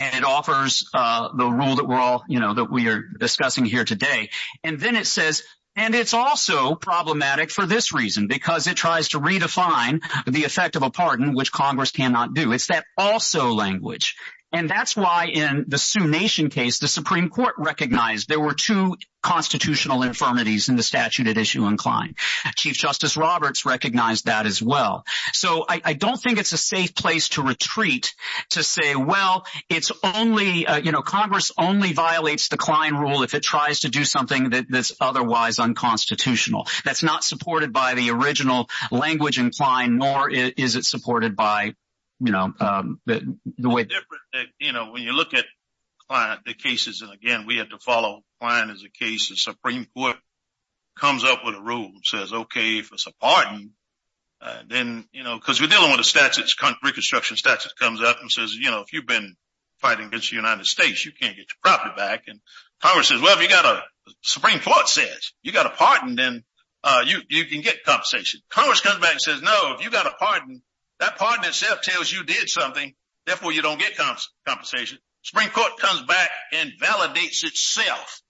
and 0.00 0.14
it 0.14 0.24
offers 0.24 0.88
uh, 0.92 1.28
the 1.36 1.46
rule 1.46 1.76
that 1.76 1.86
we're 1.86 2.00
all, 2.00 2.24
you 2.28 2.40
know, 2.40 2.54
that 2.54 2.70
we 2.70 2.88
are 2.88 3.00
discussing 3.00 3.64
here 3.64 3.84
today. 3.84 4.30
And 4.64 4.80
then 4.80 4.96
it 4.96 5.06
says, 5.06 5.44
and 5.76 5.94
it's 5.94 6.14
also 6.14 6.74
problematic 6.74 7.50
for 7.50 7.66
this 7.66 7.92
reason, 7.92 8.26
because 8.28 8.66
it 8.66 8.76
tries 8.76 9.08
to 9.10 9.20
redefine 9.20 10.00
the 10.26 10.44
effect 10.44 10.76
of 10.76 10.82
a 10.82 10.90
pardon, 10.90 11.34
which 11.34 11.52
Congress 11.52 11.90
cannot 11.90 12.34
do. 12.34 12.52
It's 12.52 12.68
that 12.68 12.84
also 12.96 13.52
language. 13.52 14.16
And 14.54 14.70
that's 14.70 14.96
why 14.96 15.26
in 15.26 15.64
the 15.68 15.78
Sioux 15.78 16.06
Nation 16.06 16.48
case, 16.48 16.78
the 16.78 16.88
Supreme 16.88 17.28
Court 17.28 17.54
recognized 17.58 18.28
there 18.28 18.40
were 18.40 18.54
two 18.54 18.96
constitutional 19.22 20.02
infirmities 20.02 20.68
in 20.68 20.76
the 20.76 20.82
statute 20.82 21.26
at 21.26 21.38
issue 21.38 21.66
in 21.66 21.78
Klein. 21.78 22.14
Chief 22.56 22.76
Justice 22.76 23.16
Roberts 23.16 23.64
recognized 23.64 24.26
that 24.26 24.44
as 24.46 24.60
well. 24.62 25.04
So 25.32 25.64
I 25.68 25.94
don't 25.94 26.20
think 26.20 26.38
it's 26.38 26.52
a 26.52 26.58
safe 26.58 26.94
place 26.94 27.30
to 27.30 27.42
retreat 27.42 28.14
to 28.50 28.62
say, 28.62 28.94
well, 28.94 29.46
it's 29.68 29.90
only, 30.02 30.66
uh, 30.66 30.76
you 30.76 30.92
know, 30.92 31.02
Congress 31.02 31.50
only 31.56 31.92
violates 31.94 32.48
the 32.48 32.58
Klein 32.58 32.94
rule 32.94 33.22
if 33.22 33.34
it 33.34 33.42
tries 33.42 33.80
to 33.80 33.88
do 33.88 34.04
something 34.04 34.50
that's 34.68 34.92
otherwise 35.00 35.58
unconstitutional. 35.58 36.68
That's 36.84 37.02
not 37.02 37.24
supported 37.24 37.72
by 37.72 37.94
the 37.94 38.10
original 38.10 38.68
language 38.92 39.38
in 39.38 39.50
Klein, 39.50 39.96
nor 39.96 40.30
is 40.30 40.76
it 40.76 40.84
supported 40.84 41.34
by, 41.34 41.74
you 42.20 42.32
know, 42.32 42.52
the 43.06 43.68
way. 43.68 43.86
You 44.58 44.72
know, 44.72 44.90
when 44.90 45.02
you 45.02 45.12
look 45.12 45.34
at 45.34 45.44
the 46.44 46.54
cases, 46.54 47.02
and 47.02 47.12
again, 47.12 47.46
we 47.46 47.56
have 47.56 47.70
to 47.70 47.78
follow 47.78 48.22
Klein 48.40 48.70
as 48.70 48.82
a 48.84 48.90
case, 48.90 49.28
the 49.30 49.36
Supreme 49.36 49.86
Court 49.96 50.16
comes 50.98 51.24
up 51.24 51.44
with 51.44 51.54
a 51.54 51.60
rule 51.60 51.86
and 51.86 52.04
says, 52.04 52.32
okay, 52.32 52.78
if 52.78 52.92
it's 52.92 53.06
a 53.06 53.12
pardon, 53.20 53.72
then, 54.68 55.06
you 55.12 55.24
know, 55.24 55.36
because 55.38 55.60
we're 55.60 55.66
dealing 55.68 55.90
with 55.90 56.00
a 56.00 56.04
statute, 56.04 56.52
reconstruction 56.82 57.36
statute 57.36 57.72
comes 57.78 58.02
up 58.02 58.20
and 58.20 58.30
says, 58.30 58.54
you 58.54 58.70
know, 58.70 58.80
if 58.80 58.92
you've 58.92 59.06
been 59.06 59.34
fighting 59.78 60.06
against 60.06 60.30
the 60.30 60.36
United 60.36 60.66
States, 60.66 61.04
you 61.04 61.12
can't 61.12 61.36
get 61.36 61.46
your 61.48 61.56
property 61.62 61.94
back. 61.96 62.24
And 62.28 62.40
Congress 62.80 63.08
says, 63.08 63.20
well, 63.20 63.36
if 63.36 63.42
you 63.42 63.48
got 63.48 63.64
a 63.64 63.82
Supreme 64.22 64.60
Court 64.60 64.88
says 64.88 65.32
you 65.42 65.52
got 65.52 65.66
a 65.66 65.70
pardon, 65.70 66.14
then 66.14 66.44
uh 66.82 67.02
you 67.06 67.20
you 67.30 67.46
can 67.46 67.62
get 67.62 67.84
compensation. 67.84 68.40
Congress 68.50 68.80
comes 68.80 69.00
back 69.00 69.12
and 69.12 69.20
says, 69.20 69.40
no, 69.40 69.74
if 69.74 69.84
you 69.84 69.90
got 69.90 70.06
a 70.06 70.12
pardon, 70.18 70.62
that 71.00 71.18
pardon 71.18 71.44
itself 71.44 71.82
tells 71.82 72.12
you 72.12 72.24
did 72.24 72.48
something. 72.48 72.94
Therefore, 73.26 73.52
you 73.52 73.62
don't 73.62 73.78
get 73.78 73.98
compensation. 74.46 74.98
Supreme 75.22 75.48
Court 75.48 75.78
comes 75.78 76.02
back 76.02 76.30
and 76.52 76.72
validates 76.80 77.44
itself 77.44 78.20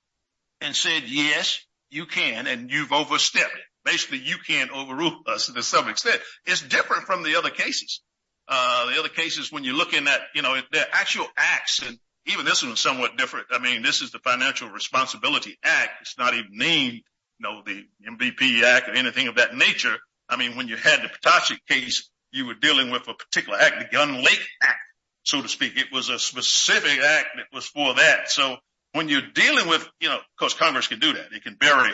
and 0.60 0.74
said, 0.74 1.02
yes, 1.06 1.60
you 1.90 2.06
can. 2.06 2.46
And 2.46 2.70
you've 2.70 2.92
overstepped. 2.92 3.56
Basically, 3.84 4.18
you 4.18 4.36
can't 4.46 4.70
overrule 4.70 5.22
us 5.26 5.48
to 5.48 5.62
some 5.62 5.88
extent. 5.88 6.20
It's 6.46 6.62
different 6.62 7.04
from 7.04 7.22
the 7.22 7.36
other 7.36 7.50
cases. 7.50 8.00
Uh, 8.46 8.90
the 8.90 8.98
other 8.98 9.08
cases, 9.08 9.50
when 9.50 9.64
you're 9.64 9.74
looking 9.74 10.06
at, 10.06 10.20
you 10.34 10.42
know, 10.42 10.54
the 10.70 10.94
actual 10.94 11.26
acts, 11.36 11.80
and 11.80 11.98
even 12.26 12.44
this 12.44 12.62
one 12.62 12.72
is 12.72 12.80
somewhat 12.80 13.16
different. 13.16 13.46
I 13.50 13.58
mean, 13.58 13.82
this 13.82 14.02
is 14.02 14.12
the 14.12 14.18
Financial 14.18 14.68
Responsibility 14.68 15.58
Act. 15.64 15.90
It's 16.02 16.18
not 16.18 16.34
even 16.34 16.50
named, 16.52 17.02
you 17.38 17.40
know, 17.40 17.62
the 17.64 17.84
MVP 18.06 18.62
Act 18.62 18.88
or 18.88 18.92
anything 18.92 19.28
of 19.28 19.36
that 19.36 19.56
nature. 19.56 19.96
I 20.28 20.36
mean, 20.36 20.56
when 20.56 20.68
you 20.68 20.76
had 20.76 21.02
the 21.02 21.08
Petoskey 21.08 21.58
case, 21.68 22.10
you 22.35 22.47
were 22.47 22.55
dealing 22.55 22.91
with 22.91 23.07
a 23.09 23.14
particular 23.14 23.59
act, 23.59 23.78
the 23.78 23.97
Gun 23.97 24.16
Lake 24.16 24.47
Act, 24.62 24.78
so 25.23 25.40
to 25.40 25.48
speak. 25.48 25.77
It 25.77 25.93
was 25.93 26.09
a 26.09 26.19
specific 26.19 26.98
act 27.01 27.28
that 27.36 27.47
was 27.52 27.66
for 27.66 27.94
that. 27.94 28.31
So 28.31 28.56
when 28.93 29.09
you're 29.09 29.23
dealing 29.35 29.69
with, 29.69 29.89
you 30.01 30.09
know, 30.09 30.16
of 30.16 30.36
course, 30.39 30.55
Congress 30.55 30.89
can 30.89 30.98
do 30.98 31.12
that. 31.12 31.32
It 31.32 31.44
can 31.44 31.55
bury, 31.55 31.90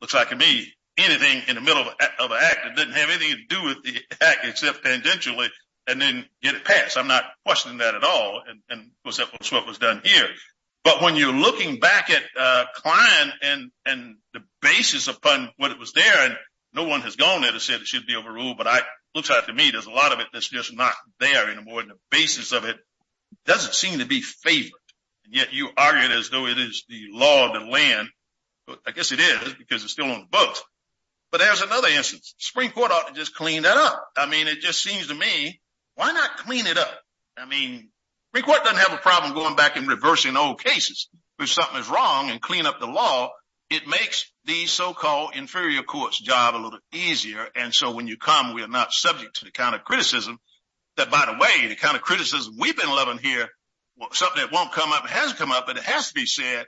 looks 0.00 0.14
like 0.14 0.30
to 0.30 0.36
me, 0.36 0.72
anything 0.96 1.42
in 1.48 1.54
the 1.56 1.60
middle 1.60 1.82
of 1.82 1.88
an 1.88 1.94
act 2.00 2.60
that 2.64 2.76
doesn't 2.76 2.92
have 2.92 3.10
anything 3.10 3.36
to 3.36 3.54
do 3.54 3.64
with 3.64 3.82
the 3.82 4.00
act 4.20 4.44
except 4.44 4.84
tangentially 4.84 5.48
and 5.86 6.00
then 6.00 6.24
get 6.42 6.54
it 6.54 6.64
passed. 6.64 6.96
I'm 6.96 7.08
not 7.08 7.24
questioning 7.44 7.78
that 7.78 7.94
at 7.94 8.04
all. 8.04 8.42
And 8.68 8.80
of 8.80 9.02
course, 9.02 9.16
that's 9.16 9.52
what 9.52 9.66
was 9.66 9.78
done 9.78 10.02
here. 10.04 10.28
But 10.84 11.02
when 11.02 11.16
you're 11.16 11.32
looking 11.32 11.78
back 11.78 12.10
at 12.10 12.22
uh, 12.38 12.64
Klein 12.76 13.32
and 13.42 13.70
and 13.84 14.16
the 14.32 14.40
basis 14.62 15.08
upon 15.08 15.50
what 15.58 15.70
it 15.70 15.78
was 15.78 15.92
there, 15.92 16.24
and 16.24 16.36
no 16.72 16.84
one 16.84 17.00
has 17.02 17.16
gone 17.16 17.42
there 17.42 17.52
to 17.52 17.60
say 17.60 17.74
it 17.74 17.86
should 17.86 18.06
be 18.06 18.16
overruled, 18.16 18.58
but 18.58 18.66
it 18.66 18.84
looks 19.14 19.30
like 19.30 19.46
to 19.46 19.52
me 19.52 19.70
there's 19.70 19.86
a 19.86 19.90
lot 19.90 20.12
of 20.12 20.20
it 20.20 20.28
that's 20.32 20.48
just 20.48 20.74
not 20.74 20.94
there 21.18 21.50
anymore. 21.50 21.80
And 21.80 21.90
the 21.90 21.98
basis 22.10 22.52
of 22.52 22.64
it 22.64 22.76
doesn't 23.46 23.74
seem 23.74 23.98
to 23.98 24.06
be 24.06 24.20
favored. 24.20 24.72
And 25.24 25.34
yet 25.34 25.52
you 25.52 25.68
argue 25.76 26.04
it 26.04 26.12
as 26.12 26.30
though 26.30 26.46
it 26.46 26.58
is 26.58 26.84
the 26.88 27.08
law 27.10 27.46
of 27.46 27.60
the 27.60 27.68
land. 27.68 28.08
I 28.86 28.92
guess 28.92 29.10
it 29.10 29.18
is 29.18 29.54
because 29.54 29.82
it's 29.82 29.92
still 29.92 30.10
on 30.10 30.20
the 30.20 30.26
books. 30.30 30.62
But 31.32 31.38
there's 31.38 31.62
another 31.62 31.88
instance. 31.88 32.34
Supreme 32.38 32.70
Court 32.70 32.90
ought 32.90 33.08
to 33.08 33.14
just 33.14 33.34
clean 33.34 33.62
that 33.62 33.76
up. 33.76 34.04
I 34.16 34.26
mean, 34.26 34.48
it 34.48 34.60
just 34.60 34.82
seems 34.82 35.08
to 35.08 35.14
me, 35.14 35.60
why 35.94 36.12
not 36.12 36.38
clean 36.38 36.66
it 36.66 36.76
up? 36.76 37.00
I 37.36 37.46
mean, 37.46 37.90
Supreme 38.28 38.44
Court 38.44 38.64
doesn't 38.64 38.78
have 38.78 38.92
a 38.92 39.02
problem 39.02 39.34
going 39.34 39.56
back 39.56 39.76
and 39.76 39.88
reversing 39.88 40.36
old 40.36 40.62
cases. 40.62 41.08
If 41.38 41.50
something 41.50 41.80
is 41.80 41.88
wrong 41.88 42.30
and 42.30 42.40
clean 42.40 42.66
up 42.66 42.80
the 42.80 42.86
law, 42.86 43.30
it 43.70 43.86
makes 43.86 44.30
the 44.50 44.66
so-called 44.66 45.36
inferior 45.36 45.84
court's 45.84 46.18
job 46.18 46.56
a 46.56 46.58
little 46.58 46.80
easier. 46.92 47.46
And 47.54 47.72
so 47.72 47.92
when 47.92 48.08
you 48.08 48.16
come, 48.16 48.52
we 48.52 48.64
are 48.64 48.68
not 48.68 48.92
subject 48.92 49.36
to 49.36 49.44
the 49.44 49.52
kind 49.52 49.76
of 49.76 49.84
criticism 49.84 50.38
that, 50.96 51.08
by 51.08 51.24
the 51.26 51.38
way, 51.38 51.68
the 51.68 51.76
kind 51.76 51.94
of 51.94 52.02
criticism 52.02 52.56
we've 52.58 52.76
been 52.76 52.90
loving 52.90 53.18
here 53.18 53.48
something 54.12 54.42
that 54.42 54.50
won't 54.50 54.72
come 54.72 54.90
up, 54.92 55.06
hasn't 55.06 55.38
come 55.38 55.52
up, 55.52 55.66
but 55.66 55.76
it 55.76 55.84
has 55.84 56.08
to 56.08 56.14
be 56.14 56.26
said, 56.26 56.66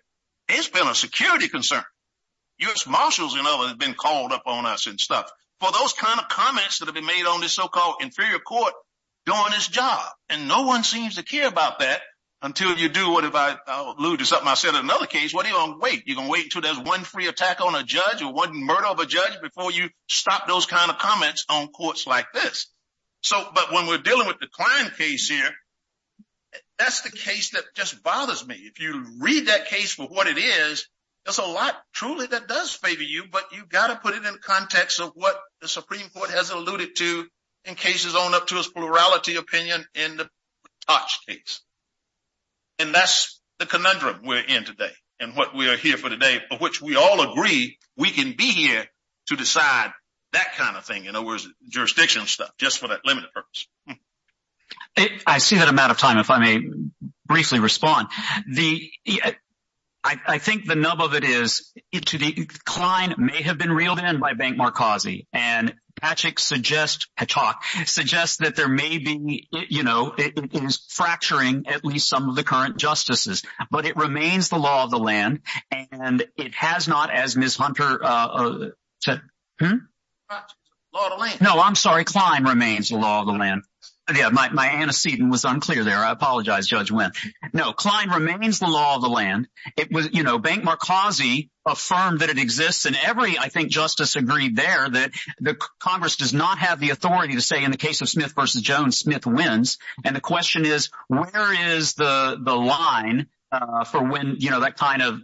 it's 0.49 0.69
been 0.69 0.87
a 0.87 0.95
security 0.95 1.49
concern. 1.49 1.83
U.S. 2.59 2.87
Marshals 2.87 3.35
and 3.35 3.47
others 3.49 3.71
have 3.71 3.79
been 3.79 3.95
called 3.95 4.31
up 4.31 4.43
on 4.47 4.65
us 4.65 4.87
and 4.87 5.01
stuff 5.01 5.29
for 5.59 5.73
those 5.73 5.93
kind 5.93 6.21
of 6.21 6.29
comments 6.29 6.79
that 6.79 6.87
have 6.87 6.95
been 6.95 7.07
made 7.07 7.27
on 7.27 7.41
this 7.41 7.55
so-called 7.55 7.97
inferior 8.01 8.39
court 8.39 8.75
doing 9.27 9.43
its 9.49 9.67
job. 9.67 10.09
And 10.29 10.47
no 10.47 10.63
one 10.63 10.85
seems 10.85 11.17
to 11.17 11.25
care 11.25 11.49
about 11.49 11.81
that 11.81 12.03
until 12.43 12.77
you 12.77 12.89
do 12.89 13.11
what 13.11 13.25
if 13.25 13.35
I 13.35 13.57
allude 13.69 14.19
to 14.19 14.27
something 14.27 14.49
I 14.49 14.55
said 14.55 14.71
in 14.71 14.77
another 14.77 15.07
case, 15.07 15.33
what 15.33 15.47
are 15.47 15.49
you 15.49 15.55
going 15.55 15.73
to 15.73 15.79
wait? 15.79 16.03
You're 16.07 16.17
going 16.17 16.27
to 16.27 16.33
wait 16.33 16.45
until 16.45 16.61
there's 16.61 16.79
one 16.79 17.05
free 17.05 17.29
attack 17.29 17.61
on 17.61 17.77
a 17.77 17.85
judge 17.85 18.21
or 18.21 18.33
one 18.33 18.53
murder 18.55 18.87
of 18.87 18.99
a 18.99 19.07
judge 19.07 19.41
before 19.41 19.71
you 19.71 19.89
stop 20.09 20.49
those 20.49 20.67
kind 20.67 20.91
of 20.91 20.99
comments 20.99 21.47
on 21.49 21.69
courts 21.69 22.07
like 22.07 22.27
this. 22.33 22.67
So, 23.23 23.41
but 23.55 23.73
when 23.73 23.87
we're 23.87 23.99
dealing 23.99 24.27
with 24.27 24.41
the 24.41 24.49
Klein 24.49 24.91
case 24.99 25.29
here, 25.29 25.51
that's 26.79 27.03
the 27.03 27.11
case 27.11 27.51
that 27.51 27.63
just 27.77 28.03
bothers 28.03 28.45
me. 28.45 28.57
If 28.57 28.81
you 28.81 29.07
read 29.21 29.47
that 29.47 29.67
case 29.67 29.95
for 29.95 30.09
what 30.09 30.27
it 30.27 30.37
is, 30.37 30.89
there's 31.25 31.39
a 31.39 31.45
lot 31.45 31.77
truly 31.93 32.27
that 32.27 32.49
does 32.49 32.75
favor 32.75 33.05
you, 33.05 33.27
but 33.31 33.45
you've 33.53 33.69
got 33.69 33.87
to 33.89 33.97
put 33.97 34.17
it 34.17 34.25
in 34.25 34.37
context 34.43 34.99
of 34.99 35.13
what 35.15 35.41
the 35.61 35.69
Supreme 35.69 36.09
Court 36.09 36.31
has 36.31 36.51
alluded 36.51 36.97
to 36.97 37.27
in 37.65 37.77
cases 37.77 38.17
on 38.17 38.35
up 38.35 38.49
to 38.49 38.59
its 38.59 38.67
plurality 38.67 39.37
opinion 39.37 39.85
in 39.95 40.17
the 40.17 40.29
Touch 40.89 41.21
case. 41.29 41.61
And 42.83 42.93
that's 42.93 43.41
the 43.61 43.67
conundrum 43.67 44.23
we're 44.25 44.41
in 44.41 44.65
today 44.65 44.91
and 45.21 45.37
what 45.37 45.55
we 45.55 45.69
are 45.69 45.77
here 45.77 45.97
for 45.97 46.11
today, 46.11 46.41
for 46.51 46.59
which 46.59 46.83
we 46.83 46.97
all 46.97 47.31
agree 47.31 47.79
we 47.97 48.11
can 48.11 48.35
be 48.37 48.51
here 48.51 48.85
to 49.29 49.37
decide 49.37 49.93
that 50.33 50.55
kind 50.57 50.77
of 50.77 50.85
thing. 50.85 51.05
In 51.05 51.15
other 51.15 51.25
words, 51.25 51.49
jurisdictional 51.69 52.27
stuff, 52.27 52.51
just 52.59 52.79
for 52.79 52.89
that 52.89 53.05
limited 53.05 53.31
purpose. 53.33 53.69
I 55.27 55.39
see 55.39 55.57
that 55.57 55.69
I'm 55.69 55.79
out 55.79 55.93
of 55.93 55.99
time, 55.99 56.19
if 56.19 56.29
I 56.29 56.41
may 56.41 56.61
briefly 57.27 57.61
respond. 57.61 58.09
I 60.05 60.39
think 60.39 60.67
the 60.67 60.75
nub 60.75 61.01
of 61.01 61.15
it 61.15 61.23
is 61.23 61.73
to 62.07 62.19
the 62.19 62.49
Klein 62.65 63.15
may 63.17 63.43
have 63.43 63.59
been 63.59 63.71
reeled 63.71 64.01
in 64.01 64.19
by 64.19 64.33
Bank 64.33 64.59
Markazi 64.59 65.27
and 65.33 65.73
Patchak 66.03 66.39
suggests 66.39 67.07
talk 67.29 67.63
suggests 67.87 68.39
that 68.39 68.57
there 68.57 68.69
may 68.69 68.99
be, 68.99 69.49
you 69.69 69.83
know, 69.83 70.15
it 70.19 70.55
is 70.55 70.85
fracturing 70.89 71.67
at 71.69 71.85
least 71.85 72.09
some 72.09 72.29
of 72.29 72.35
the 72.35 72.45
current 72.45 72.77
justices, 72.77 73.43
but 73.71 73.87
it 73.87 73.97
remains 73.97 74.49
the 74.49 74.59
law 74.59 74.85
of 74.85 74.91
the 74.91 74.99
land 74.99 75.41
and 75.71 76.25
it 76.37 76.55
has 76.55 76.89
not, 76.89 77.11
as 77.11 77.37
Ms. 77.37 77.57
Hunter 77.57 78.05
uh, 78.05 78.27
uh, 78.27 78.69
said. 79.01 79.21
Hmm? 79.61 79.77
No, 81.41 81.61
I'm 81.61 81.75
sorry. 81.75 82.05
Klein 82.05 82.45
remains 82.45 82.89
the 82.89 82.97
law 82.97 83.21
of 83.21 83.27
the 83.27 83.33
land. 83.33 83.63
Yeah, 84.13 84.31
my 84.31 84.69
antecedent 84.69 85.31
was 85.31 85.45
unclear 85.45 85.85
there. 85.85 85.99
I 85.99 86.11
apologize, 86.11 86.67
Judge 86.67 86.91
Wynn. 86.91 87.13
No, 87.53 87.73
Klein 87.73 88.11
remains 88.11 88.59
the 88.59 88.67
law 88.67 88.97
of 88.97 89.03
the 89.03 89.09
land. 89.09 89.47
It 89.77 89.93
was, 89.93 90.09
you 90.13 90.25
know, 90.25 90.39
Bank 90.39 90.65
Markazi 90.65 91.51
affirmed 91.65 92.19
that 92.21 92.29
it 92.29 92.39
exists 92.39 92.85
and 92.87 92.97
every, 93.05 93.39
I 93.39 93.49
think, 93.49 93.71
justice 93.71 94.17
agreed 94.17 94.57
there 94.57 94.89
that 94.91 95.13
the 95.39 95.57
Congress 95.79 96.17
does 96.17 96.35
not 96.35 96.59
have 96.59 96.81
the 96.81 96.91
authority 96.91 97.35
to 97.35 97.41
say 97.41 97.63
in 97.63 97.71
the 97.71 97.77
case 97.77 98.01
of 98.01 98.09
Smith 98.09 98.35
versus 98.35 98.61
Jones, 98.61 98.99
Smith 98.99 99.25
wins. 99.25 99.79
And 100.05 100.17
the 100.17 100.21
question 100.21 100.67
is, 100.67 100.91
where 101.07 101.77
is 101.77 101.95
the 101.95 102.39
the 102.43 102.57
line 102.57 103.29
uh 103.53 103.85
for 103.85 104.03
when, 104.03 104.37
you 104.41 104.51
know, 104.51 104.61
that 104.61 104.77
kind 104.77 105.03
of 105.03 105.21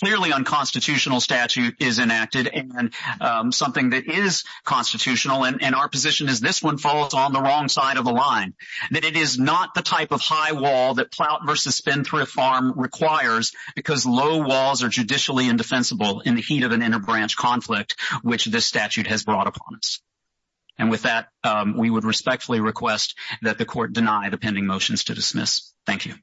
clearly 0.00 0.32
unconstitutional 0.32 1.20
statute 1.20 1.76
is 1.80 1.98
enacted 1.98 2.48
and 2.48 2.92
um, 3.20 3.52
something 3.52 3.90
that 3.90 4.06
is 4.06 4.44
constitutional. 4.64 5.44
And 5.44 5.74
our 5.74 5.88
position 5.88 6.28
is 6.28 6.40
this 6.40 6.62
one 6.62 6.78
falls 6.78 7.14
on 7.14 7.32
the 7.32 7.40
wrong 7.40 7.68
side 7.68 7.96
of 7.96 8.04
the 8.04 8.12
line, 8.12 8.54
that 8.90 9.04
it 9.04 9.16
is 9.16 9.38
not 9.38 9.74
the 9.74 9.82
type 9.82 10.12
of 10.12 10.20
high 10.20 10.52
wall 10.52 10.94
that 10.94 11.12
Plaut 11.12 11.46
versus 11.46 11.76
Spendthrift 11.76 12.32
Farm 12.32 12.72
requires 12.76 13.52
because 13.76 14.06
low 14.06 14.38
walls 14.46 14.82
are 14.82 14.88
judicially 14.88 15.48
indefensible 15.48 16.20
in 16.20 16.34
the 16.34 16.42
heat 16.42 16.64
of 16.64 16.72
an 16.72 16.80
interbranch 16.80 17.36
conflict, 17.36 17.96
which 18.22 18.46
this 18.46 18.66
statute 18.66 19.06
has 19.06 19.24
brought 19.24 19.46
upon 19.46 19.76
us. 19.76 20.00
And 20.78 20.90
with 20.90 21.02
that, 21.02 21.28
um, 21.44 21.76
we 21.76 21.90
would 21.90 22.04
respectfully 22.04 22.60
request 22.60 23.14
that 23.42 23.58
the 23.58 23.66
court 23.66 23.92
deny 23.92 24.30
the 24.30 24.38
pending 24.38 24.66
motions 24.66 25.04
to 25.04 25.14
dismiss. 25.14 25.72
Thank 25.86 26.06
you. 26.06 26.14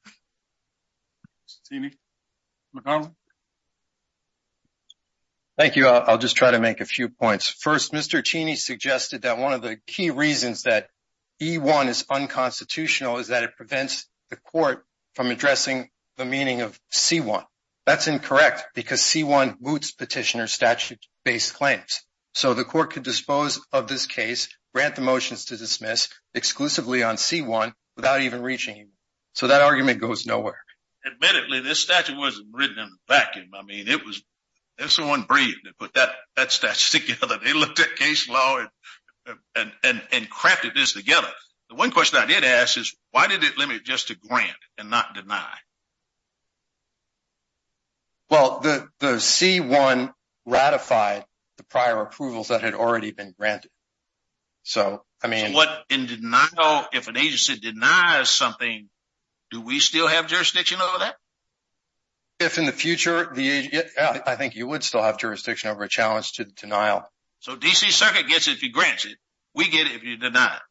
Thank 5.59 5.75
you. 5.75 5.87
I'll 5.87 6.17
just 6.17 6.37
try 6.37 6.51
to 6.51 6.59
make 6.59 6.79
a 6.79 6.85
few 6.85 7.09
points. 7.09 7.49
First, 7.49 7.91
Mr. 7.91 8.21
Teaney 8.21 8.55
suggested 8.55 9.23
that 9.23 9.39
one 9.39 9.51
of 9.51 9.61
the 9.61 9.75
key 9.87 10.09
reasons 10.09 10.63
that 10.63 10.87
E1 11.41 11.89
is 11.89 12.05
unconstitutional 12.09 13.17
is 13.17 13.27
that 13.27 13.43
it 13.43 13.57
prevents 13.57 14.07
the 14.29 14.37
court 14.37 14.85
from 15.15 15.31
addressing 15.31 15.89
the 16.15 16.23
meaning 16.23 16.61
of 16.61 16.79
C1. 16.93 17.43
That's 17.85 18.07
incorrect 18.07 18.67
because 18.73 19.01
C1 19.01 19.57
moots 19.59 19.91
petitioner 19.91 20.47
statute-based 20.47 21.53
claims. 21.53 22.03
So 22.33 22.53
the 22.53 22.63
court 22.63 22.93
could 22.93 23.03
dispose 23.03 23.59
of 23.73 23.89
this 23.89 24.05
case, 24.05 24.47
grant 24.73 24.95
the 24.95 25.01
motions 25.01 25.43
to 25.45 25.57
dismiss 25.57 26.07
exclusively 26.33 27.03
on 27.03 27.17
C1 27.17 27.73
without 27.97 28.21
even 28.21 28.43
reaching 28.43 28.77
E1. 28.77 28.91
So 29.33 29.47
that 29.47 29.61
argument 29.61 29.99
goes 29.99 30.25
nowhere. 30.25 30.63
Admittedly, 31.05 31.59
this 31.59 31.81
statute 31.81 32.17
wasn't 32.17 32.47
written 32.53 32.79
in 32.79 32.85
a 32.85 33.13
vacuum. 33.13 33.49
I 33.53 33.63
mean, 33.63 33.89
it 33.89 34.05
was, 34.05 34.23
there's 34.79 34.97
one 34.97 35.23
breathed 35.23 35.65
to 35.65 35.73
put 35.77 35.93
that 35.93 36.51
statute 36.51 37.01
together. 37.05 37.37
They 37.43 37.53
looked 37.53 37.79
at 37.79 37.95
case 37.97 38.27
law 38.29 38.65
and 39.55 39.71
and 39.83 40.01
and 40.11 40.29
crafted 40.29 40.73
this 40.73 40.93
together. 40.93 41.27
The 41.69 41.75
one 41.75 41.91
question 41.91 42.17
I 42.17 42.25
did 42.25 42.43
ask 42.43 42.77
is, 42.77 42.95
why 43.11 43.27
did 43.27 43.43
it 43.43 43.57
limit 43.57 43.83
just 43.83 44.07
to 44.07 44.15
grant 44.15 44.57
and 44.79 44.89
not 44.89 45.13
deny? 45.13 45.53
Well, 48.29 48.59
the 48.61 48.89
C1 49.01 50.11
ratified 50.45 51.25
the 51.57 51.63
prior 51.63 52.01
approvals 52.01 52.47
that 52.47 52.61
had 52.61 52.73
already 52.73 53.11
been 53.11 53.35
granted. 53.37 53.71
So, 54.63 55.03
I 55.23 55.27
mean. 55.27 55.53
What 55.53 55.69
in 55.89 56.05
denial, 56.05 56.85
if 56.93 57.07
an 57.07 57.17
agency 57.17 57.59
denies 57.59 58.29
something, 58.29 58.89
do 59.51 59.61
we 59.61 59.79
still 59.79 60.07
have 60.07 60.27
jurisdiction 60.27 60.79
over 60.81 60.99
that? 60.99 61.15
If 62.39 62.57
in 62.57 62.65
the 62.65 62.71
future, 62.71 63.29
the, 63.33 63.85
I 64.25 64.35
think 64.35 64.55
you 64.55 64.67
would 64.67 64.83
still 64.83 65.03
have 65.03 65.17
jurisdiction 65.17 65.69
over 65.69 65.83
a 65.83 65.89
challenge 65.89 66.33
to 66.33 66.45
the 66.45 66.51
denial. 66.51 67.03
So 67.39 67.55
DC 67.55 67.91
Circuit 67.91 68.27
gets 68.27 68.47
it 68.47 68.51
if 68.51 68.63
you 68.63 68.71
grant 68.71 69.05
it. 69.05 69.17
We 69.53 69.69
get 69.69 69.87
it 69.87 69.95
if 69.95 70.03
you 70.03 70.17
deny 70.17 70.55
it. 70.55 70.61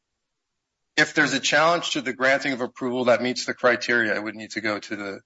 If 1.03 1.15
there's 1.15 1.33
a 1.33 1.41
challenge 1.41 1.91
to 1.91 2.01
the 2.01 2.13
granting 2.13 2.53
of 2.53 2.61
approval 2.61 3.05
that 3.05 3.23
meets 3.23 3.45
the 3.45 3.55
criteria, 3.55 4.15
it 4.15 4.23
would 4.23 4.35
need 4.35 4.51
to 4.53 4.61
go 4.61 4.79
to 4.79 4.97
the, 4.97 5.21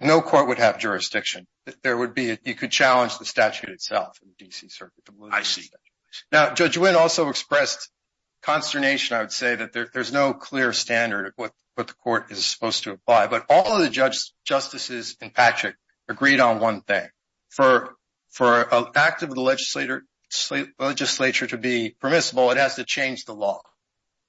no 0.00 0.20
court 0.20 0.48
would 0.48 0.58
have 0.58 0.78
jurisdiction. 0.78 1.46
There 1.82 1.96
would 1.96 2.14
be, 2.14 2.38
you 2.44 2.54
could 2.54 2.70
challenge 2.70 3.18
the 3.18 3.24
statute 3.24 3.70
itself 3.70 4.18
in 4.22 4.30
the 4.38 4.44
DC 4.46 4.70
Circuit. 4.70 5.02
I 5.32 5.42
see. 5.42 5.68
Now, 6.30 6.54
Judge 6.54 6.78
Wynn 6.78 6.94
also 6.94 7.28
expressed 7.28 7.90
consternation. 8.42 9.16
I 9.16 9.20
would 9.20 9.32
say 9.32 9.56
that 9.56 9.72
there's 9.92 10.12
no 10.12 10.32
clear 10.32 10.72
standard 10.72 11.26
of 11.26 11.50
what 11.76 11.86
the 11.86 11.94
court 11.94 12.30
is 12.30 12.44
supposed 12.44 12.84
to 12.84 12.92
apply. 12.92 13.28
But 13.28 13.46
all 13.48 13.76
of 13.76 13.82
the 13.82 13.90
judges 13.90 14.32
justices 14.44 15.16
in 15.20 15.30
Patchak 15.30 15.74
agreed 16.08 16.40
on 16.40 16.60
one 16.60 16.80
thing. 16.80 17.08
For 17.50 17.94
for 18.30 18.62
an 18.62 18.86
act 18.94 19.22
of 19.22 19.30
the 19.30 19.40
legislature 19.40 20.04
legislature 20.78 21.46
to 21.46 21.58
be 21.58 21.94
permissible, 22.00 22.50
it 22.50 22.56
has 22.56 22.74
to 22.76 22.84
change 22.84 23.24
the 23.24 23.34
law. 23.34 23.60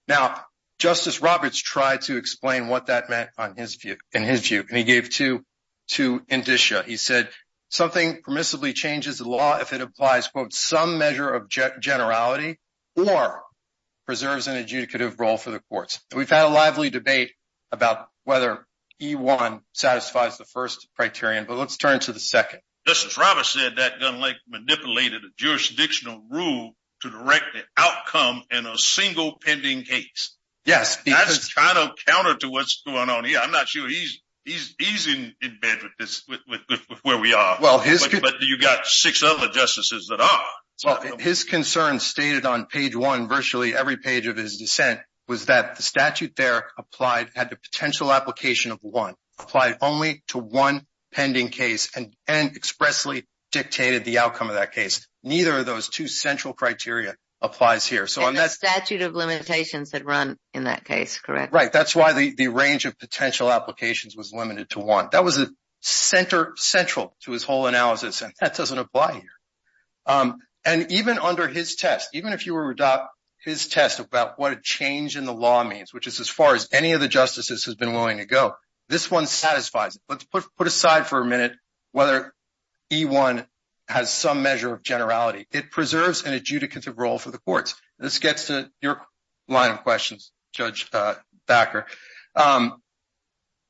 Now, 0.07 0.45
Justice 0.79 1.21
Roberts 1.21 1.59
tried 1.59 2.01
to 2.03 2.17
explain 2.17 2.67
what 2.67 2.85
that 2.85 3.09
meant 3.09 3.31
on 3.37 3.55
his 3.55 3.75
view, 3.75 3.97
in 4.13 4.23
his 4.23 4.47
view. 4.47 4.63
And 4.67 4.77
he 4.77 4.83
gave 4.83 5.09
two 5.09 5.43
indicia. 6.29 6.83
He 6.85 6.97
said, 6.97 7.29
something 7.69 8.21
permissibly 8.21 8.75
changes 8.75 9.17
the 9.17 9.27
law 9.27 9.57
if 9.57 9.73
it 9.73 9.81
applies, 9.81 10.27
quote, 10.27 10.53
some 10.53 10.99
measure 10.99 11.29
of 11.29 11.49
generality 11.49 12.59
or 12.95 13.43
preserves 14.07 14.47
an 14.47 14.55
adjudicative 14.63 15.19
role 15.19 15.37
for 15.37 15.51
the 15.51 15.59
courts. 15.69 15.99
We've 16.15 16.29
had 16.29 16.45
a 16.45 16.49
lively 16.49 16.89
debate 16.89 17.33
about 17.71 18.07
whether 18.23 18.65
E1 19.01 19.61
satisfies 19.73 20.37
the 20.37 20.45
first 20.45 20.87
criterion, 20.95 21.45
but 21.47 21.57
let's 21.57 21.77
turn 21.77 21.99
to 21.99 22.13
the 22.13 22.19
second. 22.19 22.61
Justice 22.87 23.17
Roberts 23.17 23.49
said 23.49 23.75
that 23.75 23.99
Gun 23.99 24.19
Lake 24.21 24.37
manipulated 24.47 25.23
a 25.23 25.27
jurisdictional 25.37 26.23
rule 26.31 26.73
to 27.01 27.09
direct 27.09 27.45
the 27.53 27.61
outcome 27.75 28.43
in 28.49 28.65
a 28.65 28.77
single 28.77 29.37
pending 29.43 29.83
case. 29.83 30.35
Yes. 30.65 30.97
That's 31.05 31.53
kind 31.53 31.77
of 31.77 31.91
counter 32.07 32.35
to 32.37 32.49
what's 32.49 32.81
going 32.85 33.09
on 33.09 33.25
here. 33.25 33.39
I'm 33.43 33.51
not 33.51 33.67
sure 33.67 33.87
he's 33.87 34.21
he's 34.45 34.73
he's 34.79 35.07
in 35.07 35.33
bed 35.61 35.79
with 35.83 35.91
this, 35.99 36.23
with 36.27 36.61
with 36.69 36.99
where 37.03 37.17
we 37.17 37.33
are. 37.33 37.57
Well, 37.61 37.79
his 37.79 38.07
but 38.07 38.35
you 38.41 38.57
got 38.57 38.87
six 38.87 39.21
other 39.21 39.49
justices 39.49 40.07
that 40.07 40.21
are. 40.21 40.45
Well, 40.85 41.17
his 41.17 41.43
concern 41.43 41.99
stated 41.99 42.45
on 42.45 42.67
page 42.67 42.95
one, 42.95 43.27
virtually 43.27 43.75
every 43.75 43.97
page 43.97 44.27
of 44.27 44.37
his 44.37 44.57
dissent, 44.57 44.99
was 45.27 45.47
that 45.47 45.75
the 45.75 45.83
statute 45.83 46.35
there 46.35 46.67
applied, 46.77 47.29
had 47.35 47.49
the 47.49 47.57
potential 47.57 48.11
application 48.11 48.71
of 48.71 48.79
one, 48.81 49.15
applied 49.39 49.77
only 49.81 50.23
to 50.27 50.37
one 50.37 50.85
pending 51.13 51.49
case 51.49 51.89
and 51.95 52.15
expressly 52.27 53.25
dictated 53.51 54.05
the 54.05 54.19
outcome 54.19 54.49
of 54.49 54.55
that 54.55 54.73
case. 54.73 55.07
Neither 55.23 55.57
of 55.57 55.65
those 55.65 55.89
two 55.89 56.07
central 56.07 56.53
criteria 56.53 57.15
applies 57.41 57.85
here. 57.85 58.07
So 58.07 58.31
the 58.31 58.47
statute 58.47 59.01
of 59.01 59.15
limitations 59.15 59.91
had 59.91 60.05
run 60.05 60.37
in 60.53 60.65
that 60.65 60.85
case, 60.85 61.19
correct? 61.19 61.53
Right. 61.53 61.71
That's 61.71 61.95
why 61.95 62.13
the 62.13 62.47
range 62.47 62.85
of 62.85 62.97
potential 62.97 63.51
applications 63.51 64.15
was 64.15 64.31
limited 64.33 64.69
to 64.71 64.79
one. 64.79 65.09
That 65.11 65.23
was 65.23 65.37
a 65.39 65.47
center 65.81 66.53
central 66.55 67.15
to 67.23 67.31
his 67.31 67.43
whole 67.43 67.67
analysis, 67.67 68.21
and 68.21 68.33
that 68.39 68.55
doesn't 68.55 68.77
apply 68.77 69.13
here. 69.13 69.23
Um, 70.05 70.37
And 70.67 70.91
even 70.91 71.17
under 71.17 71.47
his 71.47 71.75
test, 71.75 72.09
even 72.11 72.33
if 72.33 72.45
you 72.45 72.53
were 72.53 72.65
to 72.65 72.71
adopt 72.71 73.15
his 73.45 73.69
test 73.69 73.99
about 74.01 74.37
what 74.37 74.51
a 74.51 74.59
change 74.61 75.15
in 75.15 75.23
the 75.23 75.33
law 75.33 75.63
means, 75.63 75.93
which 75.93 76.07
is 76.07 76.19
as 76.19 76.27
far 76.27 76.55
as 76.55 76.67
any 76.73 76.91
of 76.91 76.99
the 76.99 77.07
justices 77.07 77.63
has 77.63 77.75
been 77.75 77.93
willing 77.93 78.17
to 78.17 78.25
go, 78.25 78.53
this 78.89 79.09
one 79.09 79.27
satisfies 79.27 79.95
it. 79.95 80.01
Let's 80.09 80.25
put 80.25 80.67
aside 80.67 81.07
for 81.07 81.21
a 81.21 81.25
minute 81.25 81.53
whether 81.93 82.33
E1 82.91 83.47
has 83.87 84.11
some 84.11 84.43
measure 84.43 84.73
of 84.73 84.83
generality. 84.83 85.47
It 85.53 85.71
preserves 85.71 86.23
an 86.25 86.37
adjudicative 86.37 86.95
role 86.97 87.17
for 87.17 87.31
the 87.31 87.39
courts. 87.39 87.73
This 87.97 88.19
gets 88.19 88.47
to 88.47 88.69
your 88.81 89.01
line 89.47 89.71
of 89.71 89.83
questions, 89.83 90.33
Judge 90.51 90.89
uh, 90.91 91.15
Thacker. 91.47 91.85
Um, 92.35 92.81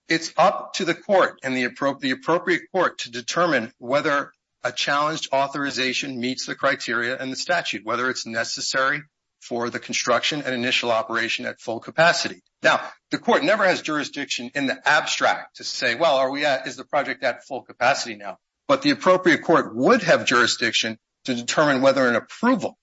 it's 0.09 0.33
up 0.35 0.73
to 0.73 0.85
the 0.85 0.95
court 0.95 1.37
and 1.43 1.55
the 1.55 1.65
appropriate 1.65 2.71
court 2.71 2.97
to 2.99 3.11
determine 3.11 3.71
whether 3.77 4.31
a 4.67 4.71
challenged 4.71 5.29
authorization 5.33 6.19
meets 6.19 6.45
the 6.45 6.55
criteria 6.55 7.17
and 7.17 7.31
the 7.31 7.37
statute, 7.37 7.85
whether 7.85 8.09
it's 8.09 8.25
necessary 8.25 9.01
for 9.39 9.69
the 9.69 9.79
construction 9.79 10.41
and 10.41 10.53
initial 10.53 10.91
operation 10.91 11.45
at 11.45 11.61
full 11.61 11.79
capacity. 11.79 12.41
Now, 12.61 12.81
the 13.11 13.17
court 13.17 13.43
never 13.43 13.63
has 13.63 13.81
jurisdiction 13.81 14.51
in 14.55 14.67
the 14.67 14.77
abstract 14.85 15.57
to 15.57 15.63
say, 15.63 15.95
well, 15.95 16.35
is 16.65 16.75
the 16.75 16.83
project 16.83 17.23
at 17.23 17.45
full 17.45 17.61
capacity 17.61 18.15
now? 18.15 18.37
But 18.67 18.81
the 18.81 18.91
appropriate 18.91 19.43
court 19.43 19.73
would 19.73 20.03
have 20.03 20.25
jurisdiction 20.25 20.97
to 21.25 21.35
determine 21.35 21.81
whether 21.81 22.07
an 22.07 22.15
approval 22.15 22.77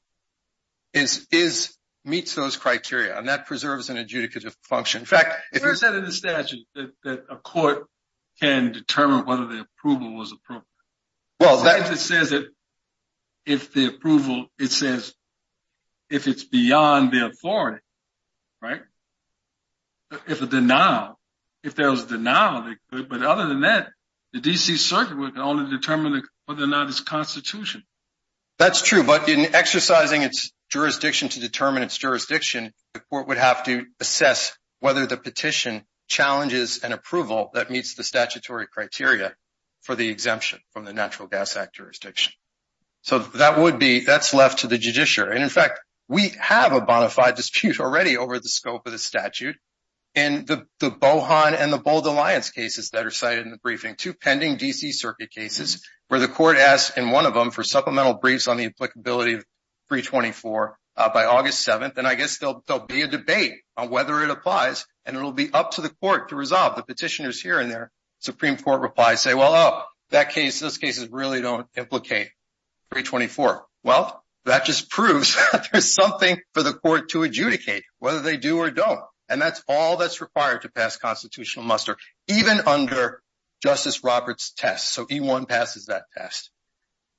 is 0.95 1.77
meets 2.07 2.35
those 2.35 2.57
criteria, 2.57 3.19
and 3.19 3.29
that 3.29 3.47
preserves 3.47 3.89
an 3.89 3.97
adjudicative 3.97 4.55
function. 4.63 5.01
In 5.01 5.07
fact, 5.07 5.35
if 5.53 5.63
you 5.63 5.75
said 5.75 5.95
in 5.95 6.05
the 6.05 6.13
statute 6.13 6.67
that 6.75 7.25
a 7.31 7.37
court 7.37 7.87
can 8.41 8.73
determine 8.73 9.25
whether 9.25 9.47
the 9.47 9.61
approval 9.61 10.15
was 10.15 10.33
appropriate, 10.33 10.67
well, 11.45 11.93
it 11.93 11.99
says 11.99 12.31
that 12.31 12.47
if 13.47 13.73
the 13.73 13.87
approval, 13.87 14.47
it 14.59 14.71
says 14.71 15.15
if 16.11 16.27
it's 16.27 16.45
beyond 16.45 17.13
the 17.13 17.27
authority, 17.27 17.83
right? 18.63 18.83
If 20.29 20.43
a 20.43 20.47
denial, 20.47 21.19
if 21.63 21.75
there 21.75 21.91
was 21.91 22.05
a 22.05 22.07
denial, 22.07 22.63
they 22.63 22.77
could. 22.91 23.09
But 23.09 23.23
other 23.23 23.49
than 23.49 23.63
that, 23.63 23.89
the 24.33 24.41
D.C. 24.41 24.77
Circuit 24.77 25.17
would 25.17 25.39
only 25.39 25.71
determine 25.71 26.23
whether 26.47 26.65
or 26.65 26.69
not 26.69 26.89
it's 26.89 27.01
constitutional. 27.01 27.85
That's 28.59 28.83
true. 28.83 29.03
But 29.03 29.29
in 29.29 29.55
exercising 29.55 30.23
its 30.23 30.53
jurisdiction 30.71 31.29
to 31.31 31.41
determine 31.41 31.83
its 31.83 31.97
jurisdiction, 31.97 32.73
the 32.93 33.01
court 33.01 33.29
would 33.29 33.39
have 33.39 33.65
to 33.65 33.87
assess 34.01 34.57
whether 34.81 35.07
the 35.07 35.17
petition 35.17 35.85
challenges 36.09 36.83
an 36.85 36.93
approval 36.93 37.51
that 37.55 37.71
meets 37.71 37.95
the 37.95 38.05
statutory 38.05 38.67
criteria 38.67 39.35
for 39.85 39.95
the 39.95 40.09
exemption 40.09 40.59
from 40.73 40.85
the 40.85 40.93
Natural 40.93 41.29
Gas 41.29 41.57
Act 41.57 41.77
jurisdiction. 41.77 42.33
So 43.03 43.19
that 43.19 43.59
would 43.59 43.79
be, 43.79 44.01
that's 44.01 44.33
left 44.33 44.61
to 44.61 44.67
the 44.67 44.79
judiciary. 44.79 45.35
And 45.35 45.45
in 45.45 45.51
fact, 45.51 45.81
we 46.09 46.31
have 46.41 46.73
a 46.73 46.81
bona 46.81 47.11
fide 47.11 47.37
dispute 47.37 47.79
already 47.81 48.17
over 48.17 48.39
the 48.39 48.49
scope 48.49 48.87
of 48.87 48.93
the 48.93 48.99
statute 48.99 49.57
in 50.15 50.47
the 50.47 50.67
Bohan 50.81 51.59
and 51.59 51.73
the 51.73 51.79
Bold 51.79 52.07
Alliance 52.07 52.51
cases 52.51 52.91
that 52.91 53.05
are 53.05 53.11
cited 53.11 53.45
in 53.45 53.51
the 53.51 53.59
briefing, 53.59 53.95
two 53.97 54.15
pending 54.15 54.57
D.C. 54.57 54.93
Circuit 54.93 55.31
cases 55.31 55.87
where 56.09 56.21
the 56.21 56.29
court 56.29 56.57
asked 56.57 56.97
in 56.97 57.11
one 57.11 57.27
of 57.27 57.35
them 57.35 57.51
for 57.51 57.63
supplemental 57.63 58.15
briefs 58.15 58.49
on 58.49 58.57
the 58.57 58.67
applicability 58.67 59.35
of 59.35 59.45
324 59.89 60.79
uh, 60.97 61.13
by 61.13 61.25
August 61.25 61.67
7th. 61.67 61.99
And 61.99 62.07
I 62.07 62.15
guess 62.15 62.39
there'll 62.39 62.63
be 62.87 63.03
a 63.03 63.09
debate 63.09 63.55
on 63.77 63.91
whether 63.91 64.23
it 64.23 64.31
applies, 64.31 64.87
and 65.05 65.17
it'll 65.17 65.33
be 65.33 65.53
up 65.53 65.73
to 65.73 65.81
the 65.81 65.89
court 65.89 66.31
to 66.31 66.37
resolve. 66.37 66.77
The 66.77 66.85
petitioners 66.85 67.41
here 67.41 67.59
and 67.59 67.71
their 67.71 67.91
Supreme 68.25 68.57
Court 68.57 68.81
reply 68.81 69.17
say, 69.17 69.35
well, 69.35 69.55
oh, 69.55 69.83
that 70.11 70.31
case, 70.31 70.61
those 70.61 70.79
cases 70.79 71.09
really 71.11 71.43
don't 71.43 71.67
implicate 71.77 72.31
324. 72.91 73.67
Well, 73.83 74.25
that 74.47 74.65
just 74.65 74.91
proves 74.91 75.35
that 75.53 75.69
there's 75.73 75.95
something 75.95 76.39
for 76.55 76.63
the 76.63 76.73
court 76.73 77.11
to 77.11 77.23
adjudicate, 77.23 77.85
whether 77.99 78.21
they 78.21 78.37
do 78.37 78.59
or 78.59 78.71
don't. 78.71 79.01
And 79.29 79.41
that's 79.41 79.63
all 79.69 79.97
that's 79.97 80.21
required 80.21 80.63
to 80.63 80.71
pass 80.71 80.97
constitutional 80.97 81.65
muster, 81.65 81.97
even 82.29 82.61
under 82.67 83.23
Justice 83.63 84.05
Roberts' 84.05 84.53
test. 84.57 84.93
So 84.93 85.07
E1 85.07 85.49
passes 85.49 85.87
that 85.87 86.05
test. 86.17 86.51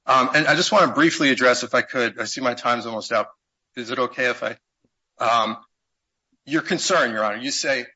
And 0.07 0.48
I 0.48 0.56
just 0.56 0.72
want 0.72 0.88
to 0.88 0.94
briefly 0.94 1.30
address, 1.30 1.64
if 1.64 1.73
I 1.73 1.82
could, 1.82 2.19
I 2.19 2.26
see 2.26 2.41
my 2.41 2.53
time's 2.53 2.86
almost 2.86 3.11
up. 3.11 3.32
Is 3.76 3.91
it 3.91 3.99
okay 3.99 4.26
if 4.30 4.44
I, 4.44 4.57
um 5.19 5.57
your 6.45 6.61
concern, 6.61 7.11
Your 7.11 7.23
Honor, 7.23 7.38
you 7.38 7.52
say 7.52 7.88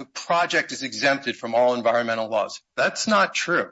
the 0.00 0.06
project 0.06 0.72
is 0.72 0.82
exempted 0.82 1.36
from 1.36 1.54
all 1.54 1.74
environmental 1.74 2.30
laws. 2.30 2.62
That's 2.74 3.06
not 3.06 3.34
true. 3.34 3.70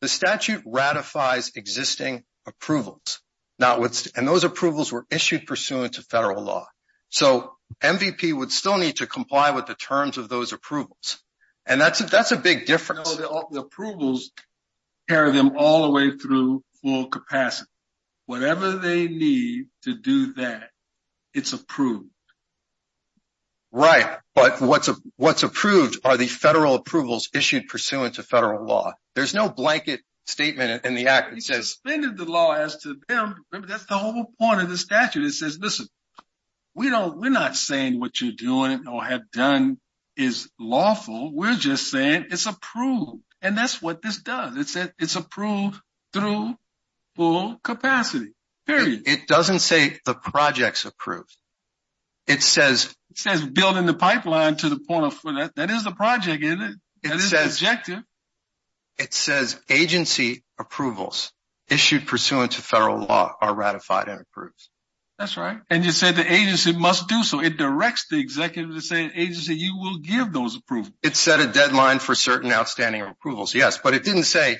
The 0.00 0.08
statute 0.08 0.62
ratifies 0.64 1.52
existing 1.54 2.24
approvals. 2.46 3.20
And 3.58 4.26
those 4.26 4.44
approvals 4.44 4.90
were 4.90 5.04
issued 5.10 5.46
pursuant 5.46 5.94
to 5.94 6.02
federal 6.02 6.42
law. 6.42 6.66
So 7.10 7.52
MVP 7.82 8.32
would 8.32 8.52
still 8.52 8.78
need 8.78 8.96
to 8.96 9.06
comply 9.06 9.50
with 9.50 9.66
the 9.66 9.74
terms 9.74 10.16
of 10.16 10.30
those 10.30 10.54
approvals. 10.54 11.18
And 11.66 11.78
that's 11.78 11.98
that's 11.98 12.32
a 12.32 12.36
big 12.38 12.64
difference. 12.64 13.14
The 13.16 13.60
approvals 13.60 14.30
carry 15.10 15.32
them 15.32 15.58
all 15.58 15.82
the 15.82 15.90
way 15.90 16.16
through 16.16 16.64
full 16.82 17.08
capacity. 17.08 17.68
Whatever 18.24 18.72
they 18.72 19.08
need 19.08 19.66
to 19.82 19.94
do 19.94 20.32
that, 20.34 20.70
it's 21.34 21.52
approved. 21.52 22.08
Right. 23.72 24.18
But 24.34 24.60
what's 24.60 24.90
what's 25.16 25.42
approved 25.42 26.00
are 26.04 26.16
the 26.16 26.26
federal 26.26 26.74
approvals 26.74 27.30
issued 27.34 27.68
pursuant 27.68 28.14
to 28.14 28.22
federal 28.22 28.66
law. 28.66 28.92
There's 29.14 29.34
no 29.34 29.48
blanket 29.48 30.00
statement 30.26 30.84
in 30.84 30.94
the 30.94 31.08
act 31.08 31.34
that 31.34 31.42
says. 31.42 31.56
He 31.56 31.62
suspended 31.62 32.16
the 32.16 32.24
law 32.24 32.52
as 32.52 32.78
to 32.82 32.96
them. 33.08 33.44
Remember 33.50 33.68
that's 33.68 33.86
the 33.86 33.98
whole 33.98 34.26
point 34.38 34.60
of 34.60 34.68
the 34.68 34.78
statute. 34.78 35.24
It 35.24 35.32
says, 35.32 35.58
listen, 35.60 35.86
we 36.74 36.90
don't, 36.90 37.18
we're 37.18 37.30
not 37.30 37.56
saying 37.56 37.98
what 37.98 38.20
you're 38.20 38.32
doing 38.32 38.86
or 38.86 39.02
have 39.02 39.30
done 39.30 39.78
is 40.16 40.48
lawful. 40.58 41.34
We're 41.34 41.56
just 41.56 41.90
saying 41.90 42.26
it's 42.30 42.46
approved. 42.46 43.22
And 43.42 43.56
that's 43.56 43.80
what 43.80 44.02
this 44.02 44.18
does. 44.18 44.56
It 44.56 44.68
says 44.68 44.90
it's 44.98 45.16
approved 45.16 45.80
through 46.12 46.54
full 47.16 47.58
capacity, 47.62 48.32
period. 48.66 49.02
It 49.06 49.26
doesn't 49.26 49.60
say 49.60 49.98
the 50.04 50.14
project's 50.14 50.84
approved. 50.84 51.36
It 52.26 52.42
says. 52.42 52.94
It 53.10 53.18
says 53.18 53.44
building 53.44 53.86
the 53.86 53.94
pipeline 53.94 54.56
to 54.56 54.68
the 54.68 54.78
point 54.78 55.06
of, 55.06 55.20
that 55.56 55.70
is 55.70 55.84
the 55.84 55.92
project, 55.92 56.42
isn't 56.42 56.60
it? 56.60 56.74
That 57.04 57.16
is 57.16 57.30
the 57.30 57.44
objective. 57.44 58.02
It 58.98 59.14
says 59.14 59.58
agency 59.70 60.42
approvals 60.58 61.32
issued 61.68 62.06
pursuant 62.06 62.52
to 62.52 62.62
federal 62.62 63.06
law 63.06 63.34
are 63.40 63.54
ratified 63.54 64.08
and 64.08 64.20
approved. 64.20 64.68
That's 65.18 65.36
right. 65.38 65.58
And 65.70 65.84
you 65.84 65.92
said 65.92 66.16
the 66.16 66.30
agency 66.30 66.72
must 66.72 67.08
do 67.08 67.22
so. 67.22 67.40
It 67.40 67.56
directs 67.56 68.06
the 68.10 68.18
executive 68.18 68.74
to 68.74 68.82
say, 68.82 69.10
agency, 69.14 69.54
you 69.54 69.78
will 69.78 69.98
give 69.98 70.32
those 70.32 70.56
approvals. 70.56 70.92
It 71.02 71.16
set 71.16 71.40
a 71.40 71.46
deadline 71.46 72.00
for 72.00 72.14
certain 72.14 72.52
outstanding 72.52 73.00
approvals. 73.00 73.54
Yes. 73.54 73.78
But 73.82 73.94
it 73.94 74.04
didn't 74.04 74.24
say, 74.24 74.58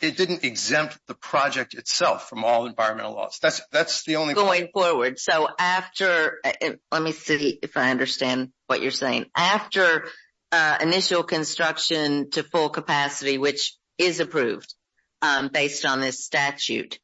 it 0.00 0.16
didn't 0.16 0.44
exempt 0.44 0.98
the 1.06 1.14
project 1.14 1.74
itself 1.74 2.28
from 2.28 2.44
all 2.44 2.66
environmental 2.66 3.14
laws. 3.14 3.38
That's 3.40 3.60
that's 3.70 4.04
the 4.04 4.16
only. 4.16 4.34
Going 4.34 4.68
forward. 4.72 5.18
So 5.18 5.48
after, 5.58 6.38
uh, 6.44 6.70
let 6.90 7.02
me 7.02 7.12
see 7.12 7.58
if 7.62 7.76
I 7.76 7.90
understand 7.90 8.50
what 8.66 8.82
you're 8.82 8.90
saying. 8.90 9.26
After 9.36 10.06
uh, 10.50 10.78
initial 10.80 11.22
construction 11.22 12.30
to 12.30 12.42
full 12.42 12.68
capacity, 12.68 13.38
which 13.38 13.76
is 13.98 14.20
approved 14.20 14.74
um, 15.22 15.50
based 15.52 15.84
on 15.84 16.00
this 16.00 16.24
statute, 16.24 16.98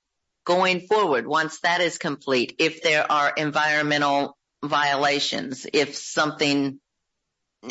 going 0.45 0.81
forward, 0.81 1.27
once 1.27 1.61
that 1.61 1.81
is 1.81 1.99
complete, 1.99 2.57
if 2.59 2.83
there 2.83 3.11
are 3.11 3.33
environmental 3.37 4.37
violations, 4.65 5.67
if 5.73 5.95
something 5.97 6.81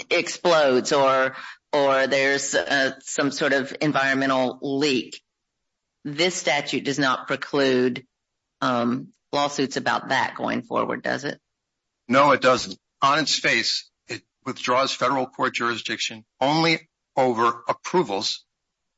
explodes 0.09 0.93
or 0.93 1.35
there's 1.71 2.55
uh, 2.55 2.91
some 3.01 3.31
sort 3.31 3.53
of 3.53 3.75
environmental 3.81 4.59
leak, 4.61 5.21
this 6.03 6.35
statute 6.35 6.83
does 6.83 6.99
not 6.99 7.27
preclude 7.27 8.05
um, 8.61 9.09
lawsuits 9.31 9.77
about 9.77 10.09
that 10.09 10.35
going 10.35 10.61
forward, 10.63 11.03
does 11.03 11.23
it? 11.23 11.39
No, 12.07 12.31
it 12.31 12.41
doesn't. 12.41 12.77
On 13.01 13.19
its 13.19 13.37
face, 13.37 13.89
it 14.07 14.21
withdraws 14.45 14.91
federal 14.91 15.27
court 15.27 15.53
jurisdiction 15.53 16.25
only 16.39 16.89
over 17.15 17.63
approvals 17.67 18.45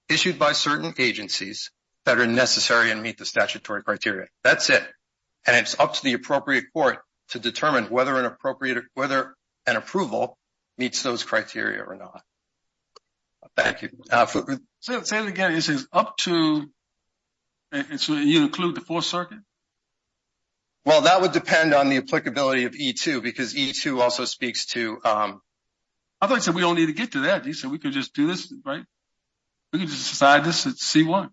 issued 0.10 0.40
by 0.40 0.54
certain 0.54 0.94
agencies 0.98 1.72
that 2.06 2.20
are 2.20 2.28
necessary 2.28 2.91
and 2.91 3.02
meet 3.02 3.18
the 3.18 3.26
statutory 3.26 3.84
criteria. 3.84 4.28
That's 4.44 4.70
it. 4.70 4.84
And 5.45 5.56
it's 5.56 5.80
up 5.80 5.94
to 5.94 6.04
the 6.04 6.14
appropriate 6.14 6.66
court 6.74 7.00
to 7.30 7.40
determine 7.40 7.86
whether 7.86 8.18
an 8.18 8.26
appropriate, 8.26 8.84
whether 8.94 9.36
an 9.66 9.76
approval 9.76 10.38
meets 10.78 11.04
those 11.04 11.24
criteria 11.24 11.82
or 11.82 11.95
not. 11.95 12.22
Thank 13.55 13.84
you. 13.84 13.89
Uh, 14.09 14.25
say 14.80 15.19
it 15.19 15.27
again. 15.27 15.53
It 15.53 15.61
says 15.61 15.88
up 15.91 16.17
to, 16.17 16.69
so 17.97 18.13
you 18.13 18.43
include 18.43 18.75
the 18.75 18.81
Fourth 18.81 19.05
Circuit? 19.05 19.39
Well, 20.85 21.01
that 21.01 21.21
would 21.21 21.31
depend 21.31 21.73
on 21.73 21.89
the 21.89 21.97
applicability 21.97 22.65
of 22.65 22.73
E2 22.73 23.21
because 23.21 23.53
E2 23.53 24.01
also 24.01 24.25
speaks 24.25 24.65
to... 24.67 24.99
Um, 25.05 25.41
I 26.19 26.27
thought 26.27 26.35
you 26.35 26.41
said 26.41 26.55
we 26.55 26.61
don't 26.61 26.75
need 26.75 26.88
to 26.88 26.93
get 26.93 27.11
to 27.13 27.21
that. 27.21 27.45
You 27.45 27.53
said 27.53 27.69
we 27.71 27.80
could 27.80 27.93
just 27.93 28.13
do 28.13 28.27
this, 28.27 28.53
right? 28.65 28.84
We 29.71 29.80
could 29.80 29.89
just 29.89 30.09
decide 30.09 30.43
this 30.45 30.65
at 30.65 30.73
C1. 30.73 31.30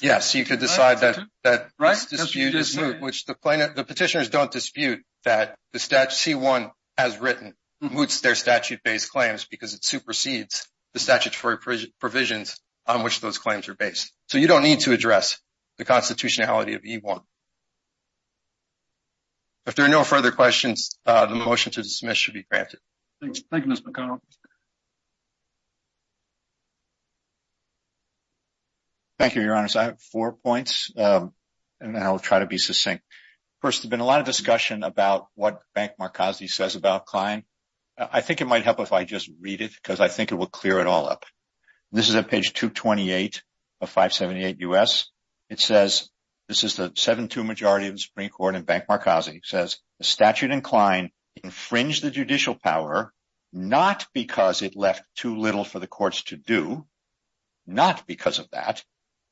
Yes, 0.00 0.34
you 0.34 0.44
could 0.44 0.60
decide 0.60 1.00
that 1.42 1.70
this 1.78 2.06
dispute 2.06 2.54
is 2.54 2.76
moot, 2.76 3.00
which 3.00 3.24
the 3.24 3.34
plaintiff 3.34 3.74
the 3.74 3.84
petitioners 3.84 4.28
don't 4.28 4.50
dispute 4.50 5.02
that 5.24 5.56
the 5.72 5.78
statute 5.78 6.38
C1 6.38 6.70
as 6.96 7.18
written 7.18 7.54
mm-hmm. 7.82 7.94
moots 7.94 8.20
their 8.20 8.34
statute-based 8.34 9.10
claims 9.10 9.44
because 9.44 9.74
it 9.74 9.84
supersedes 9.84 10.68
the 10.96 11.00
statutory 11.00 11.58
provisions 12.00 12.58
on 12.86 13.02
which 13.02 13.20
those 13.20 13.36
claims 13.36 13.68
are 13.68 13.74
based. 13.74 14.10
So 14.28 14.38
you 14.38 14.48
don't 14.48 14.62
need 14.62 14.80
to 14.80 14.92
address 14.92 15.38
the 15.76 15.84
constitutionality 15.84 16.72
of 16.72 16.84
E1. 16.84 17.20
If 19.66 19.74
there 19.74 19.84
are 19.84 19.90
no 19.90 20.04
further 20.04 20.32
questions, 20.32 20.98
uh, 21.04 21.26
the 21.26 21.34
motion 21.34 21.70
to 21.72 21.82
dismiss 21.82 22.16
should 22.16 22.32
be 22.32 22.44
granted. 22.50 22.80
Thank 23.20 23.36
you, 23.52 23.66
Ms. 23.66 23.82
McConnell. 23.82 24.20
Thank 29.18 29.34
you, 29.34 29.42
Your 29.42 29.54
Honor. 29.54 29.68
I 29.76 29.82
have 29.82 30.00
four 30.00 30.32
points, 30.32 30.90
um, 30.96 31.34
and 31.78 31.98
I'll 31.98 32.18
try 32.18 32.38
to 32.38 32.46
be 32.46 32.56
succinct. 32.56 33.04
First, 33.60 33.82
there's 33.82 33.90
been 33.90 34.00
a 34.00 34.06
lot 34.06 34.20
of 34.20 34.26
discussion 34.26 34.82
about 34.82 35.26
what 35.34 35.60
Bank 35.74 35.92
Markazi 36.00 36.48
says 36.48 36.74
about 36.74 37.04
Klein. 37.04 37.44
I 37.98 38.20
think 38.20 38.40
it 38.40 38.46
might 38.46 38.64
help 38.64 38.80
if 38.80 38.92
I 38.92 39.04
just 39.04 39.30
read 39.40 39.60
it 39.60 39.72
because 39.74 40.00
I 40.00 40.08
think 40.08 40.30
it 40.30 40.36
will 40.36 40.46
clear 40.46 40.80
it 40.80 40.86
all 40.86 41.08
up. 41.08 41.24
This 41.92 42.08
is 42.08 42.14
at 42.14 42.28
page 42.28 42.52
228 42.52 43.42
of 43.80 43.88
578 43.88 44.60
U.S. 44.60 45.10
It 45.48 45.60
says, 45.60 46.10
this 46.48 46.62
is 46.62 46.76
the 46.76 46.90
7-2 46.90 47.44
majority 47.44 47.86
of 47.86 47.94
the 47.94 47.98
Supreme 47.98 48.30
Court 48.30 48.54
in 48.54 48.62
Bank. 48.62 48.84
It 48.88 49.46
says, 49.46 49.78
the 49.98 50.04
statute 50.04 50.50
in 50.50 50.60
Klein 50.60 51.10
infringed 51.42 52.02
the 52.02 52.10
judicial 52.10 52.54
power 52.54 53.12
not 53.52 54.06
because 54.12 54.60
it 54.60 54.76
left 54.76 55.02
too 55.16 55.38
little 55.38 55.64
for 55.64 55.78
the 55.78 55.86
courts 55.86 56.24
to 56.24 56.36
do, 56.36 56.86
not 57.66 58.06
because 58.06 58.38
of 58.38 58.50
that, 58.50 58.84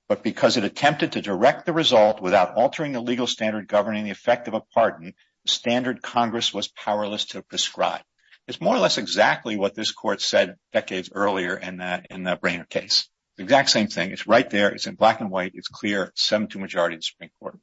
but 0.08 0.22
because 0.22 0.56
it 0.56 0.64
attempted 0.64 1.12
to 1.12 1.20
direct 1.20 1.66
the 1.66 1.72
result 1.72 2.22
without 2.22 2.54
altering 2.54 2.92
the 2.92 3.00
legal 3.00 3.26
standard 3.26 3.68
governing 3.68 4.04
the 4.04 4.10
effect 4.10 4.48
of 4.48 4.54
a 4.54 4.62
pardon, 4.72 5.14
the 5.44 5.50
standard 5.50 6.00
Congress 6.00 6.54
was 6.54 6.68
powerless 6.68 7.26
to 7.26 7.42
prescribe. 7.42 8.02
It's 8.46 8.60
more 8.60 8.76
or 8.76 8.78
less 8.78 8.98
exactly 8.98 9.56
what 9.56 9.74
this 9.74 9.92
court 9.92 10.20
said 10.20 10.56
decades 10.72 11.10
earlier 11.12 11.56
in 11.56 11.76
the 11.78 12.38
Brainerd 12.40 12.68
case. 12.68 13.08
The 13.36 13.42
exact 13.42 13.70
same 13.70 13.88
thing. 13.88 14.10
It's 14.10 14.26
right 14.26 14.48
there. 14.48 14.70
It's 14.70 14.86
in 14.86 14.94
black 14.94 15.20
and 15.20 15.30
white. 15.30 15.52
It's 15.54 15.68
clear. 15.68 16.12
7-2 16.16 16.56
majority 16.56 16.96
of 16.96 17.00
the 17.00 17.04
Supreme 17.04 17.30
Court. 17.40 17.58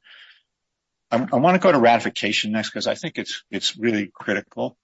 I 1.10 1.36
want 1.36 1.54
to 1.54 1.60
go 1.60 1.70
to 1.70 1.78
ratification 1.78 2.52
next 2.52 2.70
because 2.70 2.86
I 2.86 2.94
think 2.94 3.18
it's 3.18 3.44
it's 3.50 3.76
really 3.76 4.10
critical. 4.12 4.78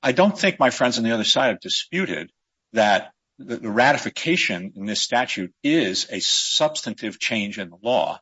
I 0.00 0.12
don't 0.12 0.38
think 0.38 0.60
my 0.60 0.70
friends 0.70 0.96
on 0.96 1.04
the 1.04 1.12
other 1.12 1.24
side 1.24 1.48
have 1.48 1.60
disputed 1.60 2.30
that 2.72 3.10
the 3.38 3.70
ratification 3.70 4.72
in 4.76 4.86
this 4.86 5.00
statute 5.00 5.52
is 5.64 6.06
a 6.10 6.20
substantive 6.20 7.18
change 7.18 7.58
in 7.58 7.70
the 7.70 7.78
law. 7.82 8.20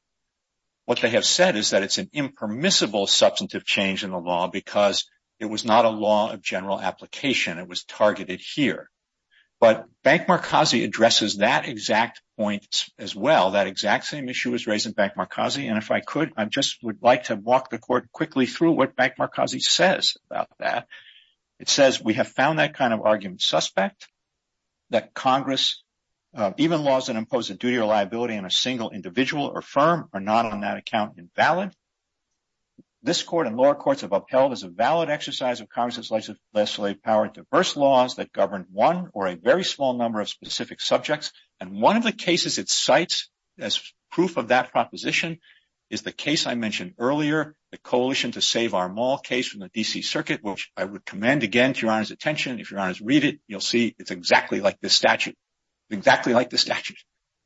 What 0.86 1.00
they 1.00 1.10
have 1.10 1.26
said 1.26 1.56
is 1.56 1.70
that 1.70 1.82
it's 1.82 1.98
an 1.98 2.09
impermissible 2.14 3.06
substantive 3.06 3.66
change 3.66 4.04
in 4.04 4.10
the 4.10 4.18
law 4.18 4.48
because 4.48 5.06
it 5.43 5.51
was 5.51 5.64
not 5.64 5.85
a 5.85 5.90
law 5.90 6.31
of 6.31 6.40
general 6.40 6.81
application. 6.81 7.59
It 7.59 7.66
was 7.66 7.82
targeted 7.82 8.40
here. 8.40 8.89
But 9.59 9.86
Bank 10.05 10.28
Markazi 10.28 10.85
addresses 10.85 11.39
that 11.39 11.69
exact 11.69 12.23
point 12.39 12.86
as 12.97 13.16
well. 13.16 13.51
That 13.51 13.66
exact 13.66 14.05
same 14.05 14.28
issue 14.28 14.52
was 14.52 14.69
raised 14.69 14.86
in 14.86 14.93
Bank 14.93 15.14
Markazi. 15.19 15.69
And 15.69 15.78
if 15.78 15.90
I 15.90 15.98
could, 15.98 16.32
I 16.36 16.44
just 16.44 16.78
would 16.85 16.98
like 17.02 17.24
to 17.24 17.35
walk 17.35 17.70
the 17.70 17.78
court 17.78 18.12
quickly 18.12 18.47
through 18.47 18.73
what 18.73 18.94
Bank 18.94 19.14
Markazi 19.19 19.60
says 19.60 20.16
about 20.31 20.48
that. 20.60 20.86
It 21.59 21.69
says, 21.69 22.01
we 22.01 22.14
have 22.14 22.28
found 22.28 22.60
that 22.60 22.74
kind 22.74 22.94
of 22.94 23.02
argument 23.02 23.43
suspect, 23.43 24.06
that 24.90 25.12
Congress, 25.12 25.82
uh, 26.36 26.52
even 26.56 26.85
laws 26.85 27.09
that 27.09 27.16
impose 27.16 27.51
a 27.51 27.55
duty 27.55 27.78
or 27.78 27.86
liability 27.86 28.36
on 28.36 28.44
a 28.44 28.51
single 28.51 28.90
individual 28.90 29.51
or 29.52 29.60
firm 29.60 30.09
are 30.12 30.20
not 30.20 30.47
on 30.47 30.60
that 30.60 30.77
account 30.77 31.19
invalid. 31.19 31.73
This 33.05 33.23
court 33.23 33.49
and 33.49 33.57
lower 33.57 33.74
courts 33.74 34.03
have 34.03 34.12
upheld 34.12 34.53
as 34.53 34.62
a 34.62 34.69
valid 34.69 35.11
exercise 35.11 35.61
of 35.61 35.69
Congress's 35.69 36.11
legislative 36.53 37.03
power 37.03 37.29
diverse 37.29 37.77
laws 37.77 38.16
that 38.16 38.33
govern 38.33 38.66
one 38.70 39.11
or 39.12 39.27
a 39.27 39.35
very 39.35 39.65
small 39.65 39.95
number 39.95 40.20
of 40.20 40.29
specific 40.29 40.81
subjects. 40.81 41.33
And 41.59 41.81
one 41.81 41.97
of 41.97 42.05
the 42.05 42.12
cases 42.12 42.59
it 42.59 42.69
cites 42.69 43.29
as 43.59 43.83
proof 44.12 44.37
of 44.37 44.49
that 44.49 44.70
proposition 44.70 45.39
is 45.91 46.03
the 46.03 46.12
case 46.12 46.47
I 46.47 46.55
mentioned 46.55 46.95
earlier, 46.97 47.57
the 47.73 47.79
Coalition 47.79 48.33
to 48.33 48.41
Save 48.41 48.73
Our 48.73 48.89
Mall 48.89 49.19
case 49.19 49.49
from 49.49 49.61
the 49.61 49.69
D.C. 49.69 50.03
Circuit, 50.03 50.43
which 50.43 50.70
I 50.77 50.85
would 50.85 51.05
commend 51.05 51.43
again 51.43 51.74
to 51.74 51.83
Your 51.83 51.91
Honor's 51.91 52.12
attention. 52.12 52.61
If 52.61 52.70
Your 52.70 52.81
Honor's 52.81 53.01
read 53.01 53.24
it, 53.24 53.41
you'll 53.49 53.61
see 53.61 53.95
it's 53.99 54.12
exactly 54.12 54.61
like 54.61 54.81
this 54.81 54.95
statute, 54.95 55.37
exactly 55.91 56.35
like 56.35 56.51
the 56.51 56.57
statute. 56.57 56.99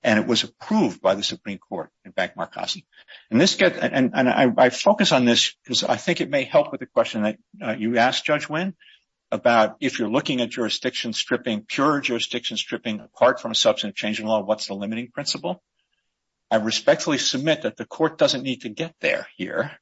And 0.06 0.20
it 0.20 0.26
was 0.28 0.44
approved 0.44 1.02
by 1.02 1.16
the 1.16 1.24
Supreme 1.24 1.58
Court 1.58 1.90
in 2.04 2.12
Bank 2.12 2.34
Markazi. 2.38 2.84
And 3.28 3.40
this 3.40 3.56
gets 3.56 3.76
and 3.76 4.12
I 4.14 4.70
focus 4.70 5.10
on 5.10 5.24
this 5.24 5.56
because 5.64 5.82
I 5.82 5.96
think 5.96 6.20
it 6.20 6.30
may 6.30 6.44
help 6.44 6.70
with 6.70 6.78
the 6.78 6.86
question 6.86 7.24
that 7.24 7.38
uh, 7.60 7.74
you 7.76 7.98
asked, 7.98 8.24
Judge 8.24 8.48
Wynn, 8.48 8.76
about 9.32 9.78
if 9.80 9.98
you're 9.98 10.08
looking 10.08 10.40
at 10.40 10.50
jurisdiction 10.50 11.12
stripping, 11.12 11.62
pure 11.66 12.00
jurisdiction 12.00 12.56
stripping 12.56 13.00
apart 13.00 13.40
from 13.40 13.50
a 13.50 13.54
substantive 13.56 13.96
change 13.96 14.20
in 14.20 14.26
law, 14.26 14.44
what's 14.44 14.68
the 14.68 14.74
limiting 14.74 15.10
principle? 15.10 15.60
I 16.52 16.56
respectfully 16.58 17.18
submit 17.18 17.62
that 17.62 17.76
the 17.76 17.84
court 17.84 18.16
doesn't 18.16 18.44
need 18.44 18.60
to 18.60 18.68
get 18.68 18.94
there 19.00 19.26
here 19.36 19.72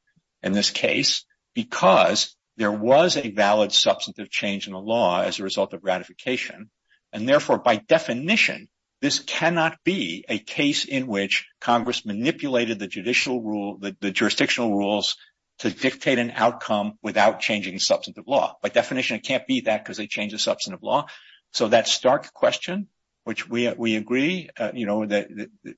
in 0.43 0.53
this 0.53 0.71
case 0.71 1.27
because 1.55 2.35
there 2.57 2.73
was 2.73 3.19
a 3.19 3.31
valid 3.31 3.73
substantive 3.73 4.31
change 4.31 4.67
in 4.69 4.73
the 4.73 4.81
law 4.81 5.21
as 5.21 5.39
a 5.39 5.43
result 5.43 5.75
of 5.75 5.85
ratification. 5.85 6.71
And 7.13 7.29
therefore, 7.29 7.59
by 7.59 7.77
definition, 7.77 8.69
this 9.05 9.19
cannot 9.19 9.77
be 9.85 10.25
a 10.31 10.39
case 10.39 10.87
in 10.87 11.07
which 11.07 11.47
Congress 11.61 12.07
manipulated 12.07 12.79
the 12.79 12.87
judicial 12.87 13.43
rule, 13.43 13.77
the 13.79 14.11
jurisdictional 14.11 14.75
rules 14.75 15.19
to 15.59 15.69
dictate 15.69 16.19
an 16.19 16.33
outcome 16.35 16.95
without 17.03 17.39
changing 17.39 17.79
substantive 17.79 18.25
law. 18.27 18.57
By 18.63 18.71
definition, 18.71 19.19
it 19.19 19.25
can't 19.25 19.47
be 19.47 19.61
that 19.67 19.85
because 19.85 19.99
they 19.99 20.07
changed 20.07 20.35
the 20.35 20.39
substantive 20.39 20.83
law. 20.83 21.05
So 21.53 21.69
that 21.69 21.87
stark 21.87 22.33
question, 22.33 22.89
which 23.25 23.47
we 23.47 23.67
agree, 23.97 24.49
uh, 24.59 24.71
you 24.73 24.87
know, 24.87 25.05
that 25.05 25.29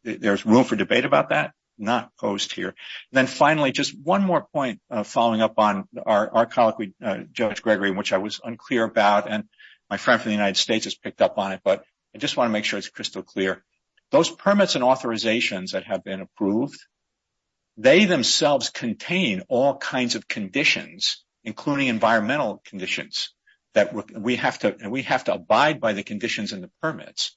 there's 0.04 0.46
room 0.46 0.62
for 0.62 0.76
debate 0.76 1.04
about 1.04 1.30
that, 1.30 1.50
not 1.78 2.16
posed 2.20 2.52
here. 2.52 2.76
Then 3.10 3.26
finally, 3.26 3.72
just 3.72 3.92
one 4.00 4.22
more 4.22 4.46
point 4.52 4.80
uh, 4.88 5.02
following 5.02 5.42
up 5.42 5.58
on 5.58 5.88
our 6.06 6.46
colleague, 6.46 6.92
uh, 7.04 7.24
Judge 7.32 7.60
Gregory, 7.60 7.90
which 7.90 8.12
I 8.12 8.18
was 8.18 8.40
unclear 8.44 8.84
about. 8.84 9.28
And 9.28 9.48
my 9.90 9.96
friend 9.96 10.22
from 10.22 10.30
the 10.30 10.36
United 10.36 10.58
States 10.58 10.84
has 10.84 10.94
picked 10.94 11.20
up 11.20 11.38
on 11.38 11.50
it, 11.50 11.60
but 11.64 11.82
I 12.16 12.18
just 12.18 12.34
want 12.34 12.48
to 12.48 12.52
make 12.52 12.64
sure 12.64 12.78
it's 12.78 12.88
crystal 12.88 13.22
clear. 13.22 13.62
Those 14.10 14.30
permits 14.30 14.74
and 14.74 14.82
authorizations 14.82 15.72
that 15.72 15.84
have 15.84 16.02
been 16.02 16.22
approved, 16.22 16.80
they 17.76 18.06
themselves 18.06 18.70
contain 18.70 19.42
all 19.50 19.76
kinds 19.76 20.14
of 20.14 20.26
conditions, 20.26 21.22
including 21.44 21.88
environmental 21.88 22.62
conditions 22.64 23.34
that 23.74 23.92
we 23.92 24.02
we 24.16 24.36
have 24.36 24.58
to 24.60 24.74
we 24.88 25.02
have 25.02 25.24
to 25.24 25.34
abide 25.34 25.78
by 25.78 25.92
the 25.92 26.02
conditions 26.02 26.54
in 26.54 26.62
the 26.62 26.70
permits. 26.80 27.36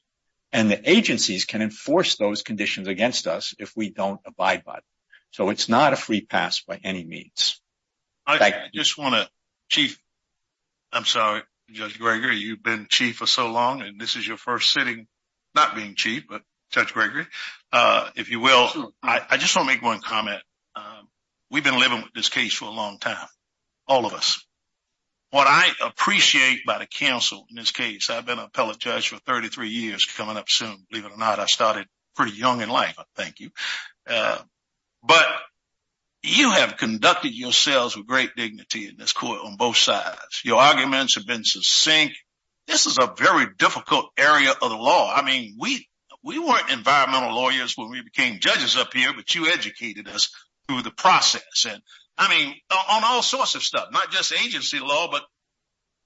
And 0.54 0.72
the 0.72 0.90
agencies 0.90 1.44
can 1.44 1.62
enforce 1.62 2.16
those 2.16 2.42
conditions 2.42 2.88
against 2.88 3.28
us 3.28 3.54
if 3.60 3.76
we 3.76 3.90
don't 3.90 4.22
abide 4.26 4.64
by 4.64 4.76
them. 4.76 4.84
So 5.32 5.50
it's 5.50 5.68
not 5.68 5.92
a 5.92 5.98
free 5.98 6.22
pass 6.22 6.62
by 6.62 6.80
any 6.86 7.04
means. 7.04 7.60
I 8.26 8.70
just 8.74 8.98
want 8.98 9.16
to, 9.16 9.30
Chief, 9.68 10.02
I'm 10.94 11.04
sorry, 11.04 11.42
Judge 11.74 12.00
Gregory, 12.00 12.38
you've 12.38 12.64
been 12.64 12.88
chief 12.90 13.18
for 13.18 13.26
so 13.26 13.52
long, 13.52 13.82
and 13.82 14.00
this 14.00 14.16
is 14.16 14.28
your 14.28 14.38
first 14.38 14.72
sitting, 14.72 15.08
not 15.56 15.76
being 15.76 15.96
chief, 15.96 16.24
but 16.30 16.42
Judge 16.72 16.94
Gregory, 16.94 17.26
uh, 17.72 18.10
if 18.16 18.30
you 18.30 18.40
will. 18.40 18.94
I 19.02 19.38
just 19.38 19.56
want 19.56 19.68
to 19.68 19.74
make 19.74 19.84
one 19.84 20.02
comment. 20.02 20.42
Um, 20.76 21.08
we've 21.50 21.64
been 21.64 21.80
living 21.80 22.02
with 22.02 22.14
this 22.14 22.30
case 22.30 22.54
for 22.54 22.66
a 22.66 22.72
long 22.72 23.00
time, 23.00 23.28
all 23.88 24.06
of 24.06 24.14
us. 24.14 24.44
What 25.32 25.48
I 25.48 25.70
appreciate 25.82 26.66
by 26.66 26.80
the 26.80 26.88
counsel 26.88 27.46
in 27.50 27.56
this 27.56 27.72
case, 27.72 28.10
I've 28.10 28.26
been 28.26 28.40
an 28.40 28.46
appellate 28.46 28.80
judge 28.80 29.10
for 29.10 29.18
33 29.18 29.70
years, 29.70 30.06
coming 30.06 30.38
up 30.38 30.50
soon, 30.50 30.86
believe 30.90 31.06
it 31.06 31.12
or 31.12 31.18
not. 31.18 31.40
I 31.40 31.46
started 31.46 31.88
pretty 32.16 32.36
young 32.36 32.62
in 32.62 32.70
life, 32.70 32.98
thank 33.16 33.40
you. 33.40 33.52
Uh, 34.08 34.40
but 35.04 35.28
you 36.24 36.52
have 36.52 36.78
conducted 36.78 37.34
yourselves 37.34 37.96
with 37.96 38.08
great 38.08 38.36
dignity 38.36 38.88
in 38.88 38.98
this 38.98 39.14
court 39.14 39.40
on 39.44 39.56
both 39.56 39.78
sides. 39.78 40.42
Your 40.44 40.60
arguments 40.60 41.16
have 41.16 41.26
been 41.26 41.44
succinct. 41.44 42.16
This 42.68 42.86
is 42.86 42.98
a 43.00 43.14
very 43.18 43.48
difficult 43.58 44.12
area 44.18 44.52
of 44.52 44.70
the 44.70 44.78
law. 44.78 45.14
I 45.14 45.24
mean, 45.24 45.56
we 45.60 45.88
we 46.24 46.38
weren't 46.38 46.70
environmental 46.70 47.34
lawyers 47.34 47.74
when 47.78 47.90
we 47.90 48.02
became 48.02 48.40
judges 48.40 48.76
up 48.76 48.94
here, 48.94 49.14
but 49.16 49.34
you 49.34 49.48
educated 49.48 50.08
us 50.10 50.30
through 50.68 50.82
the 50.82 50.92
process. 50.92 51.66
And 51.68 51.82
I 52.18 52.30
mean, 52.30 52.54
on 52.70 53.04
all 53.06 53.22
sorts 53.22 53.56
of 53.56 53.64
stuff, 53.64 53.88
not 53.92 54.12
just 54.12 54.34
agency 54.34 54.80
law, 54.80 55.10
but 55.10 55.24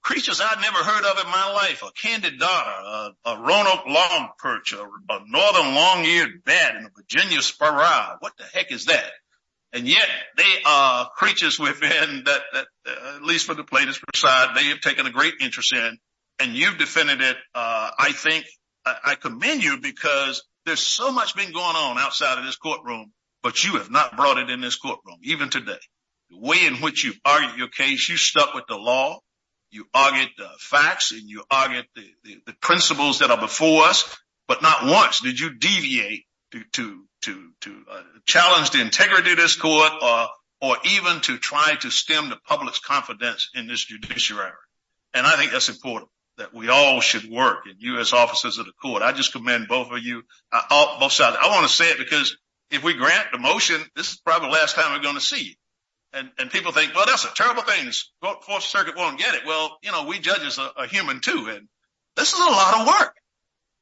creatures 0.02 0.40
I'd 0.40 0.60
never 0.60 0.78
heard 0.78 1.04
of 1.04 1.18
in 1.24 1.30
my 1.30 1.52
life, 1.52 1.82
a 1.82 1.90
candy 1.92 2.36
darter, 2.36 3.14
a 3.24 3.36
Roanoke 3.38 3.86
long 3.86 4.28
perch, 4.38 4.72
a 4.72 5.18
northern 5.26 5.74
long-eared 5.74 6.44
bat, 6.44 6.76
and 6.76 6.86
a 6.86 6.90
Virginia 6.94 7.42
sparrow. 7.42 8.16
What 8.20 8.36
the 8.36 8.44
heck 8.44 8.70
is 8.70 8.84
that? 8.84 9.10
And 9.74 9.88
yet 9.88 10.08
they 10.36 10.62
are 10.64 11.10
creatures 11.16 11.58
within 11.58 12.22
that, 12.24 12.40
uh, 12.54 12.62
at 13.16 13.22
least 13.22 13.46
for 13.46 13.54
the 13.54 13.64
plaintiff's 13.64 14.00
side, 14.14 14.56
they 14.56 14.66
have 14.66 14.80
taken 14.80 15.04
a 15.06 15.10
great 15.10 15.34
interest 15.40 15.72
in. 15.72 15.98
And 16.38 16.54
you've 16.54 16.78
defended 16.78 17.20
it. 17.20 17.36
Uh, 17.54 17.90
I 17.98 18.12
think 18.12 18.46
I 18.86 19.14
commend 19.14 19.64
you 19.64 19.80
because 19.80 20.44
there's 20.66 20.80
so 20.80 21.10
much 21.10 21.34
been 21.34 21.52
going 21.52 21.76
on 21.76 21.98
outside 21.98 22.38
of 22.38 22.44
this 22.44 22.56
courtroom, 22.56 23.12
but 23.42 23.64
you 23.64 23.78
have 23.78 23.90
not 23.90 24.16
brought 24.16 24.38
it 24.38 24.50
in 24.50 24.60
this 24.60 24.76
courtroom, 24.76 25.18
even 25.22 25.48
today. 25.50 25.78
The 26.30 26.38
way 26.38 26.66
in 26.66 26.76
which 26.76 27.04
you 27.04 27.12
argued 27.24 27.58
your 27.58 27.68
case, 27.68 28.08
you 28.08 28.16
stuck 28.16 28.54
with 28.54 28.64
the 28.68 28.76
law. 28.76 29.20
You 29.70 29.86
argued 29.92 30.30
the 30.36 30.50
facts 30.58 31.10
and 31.12 31.22
you 31.28 31.42
argued 31.50 31.86
the 31.94 32.54
principles 32.60 33.18
that 33.18 33.30
are 33.30 33.40
before 33.40 33.84
us. 33.84 34.16
But 34.46 34.62
not 34.62 34.84
once 34.84 35.20
did 35.20 35.40
you 35.40 35.54
deviate 35.54 36.24
to 36.74 37.04
Uh, 37.28 38.02
challenge 38.26 38.70
the 38.70 38.80
integrity 38.80 39.32
of 39.32 39.36
this 39.36 39.56
court 39.56 39.92
uh, 40.00 40.26
or 40.60 40.76
even 40.84 41.20
to 41.20 41.38
try 41.38 41.74
to 41.80 41.90
stem 41.90 42.30
the 42.30 42.38
public's 42.46 42.78
confidence 42.78 43.50
in 43.54 43.66
this 43.66 43.84
judiciary. 43.84 44.52
And 45.12 45.26
I 45.26 45.36
think 45.36 45.52
that's 45.52 45.68
important, 45.68 46.10
that 46.38 46.52
we 46.52 46.68
all 46.68 47.00
should 47.00 47.30
work, 47.30 47.66
and 47.66 47.76
you 47.78 47.98
as 47.98 48.12
officers 48.12 48.58
of 48.58 48.66
the 48.66 48.72
court. 48.80 49.02
I 49.02 49.12
just 49.12 49.32
commend 49.32 49.68
both 49.68 49.90
of 49.90 50.02
you, 50.02 50.22
uh, 50.52 50.98
both 50.98 51.12
sides. 51.12 51.36
I 51.40 51.48
want 51.48 51.66
to 51.66 51.72
say 51.72 51.90
it 51.90 51.98
because 51.98 52.36
if 52.70 52.82
we 52.82 52.94
grant 52.94 53.28
the 53.32 53.38
motion, 53.38 53.80
this 53.94 54.10
is 54.12 54.16
probably 54.18 54.48
the 54.48 54.54
last 54.54 54.74
time 54.74 54.92
we're 54.92 55.02
going 55.02 55.14
to 55.14 55.20
see 55.20 55.44
you. 55.44 55.54
And 56.38 56.50
people 56.50 56.70
think, 56.70 56.94
well, 56.94 57.06
that's 57.06 57.24
a 57.24 57.34
terrible 57.34 57.62
thing. 57.62 57.86
The 58.22 58.34
Fourth 58.42 58.62
Circuit 58.62 58.96
won't 58.96 59.18
get 59.18 59.34
it. 59.34 59.42
Well, 59.46 59.78
you 59.82 59.90
know, 59.90 60.04
we 60.04 60.20
judges 60.20 60.60
are 60.60 60.86
human 60.86 61.20
too. 61.20 61.48
And 61.50 61.66
this 62.14 62.32
is 62.32 62.38
a 62.38 62.42
lot 62.42 62.80
of 62.80 62.86
work. 62.86 63.16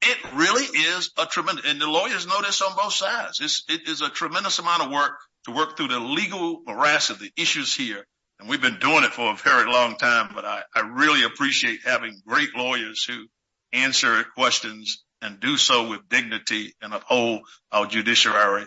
It 0.02 0.34
really 0.34 0.64
is 0.64 1.10
a 1.16 1.26
tremendous, 1.26 1.64
and 1.64 1.80
the 1.80 1.86
lawyers 1.86 2.26
know 2.26 2.42
this 2.42 2.60
on 2.60 2.74
both 2.76 2.92
sides. 2.92 3.40
It 3.68 3.88
is 3.88 4.00
a 4.00 4.08
tremendous 4.08 4.58
amount 4.58 4.82
of 4.82 4.90
work 4.90 5.12
to 5.44 5.52
work 5.52 5.76
through 5.76 5.88
the 5.88 6.00
legal 6.00 6.62
morass 6.66 7.10
of 7.10 7.18
the 7.18 7.30
issues 7.36 7.74
here. 7.74 8.04
And 8.40 8.48
we've 8.48 8.60
been 8.60 8.80
doing 8.80 9.04
it 9.04 9.12
for 9.12 9.32
a 9.32 9.36
very 9.36 9.70
long 9.70 9.96
time. 9.96 10.30
But 10.34 10.44
I 10.44 10.80
really 10.80 11.22
appreciate 11.22 11.80
having 11.84 12.20
great 12.26 12.56
lawyers 12.56 13.04
who 13.04 13.26
answer 13.72 14.24
questions 14.34 15.04
and 15.20 15.38
do 15.38 15.56
so 15.56 15.88
with 15.88 16.08
dignity 16.08 16.74
and 16.82 16.92
uphold 16.92 17.42
our 17.70 17.86
judiciary. 17.86 18.66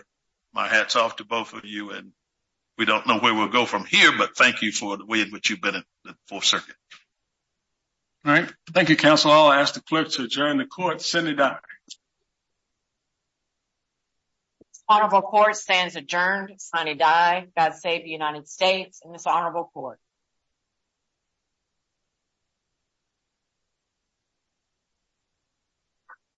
My 0.54 0.68
hat's 0.68 0.96
off 0.96 1.16
to 1.16 1.24
both 1.24 1.52
of 1.52 1.66
you. 1.66 1.90
And 1.90 2.12
we 2.78 2.86
don't 2.86 3.06
know 3.06 3.18
where 3.18 3.34
we'll 3.34 3.48
go 3.48 3.66
from 3.66 3.84
here, 3.84 4.12
but 4.16 4.36
thank 4.36 4.62
you 4.62 4.72
for 4.72 4.96
the 4.96 5.04
way 5.04 5.20
in 5.20 5.30
which 5.30 5.50
you've 5.50 5.60
been 5.60 5.76
at 5.76 5.84
the 6.04 6.14
Fourth 6.28 6.44
Circuit. 6.44 6.76
All 8.26 8.32
right. 8.32 8.52
Thank 8.72 8.88
you, 8.88 8.96
counsel. 8.96 9.30
I'll 9.30 9.52
ask 9.52 9.74
the 9.74 9.80
clerk 9.80 10.08
to 10.10 10.24
adjourn 10.24 10.58
the 10.58 10.64
court. 10.66 11.00
Send 11.00 11.28
it 11.28 11.40
out. 11.40 11.60
Honorable 14.88 15.22
court 15.22 15.54
stands 15.54 15.94
adjourned. 15.94 16.50
sine 16.58 16.98
die. 16.98 17.46
God 17.56 17.74
save 17.74 18.02
the 18.02 18.10
United 18.10 18.48
States 18.48 19.00
and 19.04 19.14
this 19.14 19.26
honorable 19.26 19.70
court. 19.72 20.00